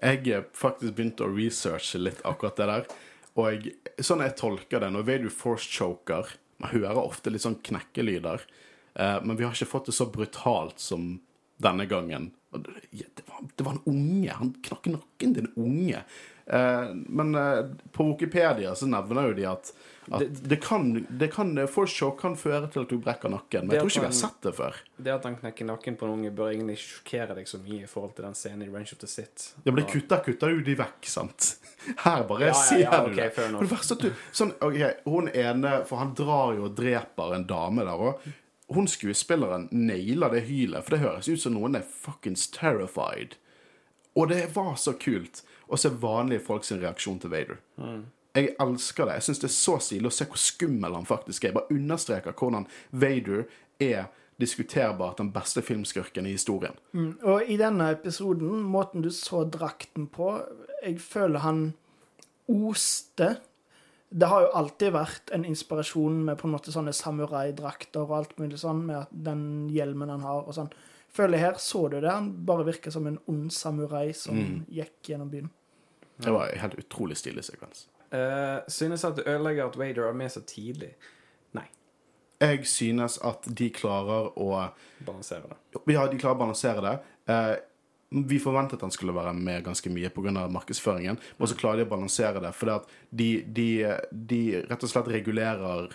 Jeg 0.00 0.22
jeg 0.30 0.46
faktisk 0.56 0.94
begynte 0.94 1.26
å 1.26 1.34
researche 1.34 2.00
litt 2.00 2.22
akkurat 2.24 2.56
det 2.60 2.70
der. 2.70 2.86
Og 3.34 3.50
jeg, 3.50 3.74
sånn 4.02 4.24
jeg 4.24 4.36
tolker 4.40 4.82
det, 4.82 4.90
når 4.94 5.06
Vader 5.06 5.32
force 5.32 5.68
choker 5.70 6.34
Man 6.62 6.72
hører 6.72 7.00
ofte 7.02 7.30
litt 7.30 7.42
sånn 7.44 7.58
knekkelyder. 7.66 8.44
Eh, 8.94 9.18
men 9.26 9.36
vi 9.36 9.44
har 9.44 9.54
ikke 9.54 9.68
fått 9.68 9.90
det 9.90 9.96
så 9.96 10.06
brutalt 10.10 10.78
som 10.80 11.16
denne 11.62 11.86
gangen. 11.90 12.30
Det, 12.54 13.24
var, 13.26 13.42
det 13.54 13.66
var 13.66 13.74
en 13.74 13.90
unge. 13.90 14.36
Han 14.38 14.52
knakk 14.64 14.86
nakken 14.94 15.34
til 15.34 15.48
en 15.48 15.66
unge. 15.66 16.04
Eh, 16.46 16.94
men 16.94 17.34
eh, 17.34 17.64
på 17.92 18.06
Wikipedia 18.12 18.74
så 18.78 18.86
nevner 18.90 19.30
jo 19.30 19.36
de 19.40 19.48
at, 19.50 19.72
at 20.12 20.42
det, 20.44 20.56
kan, 20.60 21.06
det 21.08 21.30
kan 21.32 21.54
Force 21.70 22.10
kan 22.20 22.34
føre 22.36 22.68
til 22.72 22.84
at 22.84 22.90
du 22.90 22.98
brekker 23.00 23.32
nakken. 23.32 23.66
Men 23.66 23.76
jeg 23.76 23.84
tror 23.84 23.92
ikke 23.92 24.02
vi 24.04 24.10
har 24.10 24.16
sett 24.18 24.40
det 24.44 24.52
før. 24.58 24.76
Det 24.96 25.12
at 25.14 25.24
han 25.28 25.36
knekker 25.40 25.68
nakken 25.68 25.96
på 26.00 26.06
en 26.08 26.12
unge, 26.18 26.32
bør 26.36 26.50
egentlig 26.52 26.76
ikke 26.78 26.88
sjokkere 26.90 27.36
deg 27.38 27.48
så 27.48 27.60
mye 27.62 27.86
i 27.86 27.90
forhold 27.90 28.14
til 28.18 28.26
den 28.26 28.36
scenen 28.38 28.66
i 28.66 28.70
Range 28.72 28.92
of 28.92 29.00
the 29.00 29.08
Sith. 29.10 29.54
Ja, 29.64 29.72
men 29.72 29.80
det 29.82 29.86
kutter, 29.92 30.22
kutter 30.26 30.52
jo 30.52 30.60
de 30.66 30.76
vekk, 30.78 31.08
sant? 31.08 31.50
Her 32.04 32.24
bare 32.28 32.48
Ja, 32.48 32.52
ja, 32.52 32.60
sier 32.60 32.84
ja, 32.84 33.00
du 33.04 33.10
ok, 33.12 33.16
det. 33.20 33.30
fair 33.36 33.48
enough. 33.48 33.64
Det 33.64 33.70
verste 33.72 33.98
at 33.98 34.04
du 34.04 34.26
sånn, 34.40 34.52
ok, 34.64 34.80
Hun 35.08 35.28
ene 35.34 35.72
For 35.88 36.00
han 36.00 36.12
drar 36.18 36.54
jo 36.58 36.66
og 36.68 36.76
dreper 36.78 37.34
en 37.38 37.46
dame 37.48 37.84
der 37.86 38.04
òg. 38.10 38.26
Hun 38.74 38.86
skuespilleren 38.88 39.68
nailer 39.72 40.32
det 40.32 40.46
hylet, 40.48 40.84
for 40.86 40.96
det 40.96 41.02
høres 41.04 41.28
ut 41.28 41.40
som 41.42 41.52
noen 41.56 41.76
er 41.76 41.84
fuckings 41.84 42.46
terrified. 42.52 43.36
Og 44.16 44.30
det 44.30 44.46
var 44.54 44.76
så 44.80 44.94
kult 44.96 45.42
å 45.68 45.76
se 45.80 45.90
vanlige 45.90 46.44
folk 46.46 46.64
sin 46.64 46.80
reaksjon 46.80 47.18
til 47.22 47.32
Vader. 47.32 47.58
Jeg 48.34 48.56
elsker 48.58 49.06
det. 49.06 49.20
Jeg 49.20 49.26
syns 49.28 49.40
det 49.44 49.48
er 49.48 49.54
så 49.54 49.78
stilig 49.78 50.10
å 50.10 50.14
se 50.14 50.26
hvor 50.26 50.40
skummel 50.42 50.96
han 50.96 51.06
faktisk 51.06 51.44
er. 51.44 51.52
Jeg 51.52 51.58
bare 51.60 51.76
understreker 51.76 52.34
hvordan 52.34 52.66
Vader 52.90 53.44
er 53.82 54.08
diskuterbart 54.42 55.20
den 55.22 55.30
beste 55.34 55.62
filmskurken 55.62 56.26
i 56.26 56.34
historien. 56.34 56.74
Og 57.22 57.46
i 57.46 57.56
denne 57.60 57.92
episoden, 57.94 58.64
måten 58.66 59.04
du 59.04 59.10
så 59.14 59.44
drakten 59.46 60.08
på 60.10 60.40
Jeg 60.82 60.98
føler 61.00 61.44
han 61.46 61.60
oste. 62.50 63.36
Det 64.10 64.28
har 64.28 64.44
jo 64.44 64.50
alltid 64.58 64.92
vært 64.94 65.30
en 65.32 65.46
inspirasjon 65.48 66.18
med 66.26 66.38
på 66.38 66.48
en 66.48 66.56
måte 66.56 66.74
sånne 66.74 66.92
samuraidrakter 66.92 68.02
og 68.02 68.18
alt 68.18 68.34
mulig 68.38 68.58
sånn, 68.60 68.84
med 68.90 69.08
den 69.10 69.70
hjelmen 69.72 70.12
han 70.12 70.26
har 70.26 70.42
og 70.44 70.58
sånn. 70.58 70.74
Føler 71.14 71.38
jeg 71.38 71.46
her 71.46 71.58
så 71.62 71.86
du 71.88 72.00
det. 72.00 72.10
Han 72.10 72.32
bare 72.44 72.66
virker 72.66 72.90
som 72.90 73.06
en 73.06 73.20
ond 73.30 73.48
samurai 73.54 74.08
som 74.18 74.36
gikk 74.66 75.14
gjennom 75.14 75.30
byen. 75.30 75.50
Det 76.18 76.30
var 76.34 76.50
en 76.50 76.62
helt 76.66 76.78
utrolig 76.82 77.16
stilig 77.18 77.46
sekvens. 77.46 77.86
Eh, 78.14 78.62
synes 78.68 79.04
at 79.04 79.18
det 79.18 79.26
ødelegger 79.26 79.66
at 79.66 79.78
Vader 79.78 80.08
er 80.08 80.16
med 80.16 80.30
så 80.30 80.42
tidlig. 80.46 80.92
Nei. 81.56 81.66
Jeg 82.40 82.66
synes 82.70 83.18
at 83.24 83.46
de 83.58 83.70
klarer 83.74 84.30
å 84.38 84.50
Balansere 85.04 85.50
det. 85.50 85.80
Ja, 85.92 86.06
de 86.08 86.18
klarer 86.20 86.38
å 86.38 86.42
balansere 86.44 86.84
det. 86.84 86.94
Uh, 87.28 87.56
vi 88.28 88.38
forventet 88.38 88.80
han 88.84 88.92
skulle 88.94 89.14
være 89.16 89.32
med 89.34 89.64
ganske 89.66 89.90
mye 89.90 90.08
pga. 90.14 90.46
markedsføringen, 90.48 91.18
men 91.36 91.48
så 91.50 91.56
klarer 91.58 91.82
de 91.82 91.88
å 91.88 91.90
balansere 91.90 92.40
det. 92.40 92.52
For 92.54 92.84
de, 93.10 93.28
de, 93.46 93.68
de 94.10 94.40
rett 94.62 94.86
og 94.86 94.92
slett 94.92 95.10
regulerer 95.10 95.90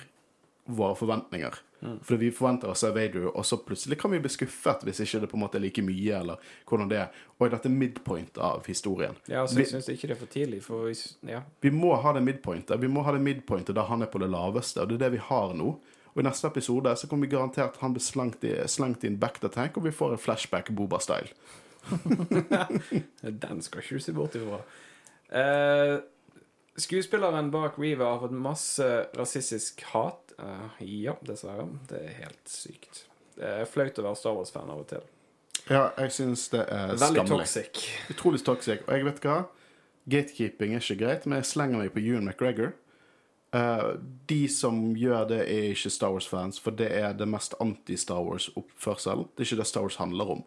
våre 0.70 0.96
forventninger. 0.96 1.58
For 2.04 2.20
vi 2.20 2.28
forventer 2.36 2.68
oss 2.74 2.84
av 2.84 2.94
Vader, 2.98 3.30
og 3.32 3.46
så 3.48 3.56
plutselig 3.64 3.96
kan 4.02 4.12
vi 4.12 4.20
bli 4.20 4.30
skuffet 4.30 4.82
hvis 4.84 5.00
ikke 5.06 5.22
det 5.24 5.30
på 5.32 5.38
en 5.38 5.44
måte 5.46 5.56
er 5.56 5.64
like 5.64 5.82
mye, 5.82 6.18
eller 6.18 6.42
hvordan 6.68 6.90
det 6.92 6.98
er. 7.00 7.22
Og 7.40 7.46
er 7.48 7.54
dette 7.54 7.72
midpoint 7.72 8.38
av 8.44 8.66
historien. 8.68 9.16
Ja, 9.32 9.46
altså, 9.46 9.56
Vi- 9.56 9.64
jeg 9.64 9.72
syns 9.72 9.88
ikke 9.94 10.08
det 10.10 10.18
er 10.18 10.20
for 10.20 10.34
tidlig, 10.34 10.60
for 10.64 10.90
hvis 10.90 11.16
Ja. 11.26 11.42
Vi 11.62 11.70
må 11.72 11.94
ha 12.02 12.12
det 12.14 12.24
midpointet. 12.24 12.80
Vi 12.82 12.88
må 12.88 13.04
ha 13.06 13.12
det 13.16 13.22
midpointet 13.22 13.74
da 13.76 13.84
han 13.88 14.02
er 14.04 14.08
på 14.12 14.20
det 14.20 14.30
laveste, 14.30 14.82
og 14.82 14.90
det 14.90 14.96
er 15.02 15.06
det 15.10 15.12
vi 15.14 15.24
har 15.30 15.54
nå. 15.54 15.80
Og 16.16 16.18
i 16.18 16.28
neste 16.28 16.48
episode 16.48 16.96
så 16.98 17.08
kommer 17.08 17.28
vi 17.30 17.36
garantert 17.38 17.78
han 17.78 17.94
blir 17.94 18.02
slengt, 18.04 18.44
i, 18.44 18.54
slengt 18.68 19.04
inn 19.06 19.16
back 19.18 19.40
the 19.40 19.48
tank, 19.48 19.78
og 19.78 19.84
vi 19.84 19.92
får 19.92 20.12
en 20.12 20.18
flashback 20.18 20.70
Boba-style. 20.76 21.30
Den 23.24 23.62
skal 23.62 23.82
ikke 23.82 23.96
du 23.96 24.00
se 24.04 24.14
bort 24.16 24.36
ifra. 24.36 24.60
Eh, 25.32 26.00
skuespilleren 26.80 27.52
bak 27.52 27.78
Reeva 27.80 28.14
har 28.14 28.20
fått 28.24 28.36
masse 28.36 28.88
rasistisk 29.18 29.84
hat. 29.94 30.34
Uh, 30.40 30.68
ja, 30.80 31.16
dessverre. 31.28 31.68
Det 31.90 32.00
er 32.00 32.18
helt 32.24 32.50
sykt. 32.50 33.06
Det 33.36 33.48
er 33.62 33.70
flaut 33.70 34.00
å 34.00 34.06
være 34.06 34.20
Star 34.20 34.36
Wars-fan 34.38 34.72
av 34.72 34.84
og 34.84 34.90
til. 34.92 35.06
Ja, 35.70 35.90
jeg 36.00 36.12
syns 36.16 36.48
det 36.54 36.66
er 36.66 36.94
Veldig 36.96 37.10
skammelig. 37.14 37.46
toxic. 37.46 37.82
Utrolig 38.10 38.44
toxic. 38.46 38.86
Og 38.88 38.96
jeg 38.96 39.06
vet 39.06 39.24
hva? 39.26 39.40
Gatekeeping 40.10 40.74
er 40.74 40.82
ikke 40.82 41.02
greit, 41.04 41.26
men 41.28 41.42
jeg 41.42 41.52
slenger 41.52 41.84
meg 41.84 41.92
på 41.94 42.02
Ewan 42.02 42.26
McGregor. 42.26 42.74
Uh, 43.50 43.96
de 44.30 44.44
som 44.52 44.78
gjør 44.98 45.24
det, 45.30 45.40
er 45.50 45.72
ikke 45.74 45.90
Star 45.94 46.14
Wars-fans, 46.14 46.60
for 46.62 46.76
det 46.78 46.90
er 46.94 47.14
det 47.18 47.28
mest 47.30 47.56
anti-Star 47.62 48.22
Wars-oppførsel. 48.26 49.26
Det 49.34 49.44
er 49.44 49.50
ikke 49.50 49.62
det 49.62 49.68
Star 49.70 49.86
Wars 49.86 49.98
handler 50.02 50.36
om. 50.36 50.44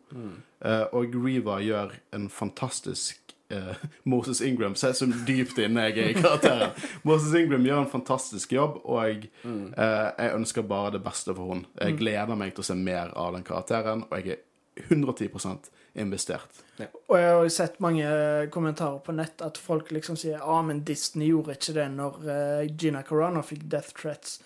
Eh, 0.62 0.84
og 0.94 1.16
Reaver 1.18 1.64
gjør 1.66 1.96
en 2.14 2.28
fantastisk 2.30 3.21
eh, 3.52 3.82
Moses 4.08 4.40
Ingram 4.44 4.74
Se 4.78 4.92
så 4.96 5.06
dypt 5.26 5.60
inne 5.62 5.88
jeg 5.88 5.98
er 5.98 6.12
i 6.12 6.16
karakteren. 6.18 6.72
Moses 7.08 7.34
Ingram 7.38 7.66
gjør 7.68 7.84
en 7.84 7.92
fantastisk 7.92 8.52
jobb, 8.56 8.80
og 8.84 9.02
jeg, 9.08 9.28
uh, 9.44 10.08
jeg 10.16 10.32
ønsker 10.34 10.66
bare 10.66 10.96
det 10.96 11.02
beste 11.04 11.34
for 11.36 11.54
henne. 11.54 11.68
Jeg 11.80 11.98
gleder 12.00 12.38
meg 12.38 12.54
til 12.56 12.64
å 12.64 12.70
se 12.72 12.78
mer 12.78 13.12
av 13.18 13.36
den 13.36 13.46
karakteren, 13.46 14.06
og 14.08 14.18
jeg 14.20 14.36
er 14.36 14.42
110% 14.88 15.70
investert. 15.94 16.62
Og 17.08 17.18
jeg 17.18 17.32
har 17.36 17.48
sett 17.52 17.80
mange 17.84 18.06
kommentarer 18.52 19.02
på 19.04 19.14
nett 19.14 19.42
at 19.44 19.60
folk 19.60 19.92
liksom 19.92 20.16
sier 20.18 20.40
ja, 20.40 20.60
men 20.64 20.80
Disney 20.88 21.28
gjorde 21.28 21.58
ikke 21.58 21.76
det 21.76 21.88
når 21.92 22.22
eh, 22.32 22.70
Gina 22.80 23.02
Carano 23.06 23.42
fikk 23.44 23.66
death 23.70 23.92
threats. 23.98 24.38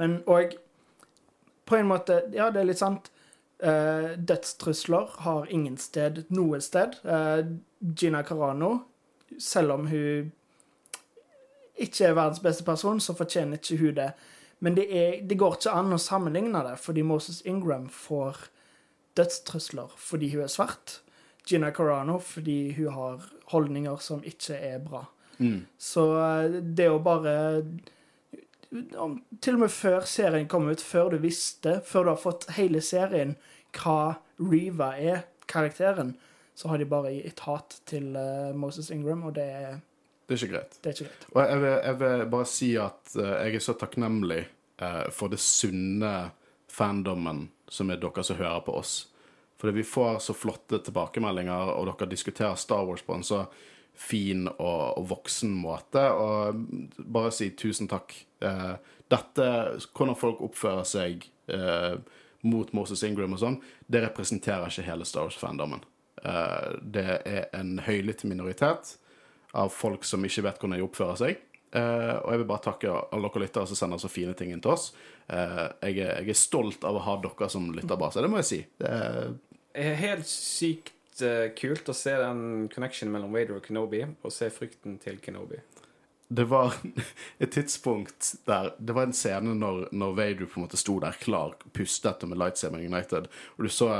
Men 0.00 0.20
og 0.28 0.54
på 1.68 1.78
en 1.78 1.88
måte 1.90 2.22
Ja, 2.34 2.50
det 2.50 2.62
er 2.62 2.70
litt 2.72 2.82
sant. 2.82 3.10
Uh, 3.60 4.16
dødstrusler 4.16 5.18
har 5.24 5.50
ingen 5.52 5.76
sted 5.80 6.22
noe 6.32 6.60
sted. 6.64 6.96
Eh, 7.04 7.42
Gina 7.80 8.22
Carano, 8.22 8.78
selv 9.38 9.72
om 9.72 9.86
hun 9.88 10.32
ikke 11.80 12.04
er 12.04 12.16
verdens 12.16 12.42
beste 12.44 12.64
person, 12.64 13.00
så 13.00 13.16
fortjener 13.16 13.60
ikke 13.60 13.78
hun 13.80 13.94
det. 13.96 14.10
Men 14.60 14.76
det, 14.76 14.86
er, 14.92 15.20
det 15.24 15.38
går 15.40 15.56
ikke 15.56 15.72
an 15.72 15.96
å 15.96 16.00
sammenligne 16.00 16.60
det, 16.66 16.76
fordi 16.82 17.02
Moses 17.06 17.40
Ingram 17.48 17.88
får 17.88 18.50
dødstrusler 19.16 19.94
fordi 19.98 20.34
hun 20.34 20.44
er 20.44 20.52
svart. 20.52 21.00
Gina 21.48 21.70
Carano 21.74 22.18
fordi 22.22 22.74
hun 22.76 22.92
har 22.92 23.24
holdninger 23.54 23.96
som 24.04 24.20
ikke 24.24 24.58
er 24.60 24.78
bra. 24.84 25.06
Så 25.80 26.04
eh, 26.20 26.60
det 26.60 26.90
å 26.92 27.00
bare 27.02 27.34
Til 28.70 29.56
og 29.56 29.62
med 29.64 29.72
før 29.74 30.04
serien 30.06 30.46
kom 30.48 30.68
ut, 30.68 30.82
før 30.84 31.14
du 31.14 31.22
visste, 31.24 31.80
før 31.82 32.04
du 32.04 32.10
har 32.12 32.20
fått 32.20 32.44
hele 32.54 32.82
serien, 32.84 33.32
hva 33.74 34.20
Reva 34.38 34.92
er, 34.94 35.24
karakteren, 35.50 36.12
så 36.54 36.68
har 36.68 36.78
de 36.78 36.88
bare 36.88 37.12
gitt 37.14 37.40
hat 37.46 37.78
til 37.88 38.14
eh, 38.16 38.50
Moses 38.56 38.90
Ingram, 38.90 39.22
og 39.28 39.34
det 39.38 39.46
er, 39.46 39.78
Det 40.28 40.36
er 40.36 40.42
ikke 40.44 40.52
greit. 40.54 40.78
det 40.82 40.90
er 40.90 40.96
ikke 40.98 41.08
greit. 41.10 41.28
Og 41.32 41.40
jeg 41.44 41.60
vil, 41.62 41.76
jeg 41.84 42.00
vil 42.00 42.26
bare 42.34 42.48
si 42.50 42.72
at 42.76 43.14
eh, 43.16 43.36
jeg 43.46 43.54
er 43.60 43.64
så 43.64 43.76
takknemlig 43.80 44.42
eh, 44.80 45.06
for 45.10 45.32
det 45.32 45.40
sunne 45.40 46.14
fandommen 46.70 47.48
som 47.70 47.90
er 47.90 47.98
dere 48.02 48.24
som 48.26 48.38
hører 48.38 48.60
på 48.66 48.76
oss. 48.78 48.94
Fordi 49.60 49.76
vi 49.76 49.84
får 49.84 50.18
så 50.24 50.32
flotte 50.34 50.78
tilbakemeldinger, 50.86 51.74
og 51.76 51.90
dere 51.90 52.08
diskuterer 52.10 52.56
Star 52.56 52.86
Wars 52.88 53.02
på 53.04 53.14
en 53.14 53.26
så 53.26 53.44
fin 54.00 54.46
og, 54.48 54.96
og 54.98 55.08
voksen 55.10 55.52
måte. 55.52 56.00
Og 56.16 56.62
bare 57.04 57.32
si 57.34 57.50
tusen 57.58 57.88
takk. 57.90 58.14
Eh, 58.40 58.72
dette, 59.10 59.46
hvordan 59.92 60.16
folk 60.16 60.40
oppfører 60.46 60.86
seg 60.88 61.26
eh, 61.52 61.98
mot 62.46 62.72
Moses 62.72 63.02
Ingram 63.04 63.34
og 63.36 63.42
sånn, 63.42 63.58
det 63.90 64.04
representerer 64.06 64.70
ikke 64.70 64.86
hele 64.86 65.04
Star 65.08 65.26
Wars-fandommen. 65.28 65.82
Eh, 66.24 66.72
det 66.82 67.06
er 67.24 67.46
en 67.56 67.78
høylytt 67.84 68.24
minoritet 68.28 68.96
av 69.56 69.72
folk 69.74 70.04
som 70.06 70.24
ikke 70.26 70.44
vet 70.46 70.60
hvordan 70.60 70.78
de 70.78 70.86
oppfører 70.86 71.20
seg. 71.20 71.40
Eh, 71.70 72.14
og 72.18 72.32
jeg 72.32 72.42
vil 72.42 72.50
bare 72.50 72.66
takke 72.66 72.94
alle 73.14 73.30
dere 73.30 73.44
lyttere 73.44 73.70
som 73.70 73.78
sender 73.78 74.02
så 74.02 74.10
fine 74.12 74.34
ting 74.38 74.52
inn 74.52 74.62
til 74.62 74.74
oss. 74.74 74.90
Eh, 75.30 75.66
jeg, 75.88 75.98
er, 76.04 76.20
jeg 76.20 76.34
er 76.34 76.40
stolt 76.40 76.86
av 76.86 76.98
å 76.98 77.04
ha 77.06 77.16
dere 77.22 77.50
som 77.52 77.70
lytterbase, 77.74 78.22
det 78.22 78.32
må 78.32 78.42
jeg 78.42 78.50
si. 78.50 78.62
Det 78.80 78.94
er, 79.00 79.36
Det 79.70 79.86
er 79.92 80.02
helt 80.04 80.30
sykt 80.30 80.96
kult 81.52 81.90
å 81.90 81.92
se 81.92 82.14
den 82.16 82.70
connection 82.72 83.10
mellom 83.12 83.34
Vader 83.36 83.58
og 83.58 83.66
Kenobi, 83.66 83.98
og 84.24 84.32
se 84.32 84.46
frykten 84.54 84.94
til 85.02 85.18
Kenobi. 85.20 85.58
det 86.32 86.46
var 86.48 86.78
et 87.42 87.52
tidspunkt 87.52 88.30
der 88.46 88.70
Det 88.78 88.94
var 88.94 89.08
en 89.08 89.12
scene 89.12 89.52
når, 89.58 89.90
når 89.92 90.14
Vader 90.16 90.46
på 90.46 90.60
en 90.60 90.64
måte 90.64 90.80
sto 90.80 90.96
der 91.02 91.18
klar, 91.20 91.58
pustet 91.76 92.24
med 92.24 92.40
Lightsaber 92.40 92.80
United, 92.80 93.28
og 93.58 93.66
du 93.66 93.68
så 93.68 93.90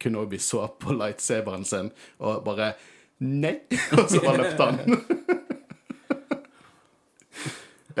Kenobi 0.00 0.38
så 0.40 0.64
på 0.80 0.94
lightsaberen 0.96 1.64
sin 1.68 1.90
og 2.18 2.44
bare 2.46 2.72
Nei! 3.20 3.58
Og 3.98 4.06
så 4.08 4.22
bare 4.24 4.40
løpte 4.40 4.64
han. 4.64 4.78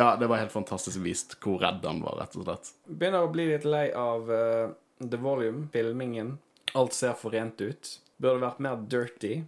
ja, 0.00 0.16
det 0.16 0.26
var 0.30 0.40
helt 0.40 0.54
fantastisk 0.54 0.96
vist 1.04 1.36
hvor 1.44 1.60
redd 1.60 1.84
han 1.84 2.00
var, 2.00 2.16
rett 2.22 2.36
og 2.40 2.44
slett. 2.46 2.66
Begynner 2.88 3.26
å 3.26 3.32
bli 3.32 3.44
litt 3.50 3.66
lei 3.68 3.92
av 3.92 4.30
uh, 4.32 4.72
The 5.04 5.18
Volume, 5.20 5.68
filmingen. 5.74 6.38
Alt 6.72 6.96
ser 6.96 7.12
for 7.20 7.30
rent 7.36 7.60
ut. 7.60 8.00
Burde 8.16 8.40
vært 8.46 8.64
mer 8.64 8.76
dirty. 8.80 9.44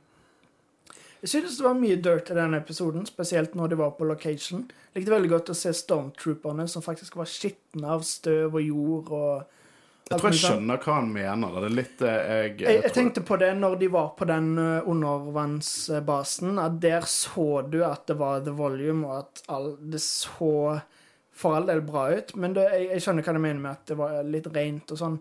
Jeg 1.22 1.30
synes 1.30 1.56
det 1.56 1.64
var 1.64 1.78
mye 1.78 1.96
dirt 2.02 2.30
i 2.32 2.36
denne 2.36 2.58
episoden, 2.58 3.06
spesielt 3.06 3.54
når 3.56 3.72
de 3.72 3.76
var 3.78 3.92
på 3.96 4.04
location. 4.08 4.66
Likte 4.96 5.14
veldig 5.14 5.30
godt 5.30 5.52
å 5.52 5.56
se 5.56 5.70
Stormtrooperne 5.76 6.66
som 6.68 6.82
faktisk 6.84 7.16
var 7.16 7.30
skitne 7.30 7.86
av 7.94 8.02
støv 8.04 8.58
og 8.58 8.66
jord 8.66 9.12
og 9.14 9.60
Jeg 10.10 10.20
tror 10.20 10.32
jeg 10.32 10.40
skjønner 10.42 10.80
hva 10.82 10.94
han 10.98 11.10
mener. 11.12 11.54
Det 11.56 11.68
er 11.68 11.74
litt 11.76 12.02
Jeg, 12.04 12.22
jeg, 12.28 12.56
Jeg, 12.60 12.80
jeg 12.86 12.94
tenkte 12.96 13.22
på 13.26 13.38
det 13.40 13.52
når 13.58 13.76
de 13.80 13.88
var 13.92 14.10
på 14.18 14.26
den 14.28 14.50
eh, 14.60 14.88
undervannsbasen, 14.90 16.58
at 16.60 16.80
der 16.82 17.06
så 17.08 17.62
du 17.64 17.80
at 17.86 18.04
det 18.10 18.18
var 18.20 18.42
The 18.44 18.54
Volume, 18.56 19.06
og 19.08 19.22
at 19.22 19.44
all, 19.52 19.72
det 19.80 20.02
så 20.04 20.80
for 21.32 21.56
all 21.56 21.70
del 21.70 21.80
bra 21.86 22.08
ut. 22.12 22.34
Men 22.36 22.56
det, 22.58 22.66
jeg, 22.74 22.90
jeg 22.96 23.06
skjønner 23.06 23.26
hva 23.26 23.36
du 23.36 23.40
mener 23.40 23.62
med 23.62 23.72
at 23.72 23.86
det 23.88 23.98
var 24.00 24.18
litt 24.28 24.50
rent 24.52 24.92
og 24.92 25.00
sånn. 25.00 25.18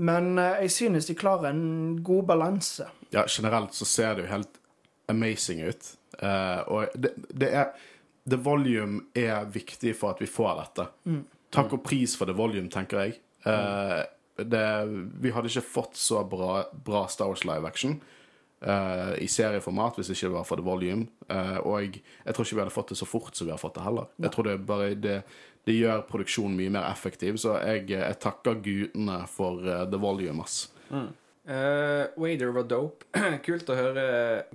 Men 0.00 0.32
eh, 0.40 0.64
jeg 0.64 0.76
synes 0.78 1.10
de 1.10 1.18
klarer 1.18 1.50
en 1.50 2.00
god 2.06 2.30
balanse. 2.32 2.88
ja, 3.10 3.26
generelt 3.28 3.74
så 3.76 3.84
ser 3.84 4.14
det 4.14 4.28
jo 4.28 4.32
helt 4.32 4.60
amazing 5.10 5.64
ut. 5.66 5.96
Uh, 6.20 6.60
og 6.68 6.94
det, 7.00 7.14
det 7.32 7.48
er 7.56 7.72
The 8.30 8.36
volume 8.36 9.06
er 9.16 9.46
viktig 9.50 9.94
for 9.98 10.14
at 10.14 10.20
vi 10.22 10.28
får 10.28 10.58
dette. 10.60 10.84
Takk 11.50 11.72
og 11.74 11.82
pris 11.82 12.14
for 12.18 12.28
the 12.28 12.36
volume, 12.36 12.68
tenker 12.70 13.00
jeg. 13.00 13.16
Eh, 13.48 14.00
det, 14.48 14.64
vi 15.20 15.32
hadde 15.34 15.50
ikke 15.50 15.66
fått 15.66 15.98
så 16.00 16.24
bra, 16.24 16.64
bra 16.86 17.06
Star 17.12 17.30
Wars 17.30 17.44
live 17.48 17.68
action 17.68 18.00
uh, 18.66 19.14
i 19.18 19.28
serieformat 19.28 19.98
hvis 19.98 20.12
ikke 20.14 20.28
det 20.28 20.36
var 20.36 20.48
for 20.48 20.60
the 20.60 20.66
volume. 20.66 21.06
Uh, 21.30 21.58
og 21.64 21.76
jeg, 21.80 22.02
jeg 22.24 22.34
tror 22.34 22.46
ikke 22.46 22.58
vi 22.58 22.64
hadde 22.64 22.76
fått 22.76 22.92
det 22.92 23.00
så 23.00 23.08
fort 23.08 23.36
som 23.36 23.48
vi 23.48 23.54
har 23.54 23.62
fått 23.62 23.78
det 23.78 23.86
heller. 23.86 24.10
Jeg 24.20 24.34
tror 24.34 24.48
det 24.48 24.58
bare 24.68 24.92
det, 24.94 25.16
det 25.68 25.76
gjør 25.76 26.04
produksjonen 26.10 26.58
mye 26.58 26.74
mer 26.78 26.88
effektiv, 26.90 27.40
så 27.40 27.58
jeg, 27.64 27.88
jeg 27.92 28.20
takker 28.22 28.60
gudene 28.64 29.22
for 29.30 29.62
uh, 29.66 29.84
the 29.90 30.00
volume, 30.00 30.44
ass. 30.44 30.68
Uh, 30.90 32.06
Wader 32.20 32.52
var 32.54 32.68
dope. 32.70 33.06
Kult 33.46 33.70
å 33.70 33.78
høre 33.78 34.08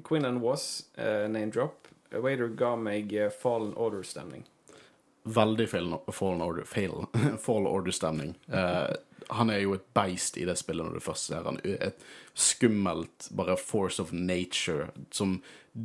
Quinn 0.06 0.28
and 0.28 0.44
Was 0.44 0.86
name 0.98 1.52
drop. 1.54 1.90
Wader 2.16 2.54
ga 2.56 2.76
meg 2.80 3.12
Fallen 3.42 3.74
Order-stemning. 3.74 4.46
Veldig 5.26 5.66
Fallen 5.68 6.14
Fallen 6.14 6.44
Order, 6.46 6.68
fail, 6.70 7.08
Fall 7.42 7.66
Order-stemning. 7.68 8.36
Han 9.30 9.50
er 9.50 9.64
jo 9.64 9.76
et 9.78 9.86
beist 9.98 10.38
i 10.38 10.46
det 10.48 10.58
spillet 10.60 10.86
når 10.86 10.98
du 10.98 11.04
først 11.04 11.32
ser 11.32 11.48
han. 11.48 11.60
Et 11.64 12.04
skummelt 12.36 13.30
bare 13.36 13.58
force 13.58 14.02
of 14.02 14.14
nature 14.14 14.90
som 15.12 15.40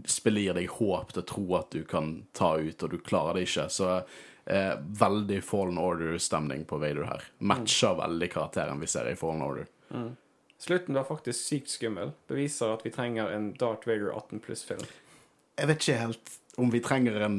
spiller 0.07 0.45
gir 0.45 0.59
deg 0.59 0.75
håp 0.79 1.15
til 1.15 1.23
å 1.23 1.29
tro 1.29 1.47
at 1.59 1.71
du 1.75 1.85
kan 1.89 2.21
ta 2.37 2.55
ut, 2.61 2.83
og 2.83 2.93
du 2.93 2.99
klarer 3.03 3.39
det 3.39 3.49
ikke. 3.49 3.67
Så 3.73 3.91
eh, 3.97 4.75
veldig 4.79 5.41
Fallen 5.47 5.81
Order-stemning 5.83 6.67
på 6.69 6.79
Vader 6.83 7.09
her. 7.11 7.29
Matcher 7.39 7.99
veldig 7.99 8.31
karakteren 8.33 8.83
vi 8.83 8.91
ser 8.91 9.11
i 9.11 9.17
Fallen 9.19 9.45
Order. 9.47 9.71
Slutten 10.61 10.95
var 10.95 11.09
faktisk 11.09 11.41
sykt 11.41 11.73
skummel. 11.73 12.13
Beviser 12.29 12.75
at 12.75 12.85
vi 12.85 12.93
trenger 12.93 13.33
en 13.33 13.55
Darth 13.59 13.89
Vader 13.89 14.13
18 14.13 14.43
pluss-film. 14.45 14.85
Jeg 15.57 15.71
vet 15.71 15.83
ikke 15.83 16.03
helt 16.03 16.35
om 16.61 16.71
vi 16.73 16.83
trenger 16.85 17.17
en 17.25 17.39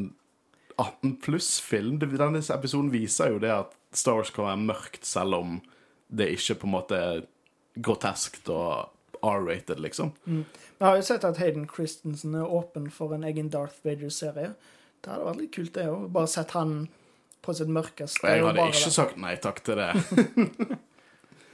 18 0.81 1.19
pluss-film. 1.21 1.99
Denne 2.01 2.41
episoden 2.41 2.89
viser 2.93 3.35
jo 3.35 3.41
det 3.43 3.51
at 3.53 3.77
Star 3.93 4.17
Wars 4.17 4.31
kan 4.33 4.47
være 4.47 4.63
mørkt, 4.65 5.05
selv 5.05 5.37
om 5.37 5.59
det 6.11 6.27
er 6.27 6.33
ikke 6.35 6.57
på 6.61 6.67
en 6.69 6.73
måte 6.75 7.01
groteskt 7.81 8.49
og 8.51 8.91
R-rated, 9.23 9.79
liksom. 9.79 10.11
Vi 10.25 10.43
har 10.83 10.97
jo 10.97 11.05
sett 11.05 11.23
at 11.27 11.37
Hayden 11.39 11.67
Christensen 11.69 12.35
er 12.35 12.49
åpen 12.51 12.89
for 12.91 13.13
en 13.15 13.23
egen 13.27 13.51
Darth 13.53 13.79
Vader-serie. 13.85 14.53
Det 15.01 15.11
hadde 15.13 15.27
vært 15.27 15.41
litt 15.41 15.53
kult, 15.55 15.73
det 15.77 15.85
òg. 15.89 16.07
Bare 16.13 16.29
sett 16.29 16.51
han 16.57 16.73
på 17.41 17.53
sitt 17.57 17.69
mørkeste. 17.73 18.21
Jeg 18.27 18.43
hadde 18.43 18.57
bare 18.57 18.73
ikke 18.73 18.89
det. 18.89 18.95
sagt 18.97 19.21
nei 19.21 19.35
takk 19.41 19.61
til 19.65 19.81
det. 19.81 19.91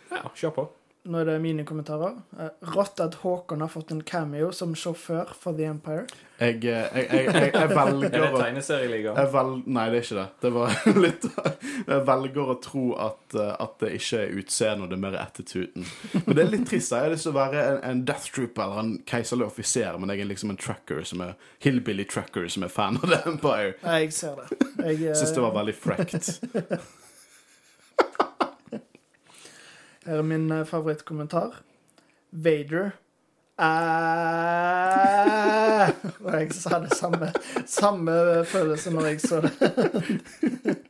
Ja, 0.08 0.22
kjør 0.40 0.54
på. 0.56 0.64
Nå 1.08 1.22
er 1.22 1.28
det 1.30 1.36
mine 1.42 1.64
kommentarer. 1.68 2.18
Eh, 2.40 2.50
Rått 2.76 3.00
at 3.04 3.16
Håkon 3.24 3.62
har 3.64 3.70
fått 3.72 3.92
en 3.96 4.02
cameo 4.04 4.50
som 4.56 4.74
sjåfør 4.78 5.32
for 5.40 5.56
The 5.58 5.70
Empire. 5.72 6.04
Jeg, 6.38 6.60
eh, 6.70 6.84
jeg, 6.94 7.08
jeg, 7.08 7.24
jeg, 7.26 7.34
jeg 7.34 7.54
Er 7.64 7.72
velger 7.74 8.12
det 8.14 8.30
tegneserieliga? 8.36 9.14
vel, 9.34 9.54
Nei, 9.66 9.86
det 9.94 10.02
er 10.02 10.06
ikke 10.06 10.18
det. 10.20 10.26
Det 10.44 10.52
var 10.54 10.76
litt 11.06 11.28
Jeg 11.88 12.04
velger 12.12 12.52
å 12.54 12.58
tro 12.62 12.84
at, 13.08 13.24
eh, 13.40 13.54
at 13.66 13.80
det 13.82 13.92
ikke 13.98 14.22
er 14.26 14.36
utseendet, 14.44 14.84
og 14.86 14.92
det 14.92 15.00
er 15.00 15.04
mer 15.08 15.18
attituden. 15.24 15.88
Men 16.20 16.38
det 16.38 16.44
er 16.46 16.52
litt 16.54 16.68
trist. 16.70 16.94
Jeg 16.94 17.08
har 17.08 17.16
lyst 17.16 17.28
til 17.30 17.34
å 17.34 17.40
være 17.40 17.64
en, 17.72 17.82
en 17.92 18.06
death 18.12 18.30
trooper 18.36 18.68
eller 18.68 18.84
en 18.84 18.94
keiserlig 19.10 19.48
offiser, 19.50 19.98
men 19.98 20.14
jeg 20.14 20.26
er 20.28 20.32
liksom 20.36 20.54
en 20.54 20.62
tracker 20.62 21.02
som 21.08 21.24
er 21.26 21.34
hillbilly 21.66 22.06
tracker 22.12 22.48
som 22.54 22.68
er 22.68 22.74
fan 22.74 23.00
av 23.02 23.10
The 23.16 23.24
Empire. 23.34 23.74
Nei, 23.88 24.00
Jeg 24.06 24.16
ser 24.20 24.40
det. 24.44 24.62
Jeg 24.84 25.18
Syns 25.18 25.36
det 25.40 25.44
var 25.48 25.58
veldig 25.58 25.78
frekt. 25.80 26.34
Her 30.08 30.18
er 30.22 30.24
min 30.24 30.52
eh, 30.52 30.64
favorittkommentar. 30.64 31.56
Vader. 32.30 32.92
Ah! 33.58 34.58
Og 36.24 36.32
jeg 36.34 36.50
det 36.54 36.96
samme, 36.96 37.32
samme 37.66 38.12
følelse 38.48 38.92
når 38.94 39.06
jeg 39.10 39.22
så 39.22 39.42
det. 39.44 39.52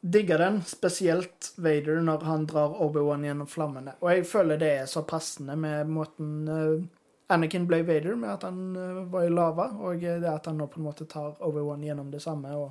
Digger 0.00 0.38
den, 0.38 0.62
spesielt 0.66 1.52
Vader 1.56 2.00
når 2.02 2.18
han 2.26 2.46
drar 2.50 2.82
Obi-Wan 2.82 3.24
gjennom 3.26 3.46
flammene. 3.46 3.92
Og 4.00 4.10
jeg 4.16 4.26
føler 4.26 4.58
det 4.58 4.72
er 4.80 4.86
så 4.90 5.02
passende 5.06 5.56
med 5.58 5.86
måten 5.94 6.48
eh, 6.50 6.82
Anakin 7.30 7.66
ble 7.70 7.82
Vader, 7.86 8.16
med 8.18 8.34
at 8.34 8.42
han 8.48 8.76
eh, 8.76 9.06
var 9.14 9.22
i 9.28 9.30
lava, 9.30 9.68
og 9.78 10.00
det 10.02 10.26
at 10.26 10.46
han 10.50 10.58
nå 10.58 10.66
på 10.66 10.80
en 10.82 10.88
måte 10.90 11.06
tar 11.06 11.38
Obi-Wan 11.38 11.86
gjennom 11.86 12.10
det 12.10 12.22
samme. 12.26 12.50
og 12.56 12.70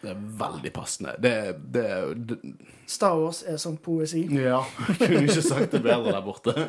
Det 0.00 0.12
er 0.12 0.18
veldig 0.38 0.70
passende. 0.72 1.14
Det, 1.22 1.56
det, 1.74 1.86
det 2.28 2.38
Star 2.86 3.16
Wars 3.18 3.42
er 3.42 3.56
som 3.56 3.76
poesi. 3.76 4.28
Ja, 4.30 4.62
kunne 4.98 5.24
ikke 5.26 5.42
sagt 5.42 5.74
det 5.74 5.82
bedre 5.82 6.14
der 6.14 6.24
borte. 6.24 6.54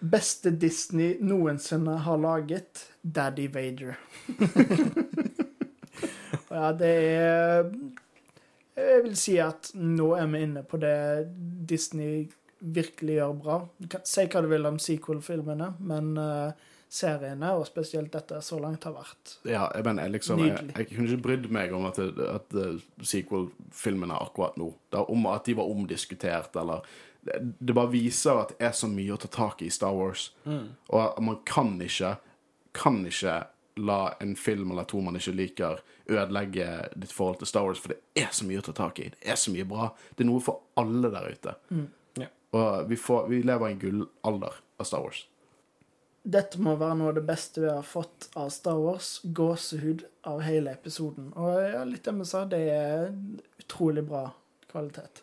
Beste 0.00 0.50
Disney 0.50 1.16
noensinne 1.20 1.98
har 2.04 2.20
laget, 2.20 2.86
Daddy 3.02 3.48
Vader. 3.52 3.96
ja, 6.50 6.72
det 6.72 6.88
er 6.88 7.72
Jeg 8.76 9.02
vil 9.04 9.16
si 9.16 9.36
at 9.44 9.72
nå 9.76 10.14
er 10.16 10.30
vi 10.32 10.40
inne 10.46 10.62
på 10.64 10.80
det 10.80 11.28
Disney 11.68 12.30
virkelig 12.60 13.18
gjør 13.18 13.36
bra. 13.42 13.58
Si 14.04 14.24
hva 14.24 14.42
du 14.44 14.48
vil 14.48 14.68
om 14.68 14.80
sequel-filmene, 14.80 15.74
men 15.84 16.16
eh, 16.20 16.69
seriene, 16.90 17.52
og 17.54 17.68
spesielt 17.68 18.10
dette 18.12 18.40
så 18.42 18.58
langt, 18.58 18.84
har 18.84 18.96
vært 18.96 19.36
Ja, 19.46 19.68
jeg, 19.74 19.84
men 19.86 20.00
jeg, 20.02 20.10
liksom, 20.16 20.40
Nydelig. 20.42 20.74
jeg 20.76 20.88
kunne 20.90 21.06
ikke 21.06 21.22
brydd 21.28 21.46
meg 21.54 21.74
om 21.76 21.86
at, 21.86 22.00
at 22.02 22.56
sequel-filmene 23.06 24.16
akkurat 24.18 24.58
nå 24.58 24.72
er 24.92 25.12
om 25.12 25.28
At 25.30 25.46
de 25.46 25.54
var 25.58 25.70
omdiskutert, 25.70 26.56
eller 26.58 26.82
det, 27.22 27.36
det 27.60 27.76
bare 27.76 27.92
viser 27.92 28.40
at 28.42 28.54
det 28.56 28.66
er 28.70 28.74
så 28.76 28.88
mye 28.90 29.14
å 29.14 29.20
ta 29.20 29.28
tak 29.30 29.62
i 29.62 29.68
i 29.68 29.74
Star 29.74 29.92
Wars. 29.92 30.30
Og 30.48 30.98
at 31.02 31.18
man 31.22 31.42
kan 31.44 31.74
ikke 31.84 32.14
Kan 32.72 33.02
ikke 33.06 33.42
la 33.80 34.14
en 34.20 34.36
film 34.36 34.70
eller 34.70 34.84
to 34.88 35.00
man 35.00 35.16
ikke 35.16 35.32
liker, 35.34 35.80
ødelegge 36.10 36.66
ditt 36.96 37.12
forhold 37.14 37.38
til 37.40 37.48
Star 37.50 37.64
Wars, 37.66 37.80
for 37.80 37.94
det 37.94 38.00
er 38.18 38.28
så 38.34 38.44
mye 38.46 38.60
å 38.60 38.64
ta 38.66 38.74
tak 38.76 38.98
i. 39.00 39.08
Det 39.14 39.30
er 39.32 39.38
så 39.40 39.52
mye 39.54 39.64
bra. 39.66 39.88
Det 40.16 40.24
er 40.24 40.28
noe 40.28 40.42
for 40.44 40.66
alle 40.80 41.10
der 41.12 41.28
ute. 41.32 41.54
Ja. 42.20 42.28
Og 42.52 42.88
vi, 42.90 42.98
får, 43.00 43.28
vi 43.30 43.40
lever 43.46 43.70
i 43.70 43.76
en 43.76 43.80
gullalder 43.82 44.58
av 44.80 44.88
Star 44.90 45.02
Wars. 45.06 45.22
Dette 46.22 46.60
må 46.60 46.74
være 46.76 46.98
noe 47.00 47.12
av 47.12 47.16
det 47.16 47.24
beste 47.28 47.62
vi 47.62 47.68
har 47.70 47.84
fått 47.86 48.28
av 48.36 48.50
Star 48.52 48.80
Wars. 48.80 49.20
Gåsehud 49.24 50.04
av 50.28 50.42
hele 50.44 50.74
episoden. 50.76 51.30
Og 51.32 51.54
ja, 51.64 51.84
litt 51.88 52.04
det 52.04 52.16
vi 52.18 52.26
sa, 52.28 52.44
det 52.48 52.60
er 52.74 53.06
utrolig 53.62 54.04
bra 54.08 54.26
kvalitet. 54.68 55.22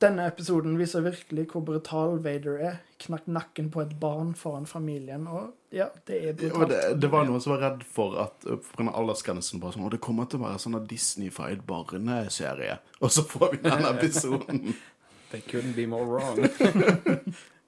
Denne 0.00 0.24
episoden 0.30 0.78
viser 0.80 1.04
virkelig 1.04 1.44
hvor 1.52 1.62
brutal 1.64 2.18
Vader 2.24 2.58
er. 2.70 2.80
Knakk 3.04 3.28
nakken 3.30 3.68
på 3.70 3.82
et 3.84 3.92
barn 4.00 4.32
foran 4.38 4.66
familien. 4.66 5.28
Og 5.28 5.52
ja, 5.76 5.86
det 6.08 6.18
er 6.18 6.34
brutalt. 6.40 6.56
Og 6.56 6.72
det, 6.72 6.80
det 7.04 7.12
var 7.12 7.28
noen 7.28 7.44
som 7.44 7.54
var 7.54 7.62
redd 7.68 7.84
for 7.86 8.16
at 8.24 8.48
pga. 8.72 8.88
aldersgrensen 8.90 9.62
bare 9.62 9.76
sånn, 9.76 9.86
og 9.86 9.94
Det 9.94 10.02
kommer 10.02 10.26
til 10.26 10.40
å 10.40 10.48
være 10.48 10.64
sånn 10.64 10.80
Disney-fied 10.88 11.62
barneserie. 11.68 12.80
Og 13.04 13.12
så 13.12 13.26
får 13.28 13.54
vi 13.54 13.62
denne 13.68 13.94
episoden. 13.94 14.74
They 15.30 15.44
couldn't 15.46 15.76
be 15.76 15.86
more 15.86 16.08
wrong. 16.08 16.40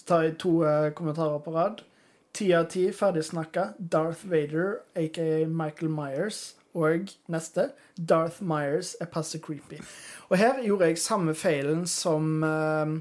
Så 0.00 0.06
tar 0.08 0.22
jeg 0.24 0.38
to 0.40 0.62
eh, 0.64 0.92
kommentarer 0.96 1.38
på 1.44 1.52
rad. 1.52 1.82
Ti 2.32 2.46
av 2.56 2.70
ti 2.72 2.86
ferdig 2.94 3.26
snakka. 3.26 3.74
Darth 3.92 4.24
Vader, 4.30 4.80
aka 4.96 5.44
Michael 5.46 5.92
Myers. 5.92 6.54
Og 6.74 7.10
neste 7.28 7.72
Darth 7.98 8.40
Myers 8.40 8.94
er 9.00 9.10
passe 9.12 9.38
creepy. 9.42 9.80
Og 10.30 10.38
her 10.38 10.62
gjorde 10.64 10.88
jeg 10.88 11.02
samme 11.02 11.34
feilen 11.34 11.84
som 11.90 12.44
eh, 12.46 12.94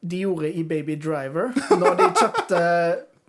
de 0.00 0.24
gjorde 0.26 0.52
i 0.52 0.62
Baby 0.62 0.98
Driver. 1.00 1.54
Når 1.80 1.94
de 2.02 2.10
kjøpte 2.20 2.64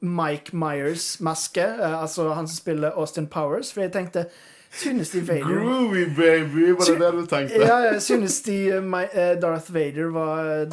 Mike 0.01 0.57
Myers-maske, 0.57 1.62
eh, 1.62 2.01
altså 2.01 2.34
han 2.34 2.47
som 2.47 2.57
spiller 2.57 2.91
Austin 2.97 3.28
Powers. 3.28 3.72
For 3.74 3.86
jeg 3.88 3.93
tenkte 3.93 4.26
Synes 4.72 5.09
de 5.09 5.28
Vader 5.28 5.43
Groovy, 5.43 6.05
baby! 6.16 6.70
Var 6.72 6.86
det 6.86 6.99
det 6.99 7.12
du 7.14 7.26
tenkte? 7.26 7.66
ja, 7.68 7.99
synes 7.99 8.41
de 8.41 8.57
eh, 8.70 9.01
eh, 9.14 9.41
Darth 9.41 9.74
Vader 9.74 10.12
var 10.16 10.68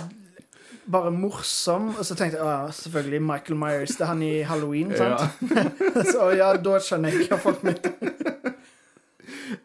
bare 0.90 1.12
morsom. 1.14 1.92
Og 1.94 2.04
så 2.06 2.16
tenkte 2.18 2.40
jeg 2.40 2.48
ja, 2.48 2.72
selvfølgelig 2.74 3.22
Michael 3.28 3.60
Myers. 3.60 3.94
Det 3.96 4.06
er 4.06 4.12
han 4.12 4.24
i 4.24 4.34
Halloween, 4.48 4.94
sant? 4.96 5.38
så 6.12 6.32
ja, 6.38 6.52
da 6.56 6.80
skjønner 6.82 7.14
jeg 7.14 7.30
hva 7.30 7.40
folk 7.42 7.64
mente. 7.66 7.94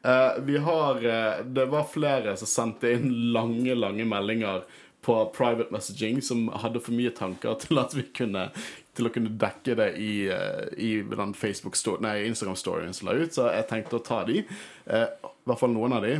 Uh, 0.03 0.39
vi 0.47 0.59
har 0.63 1.03
uh, 1.03 1.43
Det 1.43 1.67
var 1.71 1.89
flere 1.91 2.37
som 2.39 2.49
sendte 2.49 2.95
inn 2.95 3.09
lange, 3.35 3.75
lange 3.75 4.07
meldinger 4.07 4.63
på 5.03 5.17
private 5.35 5.73
messaging 5.75 6.21
som 6.23 6.47
hadde 6.63 6.79
for 6.79 6.95
mye 6.95 7.11
tanker 7.11 7.57
til 7.59 7.81
at 7.81 7.91
vi 7.97 8.05
kunne 8.15 8.47
til 8.93 9.09
å 9.09 9.11
kunne 9.13 9.33
dekke 9.41 9.75
det 9.77 9.89
i, 10.01 10.13
eh, 10.29 10.69
i 10.77 10.91
den 11.01 11.33
Facebook-storyen 11.33 12.27
Instagram-storyen 12.29 12.93
som 12.93 13.09
la 13.09 13.17
ut, 13.17 13.33
så 13.33 13.49
jeg 13.49 13.67
tenkte 13.69 13.97
å 13.97 14.05
ta 14.05 14.23
de. 14.27 14.43
Eh, 14.85 15.07
I 15.07 15.49
hvert 15.49 15.59
fall 15.59 15.73
noen 15.73 15.97
av 15.97 16.05
de. 16.05 16.19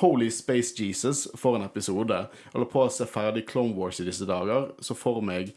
Holy 0.00 0.30
Space 0.30 0.74
Jesus 0.76 1.26
for 1.38 1.56
en 1.56 1.66
episode. 1.66 2.24
Holder 2.52 2.72
på 2.72 2.82
å 2.86 2.90
se 2.92 3.06
ferdig 3.10 3.46
Clone 3.50 3.76
Wars 3.76 4.00
i 4.00 4.08
disse 4.08 4.28
dager, 4.28 4.70
så 4.80 4.96
for 4.98 5.22
meg 5.24 5.54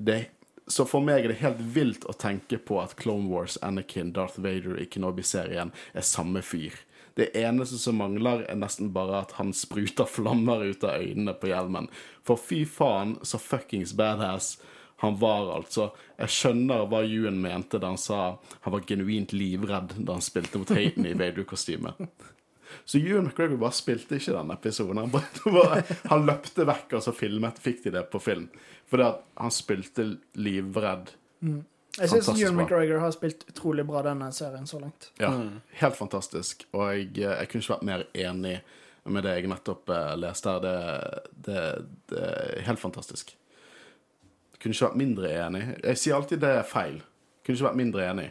det 0.00 0.26
så 0.70 0.84
for 0.86 1.02
meg 1.02 1.24
er 1.24 1.32
det 1.32 1.40
helt 1.40 1.62
vilt 1.74 2.04
å 2.06 2.14
tenke 2.14 2.60
på 2.62 2.76
at 2.78 2.94
Clone 3.00 3.26
Wars, 3.26 3.56
Anakin, 3.66 4.12
Darth 4.14 4.38
Vader 4.38 4.78
i 4.78 4.86
Kenobi-serien 4.86 5.72
er 5.74 6.06
samme 6.06 6.44
fyr. 6.46 6.76
Det 7.18 7.32
eneste 7.34 7.78
som 7.80 7.98
mangler, 7.98 8.44
er 8.46 8.58
nesten 8.58 8.92
bare 8.94 9.24
at 9.24 9.34
han 9.40 9.50
spruter 9.56 10.06
flammer 10.06 10.62
ut 10.62 10.86
av 10.86 11.02
øynene 11.02 11.34
på 11.34 11.50
hjelmen. 11.50 11.90
For 12.22 12.38
fy 12.38 12.62
faen, 12.70 13.16
så 13.26 13.40
fuckings 13.42 13.96
badass 13.98 14.60
han 15.00 15.16
var, 15.18 15.48
altså. 15.56 15.88
Jeg 16.20 16.34
skjønner 16.36 16.84
hva 16.86 17.00
Ewan 17.08 17.40
mente 17.40 17.80
da 17.80 17.90
han 17.90 18.00
sa 18.00 18.36
han 18.60 18.74
var 18.74 18.84
genuint 18.86 19.32
livredd 19.32 19.96
da 19.96 20.18
han 20.18 20.24
spilte 20.24 20.60
mot 20.60 20.70
Hayden 20.76 21.08
i 21.08 21.16
Vader-kostyme. 21.16 21.94
Så 22.84 22.98
Ewan 22.98 23.28
McGregor 23.28 23.60
bare 23.60 23.76
spilte 23.76 24.18
ikke 24.18 24.34
den 24.36 24.52
episoden. 24.54 25.00
Han, 25.02 25.10
bare, 25.14 25.42
bare, 25.56 25.98
han 26.10 26.26
løpte 26.28 26.66
vekk, 26.68 26.98
og 26.98 27.04
så 27.06 27.14
filmet, 27.16 27.58
fikk 27.62 27.84
de 27.86 27.94
det 27.98 28.04
på 28.12 28.20
film. 28.22 28.48
Fordi 28.90 29.08
at 29.08 29.24
han 29.40 29.54
spilte 29.54 30.06
livredd. 30.38 31.12
Jeg 31.98 32.10
syns 32.12 32.28
Ewan. 32.36 32.60
McGregor 32.60 33.02
har 33.02 33.14
spilt 33.14 33.46
utrolig 33.50 33.84
bra 33.88 34.02
denne 34.06 34.30
serien 34.34 34.66
så 34.70 34.78
langt. 34.82 35.10
Ja, 35.20 35.32
Helt 35.82 35.98
fantastisk. 35.98 36.66
Og 36.72 36.86
jeg, 36.94 37.10
jeg 37.22 37.50
kunne 37.50 37.64
ikke 37.64 37.74
vært 37.76 37.88
mer 37.88 38.06
enig 38.14 38.60
med 39.10 39.24
det 39.24 39.36
jeg 39.38 39.50
nettopp 39.50 39.90
eh, 39.90 40.14
leste 40.20 40.52
her. 40.54 40.64
Det, 40.64 40.74
det, 41.46 41.62
det 42.12 42.24
er 42.26 42.66
helt 42.68 42.82
fantastisk. 42.82 43.32
Jeg 44.52 44.62
Kunne 44.62 44.76
ikke 44.76 44.90
vært 44.90 45.00
mindre 45.00 45.32
enig. 45.46 45.62
Jeg 45.82 46.02
sier 46.02 46.18
alltid 46.18 46.42
det 46.44 46.52
er 46.58 46.68
feil. 46.68 47.00
Jeg 47.00 47.46
Kunne 47.46 47.58
ikke 47.58 47.68
vært 47.70 47.80
mindre 47.80 48.06
enig. 48.10 48.28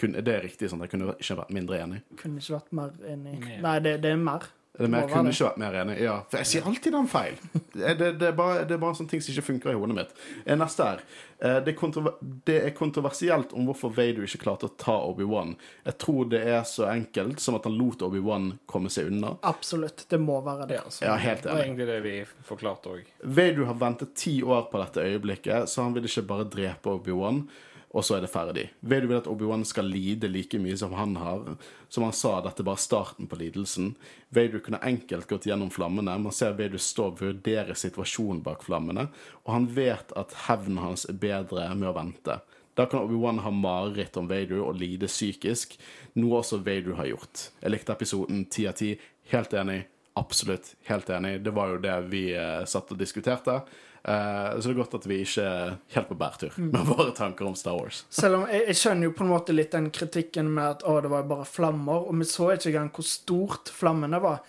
Det 0.00 0.34
er 0.34 0.40
riktig 0.46 0.70
sånn 0.72 0.80
jeg 0.86 0.90
kunne 0.94 1.12
ikke 1.18 1.36
vært 1.42 1.52
mindre 1.52 1.78
enig. 1.84 2.00
Kunne 2.16 2.40
ikke 2.40 2.56
vært 2.58 2.72
mer 2.72 2.90
enig. 3.12 3.36
Mer. 3.44 3.60
Nei, 3.68 3.76
det, 3.84 3.98
det 4.02 4.10
er 4.16 4.16
mer. 4.16 4.48
Er 4.80 4.88
mer, 4.88 5.02
må 5.02 5.08
kunne 5.12 5.28
det. 5.28 5.34
ikke 5.34 5.44
vært 5.50 5.58
mer 5.60 5.74
enig. 5.82 5.94
Ja, 6.00 6.12
for 6.30 6.38
jeg 6.40 6.46
sier 6.46 6.66
alltid 6.70 6.92
den 6.94 7.08
feil. 7.10 7.34
Det, 7.74 7.90
det, 7.98 8.06
det, 8.20 8.28
er 8.30 8.36
bare, 8.38 8.62
det 8.64 8.74
er 8.76 8.80
bare 8.80 8.96
sånne 8.96 9.10
ting 9.10 9.20
som 9.20 9.34
ikke 9.34 9.44
funker 9.44 9.72
i 9.72 9.74
hodet 9.76 9.96
mitt. 9.98 10.14
Eh, 10.46 10.56
Neste 10.56 10.86
her. 10.86 11.02
Eh, 11.42 11.58
Det 11.66 11.74
er, 11.74 12.08
det 12.48 12.56
er 12.64 12.72
kontroversielt 12.78 13.52
om 13.52 13.66
hvorfor 13.68 13.92
Vader 13.92 14.24
ikke 14.24 14.40
klarte 14.46 14.70
å 14.70 14.72
ta 14.80 14.94
Obi-Wan. 15.10 15.52
Jeg 15.84 15.98
tror 16.00 16.30
det 16.32 16.40
er 16.54 16.62
så 16.70 16.86
enkelt 16.94 17.42
som 17.44 17.58
at 17.58 17.66
han 17.68 17.76
lot 17.76 18.00
Obi-Wan 18.06 18.52
komme 18.70 18.88
seg 18.94 19.10
unna. 19.12 19.34
Absolutt. 19.42 20.06
Det 20.08 20.20
må 20.22 20.38
være 20.46 20.66
det. 20.70 20.80
Ja, 20.80 21.10
Ja, 21.10 21.16
helt 21.26 21.42
Det 21.44 21.50
var 21.52 21.60
enig. 21.60 21.66
egentlig 21.74 21.86
det 21.90 22.00
vi 22.06 22.14
forklarte 22.48 22.94
òg. 22.94 23.10
Vader 23.24 23.64
har 23.68 23.74
ventet 23.84 24.14
ti 24.16 24.38
år 24.42 24.70
på 24.72 24.80
dette 24.80 25.04
øyeblikket, 25.10 25.68
så 25.68 25.82
han 25.84 25.94
vil 25.98 26.08
ikke 26.08 26.26
bare 26.30 26.48
drepe 26.48 26.94
Obi-Wan, 26.96 27.44
og 27.90 28.04
så 28.06 28.16
er 28.16 28.22
det 28.22 28.30
ferdig. 28.30 28.68
Vader 28.80 29.08
vil 29.10 29.18
at 29.18 29.28
Obi-Wan 29.30 29.64
skal 29.66 29.88
lide 29.90 30.28
like 30.30 30.60
mye 30.62 30.76
som 30.78 30.92
han 30.94 31.16
har. 31.18 31.56
Som 31.90 32.06
han 32.06 32.14
sa, 32.14 32.36
dette 32.44 32.62
er 32.62 32.68
bare 32.68 32.78
starten 32.78 33.26
på 33.26 33.38
lidelsen. 33.40 33.96
Vader 34.30 34.62
kunne 34.62 34.82
enkelt 34.86 35.26
gått 35.30 35.48
gjennom 35.50 35.72
flammene. 35.74 36.14
Man 36.22 36.34
ser 36.34 36.54
Vader 36.58 36.78
stå 36.78 37.08
og 37.10 37.18
vurdere 37.18 37.74
situasjonen 37.74 38.44
bak 38.46 38.62
flammene, 38.66 39.08
og 39.42 39.52
han 39.56 39.66
vet 39.74 40.14
at 40.18 40.36
hevnen 40.46 40.78
hans 40.84 41.08
er 41.10 41.18
bedre 41.18 41.66
med 41.74 41.90
å 41.90 41.96
vente. 41.98 42.38
Da 42.78 42.86
kan 42.86 43.02
Obi-Wan 43.02 43.42
ha 43.42 43.50
mareritt 43.50 44.16
om 44.16 44.30
Vader 44.30 44.62
og 44.62 44.78
lide 44.78 45.10
psykisk, 45.10 45.74
noe 46.14 46.44
også 46.44 46.62
Vader 46.62 46.94
har 47.00 47.10
gjort. 47.10 47.48
Jeg 47.58 47.74
likte 47.74 47.98
episoden 47.98 48.46
ti 48.46 48.70
av 48.70 48.78
ti. 48.78 48.94
Helt 49.34 49.52
enig. 49.58 49.82
Absolutt. 50.18 50.76
Helt 50.86 51.10
enig. 51.10 51.40
Det 51.42 51.52
var 51.54 51.74
jo 51.74 51.82
det 51.82 51.96
vi 52.10 52.28
eh, 52.38 52.62
satt 52.70 52.94
og 52.94 52.98
diskuterte. 53.02 53.60
Eh, 54.04 54.60
så 54.60 54.68
det 54.68 54.72
er 54.74 54.80
godt 54.80 54.96
at 54.96 55.06
vi 55.10 55.20
ikke 55.24 55.44
er 55.44 55.76
helt 55.94 56.08
på 56.08 56.16
bærtur 56.20 56.56
med 56.56 56.88
våre 56.88 57.12
tanker 57.16 57.48
om 57.48 57.56
Star 57.58 57.76
Wars. 57.76 58.04
Selv 58.08 58.40
om 58.40 58.46
jeg, 58.48 58.64
jeg 58.70 58.80
skjønner 58.80 59.10
jo 59.10 59.14
på 59.18 59.26
en 59.26 59.32
måte 59.34 59.56
litt 59.56 59.74
den 59.76 59.90
kritikken 59.94 60.48
med 60.56 60.76
at 60.78 60.84
å, 60.88 60.96
det 61.04 61.12
var 61.12 61.28
bare 61.28 61.48
flammer, 61.48 62.08
og 62.08 62.20
vi 62.20 62.28
så 62.28 62.52
ikke 62.54 62.72
engang 62.72 62.92
hvor 62.96 63.08
stort 63.08 63.72
flammene 63.76 64.22
var. 64.24 64.40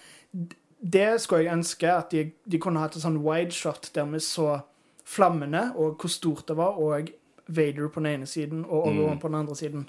Det 0.82 1.10
skulle 1.22 1.44
jeg 1.46 1.58
ønske, 1.60 1.90
at 1.94 2.16
de, 2.16 2.30
de 2.48 2.62
kunne 2.62 2.82
hatt 2.82 2.96
et 2.98 3.04
sånn 3.04 3.20
wide 3.26 3.54
shot 3.56 3.92
der 3.96 4.08
vi 4.14 4.24
så 4.24 4.62
flammene, 5.12 5.72
og 5.76 6.00
hvor 6.00 6.14
stort 6.14 6.48
det 6.48 6.56
var, 6.58 6.80
og 6.80 7.12
Vader 7.52 7.90
på 7.92 8.00
den 8.00 8.14
ene 8.14 8.30
siden 8.30 8.64
og 8.64 8.88
Obi-Wan 8.88 9.20
på 9.20 9.28
den 9.28 9.42
andre 9.42 9.56
siden. 9.60 9.86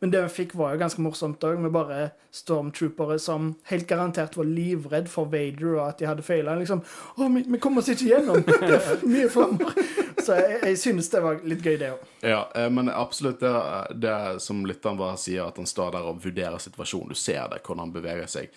Men 0.00 0.10
det 0.10 0.20
vi 0.22 0.28
fikk, 0.28 0.54
var 0.54 0.74
jo 0.74 0.78
ganske 0.78 1.02
morsomt 1.02 1.42
òg, 1.42 1.56
med 1.58 1.72
bare 1.74 2.12
stormtroopere 2.34 3.16
som 3.18 3.48
helt 3.66 3.88
garantert 3.90 4.36
var 4.38 4.46
livredd 4.46 5.08
for 5.10 5.26
Vader, 5.32 5.72
og 5.72 5.80
at 5.88 5.98
de 5.98 6.06
hadde 6.06 6.22
feila. 6.22 6.54
Liksom 6.60 6.84
'Å, 6.84 7.28
vi, 7.34 7.42
vi 7.48 7.58
kommer 7.58 7.82
oss 7.82 7.90
ikke 7.90 8.12
gjennom! 8.12 8.44
Det 8.46 8.76
er 8.76 8.84
for 8.84 9.08
mye 9.10 9.32
flammer!' 9.32 9.74
Så 10.22 10.36
jeg, 10.38 10.60
jeg 10.62 10.78
synes 10.78 11.10
det 11.10 11.22
var 11.24 11.42
litt 11.42 11.66
gøy, 11.66 11.76
det 11.80 11.90
òg. 11.96 12.06
Ja, 12.22 12.40
eh, 12.54 12.68
men 12.70 12.90
absolutt 12.92 13.40
det, 13.42 13.52
det 13.98 14.14
som 14.44 14.62
lytteren 14.66 15.00
bare 15.00 15.18
sier, 15.18 15.48
at 15.48 15.58
han 15.58 15.66
står 15.66 15.96
der 15.96 16.10
og 16.10 16.22
vurderer 16.22 16.62
situasjonen. 16.62 17.14
Du 17.14 17.18
ser 17.18 17.48
det, 17.50 17.62
hvordan 17.64 17.86
han 17.86 17.94
beveger 17.94 18.30
seg. 18.30 18.54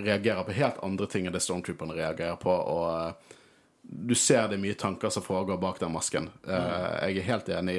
Reagerer 0.00 0.46
på 0.46 0.56
helt 0.56 0.80
andre 0.86 1.08
ting 1.10 1.28
enn 1.28 1.34
det 1.34 1.44
stormtrooperne 1.44 1.96
reagerer 1.98 2.40
på. 2.40 2.52
og 2.52 2.88
eh, 2.94 3.40
du 3.84 4.14
ser 4.16 4.48
det 4.48 4.56
er 4.56 4.62
mye 4.62 4.76
tanker 4.80 5.12
som 5.12 5.22
foregår 5.22 5.58
bak 5.60 5.76
den 5.82 5.92
masken. 5.92 6.30
Mm. 6.46 6.54
jeg 7.04 7.18
er 7.20 7.26
helt 7.28 7.48
enig. 7.52 7.74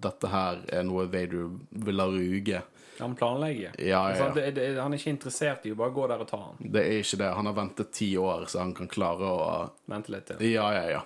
Dette 0.00 0.30
her 0.32 0.62
er 0.72 0.84
noe 0.88 1.06
Vader 1.12 1.50
vil 1.86 1.98
la 1.98 2.06
ruge. 2.10 2.62
Han 3.00 3.14
planlegger. 3.16 3.74
Ja, 3.78 4.02
ja, 4.10 4.16
ja. 4.16 4.28
det, 4.34 4.50
det, 4.56 4.66
han 4.80 4.92
er 4.92 5.00
ikke 5.00 5.12
interessert 5.14 5.64
i 5.64 5.72
å 5.72 5.78
bare 5.78 5.94
gå 5.96 6.06
der 6.10 6.20
og 6.20 6.28
ta 6.28 6.40
han. 6.42 6.58
Det 6.60 6.82
er 6.84 6.98
ikke 7.00 7.20
det. 7.22 7.30
Han 7.36 7.48
har 7.48 7.56
ventet 7.56 7.92
ti 7.96 8.10
år, 8.20 8.44
så 8.52 8.60
han 8.60 8.74
kan 8.76 8.90
klare 8.92 9.30
å 9.30 9.46
Vente 9.88 10.12
litt 10.12 10.26
til. 10.28 10.42
Ja, 10.50 10.66
ja, 10.76 10.82
ja. 10.98 11.00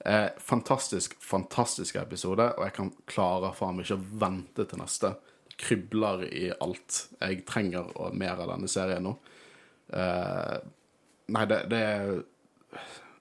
Eh, 0.00 0.26
fantastisk, 0.38 1.14
fantastisk 1.22 1.98
episode, 2.00 2.50
og 2.56 2.66
jeg 2.66 2.74
kan 2.76 2.90
klare 3.10 3.52
faen 3.54 3.78
meg 3.78 3.86
ikke 3.86 3.98
å 3.98 4.18
vente 4.24 4.66
til 4.70 4.82
neste. 4.82 5.12
Det 5.48 5.58
krybler 5.62 6.26
i 6.26 6.48
alt. 6.54 7.04
Jeg 7.20 7.44
trenger 7.48 7.90
mer 8.14 8.38
av 8.38 8.54
denne 8.54 8.70
serien 8.70 9.06
nå. 9.06 9.14
Eh, 9.94 10.58
nei, 11.34 11.46
det, 11.50 11.62
det 11.70 11.84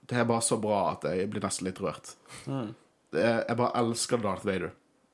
Det 0.08 0.18
er 0.20 0.28
bare 0.28 0.44
så 0.44 0.58
bra 0.62 0.82
at 0.94 1.06
jeg 1.10 1.30
blir 1.32 1.44
nesten 1.44 1.68
litt 1.68 1.82
rørt. 1.84 2.14
Det 2.48 3.24
er, 3.24 3.42
jeg 3.48 3.58
bare 3.60 3.76
elsker 3.82 4.22
Darth 4.24 4.46
Vader. 4.48 4.72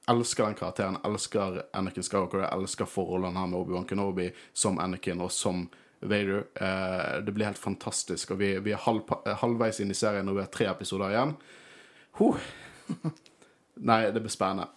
Elsker 0.10 0.44
den 0.44 0.58
karakteren. 0.60 0.98
Elsker 1.06 1.62
Anakin 1.74 2.04
Skywalker. 2.04 2.44
Jeg 2.44 2.60
elsker 2.60 2.90
forholdene 2.90 3.40
her 3.40 3.48
med 3.48 3.60
Obi-Wan 3.60 3.88
Kenobi 3.88 4.28
som 4.54 4.80
Anakin 4.84 5.24
og 5.24 5.32
som 5.32 5.68
Vader. 6.04 6.44
Eh, 6.56 7.22
det 7.24 7.32
blir 7.32 7.48
helt 7.48 7.62
fantastisk. 7.62 8.36
Og 8.36 8.42
vi, 8.42 8.52
vi 8.60 8.74
er 8.76 8.84
halv, 8.84 9.08
halvveis 9.42 9.80
inn 9.80 9.94
i 9.94 9.98
serien, 9.98 10.28
og 10.28 10.36
vi 10.36 10.44
har 10.44 10.52
tre 10.52 10.68
episoder 10.72 11.14
igjen. 11.14 11.36
Huh. 12.20 12.50
Nei, 13.90 14.02
det 14.12 14.20
blir 14.20 14.34
spennende. 14.34 14.68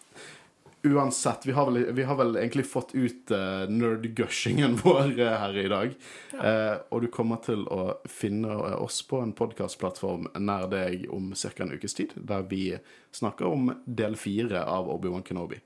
Uansett, 0.86 1.46
vi 1.46 1.52
har 1.52 1.70
vel, 1.70 1.92
vi 1.92 2.02
har 2.02 2.16
vel 2.16 2.36
egentlig 2.36 2.66
fått 2.66 2.94
ut 2.94 3.30
uh, 3.30 3.66
nerd-gushingen 3.68 4.76
vår 4.84 5.20
uh, 5.20 5.32
her 5.40 5.58
i 5.58 5.68
dag. 5.68 5.94
Eh, 6.42 6.74
og 6.94 7.02
du 7.02 7.08
kommer 7.10 7.40
til 7.42 7.64
å 7.72 7.96
finne 8.06 8.54
oss 8.76 9.00
på 9.08 9.18
en 9.18 9.32
podkastplattform 9.34 10.28
nær 10.38 10.68
deg 10.70 11.08
om 11.10 11.32
ca. 11.34 11.50
en 11.64 11.74
ukes 11.74 11.98
tid, 11.98 12.14
der 12.14 12.46
vi 12.46 12.76
snakker 13.10 13.50
om 13.50 13.72
del 13.86 14.14
fire 14.20 14.62
av 14.62 14.86
Obi-Wan 14.94 15.26
Kenobi. 15.26 15.58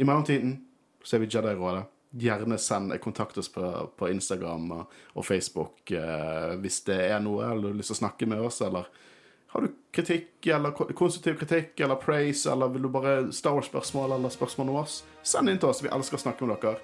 I 0.00 0.08
mellomtiden 0.08 0.56
så 1.04 1.18
er 1.18 1.26
vi 1.26 1.30
Jedi-rådet. 1.34 1.84
Gjerne 2.16 2.56
send 2.62 2.96
kontakt 3.04 3.36
oss 3.36 3.52
på, 3.52 3.68
på 3.98 4.08
Instagram 4.08 4.70
og, 4.78 5.24
Facebook 5.26 5.90
hvis 6.62 6.78
det 6.86 7.00
er 7.10 7.20
noe, 7.20 7.50
eller 7.50 7.66
du 7.66 7.74
har 7.74 7.80
lyst 7.82 7.92
til 7.92 7.98
å 7.98 8.04
snakke 8.06 8.28
med 8.30 8.40
oss, 8.46 8.62
eller 8.64 8.88
har 9.56 9.66
du 9.66 9.72
kritikk, 9.96 10.46
eller 10.46 10.70
konstruktiv 10.70 11.38
kritikk, 11.40 11.80
eller 11.80 11.94
praise, 12.00 12.52
eller 12.52 12.68
vil 12.68 12.82
du 12.82 12.88
bare 12.92 13.32
Star 13.32 13.56
Wars-spørsmål, 13.56 14.12
eller 14.18 14.28
spørsmål 14.28 14.68
om 14.68 14.82
oss? 14.82 15.00
Send 15.22 15.50
inn 15.50 15.58
til 15.58 15.70
oss. 15.70 15.82
Vi 15.84 15.92
elsker 15.92 16.20
å 16.20 16.24
snakke 16.26 16.46
med 16.46 16.60
dere. 16.60 16.76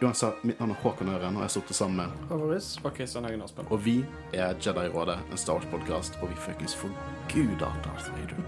Uansett, 0.00 0.44
mitt 0.48 0.60
navn 0.60 0.72
er 0.72 0.80
Håkon 0.80 1.10
Øren, 1.12 1.36
og 1.36 1.44
jeg 1.44 1.54
sitter 1.58 1.76
sammen 1.76 1.96
med 2.00 2.28
Favoris. 2.28 2.70
Og 2.84 2.94
Kristian 2.96 3.28
Høgen 3.28 3.42
Aspen. 3.44 3.68
Og 3.68 3.82
vi 3.84 3.98
er 4.32 4.54
Jedi-rådet, 4.56 5.18
en 5.30 5.40
Star 5.40 5.60
Wars-podkast, 5.60 6.16
og 6.22 6.32
vi 6.32 6.38
fuckings 6.40 6.76
forguder 6.76 7.80
Darth 7.84 8.12
Vader. 8.16 8.46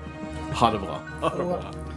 Ha 0.60 0.72
det 0.72 0.80
bra. 0.86 1.02
Ha 1.26 1.36
det 1.36 1.50
bra. 1.52 1.91